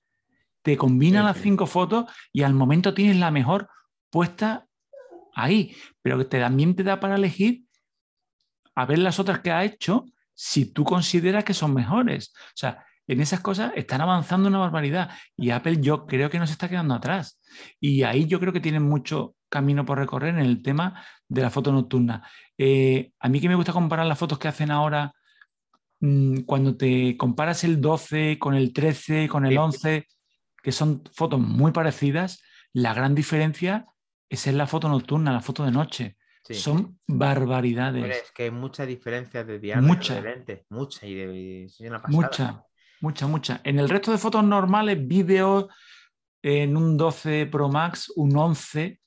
Te 0.62 0.76
combinan 0.76 1.22
Sí, 1.22 1.26
las 1.26 1.36
sí. 1.36 1.42
cinco 1.44 1.66
fotos 1.66 2.06
y 2.32 2.42
al 2.42 2.54
momento 2.54 2.92
tienes 2.92 3.16
la 3.16 3.30
mejor 3.30 3.68
puesta 4.10 4.66
ahí, 5.34 5.76
pero 6.02 6.18
que 6.18 6.24
te, 6.24 6.40
también 6.40 6.74
te 6.74 6.82
da 6.82 6.98
para 6.98 7.14
elegir 7.14 7.62
a 8.74 8.84
ver 8.84 8.98
las 8.98 9.18
otras 9.18 9.40
que 9.40 9.52
ha 9.52 9.64
hecho 9.64 10.04
si 10.34 10.66
tú 10.66 10.84
consideras 10.84 11.44
que 11.44 11.54
son 11.54 11.72
mejores. 11.72 12.34
O 12.48 12.56
sea, 12.56 12.84
en 13.06 13.20
esas 13.20 13.40
cosas 13.40 13.72
están 13.76 14.00
avanzando 14.00 14.48
una 14.48 14.58
barbaridad 14.58 15.10
y 15.36 15.50
Apple 15.50 15.78
yo 15.80 16.06
creo 16.06 16.28
que 16.28 16.38
no 16.38 16.46
se 16.46 16.52
está 16.52 16.68
quedando 16.68 16.94
atrás. 16.94 17.40
Y 17.80 18.02
ahí 18.02 18.26
yo 18.26 18.40
creo 18.40 18.52
que 18.52 18.60
tienen 18.60 18.82
mucho 18.82 19.36
camino 19.49 19.84
por 19.84 19.99
recorrer 19.99 20.30
en 20.34 20.40
el 20.40 20.62
tema 20.62 21.05
de 21.28 21.42
la 21.42 21.51
foto 21.51 21.72
nocturna. 21.72 22.28
Eh, 22.59 23.12
a 23.20 23.28
mí 23.28 23.40
que 23.40 23.49
me 23.49 23.55
gusta 23.55 23.72
comparar 23.72 24.07
las 24.07 24.18
fotos 24.18 24.38
que 24.38 24.49
hacen 24.49 24.70
ahora, 24.70 25.12
mm, 26.01 26.40
cuando 26.40 26.76
te 26.76 27.16
comparas 27.16 27.64
el 27.64 27.80
12 27.80 28.38
con 28.38 28.55
el 28.55 28.72
13, 28.72 29.28
con 29.28 29.44
el 29.47 29.53
Sí. 29.53 29.59
11, 29.59 30.07
que 30.62 30.72
son 30.72 31.03
fotos 31.14 31.40
muy 31.40 31.72
parecidas, 31.72 32.42
la 32.72 32.92
gran 32.92 33.14
diferencia 33.14 33.86
es 34.28 34.47
en 34.47 34.59
la 34.59 34.66
foto 34.66 34.88
nocturna, 34.88 35.32
la 35.32 35.40
foto 35.40 35.64
de 35.64 35.70
noche. 35.70 36.16
Sí. 36.44 36.55
Son 36.55 36.99
barbaridades. 37.09 38.22
Es 38.24 38.32
que 38.32 38.44
hay 38.44 38.51
mucha 38.51 38.86
diferencia 38.86 39.42
de 39.44 39.59
diámetro 39.59 39.94
Mucha. 39.94 40.20
de 40.20 40.64
mucha 40.70 41.07
y 41.07 41.14
de 41.14 41.34
y 41.34 41.64
es 41.64 41.80
una 41.80 42.01
pasada. 42.01 42.16
Mucha, 42.20 42.64
mucha, 43.01 43.26
mucha. 43.26 43.61
En 43.64 43.78
el 43.80 43.88
resto 43.88 44.12
de 44.12 44.18
fotos 44.18 44.44
normales, 44.44 44.99
vídeos 45.07 45.66
en 46.42 46.76
un 46.76 46.97
12 46.97 47.47
Pro 47.47 47.68
Max, 47.68 48.12
un 48.14 48.36
11, 48.36 49.01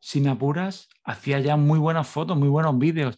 si 0.00 0.20
me 0.20 0.30
apuras, 0.30 0.88
hacía 1.04 1.40
ya 1.40 1.56
muy 1.56 1.78
buenas 1.78 2.08
fotos, 2.08 2.36
muy 2.36 2.48
buenos 2.48 2.78
vídeos. 2.78 3.16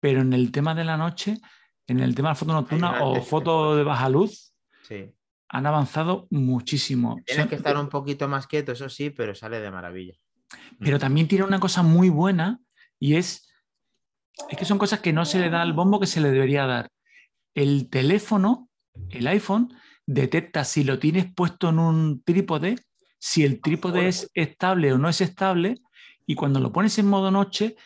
Pero 0.00 0.20
en 0.20 0.32
el 0.32 0.52
tema 0.52 0.74
de 0.74 0.84
la 0.84 0.96
noche, 0.96 1.38
en 1.86 2.00
el 2.00 2.14
tema 2.14 2.28
de 2.28 2.32
la 2.32 2.36
foto 2.36 2.52
nocturna 2.52 3.02
o 3.04 3.22
foto 3.22 3.76
de 3.76 3.84
baja 3.84 4.08
luz, 4.08 4.54
Sí. 4.82 5.12
han 5.48 5.66
avanzado 5.66 6.26
muchísimo. 6.30 7.20
Tienes 7.26 7.46
que 7.46 7.54
estar 7.56 7.76
un 7.76 7.88
poquito 7.88 8.28
más 8.28 8.46
quieto, 8.46 8.72
eso 8.72 8.88
sí, 8.88 9.10
pero 9.10 9.34
sale 9.34 9.60
de 9.60 9.70
maravilla. 9.70 10.14
Pero 10.80 10.98
también 10.98 11.28
tiene 11.28 11.44
una 11.44 11.60
cosa 11.60 11.82
muy 11.82 12.08
buena 12.08 12.60
y 12.98 13.16
es, 13.16 13.50
es 14.48 14.58
que 14.58 14.64
son 14.64 14.78
cosas 14.78 15.00
que 15.00 15.12
no 15.12 15.24
se 15.24 15.38
le 15.40 15.50
da 15.50 15.62
al 15.62 15.72
bombo 15.74 16.00
que 16.00 16.06
se 16.06 16.20
le 16.20 16.30
debería 16.30 16.66
dar. 16.66 16.88
El 17.54 17.90
teléfono, 17.90 18.68
el 19.10 19.26
iPhone, 19.26 19.74
detecta 20.06 20.64
si 20.64 20.84
lo 20.84 20.98
tienes 20.98 21.32
puesto 21.34 21.68
en 21.68 21.78
un 21.78 22.22
trípode, 22.22 22.76
si 23.18 23.44
el 23.44 23.60
trípode 23.60 24.08
es 24.08 24.30
estable 24.32 24.92
o 24.92 24.98
no 24.98 25.08
es 25.08 25.20
estable, 25.20 25.74
y 26.28 26.34
cuando 26.34 26.60
lo 26.60 26.70
pones 26.72 26.98
en 26.98 27.08
modo 27.08 27.30
noche, 27.30 27.76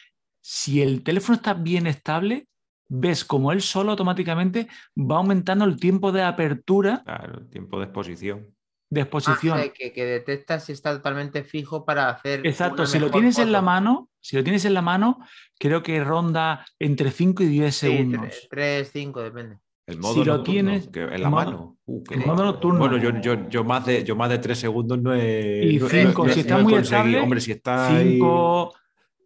si 0.43 0.83
el 0.83 1.03
teléfono 1.05 1.37
está 1.37 1.55
bien 1.55 1.87
estable, 1.87 2.49
ves 2.89 3.25
como 3.25 3.53
él 3.53 3.63
solo 3.63 3.93
automáticamente 3.93 4.67
va 4.97 5.19
aumentando 5.19 5.65
el 5.65 5.79
tiempo 5.79 6.11
de 6.11 6.23
apertura 6.25 7.03
Claro, 7.05 7.39
el 7.39 7.49
tiempo 7.49 7.79
de 7.79 7.85
exposición. 7.85 8.55
de 8.91 9.01
Ah, 9.01 9.05
exposición. 9.05 9.57
sea, 9.59 9.73
que, 9.73 9.93
que 9.93 10.05
detecta 10.05 10.59
si 10.59 10.73
está 10.73 10.93
totalmente 10.93 11.45
fijo 11.45 11.85
para 11.87 12.11
hacer. 12.11 12.45
Exacto, 12.45 12.83
una 12.83 12.87
si 12.87 12.99
lo 12.99 13.11
tienes 13.13 13.39
en 13.39 13.53
la 13.53 13.63
mano, 13.63 14.11
si 14.21 14.37
lo 14.37 14.43
tienes 14.43 14.65
en 14.65 14.75
la 14.75 14.83
mano, 14.83 15.21
creo 15.59 15.83
que 15.85 16.03
ronda 16.03 16.67
entre 16.81 17.13
5 17.13 17.45
y 17.45 17.47
10 17.47 17.77
Sí, 17.77 17.87
segundos. 17.87 18.49
3, 18.51 18.91
5, 18.93 19.23
depende. 19.23 19.59
El 19.87 19.99
modo 19.99 20.15
Si 20.15 20.25
lo 20.25 20.37
nocturno, 20.37 20.45
tienes 20.53 20.89
que 20.89 21.01
en 21.03 21.13
en 21.15 21.23
la 21.23 21.31
modo- 21.31 21.45
mano. 21.45 21.79
Uh, 21.87 22.03
en 22.11 22.21
de- 22.21 22.27
modo 22.27 22.45
nocturno. 22.45 22.79
Bueno, 22.79 22.97
yo, 22.99 23.21
yo, 23.21 23.49
yo 23.49 23.65
más 23.65 23.85
de 23.87 24.05
yo 24.05 24.15
más 24.17 24.31
de 24.31 24.39
tres 24.39 24.59
segundos 24.59 25.01
no 25.03 25.13
he. 25.15 25.65
Y 25.67 25.81
cinco, 25.81 26.27
no- 26.27 26.33
si 26.33 26.41
no 26.41 26.41
está 26.43 26.59
muy 26.59 26.73
conseguido. 26.75 26.81
estable, 26.81 27.21
Hombre, 27.21 27.41
si 27.41 27.53
está 27.53 27.97
ahí- 27.97 28.13
Cinco, 28.13 28.75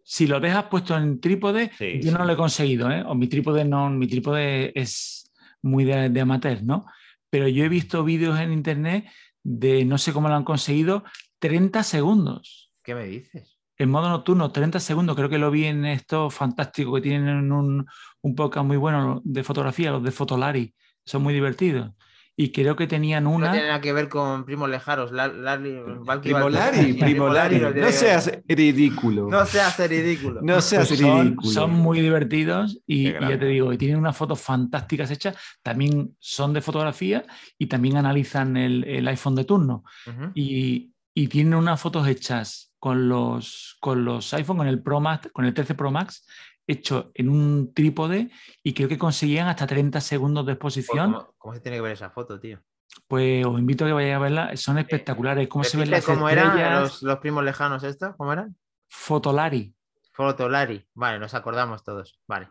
si 0.03 0.25
lo 0.27 0.39
dejas 0.39 0.65
puesto 0.65 0.97
en 0.97 1.19
trípode, 1.19 1.71
Sí, 1.77 1.99
yo 2.01 2.11
no 2.11 2.25
lo 2.25 2.33
he 2.33 2.37
conseguido, 2.37 2.89
¿eh? 2.91 3.03
O 3.05 3.13
mi 3.13 3.27
trípode 3.27 3.65
no, 3.65 3.89
mi 3.89 4.07
trípode 4.07 4.71
es 4.79 5.31
muy 5.61 5.83
de, 5.85 6.09
de 6.09 6.21
amateur, 6.21 6.63
¿no? 6.63 6.85
Pero 7.29 7.47
yo 7.47 7.63
he 7.63 7.69
visto 7.69 8.03
vídeos 8.03 8.39
en 8.39 8.51
internet 8.51 9.05
de 9.43 9.85
no 9.85 9.97
sé 9.97 10.11
cómo 10.13 10.27
lo 10.27 10.35
han 10.35 10.43
conseguido, 10.43 11.03
30 11.39 11.83
segundos. 11.83 12.71
¿Qué 12.83 12.95
me 12.95 13.05
dices? 13.05 13.56
En 13.77 13.89
modo 13.89 14.09
nocturno, 14.09 14.51
30 14.51 14.79
segundos, 14.79 15.15
creo 15.15 15.29
que 15.29 15.37
lo 15.37 15.51
vi 15.51 15.65
en 15.65 15.85
esto 15.85 16.29
fantástico 16.29 16.93
que 16.95 17.01
tienen 17.01 17.51
un, 17.51 17.85
un 18.21 18.35
podcast 18.35 18.65
muy 18.65 18.77
bueno 18.77 19.21
de 19.23 19.43
fotografía, 19.43 19.91
los 19.91 20.03
de 20.03 20.11
Fotolari, 20.11 20.73
son 21.05 21.21
muy 21.23 21.33
divertidos. 21.33 21.91
Y 22.39 22.51
creo 22.51 22.75
que 22.75 22.85
tenían 22.85 23.23
No 23.23 23.31
una... 23.31 23.51
tiene 23.51 23.67
nada 23.67 23.81
que 23.81 23.91
ver 23.93 24.09
con 24.09 24.45
lejaros. 24.67 25.11
Primo 25.11 26.39
Valky- 26.39 26.51
Lari, 26.51 26.93
primo 26.99 27.29
Lari. 27.29 27.59
no 27.59 27.71
No 27.71 27.91
seas 27.91 28.31
ridículo. 28.47 29.27
No 29.27 29.43
seas 29.45 29.89
ridículo. 29.89 30.41
No 30.43 30.61
seas 30.61 30.87
Pues 30.87 30.99
son, 30.99 31.25
ridículo. 31.25 31.51
son 31.51 31.71
muy 31.71 31.99
divertidos 32.01 32.79
y, 32.85 33.07
y 33.09 33.13
ya 33.13 33.39
te 33.39 33.45
digo, 33.45 33.73
y 33.73 33.77
tienen 33.79 33.97
unas 33.97 34.15
fotos 34.15 34.39
fantásticas 34.39 35.09
hechas, 35.09 35.35
también 35.63 36.15
son 36.19 36.53
de 36.53 36.61
fotografía 36.61 37.25
y 37.57 37.65
también 37.67 37.97
analizan 37.97 38.55
el, 38.55 38.83
el 38.83 39.07
iPhone 39.07 39.33
de 39.35 39.43
turno 39.45 39.83
Ujú. 40.05 40.31
y, 40.35 40.91
y 41.15 41.27
tienen 41.29 41.55
unas 41.55 41.81
fotos 41.81 42.07
hechas 42.07 42.66
con 42.79 43.09
los, 43.09 43.77
con 43.79 44.05
los 44.05 44.33
iPhone, 44.33 44.57
con 44.57 44.67
el 44.67 44.81
Pro 44.81 44.99
Max, 44.99 45.29
con 45.33 45.45
el 45.45 45.53
13 45.53 45.75
Pro 45.75 45.91
Max, 45.91 46.25
hecho 46.67 47.11
en 47.13 47.29
un 47.29 47.73
trípode 47.73 48.29
y 48.61 48.73
creo 48.73 48.89
que 48.89 48.97
conseguían 48.97 49.47
hasta 49.47 49.65
30 49.65 50.01
segundos 50.01 50.45
de 50.45 50.53
exposición. 50.53 51.13
¿cómo, 51.13 51.33
cómo 51.37 51.53
se 51.53 51.61
tiene 51.61 51.77
que 51.77 51.81
ver 51.81 51.93
esa 51.93 52.09
foto, 52.09 52.39
tío? 52.39 52.59
Pues 53.07 53.45
os 53.45 53.59
invito 53.59 53.85
a 53.85 53.87
que 53.87 53.93
vayáis 53.93 54.15
a 54.15 54.19
verla, 54.19 54.57
son 54.57 54.77
espectaculares. 54.77 55.47
¿Cómo 55.47 55.63
se 55.63 55.77
ven 55.77 55.91
las 55.91 56.05
¿Cómo 56.05 56.29
eran 56.29 56.81
los, 56.81 57.01
los 57.03 57.19
primos 57.19 57.43
lejanos 57.43 57.83
estos? 57.83 58.15
¿Cómo 58.17 58.33
eran? 58.33 58.55
Fotolari. 58.89 59.73
Fotolari. 60.13 60.85
Vale, 60.93 61.19
nos 61.19 61.33
acordamos 61.33 61.83
todos. 61.83 62.19
Vale. 62.27 62.49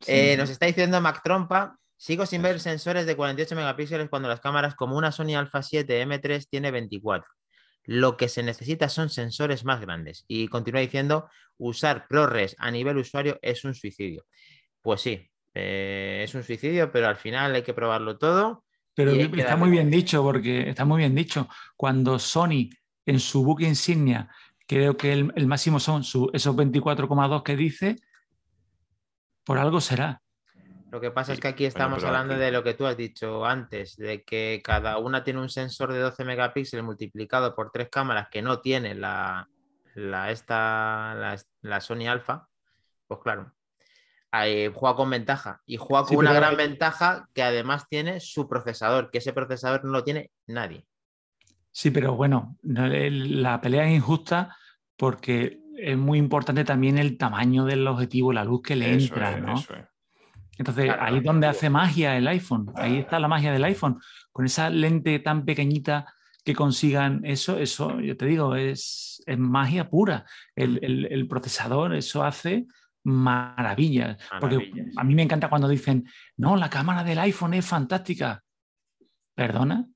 Sí. 0.00 0.12
Eh, 0.12 0.36
nos 0.36 0.50
está 0.50 0.66
diciendo 0.66 1.00
Mac 1.00 1.22
Trompa. 1.22 1.76
Sigo 1.96 2.26
sin 2.26 2.42
ver 2.42 2.58
sensores 2.58 3.06
de 3.06 3.16
48 3.16 3.54
megapíxeles 3.54 4.10
cuando 4.10 4.28
las 4.28 4.40
cámaras 4.40 4.74
como 4.74 4.96
una 4.96 5.12
Sony 5.12 5.36
Alpha 5.36 5.62
7 5.62 6.04
M3 6.04 6.46
tiene 6.50 6.70
24. 6.70 7.28
Lo 7.84 8.16
que 8.16 8.28
se 8.28 8.42
necesita 8.42 8.88
son 8.88 9.10
sensores 9.10 9.64
más 9.64 9.80
grandes. 9.80 10.24
Y 10.28 10.48
continúa 10.48 10.80
diciendo, 10.80 11.28
usar 11.58 12.06
ProRes 12.08 12.54
a 12.58 12.70
nivel 12.70 12.96
usuario 12.98 13.38
es 13.42 13.64
un 13.64 13.74
suicidio. 13.74 14.24
Pues 14.80 15.00
sí, 15.00 15.28
eh, 15.54 16.22
es 16.24 16.34
un 16.34 16.42
suicidio, 16.44 16.90
pero 16.92 17.08
al 17.08 17.16
final 17.16 17.54
hay 17.54 17.62
que 17.62 17.74
probarlo 17.74 18.18
todo. 18.18 18.64
Pero 18.94 19.12
está 19.12 19.42
darle 19.44 19.56
muy 19.56 19.70
bien 19.70 19.90
dicho, 19.90 20.22
porque 20.22 20.68
está 20.68 20.84
muy 20.84 20.98
bien 20.98 21.14
dicho. 21.14 21.48
Cuando 21.76 22.18
Sony 22.18 22.68
en 23.06 23.18
su 23.20 23.42
buque 23.44 23.64
insignia, 23.64 24.28
creo 24.66 24.96
que 24.96 25.12
el, 25.12 25.32
el 25.34 25.46
máximo 25.46 25.80
son 25.80 26.04
su- 26.04 26.30
esos 26.32 26.54
24,2 26.54 27.42
que 27.42 27.56
dice, 27.56 27.96
por 29.44 29.58
algo 29.58 29.80
será. 29.80 30.22
Lo 30.92 31.00
que 31.00 31.10
pasa 31.10 31.32
es 31.32 31.40
que 31.40 31.48
aquí 31.48 31.64
estamos 31.64 32.04
hablando 32.04 32.34
aquí- 32.34 32.42
de 32.42 32.52
lo 32.52 32.62
que 32.62 32.74
tú 32.74 32.84
has 32.84 32.98
dicho 32.98 33.46
antes, 33.46 33.96
de 33.96 34.22
que 34.24 34.60
cada 34.62 34.98
una 34.98 35.24
tiene 35.24 35.40
un 35.40 35.48
sensor 35.48 35.90
de 35.90 35.98
12 35.98 36.22
megapíxeles 36.22 36.84
multiplicado 36.84 37.54
por 37.54 37.70
tres 37.70 37.88
cámaras 37.88 38.28
que 38.30 38.42
no 38.42 38.60
tiene 38.60 38.94
la, 38.94 39.48
la, 39.94 40.30
esta, 40.30 41.14
la, 41.14 41.40
la 41.62 41.80
Sony 41.80 42.06
Alpha. 42.08 42.46
Pues 43.06 43.20
claro, 43.22 43.54
ahí 44.30 44.70
juega 44.74 44.94
con 44.94 45.08
ventaja 45.08 45.62
y 45.64 45.78
juega 45.78 46.02
con 46.02 46.10
Sí, 46.10 46.16
una 46.16 46.34
gran 46.34 46.58
ventaja 46.58 47.26
que 47.32 47.42
además 47.42 47.88
tiene 47.88 48.20
su 48.20 48.46
procesador, 48.46 49.10
que 49.10 49.16
ese 49.18 49.32
procesador 49.32 49.84
no 49.86 49.92
lo 49.92 50.04
tiene 50.04 50.30
nadie. 50.46 50.86
Sí, 51.70 51.90
pero 51.90 52.16
bueno, 52.16 52.58
la 52.62 53.62
pelea 53.62 53.88
es 53.88 53.94
injusta 53.96 54.54
porque 54.98 55.58
es 55.78 55.96
muy 55.96 56.18
importante 56.18 56.64
también 56.64 56.98
el 56.98 57.16
tamaño 57.16 57.64
del 57.64 57.86
objetivo, 57.86 58.34
la 58.34 58.44
luz 58.44 58.60
que 58.60 58.76
le 58.76 58.94
Eso 58.94 59.14
entra, 59.14 59.30
es, 59.38 59.42
¿no? 59.42 59.54
eso 59.54 59.74
es. 59.74 59.86
Entonces, 60.58 60.84
Claro, 60.86 61.02
ahí 61.02 61.16
es 61.18 61.24
donde 61.24 61.46
hace 61.46 61.70
magia 61.70 62.16
el 62.16 62.28
iPhone. 62.28 62.70
Ahí 62.76 62.98
está 62.98 63.18
la 63.18 63.28
magia 63.28 63.52
del 63.52 63.64
iPhone. 63.64 63.98
Con 64.32 64.44
esa 64.44 64.68
lente 64.70 65.18
tan 65.18 65.44
pequeñita 65.44 66.06
que 66.44 66.54
consigan 66.54 67.20
eso, 67.24 67.58
eso, 67.58 68.00
yo 68.00 68.16
te 68.16 68.26
digo, 68.26 68.54
es, 68.56 69.22
es 69.26 69.38
magia 69.38 69.88
pura. 69.88 70.24
El, 70.56 70.78
el- 70.82 71.06
el 71.10 71.26
procesador, 71.28 71.94
eso 71.94 72.22
hace 72.24 72.66
maravillas. 73.04 74.16
Porque 74.40 74.56
Maravillas. 74.56 74.96
a 74.96 75.04
mí 75.04 75.14
me 75.14 75.22
encanta 75.22 75.48
cuando 75.48 75.68
dicen, 75.68 76.06
no, 76.36 76.56
la 76.56 76.68
cámara 76.70 77.02
del 77.04 77.18
iPhone 77.18 77.54
es 77.54 77.66
fantástica. 77.66 78.42
¿Perdona? 79.34 79.86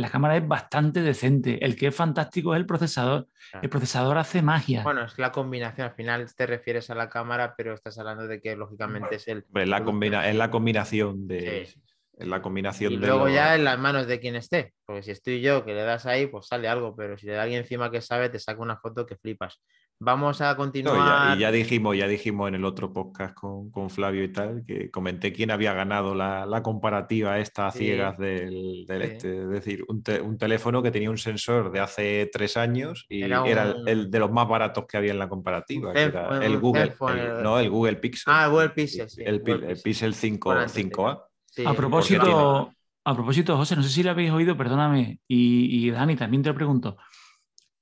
La 0.00 0.10
cámara 0.10 0.36
es 0.36 0.46
bastante 0.46 1.02
decente. 1.02 1.64
El 1.64 1.76
que 1.76 1.88
es 1.88 1.94
fantástico 1.94 2.54
es 2.54 2.60
el 2.60 2.66
procesador. 2.66 3.28
Claro. 3.50 3.64
El 3.64 3.70
procesador 3.70 4.18
hace 4.18 4.42
magia. 4.42 4.82
Bueno, 4.82 5.04
es 5.04 5.18
la 5.18 5.32
combinación, 5.32 5.88
al 5.88 5.94
final 5.94 6.32
te 6.34 6.46
refieres 6.46 6.88
a 6.90 6.94
la 6.94 7.08
cámara, 7.08 7.54
pero 7.56 7.74
estás 7.74 7.98
hablando 7.98 8.26
de 8.26 8.40
que 8.40 8.54
lógicamente 8.56 9.16
es 9.16 9.28
el... 9.28 9.44
La, 9.52 9.82
combina- 9.84 10.28
es 10.28 10.36
la 10.36 10.50
combinación 10.50 11.26
de. 11.26 11.66
Sí. 11.66 11.80
La 12.24 12.42
combinación 12.42 12.92
Y 12.92 12.96
de. 12.98 13.06
luego 13.06 13.28
ya 13.28 13.54
en 13.54 13.64
las 13.64 13.78
manos 13.78 14.06
de 14.06 14.20
quien 14.20 14.36
esté, 14.36 14.72
porque 14.86 15.02
si 15.02 15.10
estoy 15.10 15.40
yo 15.40 15.64
que 15.64 15.74
le 15.74 15.82
das 15.82 16.06
ahí, 16.06 16.26
pues 16.26 16.46
sale 16.46 16.68
algo, 16.68 16.94
pero 16.96 17.16
si 17.18 17.26
le 17.26 17.32
da 17.32 17.42
alguien 17.42 17.60
encima 17.62 17.90
que 17.90 18.00
sabe, 18.00 18.28
te 18.28 18.38
saca 18.38 18.60
una 18.60 18.76
foto 18.76 19.06
que 19.06 19.16
flipas. 19.16 19.62
Vamos 20.02 20.40
a 20.40 20.52
No, 20.52 20.56
continuar. 20.56 21.28
ya, 21.32 21.36
y 21.36 21.40
ya 21.40 21.52
dijimos, 21.52 21.94
ya 21.94 22.08
dijimos 22.08 22.48
en 22.48 22.54
el 22.54 22.64
otro 22.64 22.90
podcast 22.90 23.34
con, 23.34 23.70
con 23.70 23.90
Flavio 23.90 24.24
y 24.24 24.32
tal, 24.32 24.64
que 24.66 24.90
comenté 24.90 25.30
quién 25.30 25.50
había 25.50 25.74
ganado 25.74 26.14
la, 26.14 26.46
la 26.46 26.62
comparativa 26.62 27.38
esta 27.38 27.66
a 27.66 27.70
Sí. 27.70 27.80
ciegas 27.80 28.16
del, 28.16 28.86
del 28.88 29.02
Sí. 29.02 29.08
este. 29.12 29.42
Es 29.42 29.48
decir, 29.50 29.84
un, 29.88 30.02
te- 30.02 30.22
un 30.22 30.38
teléfono 30.38 30.82
que 30.82 30.90
tenía 30.90 31.10
un 31.10 31.18
sensor 31.18 31.70
de 31.70 31.80
hace 31.80 32.30
tres 32.32 32.56
años 32.56 33.04
y 33.10 33.24
Era 33.24 33.44
era, 33.46 33.74
el- 33.86 34.10
de 34.10 34.18
los 34.18 34.32
más 34.32 34.48
baratos 34.48 34.86
que 34.86 34.96
había 34.96 35.10
en 35.12 35.18
la 35.18 35.28
comparativa. 35.28 35.92
Que 35.92 36.04
era 36.04 36.46
el 36.46 36.58
Google, 36.58 36.94
el- 37.08 37.42
no, 37.42 37.58
el 37.58 37.68
Google 37.68 37.96
Pixel. 37.96 38.32
Ah, 38.32 38.44
el 38.46 38.50
Google 38.52 38.70
Pixel, 38.70 39.10
sí, 39.10 39.22
El, 39.22 39.40
Google 39.40 39.52
el 39.54 39.60
Pixel. 39.60 39.82
Pixel 39.82 40.14
5, 40.14 40.48
Con 40.48 40.56
antes 40.56 40.74
de 40.76 40.80
5A. 40.80 41.26
Sí, 41.50 41.64
A 41.66 41.74
propósito, 41.74 42.72
a 43.04 43.14
propósito, 43.14 43.56
José, 43.56 43.76
no 43.76 43.82
sé 43.82 43.88
si 43.88 44.02
lo 44.02 44.10
habéis 44.10 44.30
oído, 44.30 44.56
perdóname, 44.56 45.20
y, 45.26 45.86
y 45.86 45.90
Dani, 45.90 46.16
también 46.16 46.42
te 46.42 46.48
lo 46.50 46.54
pregunto, 46.54 46.96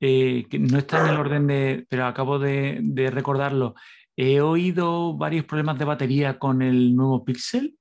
eh, 0.00 0.46
que 0.50 0.58
no 0.58 0.78
está 0.78 1.00
en 1.02 1.12
el 1.14 1.20
orden 1.20 1.46
de, 1.46 1.86
pero 1.88 2.06
acabo 2.06 2.38
de, 2.38 2.78
de 2.82 3.10
recordarlo. 3.10 3.74
He 4.16 4.40
oído 4.40 5.16
varios 5.16 5.44
problemas 5.44 5.78
de 5.78 5.84
batería 5.84 6.38
con 6.38 6.62
el 6.62 6.96
nuevo 6.96 7.24
Pixel. 7.24 7.76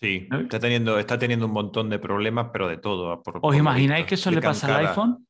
Sí, 0.00 0.28
está 0.30 0.58
teniendo, 0.58 0.98
está 0.98 1.18
teniendo 1.18 1.46
un 1.46 1.52
montón 1.52 1.88
de 1.90 1.98
problemas, 1.98 2.48
pero 2.52 2.68
de 2.68 2.78
todo. 2.78 3.22
por- 3.22 3.38
¿Os 3.42 3.56
imagináis 3.56 4.06
que 4.06 4.14
eso 4.14 4.30
le 4.30 4.40
pasa 4.40 4.66
al 4.78 4.86
iPhone? 4.86 5.26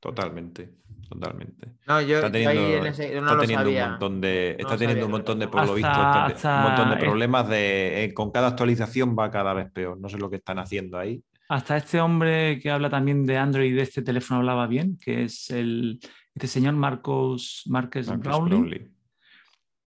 Totalmente, 0.00 0.74
totalmente. 1.08 1.68
No, 1.86 2.00
yo, 2.00 2.16
Está 2.18 2.38
yo 2.38 2.48
ahí 2.50 2.56
teniendo, 2.56 2.86
en 2.86 2.92
ese- 2.92 3.14
no 3.14 3.20
está 3.20 3.34
lo 3.34 3.40
teniendo 3.40 3.64
sabía. 3.64 3.84
un 3.84 3.90
montón 3.92 4.20
de, 4.20 4.56
está 4.58 4.76
teniendo 4.76 5.06
un 5.06 5.12
montón 5.12 5.38
de, 5.38 5.48
por 5.48 5.66
lo 5.66 5.74
visto, 5.74 5.88
Hasta- 5.90 6.56
un 6.58 6.62
montón 6.64 6.90
de 6.90 6.96
problemas 6.96 7.48
de, 7.48 8.04
eh, 8.04 8.14
con 8.14 8.30
cada 8.30 8.48
actualización 8.48 9.16
va 9.18 9.30
cada 9.30 9.54
vez 9.54 9.70
peor. 9.72 9.98
No 10.00 10.08
sé 10.08 10.18
lo 10.18 10.28
que 10.30 10.36
están 10.36 10.58
haciendo 10.58 10.98
ahí. 10.98 11.22
Hasta 11.48 11.78
este 11.78 12.00
hombre 12.00 12.58
que 12.60 12.70
habla 12.70 12.90
también 12.90 13.24
de 13.24 13.38
Android 13.38 13.74
de 13.74 13.82
este 13.82 14.02
teléfono 14.02 14.40
hablaba 14.40 14.66
bien, 14.66 14.98
que 15.02 15.24
es 15.24 15.48
el, 15.50 15.98
este 16.34 16.46
señor 16.46 16.74
Marcos 16.74 17.62
Márquez 17.66 18.06
Marcus 18.08 18.24
Brownlee. 18.26 18.48
Brownlee. 18.58 18.92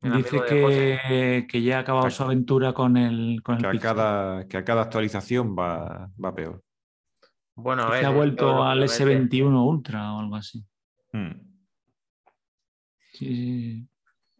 El 0.01 0.17
Dice 0.17 0.41
que, 0.49 1.45
que 1.47 1.61
ya 1.61 1.77
ha 1.77 1.79
acabado 1.81 2.05
Que- 2.07 2.11
su 2.11 2.23
aventura 2.23 2.73
con 2.73 2.97
el, 2.97 3.41
con 3.41 3.55
el 3.55 3.61
Que 3.61 3.77
a, 3.77 3.79
cada, 3.79 4.47
que 4.47 4.57
a 4.57 4.63
cada 4.65 4.81
actualización 4.81 5.55
va, 5.57 6.09
va 6.21 6.35
peor. 6.35 6.61
Bueno, 7.55 7.83
a 7.83 7.85
Que 7.85 7.91
ver, 7.93 7.99
se 8.01 8.05
ha 8.07 8.09
yo 8.09 8.15
vuelto 8.17 8.63
al 8.63 8.79
lo- 8.79 8.85
S21 8.85 9.63
Ultra 9.65 10.13
o 10.13 10.19
algo 10.19 10.35
así. 10.35 10.65
Hmm. 11.13 11.31
Sí, 13.13 13.27
sí. 13.27 13.87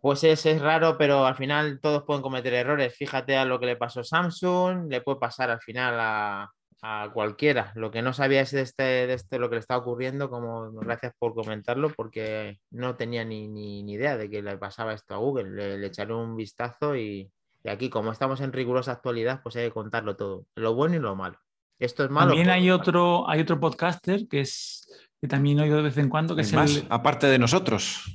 Pues 0.01 0.23
es, 0.25 0.45
es 0.45 0.61
raro, 0.61 0.97
pero 0.97 1.25
al 1.25 1.35
final 1.35 1.79
todos 1.79 2.03
pueden 2.03 2.21
cometer 2.21 2.53
errores. 2.53 2.93
Fíjate 2.97 3.37
a 3.37 3.45
lo 3.45 3.57
que 3.57 3.67
le 3.67 3.77
pasó 3.77 4.01
a 4.01 4.03
Samsung, 4.03 4.91
le 4.91 4.99
puede 4.99 5.17
pasar 5.17 5.49
al 5.49 5.61
final 5.61 5.97
a, 5.97 6.51
a 6.81 7.09
cualquiera. 7.13 7.71
Lo 7.75 7.89
que 7.89 8.01
no 8.01 8.11
sabía 8.11 8.41
es 8.41 8.51
de 8.51 8.61
este, 8.61 8.83
de 8.83 9.13
este 9.13 9.39
lo 9.39 9.49
que 9.49 9.55
le 9.55 9.61
estaba 9.61 9.79
ocurriendo, 9.79 10.29
como 10.29 10.73
gracias 10.73 11.13
por 11.17 11.33
comentarlo, 11.33 11.89
porque 11.89 12.59
no 12.71 12.97
tenía 12.97 13.23
ni, 13.23 13.47
ni, 13.47 13.81
ni 13.83 13.93
idea 13.93 14.17
de 14.17 14.29
que 14.29 14.41
le 14.41 14.57
pasaba 14.57 14.93
esto 14.93 15.13
a 15.13 15.19
Google. 15.19 15.51
Le, 15.51 15.77
le 15.77 15.87
echaré 15.87 16.13
un 16.13 16.35
vistazo 16.35 16.97
y, 16.97 17.31
y 17.63 17.69
aquí, 17.69 17.89
como 17.89 18.11
estamos 18.11 18.41
en 18.41 18.51
rigurosa 18.51 18.91
actualidad, 18.91 19.39
pues 19.41 19.55
hay 19.55 19.67
que 19.67 19.71
contarlo 19.71 20.17
todo, 20.17 20.47
lo 20.55 20.75
bueno 20.75 20.95
y 20.95 20.99
lo 20.99 21.15
malo. 21.15 21.39
Esto 21.79 22.03
es 22.03 22.09
malo. 22.09 22.27
También 22.27 22.47
pues, 22.47 22.57
hay 22.57 22.71
otro, 22.71 23.29
hay 23.29 23.39
otro 23.39 23.57
podcaster 23.57 24.27
que 24.27 24.41
es 24.41 24.85
que 25.23 25.29
también 25.29 25.57
oigo 25.61 25.77
de 25.77 25.83
vez 25.83 25.97
en 25.97 26.09
cuando, 26.09 26.35
que 26.35 26.41
es 26.41 26.51
más, 26.51 26.75
el. 26.75 26.85
aparte 26.89 27.27
de 27.27 27.39
nosotros. 27.39 28.13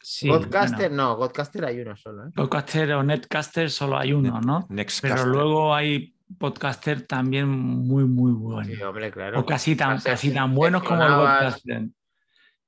Sí, 0.00 0.26
Podcaster, 0.26 0.88
bueno, 0.88 1.10
no, 1.10 1.18
Podcaster 1.18 1.66
hay 1.66 1.80
uno 1.80 1.94
solo. 1.98 2.28
¿eh? 2.28 2.30
podcaster 2.34 2.92
o 2.92 3.02
netcaster 3.02 3.70
solo 3.70 3.98
hay 3.98 4.14
uno, 4.14 4.40
¿no? 4.40 4.66
Nextcaster. 4.70 5.18
Pero 5.18 5.26
luego 5.26 5.74
hay 5.74 6.16
podcaster 6.38 7.06
también 7.06 7.50
muy, 7.50 8.04
muy 8.04 8.32
buenos. 8.32 8.74
Sí, 8.74 8.82
hombre, 8.82 9.10
claro. 9.10 9.40
O 9.40 9.44
casi 9.44 9.76
tan, 9.76 10.00
casi 10.00 10.32
tan 10.32 10.54
buenos 10.54 10.82
como 10.82 11.02
el 11.02 11.12
podcaster. 11.12 11.88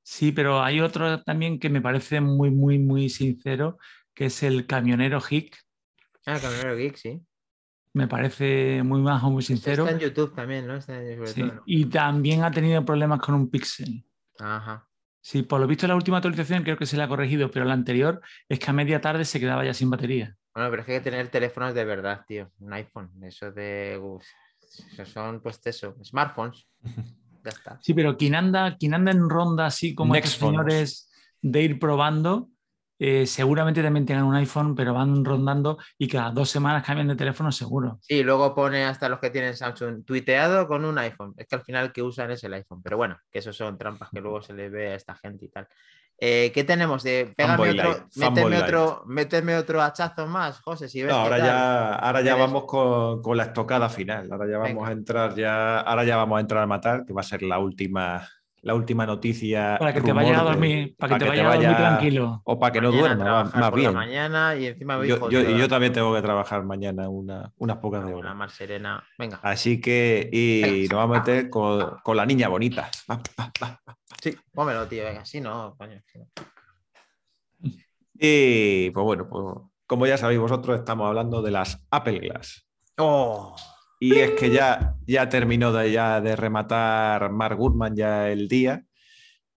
Sí, 0.02 0.32
pero 0.32 0.62
hay 0.62 0.82
otro 0.82 1.22
también 1.22 1.58
que 1.58 1.70
me 1.70 1.80
parece 1.80 2.20
muy, 2.20 2.50
muy, 2.50 2.78
muy 2.78 3.08
sincero, 3.08 3.78
que 4.12 4.26
es 4.26 4.42
el 4.42 4.66
camionero 4.66 5.18
Hick. 5.30 5.56
Ah, 6.26 6.38
Camionero 6.38 6.76
Geek, 6.76 6.96
sí. 6.96 7.22
Me 7.92 8.06
parece 8.06 8.82
muy 8.84 9.00
majo, 9.00 9.30
muy 9.30 9.42
sincero. 9.42 9.84
Está 9.84 9.96
en 9.96 10.00
YouTube 10.00 10.34
también, 10.34 10.66
¿no? 10.66 10.76
Está 10.76 11.02
en- 11.02 11.16
sobre 11.16 11.32
Sí, 11.32 11.40
todo, 11.42 11.54
¿no? 11.54 11.62
Y 11.66 11.84
también 11.86 12.44
ha 12.44 12.50
tenido 12.50 12.84
problemas 12.84 13.20
con 13.20 13.34
un 13.34 13.50
pixel. 13.50 14.04
Ajá. 14.38 14.86
Sí, 15.22 15.42
por 15.42 15.60
lo 15.60 15.66
visto 15.66 15.86
la 15.86 15.96
última 15.96 16.16
actualización 16.18 16.62
creo 16.62 16.76
que 16.76 16.86
se 16.86 16.96
le 16.96 17.02
ha 17.02 17.08
corregido, 17.08 17.50
pero 17.50 17.64
la 17.64 17.74
anterior 17.74 18.20
es 18.48 18.58
que 18.58 18.70
a 18.70 18.72
media 18.72 19.00
tarde 19.00 19.24
se 19.24 19.38
quedaba 19.40 19.64
ya 19.64 19.74
sin 19.74 19.90
batería. 19.90 20.36
Bueno, 20.54 20.70
pero 20.70 20.80
es 20.82 20.86
que 20.86 20.92
hay 20.94 20.98
que 21.00 21.10
tener 21.10 21.28
teléfonos 21.28 21.74
de 21.74 21.84
verdad, 21.84 22.24
tío. 22.26 22.50
Un 22.58 22.72
iPhone. 22.72 23.10
Eso 23.22 23.52
de. 23.52 23.98
uf, 24.02 24.24
son, 25.04 25.40
pues, 25.40 25.60
eso. 25.64 25.96
Smartphones. 26.04 26.66
Ya 27.42 27.48
está. 27.48 27.78
Sí, 27.80 27.94
pero 27.94 28.18
quien 28.18 28.34
anda, 28.34 28.76
quien 28.76 28.92
anda 28.92 29.12
en 29.12 29.26
ronda 29.30 29.64
así 29.64 29.94
como 29.94 30.14
estos 30.14 30.32
señores 30.34 31.10
de 31.40 31.62
ir 31.62 31.78
probando, 31.78 32.50
eh, 33.02 33.26
seguramente 33.26 33.82
también 33.82 34.04
tengan 34.04 34.24
un 34.24 34.34
iPhone, 34.34 34.74
pero 34.74 34.92
van 34.92 35.24
rondando 35.24 35.78
y 35.96 36.06
cada 36.06 36.32
dos 36.32 36.50
semanas 36.50 36.84
cambian 36.84 37.08
de 37.08 37.16
teléfono 37.16 37.50
seguro. 37.50 37.98
Sí, 38.02 38.22
luego 38.22 38.54
pone 38.54 38.84
hasta 38.84 39.08
los 39.08 39.20
que 39.20 39.30
tienen 39.30 39.56
Samsung 39.56 40.04
tuiteado 40.04 40.68
con 40.68 40.84
un 40.84 40.98
iPhone. 40.98 41.32
Es 41.38 41.46
que 41.46 41.56
al 41.56 41.62
final 41.62 41.86
el 41.86 41.92
que 41.92 42.02
usan 42.02 42.30
es 42.30 42.44
el 42.44 42.52
iPhone. 42.52 42.82
Pero 42.82 42.98
bueno, 42.98 43.16
que 43.32 43.38
eso 43.38 43.54
son 43.54 43.78
trampas 43.78 44.10
que 44.12 44.20
luego 44.20 44.42
se 44.42 44.52
le 44.52 44.68
ve 44.68 44.92
a 44.92 44.96
esta 44.96 45.14
gente 45.14 45.46
y 45.46 45.48
tal. 45.48 45.66
Eh, 46.18 46.52
¿Qué 46.52 46.62
tenemos? 46.62 47.02
De, 47.02 47.32
pégame 47.34 47.70
otro, 47.70 48.06
méteme, 48.16 48.58
otro, 48.58 49.02
méteme 49.06 49.56
otro 49.56 49.80
hachazo 49.80 50.26
más, 50.26 50.60
José. 50.60 50.86
Si 50.86 51.02
ves 51.02 51.10
No, 51.10 51.20
ahora 51.20 51.38
ya, 51.38 51.94
ahora 51.94 52.20
ya 52.20 52.34
vamos 52.34 52.64
con, 52.66 53.22
con 53.22 53.34
la 53.38 53.44
estocada 53.44 53.88
final. 53.88 54.30
Ahora 54.30 54.46
ya 54.46 54.58
vamos 54.58 54.74
Venga. 54.74 54.88
a 54.88 54.92
entrar 54.92 55.34
ya, 55.34 55.80
ahora 55.80 56.04
ya 56.04 56.18
vamos 56.18 56.36
a 56.36 56.40
entrar 56.42 56.62
a 56.62 56.66
matar, 56.66 57.06
que 57.06 57.14
va 57.14 57.22
a 57.22 57.24
ser 57.24 57.40
la 57.42 57.58
última, 57.58 58.28
la 58.62 58.74
última 58.74 59.06
noticia. 59.06 59.76
Para 59.78 59.92
que 59.94 60.00
te 60.02 60.12
vayas 60.12 60.38
a 60.38 60.42
de- 60.44 60.50
dormir, 60.50 60.96
para 60.98 61.14
que 61.18 61.24
te 61.24 61.28
vayas 61.30 61.44
a 61.44 61.48
vaya- 61.48 61.68
dormir 61.70 61.76
tranquilo. 61.86 62.42
O 62.44 62.58
para 62.58 62.72
que 62.72 62.80
no 62.80 62.92
duerma, 62.92 63.44
más 63.54 63.72
bien. 63.72 63.94
mañana 63.94 64.54
y 64.56 64.66
encima 64.66 64.96
voy 64.98 65.08
Yo, 65.08 65.14
yo- 65.16 65.20
jodido, 65.20 65.40
y 65.42 65.44
yo 65.44 65.52
¿verdad? 65.54 65.68
también 65.68 65.92
tengo 65.92 66.14
que 66.14 66.22
trabajar 66.22 66.62
mañana 66.64 67.08
una- 67.08 67.52
unas 67.58 67.76
pocas 67.78 68.00
de 68.04 68.08
Una 68.10 68.18
horas. 68.18 68.36
más 68.36 68.52
serena. 68.52 69.02
Venga. 69.18 69.40
Así 69.42 69.80
que, 69.80 70.28
y 70.32 70.62
Venga. 70.62 70.94
nos 70.94 70.98
vamos 70.98 71.16
a 71.16 71.20
meter 71.20 71.48
con, 71.50 71.96
con 72.02 72.16
la 72.16 72.26
niña 72.26 72.48
bonita. 72.48 72.90
Va, 73.10 73.20
va, 73.38 73.52
va. 73.62 73.96
Sí, 74.22 74.36
pómelo, 74.52 74.86
tío. 74.86 75.04
Venga, 75.04 75.24
sí, 75.24 75.40
no, 75.40 75.74
coño. 75.78 76.00
sí, 76.12 76.18
no. 76.18 76.26
Y 78.22 78.90
pues 78.90 79.04
bueno, 79.04 79.26
pues, 79.28 79.44
como 79.86 80.06
ya 80.06 80.18
sabéis 80.18 80.40
vosotros, 80.40 80.78
estamos 80.78 81.06
hablando 81.08 81.40
de 81.42 81.50
las 81.50 81.86
Apple 81.90 82.18
Glass. 82.18 82.66
Oh, 82.98 83.56
Y 84.02 84.18
es 84.18 84.30
que 84.30 84.50
ya, 84.50 84.96
ya 85.06 85.28
terminó 85.28 85.72
de, 85.72 85.92
ya 85.92 86.22
de 86.22 86.34
rematar 86.34 87.30
Mark 87.30 87.58
Gurman 87.58 87.94
ya 87.94 88.30
el 88.30 88.48
día 88.48 88.82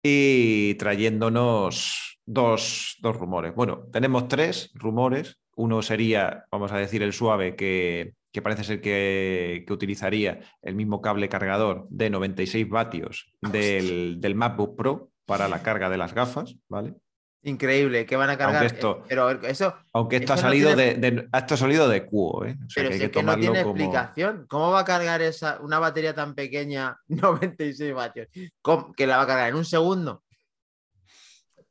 y 0.04 0.76
trayéndonos 0.76 2.20
dos, 2.26 2.98
dos 3.00 3.16
rumores. 3.16 3.56
Bueno, 3.56 3.86
tenemos 3.92 4.28
tres 4.28 4.70
rumores. 4.74 5.40
Uno 5.56 5.82
sería, 5.82 6.44
vamos 6.52 6.74
a 6.74 6.78
decir, 6.78 7.02
el 7.04 7.14
suave, 7.14 7.56
que, 7.56 8.16
que 8.34 8.42
parece 8.42 8.66
ser 8.66 8.82
que, 8.82 9.64
que 9.66 9.74
utilizaría 9.74 10.42
el 10.62 10.76
mismo 10.76 11.02
cable 11.02 11.30
cargador 11.30 11.88
de 11.90 12.10
96 12.10 12.68
vatios 12.68 13.32
del, 13.40 14.20
del 14.20 14.36
MacBook 14.36 14.76
Pro 14.76 15.10
para 15.26 15.48
la 15.48 15.64
carga 15.64 15.90
de 15.90 15.98
las 15.98 16.14
gafas, 16.14 16.58
¿vale? 16.68 16.96
Increíble. 17.44 18.06
¿Qué 18.06 18.16
van 18.16 18.30
a 18.30 18.38
cargar? 18.38 18.62
Aunque 18.64 18.76
esto- 18.76 19.00
Eh, 19.02 19.06
Pero 19.10 19.30
eso, 19.44 19.76
Aunque 19.94 20.16
esto 20.18 20.34
ha 20.34 20.36
no 20.38 20.42
salido, 20.42 20.76
tiene- 20.76 20.96
de, 20.96 21.12
de- 21.12 21.28
esto 21.34 21.54
ha 21.54 21.58
salido 21.58 21.88
de 21.90 22.06
Cuo, 22.06 22.46
¿eh? 22.46 22.56
O 22.66 22.70
sea, 22.70 22.84
pero 22.84 22.90
que 22.90 22.94
hay 22.94 22.94
si 22.94 23.00
que 23.00 23.06
es 23.06 23.12
que 23.12 23.24
no 23.24 23.36
tiene 23.38 23.64
como... 23.64 23.76
explicación. 23.76 24.46
¿Cómo 24.48 24.72
va 24.72 24.80
a 24.82 24.86
cargar 24.86 25.22
esa, 25.22 25.60
una 25.62 25.80
batería 25.80 26.14
tan 26.16 26.34
pequeña, 26.36 26.98
96 27.08 27.94
vatios? 27.94 28.28
¿Cómo? 28.62 28.94
¿Que 28.94 29.06
la 29.08 29.18
va 29.18 29.24
a 29.24 29.28
cargar 29.28 29.50
en 29.50 29.56
un 29.56 29.66
segundo? 29.66 30.24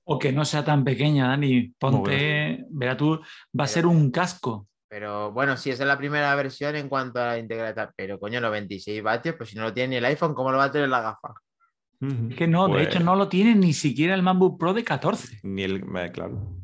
O 0.04 0.18
que 0.18 0.32
no 0.32 0.44
sea 0.44 0.64
tan 0.64 0.82
pequeña, 0.84 1.28
Dani. 1.28 1.68
Ponte, 1.78 2.64
verá 2.70 2.96
tú, 2.96 3.20
va 3.58 3.64
a 3.64 3.68
ser 3.68 3.86
un 3.86 4.10
casco. 4.10 4.66
Pero 4.88 5.32
bueno, 5.32 5.56
si 5.56 5.70
esa 5.70 5.84
es 5.84 5.88
la 5.88 5.96
primera 5.96 6.34
versión 6.34 6.76
en 6.76 6.88
cuanto 6.88 7.20
a 7.20 7.26
la 7.28 7.38
integralidad. 7.38 7.90
Pero 7.96 8.18
coño, 8.18 8.40
96 8.40 9.02
vatios, 9.02 9.36
pues 9.36 9.48
si 9.50 9.56
no 9.56 9.62
lo 9.62 9.72
tiene 9.72 9.88
ni 9.90 9.96
el 9.96 10.04
iPhone, 10.04 10.34
¿cómo 10.34 10.50
lo 10.50 10.58
va 10.58 10.64
a 10.64 10.72
tener 10.72 10.88
la 10.88 11.00
gafa? 11.00 11.32
Es 12.30 12.36
que 12.36 12.46
no, 12.48 12.66
de 12.66 12.72
Pues, 12.74 12.88
hecho 12.88 13.00
no 13.00 13.14
lo 13.14 13.28
tiene 13.28 13.54
ni 13.54 13.72
siquiera 13.72 14.14
el 14.14 14.22
MacBook 14.22 14.58
Pro 14.58 14.74
de 14.74 14.82
14. 14.84 15.40
Ni 15.44 15.62
el... 15.62 15.84
eh, 15.96 16.10
Claro. 16.12 16.56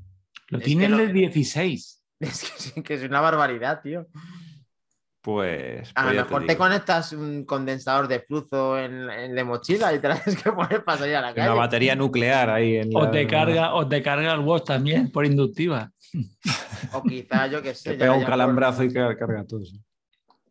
Lo 0.49 0.59
Es 0.59 0.65
tiene 0.65 0.87
el 0.87 0.91
no- 0.93 0.99
de 0.99 1.13
16. 1.13 2.03
Es 2.21 2.41
que, 2.43 2.61
sí, 2.63 2.83
que 2.83 2.95
es 2.95 3.03
una 3.05 3.21
barbaridad, 3.21 3.81
tío. 3.81 4.07
Pues... 5.21 5.91
A 5.95 6.03
pues 6.03 6.07
lo 6.07 6.13
ya 6.21 6.25
mejor 6.25 6.47
te, 6.47 6.57
conectas 6.57 7.13
un 7.13 7.45
condensador 7.45 8.09
de 8.09 8.21
flujo 8.21 8.79
en, 8.79 9.11
en 9.11 9.35
la 9.35 9.45
mochila 9.45 9.93
y 9.93 9.99
te 10.01 10.09
la 10.09 10.17
tienes 10.23 10.43
que 10.43 10.51
poner 10.53 10.83
para 10.85 10.99
salir 10.99 11.17
a 11.17 11.21
la 11.21 11.33
Una 11.33 11.35
calle. 11.47 11.57
batería 11.59 11.95
nuclear 11.97 12.51
ahí 12.51 12.77
en 12.77 12.91
O 12.97 13.03
la- 13.05 13.11
te 13.11 13.27
carga, 13.27 13.75
o 13.75 13.87
te 13.87 14.03
carga 14.03 14.33
el 14.35 14.41
Watch 14.41 14.65
también 14.67 15.11
por 15.13 15.27
inductiva. 15.27 15.91
O 16.93 17.03
quizá, 17.03 17.47
yo 17.49 17.61
qué 17.63 17.71
Te 17.71 17.75
sé. 17.75 17.93
ya- 17.93 17.99
pega 17.99 18.13
un 18.13 18.21
ya 18.21 18.25
por- 18.27 18.31
calambrazo 18.31 18.85
y 18.85 18.93
car- 18.93 19.17
carga 19.19 19.45
todo. 19.45 19.65
sí. 19.65 19.81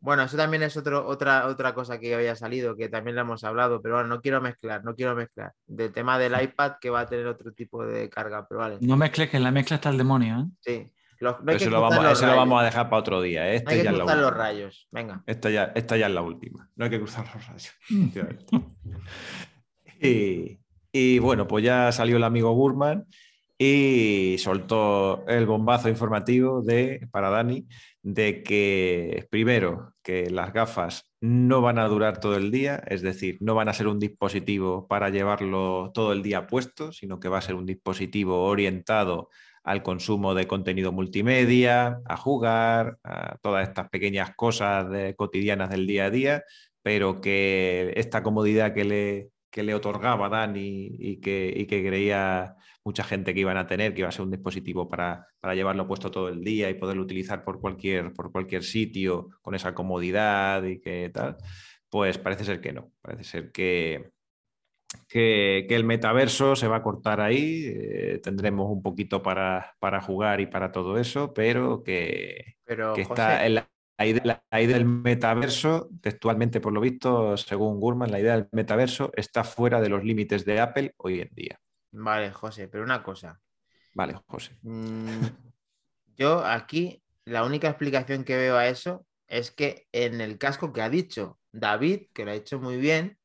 Bueno, 0.08 0.24
eso 0.24 0.38
también 0.38 0.64
es 0.64 0.78
otro, 0.78 1.06
otra, 1.06 1.48
otra 1.48 1.74
cosa 1.74 2.00
que 2.00 2.16
había 2.16 2.34
salido, 2.34 2.78
que 2.78 2.88
también 2.88 3.16
le 3.16 3.22
hemos 3.24 3.44
hablado, 3.44 3.82
pero 3.82 3.96
bueno, 3.96 4.08
no 4.08 4.22
quiero 4.22 4.40
mezclar, 4.40 4.82
no 4.86 4.96
quiero 4.96 5.14
mezclar. 5.18 5.52
Del 5.66 5.92
tema 5.92 6.18
del 6.18 6.42
iPad 6.42 6.76
que 6.80 6.90
va 6.90 7.02
a 7.02 7.06
tener 7.06 7.28
otro 7.28 7.52
tipo 7.52 7.86
de 7.86 8.10
carga, 8.10 8.48
pero 8.48 8.62
vale. 8.62 8.78
No 8.80 8.96
mezcles 8.96 9.30
que 9.30 9.36
en 9.36 9.44
la 9.44 9.52
mezcla 9.52 9.76
está 9.76 9.90
el 9.90 9.98
demonio. 9.98 10.40
¿eh? 10.40 10.46
Sí. 10.62 10.94
Los- 11.20 11.44
no 11.44 11.52
hay 11.52 11.58
que 11.58 11.64
Eso 11.66 11.72
lo 11.72 11.82
vamos, 11.82 12.02
los 12.02 12.14
eso 12.20 12.26
lo 12.26 12.38
vamos 12.38 12.62
a 12.62 12.64
dejar 12.64 12.90
para 12.90 13.02
otro 13.02 13.22
día. 13.22 13.54
¿eh? 13.54 13.56
No 13.56 13.58
Este 13.58 13.74
hay 13.74 13.78
ya 13.80 13.84
que 13.84 13.90
es 13.90 13.98
la 13.98 14.04
cruzar 14.06 14.18
los 14.20 14.34
rayos. 14.34 14.88
Venga. 14.92 15.24
Esta 15.26 15.50
ya, 15.50 15.74
esta 15.76 15.98
ya 15.98 16.08
es 16.08 16.14
la 16.14 16.22
última. 16.22 16.70
No 16.78 16.86
hay 16.86 16.92
que 16.92 17.00
cruzar 17.00 17.26
los 17.36 17.46
rayos. 17.46 17.74
y, 20.02 20.58
y 20.94 21.20
bueno, 21.20 21.50
pues 21.50 21.66
ya 21.66 21.92
salió 21.92 22.16
el 22.16 22.24
amigo 22.24 22.54
Gurman 22.54 23.06
y 23.58 24.36
soltó 24.40 25.26
el 25.28 25.46
bombazo 25.48 25.90
informativo 25.90 26.62
de, 26.62 27.08
para 27.12 27.30
Dani 27.30 27.68
de 28.04 28.44
que, 28.44 29.28
primero, 29.30 29.94
que 30.04 30.30
las 30.30 30.54
gafas 30.54 31.12
no 31.20 31.62
van 31.62 31.80
a 31.80 31.88
durar 31.88 32.20
todo 32.20 32.38
el 32.38 32.52
día, 32.52 32.82
es 32.88 33.02
decir, 33.02 33.38
no 33.42 33.56
van 33.56 33.68
a 33.70 33.74
ser 33.74 33.88
un 33.88 34.00
dispositivo 34.00 34.88
para 34.88 35.10
llevarlo 35.10 35.92
todo 35.94 36.14
el 36.14 36.22
día 36.22 36.46
puesto, 36.48 36.92
sino 36.92 37.20
que 37.20 37.30
va 37.30 37.40
a 37.40 37.42
ser 37.42 37.56
un 37.56 37.66
dispositivo 37.66 38.44
orientado 38.46 39.30
al 39.64 39.84
consumo 39.84 40.34
de 40.34 40.48
contenido 40.48 40.92
multimedia, 40.94 42.00
a 42.06 42.16
jugar, 42.16 42.98
a 43.04 43.38
todas 43.42 43.68
estas 43.68 43.90
pequeñas 43.90 44.34
cosas 44.36 44.90
de- 44.90 45.16
cotidianas 45.16 45.70
del 45.70 45.88
día 45.88 46.06
a 46.06 46.10
día, 46.10 46.44
pero 46.82 47.20
que 47.20 47.92
esta 47.98 48.24
comodidad 48.24 48.74
que 48.74 48.86
le, 48.86 49.30
que 49.50 49.64
le 49.64 49.74
otorgaba 49.76 50.30
Dani 50.30 50.88
y 50.98 51.20
que, 51.20 51.54
y 51.54 51.66
que 51.66 51.86
creía 51.86 52.56
mucha 52.88 53.04
gente 53.04 53.34
que 53.34 53.42
iban 53.42 53.58
a 53.58 53.68
tener, 53.68 53.94
que 53.94 54.00
iba 54.00 54.08
a 54.08 54.14
ser 54.14 54.24
un 54.24 54.32
dispositivo 54.32 54.88
para, 54.88 55.28
para 55.42 55.54
llevarlo 55.54 55.86
puesto 55.86 56.10
todo 56.10 56.30
el 56.30 56.42
día 56.42 56.70
y 56.70 56.76
poderlo 56.76 57.04
utilizar 57.04 57.44
por 57.44 57.60
cualquier, 57.60 58.14
por 58.14 58.32
cualquier 58.32 58.64
sitio 58.64 59.28
con 59.42 59.56
esa 59.56 59.74
comodidad 59.74 60.64
y 60.64 60.80
que 60.80 61.12
tal, 61.14 61.36
pues 61.90 62.18
parece 62.18 62.46
ser 62.46 62.62
que 62.62 62.72
no, 62.72 62.94
parece 63.02 63.26
ser 63.26 63.52
que, 63.52 64.12
que, 65.10 65.66
que 65.68 65.76
el 65.76 65.84
metaverso 65.84 66.56
se 66.56 66.70
va 66.70 66.78
a 66.78 66.82
cortar 66.82 67.20
ahí, 67.20 67.66
eh, 67.68 68.22
tendremos 68.24 68.72
un 68.72 68.82
poquito 68.82 69.22
para, 69.22 69.76
para 69.80 70.00
jugar 70.00 70.40
y 70.40 70.46
para 70.46 70.72
todo 70.72 70.98
eso, 70.98 71.34
pero 71.34 71.84
que, 71.84 72.56
Pero, 72.64 72.94
que 72.94 73.04
José, 73.04 73.22
está 73.22 73.46
en 73.46 73.56
la, 73.56 73.70
la 74.00 74.06
idea, 74.06 74.42
la 74.50 74.62
idea 74.62 74.78
del 74.78 74.86
metaverso, 74.86 75.90
textualmente 76.02 76.62
por 76.62 76.72
lo 76.72 76.80
visto, 76.80 77.36
según 77.36 77.82
Gurman, 77.82 78.12
la 78.12 78.22
idea 78.22 78.38
del 78.38 78.48
metaverso 78.54 79.12
está 79.14 79.44
fuera 79.44 79.82
de 79.82 79.90
los 79.90 80.06
límites 80.06 80.46
de 80.46 80.62
Apple 80.62 80.94
hoy 80.96 81.20
en 81.20 81.30
día. 81.34 81.60
Vale, 81.92 82.32
José, 82.32 82.68
pero 82.68 82.84
una 82.84 83.02
cosa. 83.04 83.40
Vale, 83.94 84.16
José. 84.28 84.58
Mm, 84.62 85.26
Yo 86.18 86.46
aquí 86.46 87.04
la 87.26 87.44
única 87.46 87.70
explicación 87.70 88.24
que 88.24 88.38
veo 88.38 88.58
a 88.58 88.68
eso 88.68 89.06
es 89.28 89.52
que 89.52 89.88
en 89.92 90.22
el 90.22 90.38
casco 90.38 90.74
que 90.74 90.82
ha 90.82 90.90
dicho 90.90 91.40
David, 91.52 92.08
que 92.14 92.26
lo 92.26 92.32
ha 92.32 92.36
hecho 92.36 92.60
muy 92.60 92.78
bien, 92.78 93.18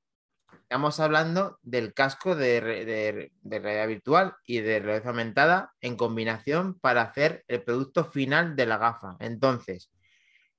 estamos 0.52 1.01
hablando 1.01 1.59
del 1.62 1.94
casco 1.94 2.36
de, 2.36 2.60
de- 2.62 3.32
de 3.43 3.59
realidad 3.60 3.89
virtual 3.89 4.34
y 4.47 4.60
de 4.60 4.80
realidad 4.80 5.09
aumentada 5.09 5.72
en 5.80 5.97
combinación 5.97 6.78
para 6.80 7.02
hacer 7.02 7.44
el 7.48 7.62
producto 7.64 8.05
final 8.05 8.56
de 8.56 8.66
la 8.66 8.78
gafa. 8.78 9.16
Entonces, 9.20 9.90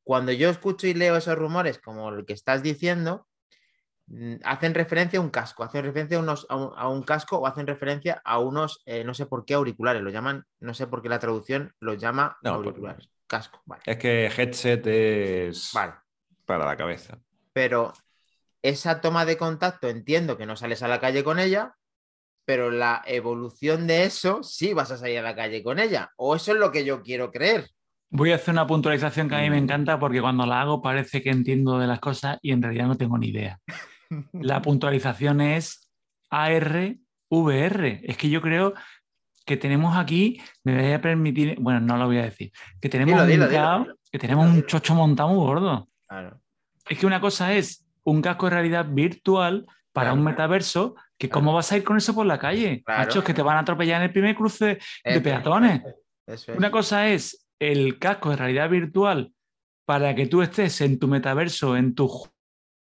cuando 0.04 0.32
yo 0.32 0.50
escucho 0.50 0.88
y 0.88 0.94
leo 0.94 1.16
esos 1.18 1.38
rumores, 1.38 1.80
como 1.80 2.10
el 2.10 2.26
que 2.26 2.34
estás 2.34 2.64
diciendo, 2.64 3.28
hacen 4.44 4.74
referencia 4.74 5.20
a 5.20 5.22
un 5.22 5.30
casco, 5.30 5.64
hacen 5.64 5.84
referencia 5.84 6.18
a, 6.18 6.22
unos, 6.22 6.46
a, 6.50 6.56
un, 6.56 6.72
a 6.76 6.88
un 6.88 7.04
casco 7.04 7.38
o 7.40 7.48
hacen 7.48 7.66
referencia 7.68 8.22
a 8.24 8.40
unos, 8.40 8.82
eh, 8.86 9.04
no 9.04 9.14
sé 9.14 9.26
por 9.26 9.46
qué, 9.46 9.54
auriculares. 9.56 10.02
Lo 10.02 10.10
llaman, 10.10 10.46
no 10.60 10.74
sé 10.74 10.88
por 10.88 11.02
qué 11.02 11.10
la 11.10 11.20
traducción 11.20 11.74
los 11.80 11.98
llama 11.98 12.38
No, 12.44 12.56
por- 12.56 12.66
auriculares. 12.68 13.10
Casco, 13.28 13.62
vale. 13.66 13.82
Es 13.86 13.98
que 13.98 14.26
headset 14.28 14.86
es 14.86 15.72
Vale. 15.74 15.94
para 16.46 16.66
la 16.66 16.76
cabeza. 16.78 17.18
Pero 17.54 17.94
esa 18.62 19.02
toma 19.02 19.26
de 19.26 19.38
contacto 19.38 19.88
entiendo 19.90 20.38
que 20.38 20.46
no 20.46 20.56
sales 20.56 20.84
a 20.84 20.88
la 20.88 21.00
calle 21.00 21.24
con 21.24 21.40
ella, 21.40 21.76
pero 22.46 22.70
la 22.72 23.02
evolución 23.06 23.88
de 23.88 24.04
eso 24.04 24.44
sí 24.44 24.74
vas 24.74 24.92
a 24.92 24.98
salir 24.98 25.20
a 25.20 25.24
la 25.24 25.36
calle 25.36 25.64
con 25.64 25.80
ella. 25.80 26.12
O 26.18 26.36
eso 26.36 26.52
es 26.52 26.60
lo 26.60 26.72
que 26.72 26.86
yo 26.86 27.02
quiero 27.02 27.32
creer. 27.32 27.70
Voy 28.10 28.32
a 28.32 28.36
hacer 28.36 28.54
una 28.54 28.68
puntualización 28.68 29.28
que 29.28 29.36
a 29.36 29.40
mí 29.42 29.50
me 29.50 29.60
Mm. 29.60 29.64
encanta 29.64 30.00
porque 30.00 30.22
cuando 30.22 30.46
la 30.46 30.62
hago 30.62 30.82
parece 30.82 31.24
que 31.24 31.30
entiendo 31.32 31.80
de 31.80 31.88
las 31.88 32.00
cosas 32.00 32.38
y 32.44 32.52
en 32.52 32.62
realidad 32.62 32.86
no 32.88 32.96
tengo 32.98 33.18
ni 33.18 33.30
idea. 33.30 33.60
La 34.34 34.62
puntualización 34.62 35.42
es 35.42 35.90
ARVR. 36.30 38.02
Es 38.04 38.18
que 38.18 38.30
yo 38.30 38.42
creo 38.42 38.74
que 39.46 39.58
tenemos 39.58 39.98
aquí, 39.98 40.42
me 40.64 40.82
voy 40.82 40.92
a 40.94 41.02
permitir, 41.02 41.58
bueno, 41.60 41.80
no 41.82 41.98
lo 41.98 42.06
voy 42.06 42.18
a 42.18 42.24
decir, 42.24 42.52
que 42.80 42.90
tenemos, 42.90 43.28
Dilo, 43.28 43.48
que 44.12 44.20
tenemos 44.20 44.48
un 44.48 44.66
chocho 44.66 44.96
montado 44.96 45.30
muy 45.30 45.38
gordo. 45.46 45.90
Claro. 46.08 46.40
Es 46.88 46.98
que 46.98 47.06
una 47.06 47.20
cosa 47.20 47.54
es 47.54 47.86
un 48.04 48.22
casco 48.22 48.46
de 48.48 48.52
realidad 48.52 48.86
virtual 48.90 49.66
para 49.92 50.10
Claro. 50.10 50.20
un 50.20 50.26
metaverso, 50.26 50.96
que 51.18 51.28
Claro. 51.30 51.42
cómo 51.42 51.54
vas 51.54 51.72
a 51.72 51.78
ir 51.78 51.84
con 51.84 51.98
eso 51.98 52.16
por 52.16 52.26
la 52.26 52.40
calle. 52.40 52.84
Que 53.26 53.34
te 53.34 53.42
van 53.42 53.58
a 53.58 53.60
atropellar 53.60 53.98
en 54.02 54.08
el 54.08 54.12
primer 54.14 54.36
cruce 54.36 54.66
de 54.66 54.80
Eso, 55.04 55.24
peatones. 55.24 55.82
Eso. 56.26 56.54
Una 56.54 56.72
cosa 56.72 57.08
es 57.10 57.48
el 57.60 58.00
casco 58.00 58.30
de 58.32 58.38
realidad 58.38 58.70
virtual 58.70 59.34
para 59.86 60.16
que 60.16 60.26
tú 60.28 60.42
estés 60.42 60.80
en 60.82 60.98
tu 61.00 61.08
metaverso, 61.08 61.76
en 61.78 61.94
tu 61.96 62.10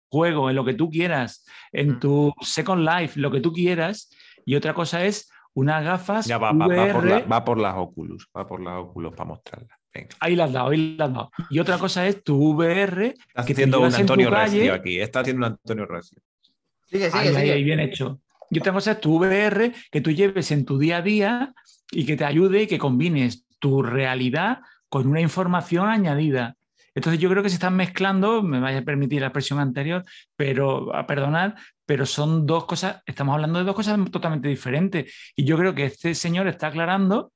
juego, 0.09 0.49
en 0.49 0.55
lo 0.55 0.65
que 0.65 0.73
tú 0.73 0.89
quieras, 0.89 1.45
en 1.71 1.99
tu 1.99 2.33
Second 2.41 2.87
Life, 2.87 3.19
lo 3.19 3.31
que 3.31 3.41
tú 3.41 3.51
quieras. 3.53 4.09
Y 4.45 4.55
otra 4.55 4.73
cosa 4.73 5.05
es 5.05 5.29
unas 5.53 5.83
gafas 5.83 6.25
Ya 6.25 6.37
va, 6.37 6.51
va- 6.51 6.67
va 6.67 6.91
por 6.93 7.03
VR. 7.05 7.09
la- 7.21 7.25
va 7.25 7.43
por 7.45 7.59
las 7.59 7.75
Oculus, 7.77 8.27
va 8.35 8.47
por 8.47 8.61
las 8.61 8.77
Oculus 8.79 9.11
para 9.13 9.27
mostrarlas. 9.29 9.77
Venga. 9.93 10.09
Ahí 10.19 10.35
las 10.35 10.51
dado, 10.53 10.69
ahí 10.69 10.95
las 10.97 11.07
has 11.09 11.13
dado. 11.15 11.31
Y 11.49 11.59
otra 11.59 11.77
cosa 11.77 12.05
es 12.07 12.23
tu 12.23 12.53
VR. 12.53 13.07
Estás 13.27 13.45
que 13.45 13.53
haciendo 13.53 13.79
un 13.81 13.93
Antonio. 13.93 14.29
Recio 14.29 14.73
aquí. 14.73 14.99
Está 14.99 15.21
haciendo 15.21 15.45
un 15.47 15.53
Antonio 15.53 15.85
Recio. 15.85 16.19
Sigue, 16.85 17.09
sigue, 17.09 17.19
Ahí, 17.19 17.27
ahí, 17.29 17.35
sigue. 17.35 17.51
ahí, 17.53 17.63
bien 17.63 17.79
hecho. 17.79 18.19
Y 18.51 18.59
otra 18.59 18.73
cosa 18.73 18.91
es 18.93 19.01
tu 19.01 19.15
VR 19.17 19.73
que 19.91 20.01
tú 20.01 20.11
lleves 20.11 20.51
en 20.51 20.65
tu 20.65 20.77
día 20.79 20.97
a 20.97 21.01
día 21.01 21.53
y 21.91 22.05
que 22.05 22.15
te 22.17 22.25
ayude 22.25 22.63
y 22.63 22.67
que 22.67 22.77
combines 22.79 23.45
tu 23.59 23.81
realidad 23.83 24.59
con 24.89 25.07
una 25.07 25.21
información 25.21 25.87
añadida. 25.87 26.55
Entonces 26.99 27.21
yo 27.21 27.29
creo 27.29 27.41
que 27.41 27.47
se 27.47 27.55
están 27.55 27.77
mezclando, 27.77 28.43
me 28.43 28.59
vaya 28.59 28.79
a 28.79 28.81
permitir 28.81 29.21
la 29.21 29.27
expresión 29.27 29.57
anterior, 29.57 30.03
pero 30.35 30.93
a 30.93 31.07
perdonar, 31.07 31.55
pero 31.85 32.05
son 32.05 32.45
dos 32.45 32.65
cosas, 32.65 33.01
estamos 33.05 33.35
hablando 33.35 33.57
de 33.57 33.63
dos 33.63 33.73
cosas 33.73 33.97
totalmente 34.11 34.49
diferentes. 34.49 35.13
Y 35.33 35.45
yo 35.45 35.57
creo 35.57 35.73
que 35.73 35.85
este 35.85 36.13
señor 36.13 36.49
está 36.49 36.67
aclarando 36.67 37.31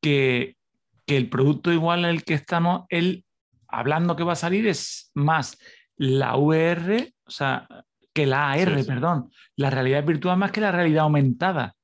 que, 0.00 0.56
que 1.04 1.18
el 1.18 1.28
producto 1.28 1.70
igual 1.70 2.06
al 2.06 2.24
que 2.24 2.32
estamos, 2.32 2.84
él 2.88 3.26
hablando 3.68 4.16
que 4.16 4.24
va 4.24 4.32
a 4.32 4.36
salir 4.36 4.66
es 4.68 5.10
más 5.12 5.58
la 5.98 6.34
VR, 6.36 7.12
o 7.26 7.30
sea, 7.30 7.68
que 8.14 8.24
la 8.24 8.52
AR, 8.52 8.74
Sí, 8.76 8.84
sí. 8.84 8.88
perdón, 8.88 9.30
la 9.54 9.68
realidad 9.68 10.02
virtual 10.02 10.38
más 10.38 10.50
que 10.50 10.62
la 10.62 10.72
realidad 10.72 11.04
aumentada. 11.04 11.74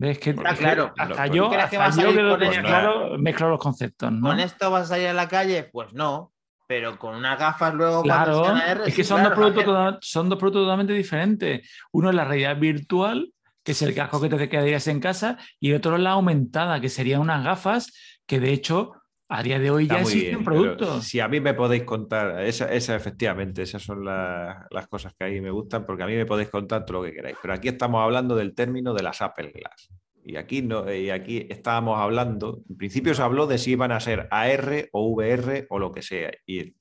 ¿Ves? 0.00 0.18
Que, 0.18 0.30
Está 0.30 0.52
es 0.52 0.58
que 0.58 0.64
claro. 0.64 0.94
hasta 0.96 1.26
yo, 1.26 1.50
¿Crees 1.50 1.68
que 1.68 1.76
hasta 1.76 1.78
va 1.78 1.84
a 1.84 1.90
yo 1.90 1.94
salir 1.94 2.16
que 2.16 2.22
lo 2.22 2.30
con 2.30 2.40
tenía 2.40 2.62
claro, 2.62 3.18
mezclo 3.18 3.50
los 3.50 3.60
conceptos, 3.60 4.10
¿no? 4.10 4.28
¿Con 4.28 4.40
esto 4.40 4.70
vas 4.70 4.84
a 4.84 4.86
salir 4.86 5.08
a 5.08 5.12
la 5.12 5.28
calle? 5.28 5.64
Pues 5.64 5.92
no. 5.92 6.32
Pero 6.66 6.98
con 6.98 7.16
unas 7.16 7.38
gafas 7.38 7.74
luego 7.74 8.02
Claro, 8.02 8.46
AR, 8.46 8.80
es 8.86 8.94
que 8.94 9.02
sí, 9.02 9.04
son, 9.04 9.20
claro, 9.20 9.28
dos 9.28 9.52
productos 9.52 9.98
son 10.00 10.30
dos 10.30 10.38
productos 10.38 10.62
totalmente 10.62 10.94
diferentes. 10.94 11.70
Uno 11.92 12.08
es 12.08 12.14
la 12.14 12.24
realidad 12.24 12.56
virtual, 12.56 13.30
que 13.62 13.72
es 13.72 13.82
el 13.82 13.94
casco 13.94 14.22
que 14.22 14.30
te 14.30 14.48
quedarías 14.48 14.86
en 14.86 15.00
casa, 15.00 15.36
y 15.58 15.74
otro 15.74 15.96
es 15.96 16.00
la 16.00 16.12
aumentada, 16.12 16.80
que 16.80 16.88
serían 16.88 17.20
unas 17.20 17.44
gafas 17.44 17.92
que 18.24 18.40
de 18.40 18.54
hecho 18.54 18.99
a 19.32 19.42
día 19.42 19.58
de 19.58 19.70
hoy 19.70 19.84
Está 19.84 19.94
ya 19.94 20.00
existen 20.02 20.28
bien, 20.30 20.44
pero 20.44 20.56
productos. 20.62 21.04
Si 21.04 21.20
a 21.20 21.28
mí 21.28 21.40
me 21.40 21.54
podéis 21.54 21.84
contar, 21.84 22.40
esa, 22.42 22.72
esa 22.72 22.96
efectivamente, 22.96 23.62
esas 23.62 23.82
son 23.82 24.04
la- 24.04 24.66
las 24.70 24.88
cosas 24.88 25.14
que 25.16 25.24
a 25.24 25.28
mí 25.28 25.40
me 25.40 25.50
gustan, 25.50 25.86
porque 25.86 26.02
a 26.02 26.06
mí 26.06 26.14
me 26.16 26.26
podéis 26.26 26.50
contar 26.50 26.84
todo 26.84 26.98
lo 26.98 27.04
que 27.04 27.12
queráis. 27.14 27.36
Pero 27.40 27.54
aquí 27.54 27.68
estamos 27.68 28.02
hablando 28.02 28.34
del 28.34 28.54
término 28.54 28.92
de 28.92 29.02
las 29.04 29.22
Apple 29.22 29.52
Glass. 29.54 29.88
Y 30.24 30.36
aquí, 30.36 30.62
no, 30.62 30.92
y 30.92 31.10
aquí 31.10 31.46
estábamos 31.48 31.98
hablando, 31.98 32.60
en 32.68 32.76
principio 32.76 33.14
se 33.14 33.22
habló 33.22 33.46
de 33.46 33.56
si 33.58 33.70
iban 33.72 33.92
a 33.92 34.00
ser 34.00 34.28
AR 34.30 34.88
o 34.92 35.08
VR 35.10 35.66
o 35.70 35.78
lo 35.78 35.92
que 35.92 36.02
sea. 36.02 36.30
Y 36.46 36.74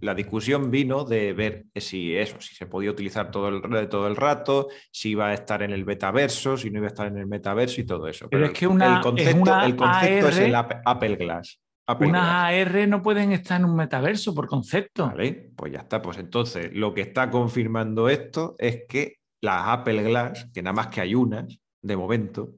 la 0.00 0.14
discusión 0.14 0.70
vino 0.72 1.04
de 1.04 1.32
ver 1.32 1.64
si 1.76 2.14
eso, 2.16 2.40
si 2.40 2.54
se 2.56 2.66
podía 2.66 2.90
utilizar 2.90 3.30
todo 3.30 3.48
el, 3.48 3.88
todo 3.88 4.06
el 4.08 4.16
rato, 4.16 4.68
si 4.90 5.10
iba 5.10 5.28
a 5.28 5.34
estar 5.34 5.62
en 5.62 5.70
el 5.70 5.86
metaverso, 5.86 6.56
si 6.56 6.70
no 6.70 6.78
iba 6.80 6.88
a 6.88 6.88
estar 6.88 7.06
en 7.06 7.16
el 7.18 7.26
metaverso 7.26 7.80
y 7.80 7.86
todo 7.86 8.08
eso. 8.08 8.28
Pero 8.28 8.46
es 8.46 8.52
que 8.52 8.66
una- 8.66 8.96
el 8.96 9.00
concepto, 9.00 9.30
es 9.30 9.36
una 9.36 9.64
el 9.66 9.76
concepto 9.76 10.28
es 10.28 10.36
AR, 10.36 10.44
el 10.46 10.54
Apple, 10.56 10.78
Apple 10.84 11.16
Glass. 11.16 11.60
Apple 11.86 12.08
Unas 12.08 12.50
Glass. 12.50 12.66
AR 12.76 12.88
no 12.88 13.02
pueden 13.02 13.32
estar 13.32 13.60
en 13.60 13.66
un 13.66 13.76
metaverso 13.76 14.34
por 14.34 14.46
concepto. 14.48 15.06
Vale, 15.08 15.52
pues 15.56 15.72
ya 15.72 15.80
está. 15.80 16.00
Pues 16.00 16.18
entonces, 16.18 16.70
lo 16.72 16.94
que 16.94 17.02
está 17.02 17.30
confirmando 17.30 18.08
esto 18.08 18.56
es 18.58 18.84
que 18.88 19.16
las 19.42 19.64
Apple 19.68 20.02
Glass, 20.02 20.50
que 20.54 20.62
nada 20.62 20.72
más 20.72 20.86
que 20.88 21.00
hay 21.02 21.14
unas, 21.14 21.58
de 21.82 21.96
momento, 21.96 22.54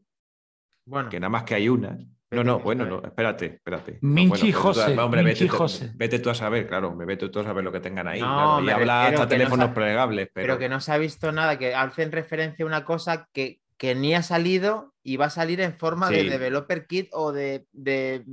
Bueno, 0.86 1.09
que 1.09 1.19
nada 1.19 1.31
más 1.31 1.43
que 1.43 1.55
hay 1.57 1.69
unas. 1.69 1.98
No, 2.31 2.43
no, 2.44 2.59
bueno, 2.59 2.85
no, 2.85 3.03
espérate, 3.05 3.47
espérate. 3.47 3.98
No, 4.03 4.11
Minchi 4.11 4.51
bueno, 4.53 4.53
tú 4.53 4.59
a- 4.59 4.62
José, 4.62 4.98
hombre, 4.98 5.23
vete, 5.23 5.40
Minchi 5.40 5.48
tú- 5.48 5.57
José. 5.57 5.93
vete 5.94 6.19
tú 6.19 6.31
a 6.31 6.35
saber, 6.35 6.66
claro, 6.66 6.94
me 6.94 7.05
vete 7.05 7.28
tú 7.28 7.39
a 7.40 7.44
saber 7.44 7.65
lo 7.65 7.70
que 7.73 7.81
tengan 7.81 8.07
ahí. 8.09 8.20
No, 8.20 8.27
claro, 8.27 8.61
y 8.61 8.65
me 8.65 8.73
habla 8.73 9.07
hasta 9.07 9.20
no 9.20 9.28
teléfonos 9.28 9.70
plegables, 9.70 10.28
pero... 10.32 10.47
pero, 10.47 10.59
que 10.59 10.69
no 10.69 10.81
se 10.81 10.93
ha 10.93 10.98
visto 10.98 11.31
nada, 11.32 11.57
que 11.59 11.74
hacen 11.74 12.11
referencia 12.12 12.65
a 12.65 12.69
una 12.69 12.85
cosa 12.85 13.28
que, 13.32 13.61
que 13.77 13.94
ni 13.94 14.15
ha 14.15 14.23
salido 14.23 14.93
y 15.05 15.16
va 15.16 15.27
a 15.27 15.31
salir 15.31 15.61
en 15.61 15.74
forma 15.78 16.11
de 16.11 16.24
developer 16.24 16.86
kit 16.86 17.09
o 17.12 17.32
de, 17.32 17.66
de 17.73 18.24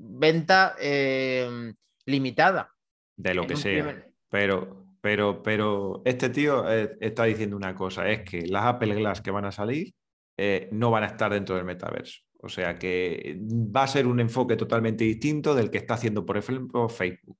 venta 0.00 0.74
eh, 0.80 1.72
limitada. 2.06 2.74
de 3.16 3.34
lo 3.34 3.46
que 3.46 3.56
sea. 3.56 3.84
primer- 3.84 4.12
Pero, 4.30 4.86
pero, 5.00 5.42
pero 5.42 6.02
este 6.04 6.28
tío 6.30 6.70
eh, 6.70 6.96
está 7.00 7.24
diciendo 7.24 7.56
una 7.56 7.74
cosa, 7.74 8.08
es 8.08 8.22
que 8.28 8.46
las 8.46 8.64
Apple 8.64 8.94
Glass 8.94 9.20
que 9.20 9.30
van 9.30 9.44
a 9.44 9.52
salir 9.52 9.92
eh, 10.36 10.68
no 10.72 10.90
van 10.90 11.02
a 11.04 11.06
estar 11.06 11.32
dentro 11.32 11.56
del 11.56 11.64
metaverso. 11.64 12.20
O 12.40 12.48
sea 12.48 12.78
que 12.78 13.36
va 13.42 13.82
a 13.82 13.88
ser 13.88 14.06
un 14.06 14.20
enfoque 14.20 14.54
totalmente 14.56 15.02
distinto 15.04 15.54
del 15.56 15.70
que 15.70 15.78
está 15.78 15.94
haciendo, 15.94 16.24
por 16.24 16.36
ejemplo, 16.36 16.88
Facebook. 16.88 17.38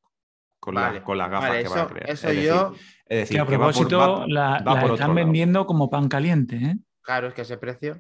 Con, 0.61 0.75
la- 0.75 1.05
con 1.05 1.17
las 1.17 1.31
gafas 1.31 1.51
vale, 1.51 1.63
que 1.63 1.69
van 1.69 1.79
a 1.79 1.87
crear. 1.87 2.11
eso 2.11 2.29
es 2.29 2.35
decir, 2.35 2.49
yo, 2.51 2.75
es 3.07 3.19
decir, 3.21 3.37
Que 3.37 3.41
a 3.41 3.47
que 3.47 3.57
va 3.57 3.67
por- 3.67 3.75
propósito 3.75 3.99
va- 3.99 4.27
la, 4.27 4.51
va 4.67 4.75
la 4.75 4.81
por 4.81 4.91
otro 4.91 4.95
están 4.95 5.15
vendiendo 5.15 5.67
como 5.67 5.89
pan 5.89 6.09
caliente. 6.09 6.57
¿eh? 6.57 6.77
claro, 7.03 7.29
es 7.29 7.35
que 7.35 7.43
ese 7.43 7.57
precio. 7.59 7.99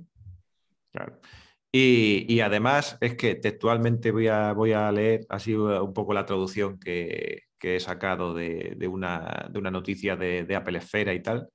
Claro. 0.93 1.21
Y, 1.73 2.25
y 2.29 2.41
además 2.41 2.97
es 3.01 3.15
que 3.17 3.35
textualmente 3.35 4.11
voy 4.11 4.29
a, 4.29 4.53
voy 4.53 4.73
a 4.73 4.91
leer 4.91 5.27
así 5.29 5.55
un 5.55 5.93
poco 5.93 6.15
la 6.15 6.25
traducción 6.25 6.79
que, 6.79 7.43
que 7.59 7.77
he 7.77 7.81
sacado 7.81 8.33
de, 8.33 8.75
de 8.77 8.89
una, 8.89 9.49
de 9.51 9.59
una 9.59 9.71
noticia 9.71 10.17
de, 10.17 10.45
de 10.45 10.57
Apple 10.57 10.79
Esfera 10.79 11.13
y 11.13 11.23
tal, 11.23 11.49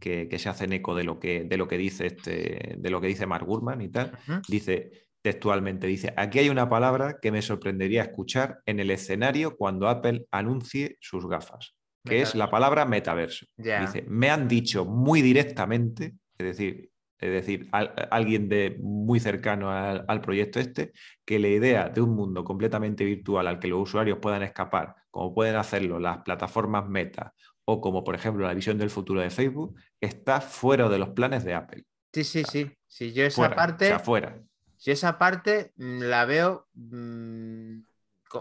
que, 0.00 0.28
que 0.28 0.38
se 0.38 0.48
hacen 0.48 0.72
eco 0.72 0.94
de 0.94 1.04
lo 1.04 1.20
que, 1.20 1.44
de 1.44 1.56
lo 1.56 1.68
que 1.68 1.78
dice 1.78 2.06
este, 2.06 2.74
de 2.78 2.90
lo 2.90 3.00
que 3.00 3.06
dice 3.06 3.26
Mark 3.26 3.46
Gurman 3.46 3.80
y 3.80 3.90
tal. 3.90 4.12
Dice 4.48 4.90
textualmente, 5.22 5.86
dice, 5.86 6.14
aquí 6.16 6.38
hay 6.38 6.48
una 6.48 6.68
palabra 6.70 7.18
que 7.20 7.30
me 7.30 7.42
sorprendería 7.42 8.02
escuchar 8.02 8.60
en 8.64 8.80
el 8.80 8.90
escenario 8.90 9.54
cuando 9.56 9.86
Apple 9.88 10.24
anuncie 10.30 10.96
sus 11.00 11.28
gafas, 11.28 11.76
que 12.04 12.22
es 12.22 12.34
la 12.34 12.50
palabra 12.50 12.86
metaverso. 12.86 13.44
Dice, 13.56 14.02
me 14.08 14.30
han 14.30 14.48
dicho 14.48 14.86
muy 14.86 15.20
directamente, 15.20 16.14
es 16.38 16.46
decir, 16.46 16.90
es 17.20 17.30
decir, 17.30 17.68
al- 17.72 17.92
alguien 18.10 18.48
de 18.48 18.76
muy 18.82 19.20
cercano 19.20 19.70
al, 19.70 20.04
al 20.08 20.20
proyecto 20.20 20.58
este, 20.60 20.92
que 21.24 21.38
la 21.38 21.48
idea 21.48 21.88
de 21.88 22.00
un 22.00 22.14
mundo 22.14 22.44
completamente 22.44 23.04
virtual 23.04 23.46
al 23.46 23.58
que 23.58 23.68
los 23.68 23.80
usuarios 23.82 24.18
puedan 24.20 24.42
escapar, 24.42 24.94
como 25.10 25.34
pueden 25.34 25.56
hacerlo 25.56 25.98
las 25.98 26.18
plataformas 26.18 26.88
Meta 26.88 27.34
o 27.64 27.80
como 27.80 28.02
por 28.04 28.14
ejemplo 28.14 28.46
la 28.46 28.54
visión 28.54 28.78
del 28.78 28.90
futuro 28.90 29.20
de 29.20 29.30
Facebook, 29.30 29.76
está 30.00 30.40
fuera 30.40 30.88
de 30.88 30.98
los 30.98 31.10
planes 31.10 31.44
de 31.44 31.54
Apple. 31.54 31.84
Sí, 32.12 32.24
sí, 32.24 32.44
sí. 32.44 32.70
Si 32.86 33.12
yo 33.12 33.24
esa 33.24 33.36
Fuera, 33.36 33.56
parte, 33.56 33.84
o 33.84 33.86
sea, 33.88 33.98
fuera. 34.00 34.42
si 34.76 34.90
esa 34.90 35.18
parte 35.18 35.72
la 35.76 36.24
veo 36.24 36.68
mm, 36.74 37.80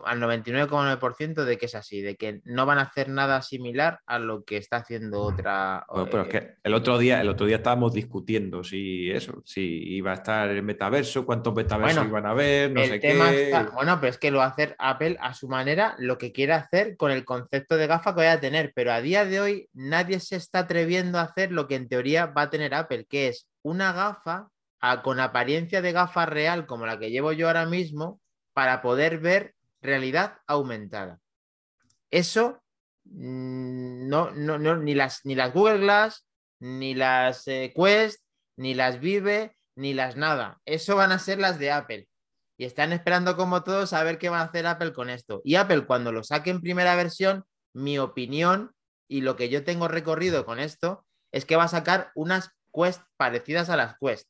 al 0.06 0.20
99,9% 0.20 1.46
de 1.46 1.58
que 1.58 1.66
es 1.68 1.76
así, 1.76 2.02
de 2.02 2.16
que 2.16 2.42
no 2.46 2.66
van 2.66 2.80
a 2.80 2.84
hacer 2.84 3.10
nada 3.10 3.42
similar 3.42 4.00
a 4.06 4.20
lo 4.20 4.44
que 4.44 4.58
está 4.58 4.78
haciendo 4.78 5.22
otra. 5.22 5.86
Bueno, 5.90 6.08
pero 6.10 6.24
es 6.24 6.28
eh, 6.28 6.32
que 6.32 6.56
el 6.64 6.74
otro 6.74 6.98
día, 6.98 7.22
el 7.22 7.30
otro 7.30 7.46
día 7.46 7.58
estábamos 7.58 7.94
discutiendo 7.94 8.64
si 8.64 9.10
eso, 9.12 9.42
si 9.46 9.62
iba 9.96 10.12
a 10.12 10.16
estar 10.16 10.50
el 10.50 10.64
metaverso, 10.64 11.26
cuántos 11.26 11.54
metaversos 11.54 11.98
Bueno, 11.98 12.10
iban 12.10 12.26
a 12.26 12.32
haber, 12.32 12.72
no 12.72 12.82
el 12.84 12.90
sé 12.90 13.00
tema 13.00 13.32
qué. 13.32 13.46
está, 13.48 13.70
bueno, 13.76 13.98
pero 14.00 14.12
es 14.12 14.18
que 14.18 14.32
lo 14.32 14.40
va 14.40 14.46
a 14.46 14.50
hacer 14.50 14.76
Apple 14.80 15.18
a 15.20 15.34
su 15.34 15.48
manera, 15.48 15.96
lo 15.98 16.18
que 16.18 16.32
quiere 16.32 16.54
hacer 16.54 16.96
con 16.98 17.12
el 17.12 17.26
concepto 17.26 17.78
de 17.78 17.88
gafa 17.88 18.12
que 18.14 18.18
vaya 18.18 18.34
a 18.34 18.40
tener, 18.40 18.72
pero 18.76 18.92
a 18.92 19.02
día 19.02 19.26
de 19.26 19.40
hoy 19.42 19.70
nadie 19.74 20.20
se 20.20 20.36
está 20.36 20.60
atreviendo 20.60 21.18
a 21.20 21.24
hacer 21.24 21.52
lo 21.52 21.68
que 21.68 21.76
en 21.76 21.88
teoría 21.90 22.28
va 22.28 22.44
a 22.44 22.50
tener 22.50 22.74
Apple, 22.74 23.06
que 23.10 23.28
es 23.30 23.48
una 23.62 23.92
gafa 23.94 24.50
a- 24.82 25.02
con 25.02 25.20
apariencia 25.20 25.82
de 25.82 25.92
gafa 25.92 26.26
real 26.26 26.66
como 26.66 26.86
la 26.86 27.00
que 27.00 27.10
llevo 27.12 27.32
yo 27.34 27.48
ahora 27.48 27.66
mismo 27.66 28.20
para 28.54 28.82
poder 28.82 29.20
ver 29.20 29.54
realidad 29.82 30.40
aumentada. 30.48 31.20
Eso 32.12 32.62
mm, 33.06 34.08
no, 34.08 34.32
no, 34.32 34.58
no, 34.58 34.78
ni 34.78 34.96
las, 34.96 35.26
ni 35.26 35.36
las 35.36 35.54
Google 35.54 35.80
Glass, 35.80 36.26
ni 36.60 36.94
las 36.94 37.48
eh, 37.48 37.74
Quest, 37.76 38.24
ni 38.58 38.74
las 38.74 39.00
Vive, 39.00 39.56
ni 39.76 39.94
las 39.94 40.18
nada. 40.18 40.60
Eso 40.66 40.96
van 40.96 41.12
a 41.12 41.20
ser 41.20 41.40
las 41.40 41.60
de 41.60 41.72
Apple. 41.72 42.08
Y 42.58 42.66
están 42.66 42.92
esperando 42.92 43.38
como 43.38 43.64
todos 43.64 43.94
a 43.94 44.04
ver 44.04 44.18
qué 44.18 44.28
va 44.28 44.42
a 44.42 44.44
hacer 44.44 44.68
Apple 44.68 44.92
con 44.92 45.10
esto. 45.10 45.42
Y 45.46 45.56
Apple 45.56 45.86
cuando 45.86 46.12
lo 46.12 46.24
saque 46.24 46.50
en 46.50 46.62
primera 46.62 46.96
versión, 46.96 47.46
mi 47.74 48.00
opinión 48.00 48.74
y 49.08 49.22
lo 49.22 49.36
que 49.36 49.50
yo 49.50 49.64
tengo 49.64 49.88
recorrido 49.88 50.46
con 50.46 50.60
esto 50.60 51.06
es 51.32 51.46
que 51.46 51.56
va 51.56 51.64
a 51.64 51.70
sacar 51.70 52.12
unas 52.16 52.52
Quest 52.74 53.02
parecidas 53.18 53.70
a 53.70 53.78
las 53.78 53.96
Quest. 54.00 54.30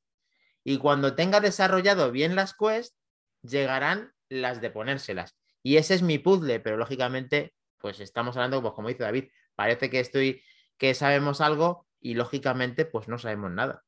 Y 0.63 0.77
cuando 0.77 1.15
tenga 1.15 1.39
desarrollado 1.39 2.11
bien 2.11 2.35
las 2.35 2.53
Quest, 2.53 2.95
llegarán 3.41 4.13
las 4.29 4.61
de 4.61 4.69
ponérselas. 4.69 5.38
Y 5.63 5.77
ese 5.77 5.93
es 5.93 6.01
mi 6.01 6.17
puzzle, 6.19 6.59
pero 6.59 6.77
lógicamente, 6.77 7.53
pues 7.77 7.99
estamos 7.99 8.35
hablando, 8.37 8.61
pues 8.61 8.73
como 8.73 8.87
dice 8.87 9.03
David, 9.03 9.25
parece 9.55 9.89
que 9.89 9.99
estoy, 9.99 10.41
que 10.77 10.93
sabemos 10.93 11.41
algo 11.41 11.87
y 11.99 12.13
lógicamente, 12.13 12.85
pues 12.85 13.07
no 13.07 13.17
sabemos 13.17 13.51
nada. 13.51 13.83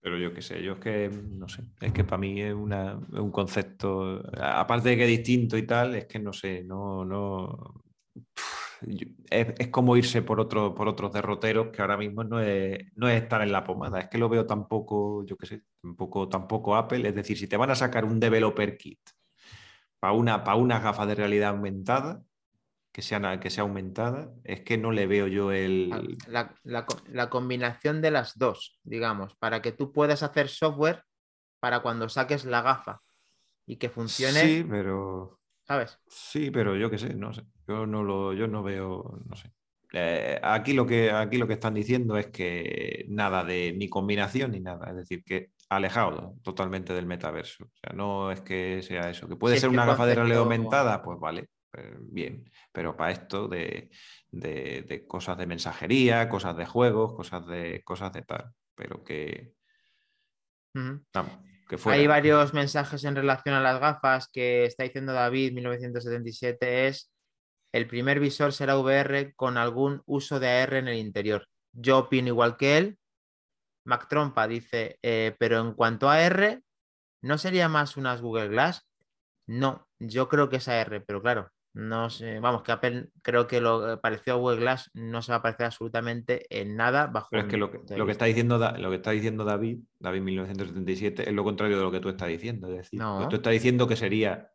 Pero 0.00 0.16
yo 0.16 0.32
qué 0.32 0.42
sé, 0.42 0.62
yo 0.62 0.74
es 0.74 0.78
que, 0.78 1.10
no 1.10 1.48
sé, 1.48 1.64
es 1.80 1.92
que 1.92 2.04
para 2.04 2.18
mí 2.18 2.40
es, 2.40 2.54
un 2.54 3.30
concepto, 3.32 4.22
aparte 4.40 4.90
de 4.90 4.96
que 4.96 5.02
es 5.04 5.08
distinto 5.08 5.58
y 5.58 5.66
tal, 5.66 5.96
es 5.96 6.06
que 6.06 6.20
no 6.20 6.32
sé, 6.32 6.62
no, 6.62 7.04
no, 7.04 7.82
es, 9.28 9.68
como 9.68 9.96
irse 9.96 10.22
por, 10.22 10.38
otro, 10.40 10.72
por 10.74 10.88
otros 10.88 11.12
derroteros 11.12 11.68
que 11.68 11.82
ahora 11.82 11.96
mismo 11.96 12.22
no 12.22 12.40
es, 12.40 12.78
no 12.94 13.08
es 13.08 13.20
estar 13.20 13.42
en 13.42 13.52
la 13.52 13.64
pomada, 13.64 14.00
es 14.00 14.08
que 14.08 14.18
lo 14.18 14.28
veo 14.28 14.46
tampoco, 14.46 15.24
yo 15.26 15.36
qué 15.36 15.46
sé, 15.46 15.62
tampoco, 15.82 16.28
tampoco 16.28 16.76
Apple, 16.76 17.08
es 17.08 17.14
decir, 17.14 17.36
si 17.36 17.48
te 17.48 17.56
van 17.56 17.70
a 17.70 17.74
sacar 17.74 18.04
un 18.04 18.20
developer 18.20 18.76
kit 18.76 19.00
para 20.00 20.14
una, 20.14 20.80
gafa 20.80 21.06
de 21.06 21.14
realidad 21.14 21.50
aumentada, 21.50 22.22
que 22.92 23.02
sea, 23.02 23.40
que 23.40 23.50
sea 23.50 23.62
aumentada, 23.62 24.32
es 24.44 24.62
que 24.62 24.78
no 24.78 24.92
le 24.92 25.06
veo 25.06 25.26
yo 25.26 25.52
el... 25.52 26.16
La, 26.26 27.28
combinación 27.28 28.00
de 28.00 28.10
las 28.10 28.38
dos, 28.38 28.78
digamos, 28.82 29.34
para 29.36 29.62
que 29.62 29.72
tú 29.72 29.92
puedas 29.92 30.22
hacer 30.22 30.48
software 30.48 31.04
para 31.60 31.80
cuando 31.80 32.08
saques 32.08 32.44
la 32.44 32.62
gafa 32.62 33.00
y 33.66 33.76
que 33.76 33.90
funcione. 33.90 34.40
Sí, 34.40 34.66
pero... 34.68 35.40
¿Sabes? 35.64 35.98
Sí, 36.08 36.50
pero 36.50 36.76
yo 36.76 36.88
qué 36.88 36.96
sé, 36.96 37.12
no 37.12 37.34
sé. 37.34 37.42
Yo 37.66 37.84
no 37.84 38.02
lo, 38.02 38.32
yo 38.32 38.48
no 38.48 38.62
veo, 38.62 39.20
no 39.26 39.36
sé. 39.36 39.52
Eh, 39.92 40.40
aquí, 40.42 40.72
lo 40.72 40.86
que, 40.86 41.10
aquí 41.10 41.36
lo 41.36 41.46
que 41.46 41.54
están 41.54 41.74
diciendo 41.74 42.16
es 42.16 42.28
que 42.28 43.04
nada 43.08 43.44
de 43.44 43.74
ni 43.76 43.88
combinación 43.88 44.52
ni 44.52 44.60
nada. 44.60 44.90
Es 44.90 44.96
decir, 44.96 45.22
que 45.24 45.50
alejado 45.68 46.34
totalmente 46.42 46.94
del 46.94 47.06
metaverso. 47.06 47.64
O 47.64 47.76
sea, 47.76 47.92
no 47.94 48.30
es 48.30 48.40
que 48.40 48.82
sea 48.82 49.10
eso. 49.10 49.28
Que 49.28 49.36
puede 49.36 49.58
ser 49.58 49.68
una 49.70 49.86
gafa 49.86 50.06
de 50.06 50.14
realidad 50.14 50.40
aumentada, 50.40 51.02
pues 51.02 51.18
vale, 51.18 51.48
pues 51.70 51.86
bien. 52.00 52.50
Pero 52.72 52.96
para 52.96 53.12
esto 53.12 53.48
de, 53.48 53.90
cosas 55.06 55.36
de 55.38 55.46
mensajería, 55.46 56.28
cosas 56.28 56.56
de 56.56 56.66
juegos, 56.66 57.14
cosas 57.14 57.46
de 57.46 57.82
cosas 57.84 58.12
de 58.12 58.22
tal. 58.22 58.52
Pero 58.74 59.04
que. 59.04 59.54
Hay 61.86 62.06
varios 62.06 62.54
mensajes 62.54 63.04
en 63.04 63.16
relación 63.16 63.54
a 63.54 63.60
las 63.60 63.80
gafas 63.80 64.28
que 64.28 64.64
está 64.64 64.84
diciendo 64.84 65.12
David 65.12 65.52
1977 65.52 66.86
es 66.86 67.12
el 67.72 67.86
primer 67.86 68.20
visor 68.20 68.52
será 68.52 68.78
VR 68.78 69.34
con 69.34 69.58
algún 69.58 70.02
uso 70.06 70.40
de 70.40 70.48
AR 70.48 70.74
en 70.74 70.88
el 70.88 70.96
interior. 70.96 71.46
Yo 71.72 71.98
opino 71.98 72.28
igual 72.28 72.56
que 72.56 72.78
él, 72.78 72.98
Mac 73.88 74.06
Trompa 74.06 74.46
dice, 74.46 74.98
eh, 75.02 75.34
pero 75.38 75.60
en 75.60 75.72
cuanto 75.72 76.10
a 76.10 76.20
R, 76.20 76.62
¿no 77.22 77.38
sería 77.38 77.70
más 77.70 77.96
unas 77.96 78.20
Google 78.20 78.48
Glass? 78.48 78.86
No, 79.46 79.88
yo 79.98 80.28
creo 80.28 80.50
que 80.50 80.56
es 80.56 80.68
AR, 80.68 81.02
pero 81.06 81.22
claro, 81.22 81.50
no 81.72 82.10
sé, 82.10 82.38
vamos, 82.38 82.62
que 82.62 82.72
Apple 82.72 83.08
creo 83.22 83.46
que 83.46 83.62
lo 83.62 83.94
eh, 83.94 83.96
parecido 83.96 84.36
a 84.36 84.40
Google 84.40 84.60
Glass 84.60 84.90
no 84.92 85.22
se 85.22 85.32
va 85.32 85.36
a 85.36 85.42
parecer 85.42 85.64
absolutamente 85.64 86.44
en 86.50 86.76
nada 86.76 87.06
bajo. 87.06 87.28
Pero 87.30 87.44
es 87.44 87.48
que 87.48 87.56
lo 87.56 87.70
que, 87.70 87.78
está 88.12 88.26
diciendo 88.26 88.58
lo 88.58 88.90
que 88.90 88.96
está 88.96 89.12
diciendo 89.12 89.44
David, 89.44 89.78
David 89.98 90.20
1977, 90.20 91.26
es 91.26 91.34
lo 91.34 91.44
contrario 91.44 91.78
de 91.78 91.82
lo 91.82 91.90
que 91.90 92.00
tú 92.00 92.10
estás 92.10 92.28
diciendo. 92.28 92.68
Es 92.68 92.90
decir, 92.90 93.00
tú 93.30 93.36
estás 93.36 93.52
diciendo 93.54 93.88
que 93.88 93.96
sería 93.96 94.52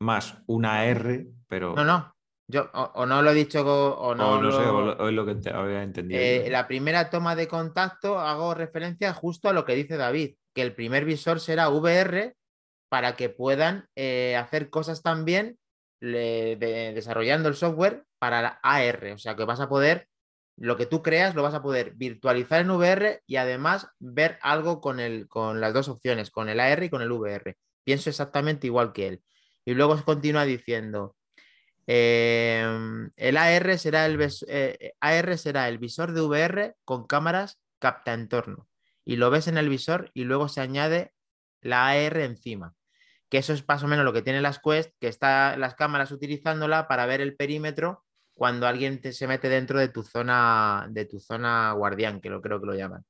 más 0.00 0.40
una 0.46 0.84
R, 0.86 1.26
pero. 1.48 1.74
No, 1.74 1.84
no, 1.84 2.14
yo, 2.50 2.70
o, 2.72 3.04
no 3.04 3.20
lo 3.20 3.30
he 3.30 3.34
dicho 3.34 3.60
o 3.62 4.14
no. 4.14 4.40
no 4.40 4.50
sé, 4.50 4.62
o, 4.62 5.08
es 5.08 5.14
lo 5.14 5.26
que 5.26 5.34
te 5.34 5.50
había 5.50 5.82
entendido. 5.82 6.18
Eh, 6.18 6.48
la 6.50 6.66
primera 6.66 7.10
toma 7.10 7.36
de 7.36 7.46
contacto 7.46 8.18
hago 8.18 8.54
referencia 8.54 9.12
justo 9.12 9.50
a 9.50 9.52
lo 9.52 9.66
que 9.66 9.74
dice 9.74 9.98
David, 9.98 10.36
que 10.54 10.62
el 10.62 10.74
primer 10.74 11.04
visor 11.04 11.40
será 11.40 11.68
VR 11.68 12.34
para 12.88 13.16
que 13.16 13.28
puedan 13.28 13.86
eh, 13.96 14.34
hacer 14.36 14.70
cosas 14.70 15.02
también 15.02 15.58
desarrollando 16.00 17.50
el 17.50 17.54
software 17.54 18.04
para 18.18 18.40
la 18.40 18.60
AR. 18.62 19.12
O 19.12 19.18
sea 19.18 19.36
que 19.36 19.44
vas 19.44 19.60
a 19.60 19.68
poder, 19.68 20.08
lo 20.56 20.78
que 20.78 20.86
tú 20.86 21.02
creas, 21.02 21.34
lo 21.34 21.42
vas 21.42 21.54
a 21.54 21.62
poder 21.62 21.92
virtualizar 21.96 22.62
en 22.62 22.70
VR 22.70 23.20
y 23.26 23.36
además 23.36 23.88
ver 23.98 24.38
algo 24.40 24.80
con, 24.80 25.00
el, 25.00 25.28
con 25.28 25.60
las 25.60 25.74
dos 25.74 25.88
opciones, 25.88 26.30
con 26.30 26.48
el 26.48 26.60
AR 26.60 26.82
y 26.82 26.88
con 26.88 27.02
el 27.02 27.12
VR. 27.12 27.56
Pienso 27.84 28.08
exactamente 28.08 28.66
igual 28.66 28.94
que 28.94 29.08
él. 29.08 29.22
Y 29.66 29.74
luego 29.74 30.02
continúa 30.02 30.46
diciendo. 30.46 31.14
Em, 31.90 33.10
el 33.16 33.38
AR 33.38 33.78
será 33.78 34.04
el, 34.04 34.20
eh, 34.46 34.92
AR 35.00 35.38
será 35.38 35.68
el 35.70 35.78
visor 35.78 36.12
de 36.12 36.20
VR 36.20 36.74
con 36.84 37.06
cámaras 37.06 37.58
capta 37.78 38.12
entorno. 38.12 38.68
Y 39.06 39.16
lo 39.16 39.30
ves 39.30 39.48
en 39.48 39.56
el 39.56 39.70
visor 39.70 40.10
y 40.12 40.24
luego 40.24 40.50
se 40.50 40.60
añade 40.60 41.14
la 41.62 41.88
AR 41.88 42.20
encima. 42.20 42.74
Que 43.30 43.38
eso 43.38 43.54
es 43.54 43.66
más 43.66 43.82
o 43.82 43.88
menos 43.88 44.04
lo 44.04 44.12
que 44.12 44.20
tiene 44.20 44.42
las 44.42 44.58
Quest, 44.58 44.92
que 45.00 45.08
está 45.08 45.56
las 45.56 45.76
cámaras 45.76 46.12
utilizándola 46.12 46.88
para 46.88 47.06
ver 47.06 47.22
el 47.22 47.36
perímetro 47.36 48.04
cuando 48.34 48.66
alguien 48.66 49.00
se 49.10 49.26
mete 49.26 49.48
dentro 49.48 49.78
de 49.78 49.88
tu 49.88 50.02
zona 50.02 50.88
de 50.90 51.06
tu 51.06 51.20
zona 51.20 51.72
guardián, 51.72 52.20
que 52.20 52.28
lo 52.28 52.42
creo 52.42 52.60
que 52.60 52.66
lo 52.66 52.74
llaman. 52.74 53.06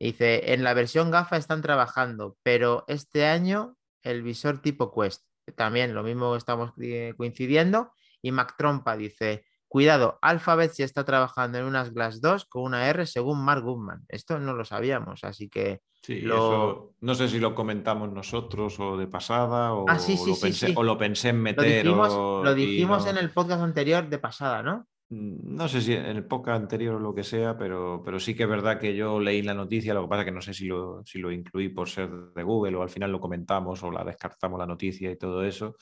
dice, 0.00 0.52
en 0.52 0.64
la 0.64 0.74
versión 0.74 1.10
GAFA 1.12 1.36
están 1.36 1.62
trabajando, 1.62 2.36
pero 2.42 2.84
este 2.88 3.26
año 3.26 3.76
el 4.02 4.22
visor 4.22 4.60
tipo 4.62 4.92
Quest. 4.92 5.24
También 5.56 5.94
lo 5.94 6.02
mismo 6.02 6.36
estamos 6.36 6.72
eh, 6.80 7.14
coincidiendo 7.16 7.92
y 8.22 8.32
Mac 8.32 8.54
Trompa 8.56 8.96
dice, 8.96 9.44
cuidado, 9.70 10.18
Alphabet 10.20 10.72
si 10.72 10.82
está 10.82 11.04
trabajando 11.04 11.58
en 11.58 11.64
unas 11.64 11.94
Glass 11.94 12.20
2 12.20 12.44
con 12.46 12.64
una 12.64 12.88
R 12.88 13.06
según 13.06 13.44
Mark 13.44 13.62
Goodman. 13.62 14.04
Esto 14.08 14.38
no 14.40 14.52
lo 14.52 14.64
sabíamos, 14.64 15.22
así 15.22 15.48
que... 15.48 15.80
Sí, 16.02 16.22
lo... 16.22 16.94
no 17.00 17.14
sé 17.14 17.28
si 17.28 17.38
lo 17.38 17.54
comentamos 17.54 18.10
nosotros 18.10 18.80
o 18.80 18.96
de 18.96 19.06
pasada 19.06 19.74
o, 19.74 19.84
ah, 19.88 19.98
lo, 20.26 20.40
pensé, 20.40 20.72
o 20.74 20.82
lo 20.82 20.98
pensé 20.98 21.28
en 21.28 21.40
meter. 21.40 21.86
Lo 21.86 22.54
dijimos, 22.54 23.06
en 23.06 23.18
el 23.18 23.30
podcast 23.30 23.62
anterior 23.62 24.08
de 24.08 24.18
pasada, 24.18 24.62
¿no? 24.62 24.86
Mm, 25.10 25.54
no 25.56 25.68
sé 25.68 25.80
si 25.80 25.92
en 25.92 26.06
el 26.06 26.24
podcast 26.24 26.62
anterior 26.62 26.96
o 26.96 26.98
lo 26.98 27.14
que 27.14 27.22
sea, 27.22 27.56
pero, 27.56 28.02
pero 28.04 28.18
sí 28.18 28.34
que 28.34 28.44
es 28.44 28.48
verdad 28.48 28.80
que 28.80 28.96
yo 28.96 29.20
leí 29.20 29.42
la 29.42 29.54
noticia, 29.54 29.94
lo 29.94 30.02
que 30.02 30.08
pasa 30.08 30.22
es 30.22 30.26
que 30.26 30.32
no 30.32 30.40
sé 30.40 30.54
si 30.54 30.66
lo, 30.66 31.04
si 31.04 31.18
lo 31.18 31.30
incluí 31.30 31.68
por 31.68 31.88
ser 31.88 32.10
de 32.10 32.42
Google 32.42 32.76
o 32.76 32.82
al 32.82 32.90
final 32.90 33.12
lo 33.12 33.20
comentamos 33.20 33.82
o 33.84 33.90
la 33.92 34.02
descartamos 34.02 34.58
la 34.58 34.66
noticia 34.66 35.10
y 35.12 35.16
todo 35.16 35.44
eso, 35.44 35.76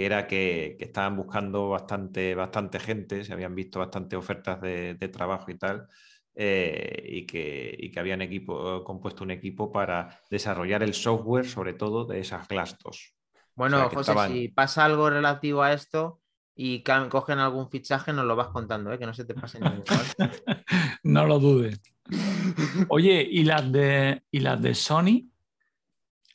que 0.00 0.06
era 0.06 0.26
que, 0.26 0.78
estaban 0.80 1.14
buscando 1.14 1.68
bastante, 1.68 2.34
bastante 2.34 2.80
gente, 2.80 3.22
se 3.22 3.34
habían 3.34 3.54
visto 3.54 3.80
bastantes 3.80 4.18
ofertas 4.18 4.58
de, 4.58 5.10
trabajo 5.12 5.50
y 5.50 5.58
tal, 5.58 5.88
eh, 6.34 7.04
y, 7.06 7.26
que, 7.26 7.90
que, 7.92 8.00
habían 8.00 8.22
equipo, 8.22 8.82
compuesto 8.82 9.24
un 9.24 9.30
equipo 9.30 9.70
para 9.70 10.18
desarrollar 10.30 10.82
el 10.82 10.94
software, 10.94 11.44
sobre 11.46 11.74
todo 11.74 12.06
de 12.06 12.20
esas 12.20 12.48
Glass 12.48 12.78
2. 12.82 13.14
Bueno, 13.54 13.90
José, 13.90 14.14
si 14.28 14.48
pasa 14.48 14.86
algo 14.86 15.10
relativo 15.10 15.62
a 15.62 15.74
esto 15.74 16.22
y 16.54 16.82
cogen 16.82 17.38
algún 17.38 17.68
fichaje, 17.68 18.14
nos 18.14 18.24
lo 18.24 18.36
vas 18.36 18.48
contando, 18.48 18.94
¿eh? 18.94 18.98
que 18.98 19.04
no 19.04 19.12
se 19.12 19.26
te 19.26 19.34
pase 19.34 19.60
ningún. 19.60 19.84
no 21.02 21.26
lo 21.26 21.38
dudes. 21.38 21.78
Oye, 22.88 23.28
¿y 23.30 23.44
las 23.44 23.70
de 23.70 24.22
y 24.30 24.40
las 24.40 24.62
de 24.62 24.74
Sony? 24.74 25.28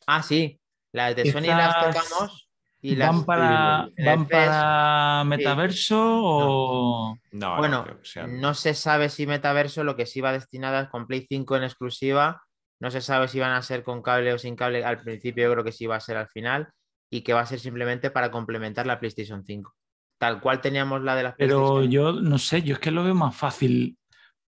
Ah, 0.05 0.21
sí. 0.21 0.61
Las 0.91 1.15
de 1.15 1.31
Sony 1.31 1.47
las 1.47 1.83
tocamos 1.83 2.44
¿Van 2.93 3.25
para, 3.25 3.89
¿van 3.97 4.27
para 4.27 5.23
metaverso 5.25 5.97
o...? 5.97 7.17
No, 7.31 7.57
bueno, 7.57 7.85
no, 8.27 8.53
se 8.53 8.73
sabe 8.73 9.09
si 9.09 9.25
metaverso, 9.25 9.83
lo 9.83 9.95
que 9.95 10.05
sí 10.05 10.21
va 10.21 10.31
destinada 10.31 10.81
es 10.81 10.89
con 10.89 11.07
Play 11.07 11.25
5 11.27 11.57
en 11.57 11.63
exclusiva. 11.63 12.43
No 12.79 12.91
se 12.91 13.01
sabe 13.01 13.27
si 13.27 13.39
van 13.39 13.53
a 13.53 13.61
ser 13.61 13.83
con 13.83 14.01
cable 14.01 14.33
o 14.33 14.37
sin 14.37 14.55
cable. 14.55 14.83
Al 14.83 15.01
principio 15.01 15.45
yo 15.45 15.51
creo 15.53 15.63
que 15.63 15.71
sí 15.71 15.85
va 15.85 15.95
a 15.95 16.01
ser 16.01 16.17
al 16.17 16.27
final 16.27 16.69
y 17.09 17.21
que 17.21 17.33
va 17.33 17.41
a 17.41 17.45
ser 17.45 17.59
simplemente 17.59 18.11
para 18.11 18.31
complementar 18.31 18.85
la 18.85 18.99
PlayStation 18.99 19.43
5. 19.45 19.73
Tal 20.17 20.39
cual 20.39 20.61
teníamos 20.61 21.01
la 21.01 21.15
de 21.15 21.23
las 21.23 21.35
Pero 21.35 21.83
yo 21.83 22.13
no 22.13 22.37
sé, 22.37 22.61
yo 22.61 22.73
es 22.73 22.79
que 22.79 22.91
lo 22.91 23.03
veo 23.03 23.15
más 23.15 23.35
fácil. 23.35 23.97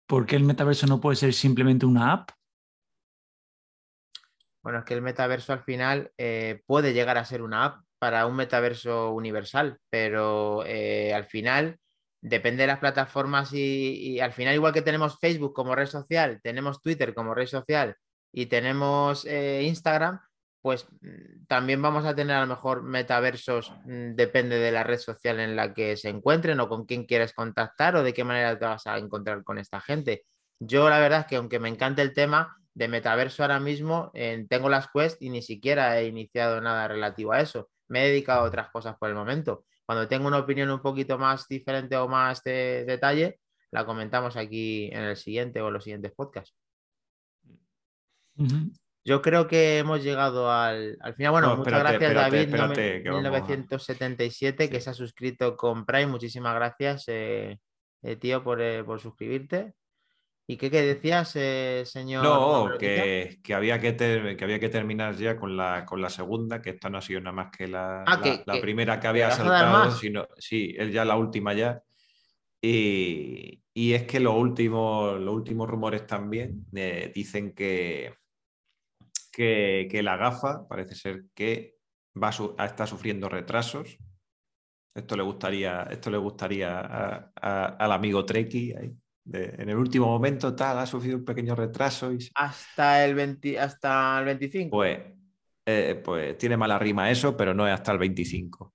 porque 0.06 0.36
el 0.36 0.44
metaverso 0.44 0.86
no 0.86 1.00
puede 1.00 1.16
ser 1.16 1.32
simplemente 1.32 1.86
una 1.86 2.12
app? 2.12 2.30
Bueno, 4.62 4.80
es 4.80 4.84
que 4.84 4.94
el 4.94 5.02
metaverso 5.02 5.52
al 5.52 5.62
final 5.62 6.12
eh, 6.18 6.62
puede 6.66 6.92
llegar 6.92 7.16
a 7.16 7.24
ser 7.24 7.42
una 7.42 7.64
app, 7.64 7.84
para 8.00 8.26
un 8.26 8.34
metaverso 8.34 9.12
universal, 9.12 9.78
pero 9.90 10.64
eh, 10.64 11.12
al 11.12 11.26
final 11.26 11.78
depende 12.22 12.62
de 12.62 12.68
las 12.68 12.78
plataformas 12.78 13.52
y, 13.52 14.18
al 14.20 14.32
final 14.32 14.54
igual 14.54 14.72
que 14.72 14.80
tenemos 14.80 15.18
Facebook 15.20 15.52
como 15.52 15.74
red 15.74 15.86
social, 15.86 16.40
tenemos 16.42 16.80
Twitter 16.80 17.12
como 17.14 17.34
red 17.34 17.46
social 17.46 17.94
y 18.32 18.46
tenemos 18.46 19.26
eh, 19.26 19.64
Instagram, 19.64 20.18
pues 20.62 20.88
mm, 21.02 21.44
también 21.46 21.82
vamos 21.82 22.06
a 22.06 22.14
tener 22.14 22.36
a 22.36 22.40
lo 22.40 22.46
mejor 22.46 22.82
metaversos, 22.82 23.70
mm, 23.84 24.14
depende 24.14 24.58
de 24.58 24.72
la 24.72 24.82
red 24.82 24.98
social 24.98 25.38
en 25.38 25.54
la 25.54 25.74
que 25.74 25.98
se 25.98 26.08
encuentren 26.08 26.58
o 26.60 26.70
con 26.70 26.86
quién 26.86 27.04
quieres 27.04 27.34
contactar 27.34 27.96
o 27.96 28.02
de 28.02 28.14
qué 28.14 28.24
manera 28.24 28.58
te 28.58 28.64
vas 28.64 28.86
a 28.86 28.96
encontrar 28.96 29.44
con 29.44 29.58
esta 29.58 29.82
gente. 29.82 30.24
Yo 30.58 30.88
la 30.88 31.00
verdad 31.00 31.20
es 31.20 31.26
que 31.26 31.36
aunque 31.36 31.60
me 31.60 31.68
encante 31.68 32.00
el 32.00 32.14
tema 32.14 32.56
de 32.74 32.88
metaverso 32.88 33.42
ahora 33.42 33.60
mismo, 33.60 34.10
tengo 34.48 34.68
las 34.70 34.88
Quest 34.92 35.20
y 35.20 35.28
ni 35.30 35.42
siquiera 35.42 35.98
he 36.00 36.06
iniciado 36.06 36.60
nada 36.62 36.88
relativo 36.88 37.32
a 37.32 37.40
eso. 37.40 37.68
Me 37.90 38.04
he 38.04 38.08
dedicado 38.08 38.40
a 38.40 38.44
otras 38.44 38.70
cosas 38.70 38.96
por 38.98 39.08
el 39.08 39.14
momento. 39.14 39.64
Cuando 39.84 40.08
tengo 40.08 40.28
una 40.28 40.38
opinión 40.38 40.70
un 40.70 40.80
poquito 40.80 41.18
más 41.18 41.46
diferente 41.48 41.96
o 41.96 42.08
más 42.08 42.42
de 42.42 42.84
detalle, 42.86 43.40
la 43.70 43.84
comentamos 43.84 44.36
aquí 44.36 44.88
en 44.92 45.02
el 45.02 45.16
siguiente 45.16 45.60
o 45.60 45.70
los 45.70 45.84
siguientes 45.84 46.12
podcasts. 46.12 46.54
Yo 49.04 49.22
creo 49.22 49.46
que 49.46 49.78
hemos 49.78 50.02
llegado 50.02 50.50
al, 50.50 50.98
final. 51.16 51.32
Bueno, 51.32 51.56
muchas 51.56 51.80
gracias, 51.80 52.14
David. 52.14 52.48
1977, 52.48 54.70
que 54.70 54.80
se 54.80 54.90
ha 54.90 54.94
suscrito 54.94 55.56
con 55.56 55.86
Prime. 55.86 56.06
Muchísimas 56.06 56.54
gracias, 56.54 57.04
eh, 57.08 57.58
eh, 58.02 58.16
tío, 58.16 58.42
eh, 58.58 58.82
por, 58.84 59.00
suscribirte. 59.00 59.74
¿Y 60.46 60.56
qué, 60.56 60.68
decías, 60.68 61.30
señor? 61.88 62.24
No, 62.24 62.70
que, 62.76 63.38
había 63.54 63.78
que, 63.78 64.36
que, 64.36 64.44
había 64.44 64.58
que 64.58 64.68
terminar 64.68 65.14
ya 65.14 65.36
con 65.36 65.56
la, 65.56 65.86
con 65.86 66.02
la 66.02 66.10
segunda, 66.10 66.60
que 66.60 66.70
esta 66.70 66.90
no 66.90 66.98
ha 66.98 67.02
sido 67.02 67.20
nada 67.20 67.32
más 67.32 67.56
que 67.56 67.68
la, 67.68 68.02
ah, 68.04 68.42
la, 68.44 68.60
primera 68.60 68.98
que 68.98 69.06
había 69.06 69.30
saltado, 69.30 69.92
sino, 69.92 70.26
sí, 70.38 70.74
es 70.76 70.92
ya 70.92 71.04
la 71.04 71.16
última 71.16 71.54
ya. 71.54 71.80
Y, 72.62 73.62
es 73.74 74.02
que 74.04 74.20
los 74.20 74.34
últimos, 74.34 75.18
los 75.20 75.34
últimos 75.34 75.68
rumores 75.68 76.06
también 76.06 76.66
dicen 77.14 77.54
que, 77.54 78.14
que, 79.32 80.00
la 80.02 80.16
gafa 80.16 80.66
parece 80.68 80.94
ser 80.94 81.24
que 81.34 81.76
va 82.20 82.30
a, 82.58 82.66
estar 82.66 82.86
sufriendo 82.86 83.28
retrasos. 83.28 83.96
Esto 84.94 85.16
le 85.16 85.22
gustaría, 85.22 85.84
esto 85.84 86.10
le 86.10 86.18
gustaría 86.18 86.80
al 87.36 87.92
amigo 87.92 88.24
Treki. 88.24 88.74
En 89.32 89.68
el 89.68 89.76
último 89.76 90.06
momento 90.06 90.54
tal, 90.54 90.78
ha 90.78 90.86
sufrido 90.86 91.18
un 91.18 91.24
pequeño 91.24 91.54
retraso. 91.54 92.12
Y... 92.12 92.18
Hasta, 92.34 93.04
el 93.04 93.38
hasta 93.58 94.18
el 94.18 94.24
25. 94.24 94.70
Pues, 94.70 94.98
eh, 95.66 96.00
pues 96.04 96.36
tiene 96.38 96.56
mala 96.56 96.78
rima 96.78 97.10
eso, 97.10 97.36
pero 97.36 97.54
no 97.54 97.66
es 97.66 97.74
hasta 97.74 97.92
el 97.92 97.98
25. 97.98 98.72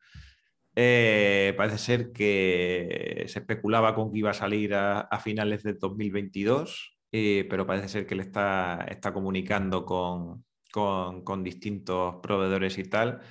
Eh, 0.78 1.54
parece 1.56 1.78
ser 1.78 2.12
que 2.12 3.26
se 3.28 3.40
especulaba 3.40 3.96
con 3.96 4.12
que 4.12 4.20
iba 4.20 4.32
a 4.32 4.34
salir 4.34 4.74
a, 4.74 5.08
finales 5.24 5.64
de 5.64 5.74
2022, 5.74 6.98
eh, 7.12 7.48
pero 7.50 7.66
parece 7.66 7.88
ser 7.88 8.06
que 8.06 8.16
le 8.16 8.24
está, 8.24 8.86
está 8.90 9.14
comunicando 9.14 9.86
con, 9.86 10.44
con, 10.72 11.44
distintos 11.44 12.16
proveedores 12.22 12.78
y 12.78 12.84
tal, 12.84 13.22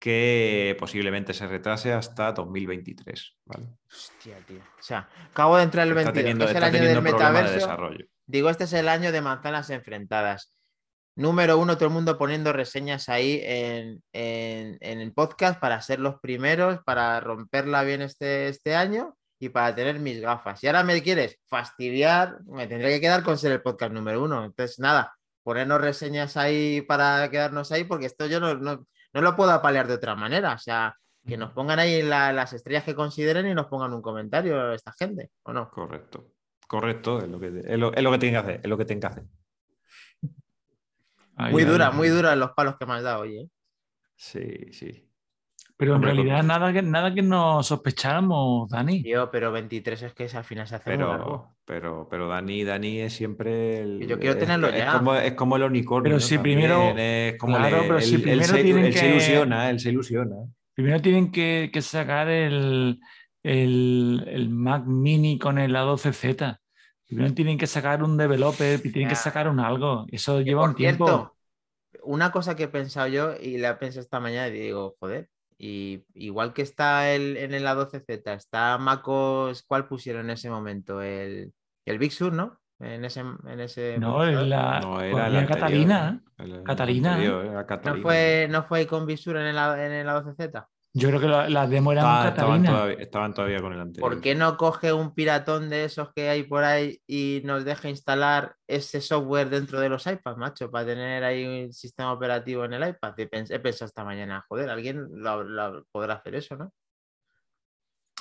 que 0.00 0.74
posiblemente 0.78 1.34
se 1.34 1.46
retrase 1.46 1.92
hasta 1.92 2.32
2023. 2.32 3.36
Hostia, 3.46 4.38
tío. 4.46 4.58
O 4.58 4.82
sea, 4.82 5.08
acabo 5.30 5.58
de 5.58 5.64
entrar 5.64 5.86
el 5.86 5.92
22, 5.92 6.50
es 6.50 6.56
el 6.56 6.64
año 6.64 6.82
del 6.82 7.02
metaverso. 7.02 7.78
Digo, 8.26 8.48
este 8.48 8.64
es 8.64 8.72
el 8.72 8.88
año 8.88 9.12
de 9.12 9.20
manzanas 9.20 9.68
enfrentadas. 9.68 10.54
Número 11.16 11.58
uno, 11.58 11.76
todo 11.76 11.88
el 11.88 11.94
mundo 11.94 12.16
poniendo 12.16 12.52
reseñas 12.52 13.10
ahí 13.10 13.42
en, 13.44 14.00
el 14.12 15.12
podcast 15.12 15.60
para 15.60 15.82
ser 15.82 16.00
los 16.00 16.18
primeros, 16.20 16.78
para 16.86 17.20
romperla 17.20 17.82
bien 17.82 18.00
este, 18.00 18.48
este 18.48 18.74
año 18.74 19.14
y 19.38 19.50
para 19.50 19.74
tener 19.74 19.98
mis 19.98 20.18
gafas. 20.18 20.64
Y 20.64 20.68
ahora 20.68 20.82
me 20.82 21.02
quieres 21.02 21.38
fastidiar, 21.46 22.38
me 22.46 22.66
tendré 22.66 22.94
que 22.94 23.00
quedar 23.02 23.22
con 23.22 23.36
ser 23.36 23.52
el 23.52 23.60
podcast 23.60 23.92
número 23.92 24.22
uno. 24.22 24.46
Entonces, 24.46 24.78
nada, 24.78 25.14
ponernos 25.42 25.80
reseñas 25.80 26.38
ahí 26.38 26.80
para 26.80 27.28
quedarnos 27.30 27.70
ahí, 27.70 27.84
porque 27.84 28.06
esto 28.06 28.24
yo 28.26 28.40
no, 28.40 28.86
lo 29.12 29.36
puedo 29.36 29.50
apalear 29.50 29.86
de 29.86 29.94
otra 29.94 30.14
manera. 30.14 30.54
O 30.54 30.58
sea, 30.58 30.94
que 31.26 31.36
nos 31.36 31.52
pongan 31.52 31.78
ahí 31.78 32.02
las 32.02 32.52
estrellas 32.52 32.84
que 32.84 32.94
consideren 32.94 33.46
y 33.46 33.54
nos 33.54 33.66
pongan 33.66 33.92
un 33.92 34.02
comentario 34.02 34.72
esta 34.72 34.92
gente, 34.92 35.30
¿o 35.42 35.52
no? 35.52 35.70
Correcto, 35.70 36.32
correcto, 36.66 37.20
es 37.20 37.28
lo 37.28 37.38
que, 37.38 37.62
es 37.64 37.78
lo, 37.78 37.92
que 37.92 38.18
tienen 38.18 38.32
que 38.32 38.36
hacer, 38.36 38.60
es 38.62 38.68
lo 38.68 38.78
que 38.78 38.84
tienen 38.84 39.00
que 39.00 39.06
hacer. 39.06 39.24
muy 41.50 41.64
dura, 41.64 41.90
muy 41.90 42.08
dura 42.08 42.34
los 42.36 42.52
palos 42.52 42.76
que 42.78 42.86
me 42.86 42.94
has 42.94 43.02
dado 43.02 43.22
hoy, 43.22 43.38
¿eh? 43.38 43.48
Sí, 44.16 44.72
sí. 44.72 45.09
Pero 45.80 45.96
en 45.96 46.02
realidad 46.02 46.42
nada 46.42 46.74
que, 46.74 46.82
nada 46.82 47.14
que 47.14 47.22
nos 47.22 47.66
sospecháramos, 47.66 48.68
Dani. 48.68 49.02
Yo, 49.02 49.30
pero 49.30 49.50
23 49.50 50.02
es 50.02 50.12
que 50.12 50.24
al 50.24 50.44
final 50.44 50.68
se 50.68 50.74
hace 50.74 50.84
pero, 50.84 51.54
Pero, 51.64 52.06
pero 52.10 52.28
Dani, 52.28 52.64
Dani 52.64 52.98
es 53.00 53.14
siempre 53.14 53.78
el. 53.80 54.06
Yo 54.06 54.18
quiero 54.18 54.36
tenerlo 54.36 54.68
es, 54.68 54.76
ya. 54.76 55.02
Es 55.24 55.32
como, 55.32 55.56
el 55.56 55.62
unicornio. 55.62 56.10
Pero 56.10 56.20
si 56.20 56.36
primero. 56.36 56.92
Es 56.94 57.38
como 57.38 57.56
claro, 57.56 57.78
pero 57.88 58.00
si 58.02 58.18
primero 58.18 58.44
se, 58.44 58.62
tienen 58.62 58.92
que... 58.92 58.98
se 58.98 59.08
ilusiona, 59.08 59.70
él 59.70 59.80
se 59.80 59.88
ilusiona. 59.88 60.36
Primero 60.74 61.00
tienen 61.00 61.32
que, 61.32 61.70
sacar 61.80 62.28
el, 62.28 63.00
el, 63.42 64.48
Mac 64.50 64.84
Mini 64.84 65.38
con 65.38 65.58
el 65.58 65.74
A12Z. 65.74 66.58
Primero 67.06 67.32
tienen 67.32 67.56
que 67.56 67.66
sacar 67.66 68.02
un 68.02 68.18
developer 68.18 68.82
y 68.84 68.92
tienen 68.92 69.08
que 69.08 69.16
sacar 69.16 69.48
un 69.48 69.60
algo. 69.60 70.04
Eso 70.12 70.42
lleva 70.42 70.62
un 70.62 70.74
tiempo. 70.74 71.34
una 72.02 72.30
cosa 72.30 72.54
que 72.54 72.64
he 72.64 72.68
pensado 72.68 73.08
yo 73.08 73.32
y 73.40 73.56
la 73.56 73.70
he 73.70 73.74
pensado 73.76 74.02
esta 74.02 74.20
mañana 74.20 74.48
y 74.48 74.60
digo, 74.60 74.94
joder, 75.00 75.30
y 75.62 76.06
igual 76.14 76.54
que 76.54 76.62
está 76.62 77.12
el, 77.12 77.36
en 77.36 77.52
el 77.52 77.66
A12Z, 77.66 78.34
está 78.34 78.78
MacOS, 78.78 79.62
¿cuál 79.64 79.86
pusieron 79.86 80.24
en 80.24 80.30
ese 80.30 80.48
momento? 80.48 81.02
El, 81.02 81.52
el 81.84 81.98
Big 81.98 82.12
Sur, 82.12 82.32
¿no? 82.32 82.58
En 82.78 83.04
ese, 83.04 83.20
en 83.20 83.60
ese 83.60 83.98
no, 83.98 84.24
la, 84.24 84.80
no, 84.80 85.02
era 85.02 85.28
la 85.28 85.44
Catalina. 85.44 86.22
Catalina. 86.64 87.18
¿No, 87.18 87.96
fue, 88.00 88.48
¿No 88.48 88.62
fue 88.62 88.86
con 88.86 89.04
Big 89.04 89.18
Sur 89.18 89.36
en 89.36 89.48
el, 89.48 89.56
en 89.56 89.92
el 89.92 90.08
A12Z? 90.08 90.66
Yo 90.92 91.08
creo 91.08 91.20
que 91.20 91.28
las 91.28 91.70
demo 91.70 91.92
eran 91.92 92.26
estaban, 92.26 92.66
estaban, 92.98 93.32
todavía, 93.32 93.60
con 93.60 93.72
el 93.72 93.80
anterior. 93.80 94.10
¿Por 94.10 94.20
qué 94.20 94.34
no 94.34 94.56
coge 94.56 94.92
un 94.92 95.14
piratón 95.14 95.70
de 95.70 95.84
esos 95.84 96.12
que 96.12 96.28
hay 96.28 96.42
por 96.42 96.64
ahí 96.64 97.00
y 97.06 97.42
nos 97.44 97.64
deja 97.64 97.88
instalar 97.88 98.56
ese 98.66 99.00
software 99.00 99.50
dentro 99.50 99.78
de 99.78 99.88
los 99.88 100.04
iPads, 100.04 100.36
macho? 100.36 100.68
Para 100.68 100.86
tener 100.86 101.22
ahí 101.22 101.46
un 101.46 101.72
sistema 101.72 102.12
operativo 102.12 102.64
en 102.64 102.72
el 102.72 102.88
iPad. 102.88 103.14
He 103.18 103.58
pensado 103.60 103.86
esta 103.86 104.04
mañana, 104.04 104.44
joder, 104.48 104.68
alguien 104.68 105.06
lo, 105.12 105.84
podrá 105.92 106.14
hacer 106.14 106.34
eso, 106.34 106.56
¿no? 106.56 106.72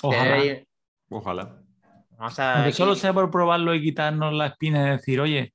Ojalá. 0.03 0.63
Ojalá. 1.09 1.63
Aunque 2.19 2.73
solo 2.73 2.93
sea 2.93 3.13
por 3.13 3.31
probarlo 3.31 3.73
y 3.73 3.81
quitarnos 3.81 4.31
la 4.33 4.47
espina 4.47 4.87
y 4.87 4.91
decir, 4.91 5.19
oye, 5.19 5.53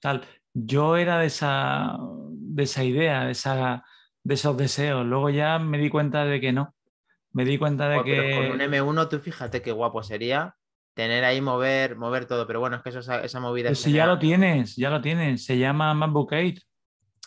tal. 0.00 0.24
Yo 0.52 0.96
era 0.96 1.18
de 1.18 1.26
esa, 1.26 1.96
de 2.30 2.62
esa 2.62 2.82
idea, 2.82 3.24
de 3.26 3.32
esa 3.32 3.84
de 4.22 4.34
esos 4.34 4.56
deseos. 4.56 5.06
Luego 5.06 5.30
ya 5.30 5.58
me 5.58 5.78
di 5.78 5.90
cuenta 5.90 6.24
de 6.24 6.40
que 6.40 6.52
no. 6.52 6.74
Me 7.32 7.44
di 7.44 7.58
cuenta 7.58 7.88
de 7.88 8.02
que. 8.02 8.34
con 8.34 8.52
un 8.52 8.60
M1, 8.60 9.08
tú 9.08 9.18
fíjate 9.18 9.62
qué 9.62 9.72
guapo 9.72 10.02
sería 10.02 10.56
tener 10.94 11.24
ahí 11.24 11.40
mover, 11.40 11.96
mover 11.96 12.26
todo. 12.26 12.46
Pero 12.46 12.60
bueno, 12.60 12.76
es 12.76 12.82
que 12.82 12.90
eso, 12.90 13.00
esa 13.00 13.40
movida. 13.40 13.74
si 13.74 13.92
ya 13.92 14.06
lo 14.06 14.18
tienes, 14.18 14.76
ya 14.76 14.90
lo 14.90 15.00
tienes. 15.00 15.44
Se 15.44 15.58
llama 15.58 15.94
MacBook 15.94 16.32
Air. 16.32 16.62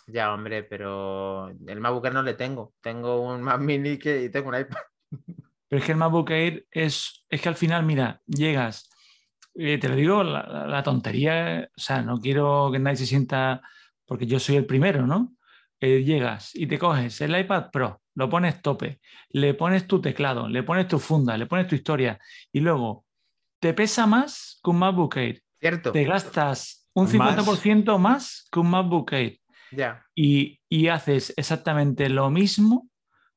Ya, 0.08 0.34
hombre, 0.34 0.64
pero 0.64 1.50
el 1.50 1.80
MacBook 1.80 2.06
Air 2.06 2.14
no 2.14 2.24
le 2.24 2.34
tengo. 2.34 2.74
Tengo 2.82 3.22
un 3.22 3.42
Mac 3.42 3.62
Mini 3.62 3.98
que, 3.98 4.24
y 4.24 4.30
tengo 4.30 4.50
un 4.50 4.60
iPad. 4.60 4.78
Pero 5.70 5.80
es 5.80 5.86
que 5.86 5.94
el 5.94 5.98
MacBook 5.98 6.30
Air 6.30 6.68
es, 6.70 7.26
es 7.30 7.42
que 7.42 7.50
al 7.50 7.56
final, 7.56 7.84
mira, 7.84 8.22
llegas, 8.28 8.92
eh, 9.56 9.80
te 9.80 9.90
lo 9.90 9.96
digo, 9.96 10.24
la, 10.24 10.68
la, 10.68 10.84
tontería, 10.84 11.68
o 11.76 11.80
sea, 11.80 12.04
no 12.04 12.20
quiero 12.20 12.70
que 12.72 12.78
nadie 12.78 12.98
se 12.98 13.06
sienta, 13.08 13.62
porque 14.06 14.28
yo 14.28 14.40
soy 14.40 14.58
el 14.58 14.68
primero, 14.68 15.08
¿no? 15.08 15.33
Llegas 15.88 16.56
y 16.56 16.68
te 16.68 16.80
coges 16.80 17.20
el 17.22 17.38
iPad 17.38 17.72
Pro, 17.72 18.02
lo 18.16 18.30
pones 18.30 18.62
tope, 18.62 19.00
le 19.30 19.54
pones 19.54 19.88
tu 19.88 20.02
teclado, 20.02 20.48
le 20.48 20.64
pones 20.64 20.88
tu 20.88 21.00
funda, 21.00 21.38
le 21.38 21.46
pones 21.46 21.68
tu 21.68 21.76
historia 21.76 22.20
y 22.52 22.60
luego 22.60 23.06
te 23.60 23.74
pesa 23.74 24.06
más 24.08 24.60
que 24.64 24.70
un 24.70 24.80
MacBook 24.80 25.18
Air. 25.18 25.42
Cierto. 25.60 25.92
Te 25.92 26.04
gastas 26.04 26.88
un 26.94 27.08
50% 27.08 27.98
más, 27.98 28.48
que 28.52 28.60
un 28.60 28.70
MacBook 28.70 29.14
Air. 29.14 29.40
Ya. 29.72 30.06
Y, 30.14 30.60
y, 30.70 30.88
exactamente 30.88 32.10
lo 32.10 32.30
mismo 32.30 32.90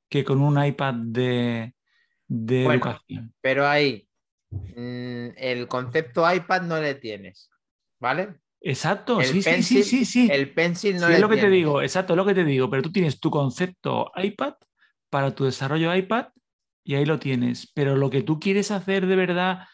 que 0.09 0.25
con 0.25 0.41
un 0.43 0.63
iPad 0.63 0.95
de, 0.95 1.75
de 2.27 2.65
educación. 2.65 3.35
Pero 3.41 3.67
ahí, 3.67 4.09
mm, 4.51 5.29
el 5.37 5.69
concepto 5.69 6.31
iPad 6.31 6.63
no 6.63 6.81
le 6.81 6.95
tienes, 6.95 7.51
¿vale? 7.99 8.37
Exacto, 8.61 9.23
sí, 9.23 9.43
sí, 9.43 9.83
sí, 9.83 10.05
sí, 10.05 10.29
El 10.31 10.53
pencil 10.53 10.97
no 10.97 11.09
es 11.09 11.21
lo 11.21 11.29
que 11.29 11.37
te 11.37 11.49
digo, 11.49 11.83
exacto, 11.83 12.15
es 12.15 12.17
lo 12.17 12.25
que 12.25 12.35
te 12.35 12.45
digo, 12.45 12.69
pero 12.69 12.83
tú 12.83 12.91
tienes 12.91 13.21
tu 13.21 13.31
concepto 13.31 14.11
iPad 14.17 14.55
para 15.11 15.35
tu 15.35 15.45
desarrollo 15.45 15.95
iPad 15.95 16.29
y 16.83 16.95
ahí 16.95 17.05
lo 17.05 17.19
tienes. 17.19 17.71
Pero 17.75 17.97
lo 17.97 18.11
que 18.11 18.23
tú 18.23 18.41
quieres 18.41 18.71
hacer 18.71 19.07
de 19.07 19.17
verdad, 19.17 19.67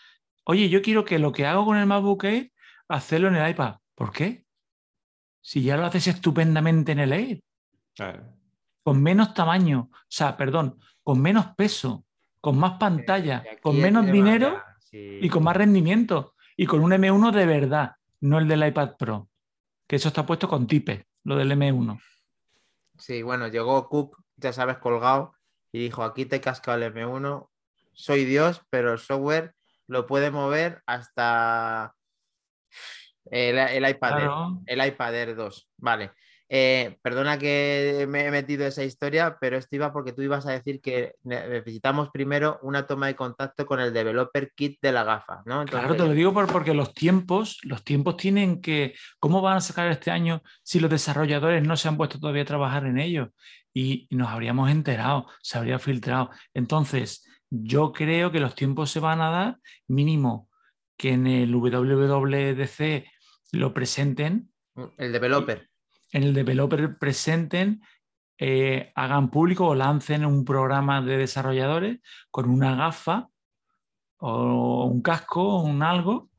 oye, 0.45 0.69
yo 0.69 0.83
quiero 0.83 1.05
que 1.05 1.19
lo 1.19 1.33
que 1.33 1.47
hago 1.47 1.65
con 1.65 1.77
el 1.77 1.87
MacBook 1.87 2.25
Air, 2.25 2.53
hacerlo 2.89 3.29
en 3.29 3.37
el 3.37 3.51
iPad. 3.51 3.77
¿Por 3.95 4.13
qué? 4.13 4.45
Si 5.41 5.63
ya 5.63 5.77
lo 5.77 5.87
haces 5.87 6.09
estupendamente 6.09 6.93
en 6.93 6.99
el 6.99 7.13
Air. 7.13 7.43
Con 8.83 9.03
menos 9.03 9.33
tamaño, 9.33 9.91
o 9.93 9.99
sea, 10.09 10.37
perdón, 10.37 10.79
con 11.03 11.21
menos 11.21 11.55
peso, 11.57 12.05
con 12.41 12.59
más 12.59 12.79
pantalla, 12.79 13.45
con 13.63 13.81
menos 13.81 14.11
dinero 14.11 14.61
y 14.91 15.29
con 15.29 15.45
más 15.45 15.57
rendimiento 15.57 16.35
y 16.57 16.67
con 16.67 16.83
un 16.83 16.93
M1 16.93 17.33
de 17.33 17.47
verdad 17.47 17.93
no 18.23 18.39
el 18.39 18.49
del 18.49 18.67
iPad 18.67 18.97
Pro, 18.97 19.29
que 19.87 19.97
eso 19.97 20.09
está 20.09 20.25
puesto 20.25 20.49
con 20.49 20.67
tipe, 20.67 21.07
lo 21.25 21.37
del 21.37 21.51
M1. 21.51 22.01
Sí, 22.97 23.23
bueno, 23.23 23.49
llegó 23.49 23.89
Cook, 23.89 24.23
ya 24.37 24.53
sabes, 24.53 24.79
colgado 24.79 25.35
y 25.73 25.81
dijo, 25.81 26.05
aquí 26.05 26.25
te 26.25 26.41
casca 26.41 26.75
el 26.75 26.95
M1, 26.95 27.49
soy 27.93 28.25
Dios, 28.25 28.63
pero 28.71 28.93
el 28.93 28.99
software 28.99 29.55
lo 29.89 30.07
puede 30.07 30.31
mover 30.31 30.83
hasta 30.87 31.95
el, 33.25 33.59
el 33.59 33.89
iPad, 33.89 34.21
Air, 34.21 34.31
el 34.67 34.87
iPad 34.87 35.15
Air 35.15 35.37
2. 35.37 35.71
Vale. 35.79 36.13
Eh, 36.55 36.99
perdona 37.01 37.39
que 37.39 38.05
me 38.11 38.27
he 38.27 38.31
metido 38.31 38.67
esa 38.67 38.85
historia, 38.85 39.39
pero 39.41 39.57
esto 39.57 39.75
iba 39.75 39.91
porque 39.91 40.13
tú 40.13 40.21
ibas 40.21 40.45
a 40.45 40.51
decir 40.51 40.83
que 40.83 41.15
necesitamos 41.23 42.11
primero 42.11 42.59
una 42.61 42.87
toma 42.87 43.07
de 43.07 43.17
contacto 43.17 43.65
con 43.65 43.81
el 43.81 43.95
developer 43.95 44.53
kit 44.55 44.79
de 44.83 44.93
la 44.93 45.03
gafa, 45.03 45.41
¿no? 45.47 45.65
Claro, 45.65 45.97
te 45.97 46.05
lo 46.05 46.13
digo 46.13 46.35
porque 46.35 46.75
los 46.75 46.93
tiempos, 46.93 47.59
los 47.63 47.83
tiempos 47.85 48.19
tienen 48.19 48.61
que, 48.61 48.95
¿cómo 49.19 49.41
van 49.41 49.57
a 49.57 49.61
sacar 49.63 49.91
este 49.91 50.11
año 50.11 50.43
si 50.63 50.79
los 50.79 50.91
desarrolladores 50.91 51.67
no 51.67 51.75
se 51.75 51.89
han 51.89 51.97
puesto 51.97 52.21
todavía 52.21 52.43
a 52.43 52.45
trabajar 52.45 52.85
en 52.85 52.99
ello? 52.99 53.33
Y 53.73 54.07
nos 54.11 54.29
habríamos 54.29 54.71
enterado, 54.71 55.29
se 55.41 55.57
habría 55.57 55.79
filtrado. 55.79 56.29
Entonces, 56.53 57.27
yo 57.49 57.93
creo 57.93 58.31
que 58.31 58.41
los 58.41 58.55
tiempos 58.55 58.91
se 58.91 59.01
van 59.01 59.23
a 59.23 59.31
dar 59.31 59.59
mínimo 59.89 60.51
que 60.99 61.15
en 61.15 61.27
el 61.27 61.55
WWDC 61.55 63.07
lo 63.53 63.73
presenten. 63.73 64.53
El 64.99 65.13
developer 65.13 65.72
en 66.13 66.23
el 66.23 66.35
developer 66.35 66.99
presenten, 66.99 67.83
eh, 68.39 68.93
hagan 68.95 69.31
público 69.31 69.67
o 69.69 69.75
lancen 69.75 70.25
un 70.25 70.45
programa 70.45 71.03
de 71.03 71.17
desarrolladores 71.17 72.01
con 72.31 72.49
una 72.49 72.77
gafa 72.77 73.29
o 74.19 74.85
un 74.85 75.03
casco 75.03 75.43
o 75.43 75.63
un 75.63 75.83
algo 75.83 76.31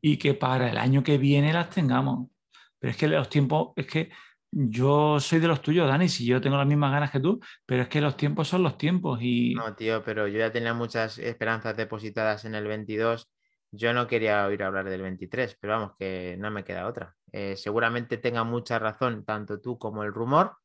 y 0.00 0.16
que 0.16 0.34
para 0.34 0.70
el 0.70 0.78
año 0.78 1.02
que 1.02 1.18
viene 1.18 1.52
las 1.52 1.70
tengamos. 1.70 2.30
Pero 2.78 2.90
es 2.90 2.96
que 2.96 3.08
los 3.08 3.28
tiempos, 3.28 3.72
es 3.76 3.86
que 3.86 4.10
yo 4.50 5.20
soy 5.20 5.40
de 5.40 5.48
los 5.48 5.62
tuyos, 5.62 5.88
Dani, 5.88 6.08
si 6.08 6.24
yo 6.24 6.40
tengo 6.40 6.56
las 6.56 6.66
mismas 6.66 6.92
ganas 6.92 7.10
que 7.10 7.20
tú, 7.20 7.40
pero 7.66 7.82
es 7.82 7.88
que 7.88 8.00
los 8.00 8.16
tiempos 8.16 8.48
son 8.48 8.62
los 8.62 8.78
tiempos 8.78 9.18
y... 9.20 9.54
No, 9.54 9.74
tío, 9.74 10.02
pero 10.02 10.26
yo 10.26 10.38
ya 10.38 10.50
tenía 10.50 10.74
muchas 10.74 11.18
esperanzas 11.18 11.76
depositadas 11.76 12.44
en 12.44 12.54
el 12.54 12.66
22 12.66 13.28
yo 13.70 13.92
no 13.92 14.06
quería 14.06 14.46
oír 14.46 14.62
hablar 14.62 14.88
del 14.88 15.02
23, 15.02 15.56
pero 15.60 15.74
vamos, 15.74 15.92
que 15.98 16.36
no 16.38 16.50
me 16.50 16.64
queda 16.64 16.86
otra. 16.86 17.14
Eh, 17.32 17.56
seguramente 17.56 18.16
tenga 18.16 18.44
mucha 18.44 18.78
razón 18.78 19.24
tanto 19.24 19.60
tú 19.60 19.78
como 19.78 20.02
el 20.04 20.12
rumor, 20.12 20.56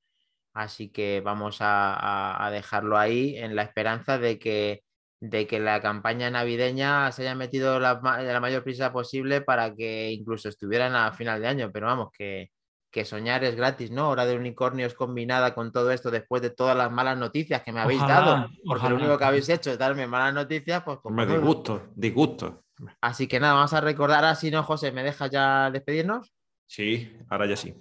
así 0.53 0.89
que 0.89 1.21
vamos 1.21 1.57
a, 1.59 2.49
dejarlo 2.51 2.97
ahí 2.97 3.37
en 3.37 3.55
la 3.55 3.63
esperanza 3.63 4.17
de 4.17 4.39
que, 4.39 4.83
de 5.19 5.47
que 5.47 5.59
la 5.59 5.81
campaña 5.81 6.29
navideña 6.29 7.11
se 7.11 7.23
haya 7.23 7.35
metido 7.35 7.79
la, 7.79 7.99
la 8.01 8.39
mayor 8.39 8.63
prisa 8.63 8.93
posible 8.93 9.41
para 9.41 9.73
que 9.75 10.11
incluso 10.11 10.49
estuvieran 10.49 10.95
a 10.95 11.11
final 11.13 11.41
de 11.41 11.47
año, 11.47 11.71
pero 11.71 11.87
vamos, 11.87 12.09
que, 12.11 12.51
que 12.93 13.05
soñar 13.05 13.43
es 13.43 13.55
gratis, 13.55 13.89
¿no? 13.89 14.09
Hora 14.09 14.25
de 14.25 14.35
unicornios 14.37 14.93
combinada 14.93 15.55
con 15.55 15.71
todo 15.71 15.91
esto 15.91 16.11
después 16.11 16.43
de 16.43 16.51
todas 16.51 16.77
las 16.77 16.91
malas 16.91 17.17
noticias 17.17 17.63
que 17.63 17.71
me 17.71 17.81
habéis 17.81 18.01
dado, 18.01 18.47
porque 18.65 18.87
lo 18.87 18.95
único 18.95 19.17
que 19.17 19.25
habéis 19.25 19.49
hecho 19.49 19.71
es 19.71 19.79
darme 19.79 20.05
malas 20.05 20.33
noticias, 20.35 20.83
pues... 20.83 20.99
Me 21.05 21.25
disgusto, 21.25 21.89
disgusto. 21.95 22.65
Así 23.01 23.27
que 23.27 23.39
nada, 23.39 23.55
vamos 23.55 23.73
a 23.73 23.81
recordar, 23.81 24.23
así 24.25 24.51
no, 24.51 24.61
José, 24.63 24.91
¿me 24.91 25.03
dejas 25.03 25.31
ya 25.31 25.71
despedirnos? 25.71 26.32
Sí, 26.67 27.15
ahora 27.29 27.45
ya 27.45 27.55
sí. 27.55 27.73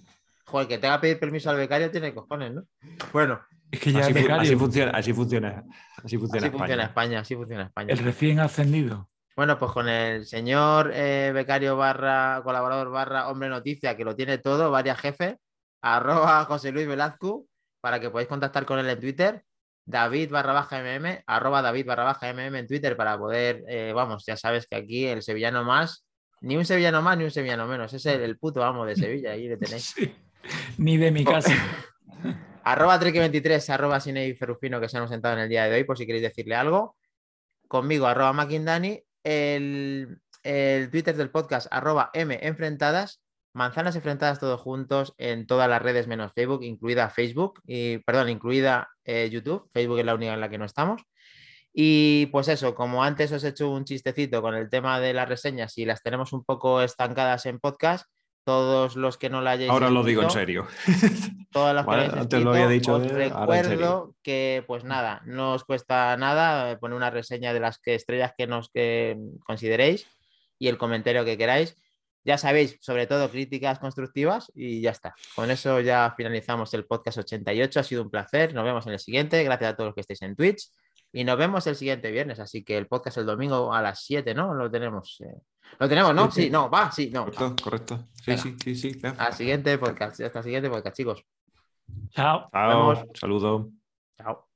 Joder, 0.44 0.68
que 0.68 0.78
tenga 0.78 0.96
que 0.96 1.00
pedir 1.02 1.20
permiso 1.20 1.50
al 1.50 1.56
becario 1.56 1.90
tiene 1.90 2.12
cojones, 2.14 2.52
¿no? 2.52 2.64
Bueno. 3.12 3.40
Es 3.70 3.80
que 3.80 3.90
ya 3.90 4.00
así, 4.00 4.12
becario. 4.12 4.42
así 4.42 4.56
funciona, 4.56 4.90
así 4.90 5.12
funciona. 5.14 5.64
Así 6.04 6.18
funciona, 6.18 6.84
España. 6.84 7.20
Así 7.20 7.34
funciona 7.34 7.62
España. 7.64 7.92
El 7.92 7.98
recién 8.00 8.38
ascendido. 8.38 9.08
Bueno, 9.34 9.58
pues 9.58 9.72
con 9.72 9.88
el 9.88 10.26
señor 10.26 10.90
eh, 10.92 11.30
becario 11.32 11.74
barra 11.76 12.42
colaborador 12.44 12.90
barra 12.90 13.28
hombre 13.28 13.48
noticia, 13.48 13.96
que 13.96 14.04
lo 14.04 14.14
tiene 14.14 14.36
todo, 14.36 14.70
varias 14.70 15.00
jefes, 15.00 15.36
arroba 15.80 16.44
José 16.44 16.70
Luis 16.70 16.86
Velazco, 16.86 17.46
para 17.80 17.98
que 17.98 18.10
podáis 18.10 18.28
contactar 18.28 18.66
con 18.66 18.78
él 18.78 18.90
en 18.90 19.00
Twitter. 19.00 19.44
David 19.86 20.30
barra 20.30 20.52
baja 20.52 20.80
MM, 20.80 21.24
arroba 21.26 21.62
David 21.62 21.86
barra 21.86 22.04
baja 22.04 22.32
MM 22.32 22.58
en 22.58 22.66
Twitter 22.66 22.94
para 22.94 23.18
poder, 23.18 23.64
eh, 23.68 23.92
vamos, 23.94 24.24
ya 24.26 24.36
sabes 24.36 24.66
que 24.66 24.76
aquí 24.76 25.06
el 25.06 25.22
sevillano 25.22 25.64
más, 25.64 26.04
ni 26.42 26.56
un 26.56 26.64
sevillano 26.64 27.02
más 27.02 27.16
ni 27.16 27.24
un 27.24 27.30
sevillano 27.30 27.66
menos, 27.66 27.92
es 27.92 28.04
el, 28.06 28.38
puto 28.38 28.62
amo 28.62 28.84
de 28.84 28.96
Sevilla, 28.96 29.32
ahí 29.32 29.48
le 29.48 29.56
tenéis. 29.56 29.94
Ni 30.76 30.96
de 30.96 31.12
mi 31.12 31.24
casa. 31.24 31.52
arroba 32.64 32.98
Treque23, 32.98 33.72
arroba 33.72 34.00
Sinei 34.00 34.34
Ferrufino 34.34 34.80
que 34.80 34.88
se 34.88 34.98
han 34.98 35.08
sentado 35.08 35.34
en 35.34 35.42
el 35.42 35.48
día 35.48 35.64
de 35.64 35.76
hoy, 35.76 35.84
por 35.84 35.96
si 35.96 36.04
queréis 36.04 36.24
decirle 36.24 36.56
algo. 36.56 36.96
Conmigo, 37.68 38.06
arroba 38.06 38.32
Mackindani, 38.32 39.00
el, 39.22 40.18
el 40.42 40.90
Twitter 40.90 41.16
del 41.16 41.30
podcast, 41.30 41.68
arroba 41.70 42.10
M 42.12 42.36
Enfrentadas 42.42 43.22
Manzanas 43.54 43.96
enfrentadas 43.96 44.40
todos 44.40 44.60
juntos 44.60 45.14
en 45.18 45.46
todas 45.46 45.68
las 45.68 45.82
redes 45.82 46.06
menos 46.06 46.32
Facebook, 46.32 46.62
incluida 46.62 47.10
Facebook, 47.10 47.60
y 47.66 47.98
perdón, 47.98 48.30
incluida 48.30 48.88
eh, 49.04 49.28
YouTube. 49.30 49.68
Facebook 49.70 49.98
es 49.98 50.06
la 50.06 50.14
única 50.14 50.32
en 50.32 50.40
la 50.40 50.48
que 50.48 50.56
no 50.56 50.64
estamos. 50.64 51.02
Y 51.72 52.26
pues 52.26 52.48
eso, 52.48 52.74
como 52.74 53.02
antes 53.02 53.32
os 53.32 53.44
he 53.44 53.48
hecho 53.48 53.70
un 53.70 53.84
chistecito 53.84 54.42
con 54.42 54.54
el 54.54 54.68
tema 54.68 55.00
de 55.00 55.14
las 55.14 55.28
reseñas 55.28 55.78
y 55.78 55.86
las 55.86 56.02
tenemos 56.02 56.32
un 56.32 56.44
poco 56.44 56.82
estancadas 56.82 57.46
en 57.46 57.60
podcast, 57.60 58.06
todos 58.44 58.96
los 58.96 59.16
que 59.18 59.30
no 59.30 59.40
la 59.40 59.52
hayáis 59.52 59.70
Ahora 59.70 59.88
lo 59.88 60.02
digo 60.02 60.22
en 60.22 60.30
serio. 60.30 60.66
Todas 61.50 61.74
las 61.74 61.86
que 61.86 62.18
antes 62.18 62.42
lo 62.42 62.50
había 62.50 62.68
dicho. 62.68 62.94
Os 62.94 63.06
recuerdo 63.06 64.16
que, 64.22 64.64
pues 64.66 64.84
nada, 64.84 65.22
no 65.24 65.52
os 65.52 65.64
cuesta 65.64 66.16
nada 66.16 66.78
poner 66.78 66.96
una 66.96 67.10
reseña 67.10 67.52
de 67.52 67.60
las 67.60 67.78
que, 67.78 67.94
estrellas 67.94 68.32
que 68.36 68.46
nos 68.46 68.68
que 68.70 69.16
consideréis 69.46 70.06
y 70.58 70.68
el 70.68 70.78
comentario 70.78 71.24
que 71.24 71.38
queráis. 71.38 71.76
Ya 72.24 72.38
sabéis, 72.38 72.78
sobre 72.80 73.06
todo 73.06 73.30
críticas 73.30 73.78
constructivas 73.78 74.50
y 74.54 74.80
ya 74.80 74.90
está. 74.90 75.14
Con 75.34 75.50
eso 75.50 75.80
ya 75.80 76.14
finalizamos 76.16 76.72
el 76.74 76.84
podcast 76.84 77.18
88. 77.18 77.80
Ha 77.80 77.82
sido 77.82 78.02
un 78.02 78.10
placer. 78.10 78.54
Nos 78.54 78.64
vemos 78.64 78.86
en 78.86 78.92
el 78.92 78.98
siguiente. 79.00 79.42
Gracias 79.42 79.72
a 79.72 79.76
todos 79.76 79.88
los 79.88 79.94
que 79.94 80.02
estéis 80.02 80.22
en 80.22 80.36
Twitch. 80.36 80.70
Y 81.12 81.24
nos 81.24 81.36
vemos 81.36 81.66
el 81.66 81.76
siguiente 81.76 82.10
viernes. 82.10 82.40
Así 82.40 82.64
que 82.64 82.76
el 82.78 82.86
podcast 82.86 83.18
el 83.18 83.26
domingo 83.26 83.72
a 83.72 83.82
las 83.82 84.02
7, 84.04 84.34
¿no? 84.34 84.54
Lo 84.54 84.70
tenemos. 84.70 85.20
Eh, 85.20 85.40
Lo 85.78 85.88
tenemos, 85.88 86.14
¿no? 86.14 86.30
Sí, 86.30 86.48
no, 86.50 86.70
va, 86.70 86.90
sí, 86.90 87.10
no. 87.10 87.24
Correcto, 87.24 87.54
correcto. 87.62 88.08
Sí, 88.14 88.36
sí, 88.38 88.56
sí, 88.62 88.74
sí. 88.74 89.00
Al 89.18 89.32
siguiente 89.34 89.76
podcast. 89.78 90.20
Hasta 90.20 90.38
el 90.38 90.44
siguiente 90.44 90.70
podcast, 90.70 90.96
chicos. 90.96 91.24
Chao. 92.10 92.48
Chao. 92.50 93.04
Saludo. 93.14 93.70
Chao. 94.16 94.51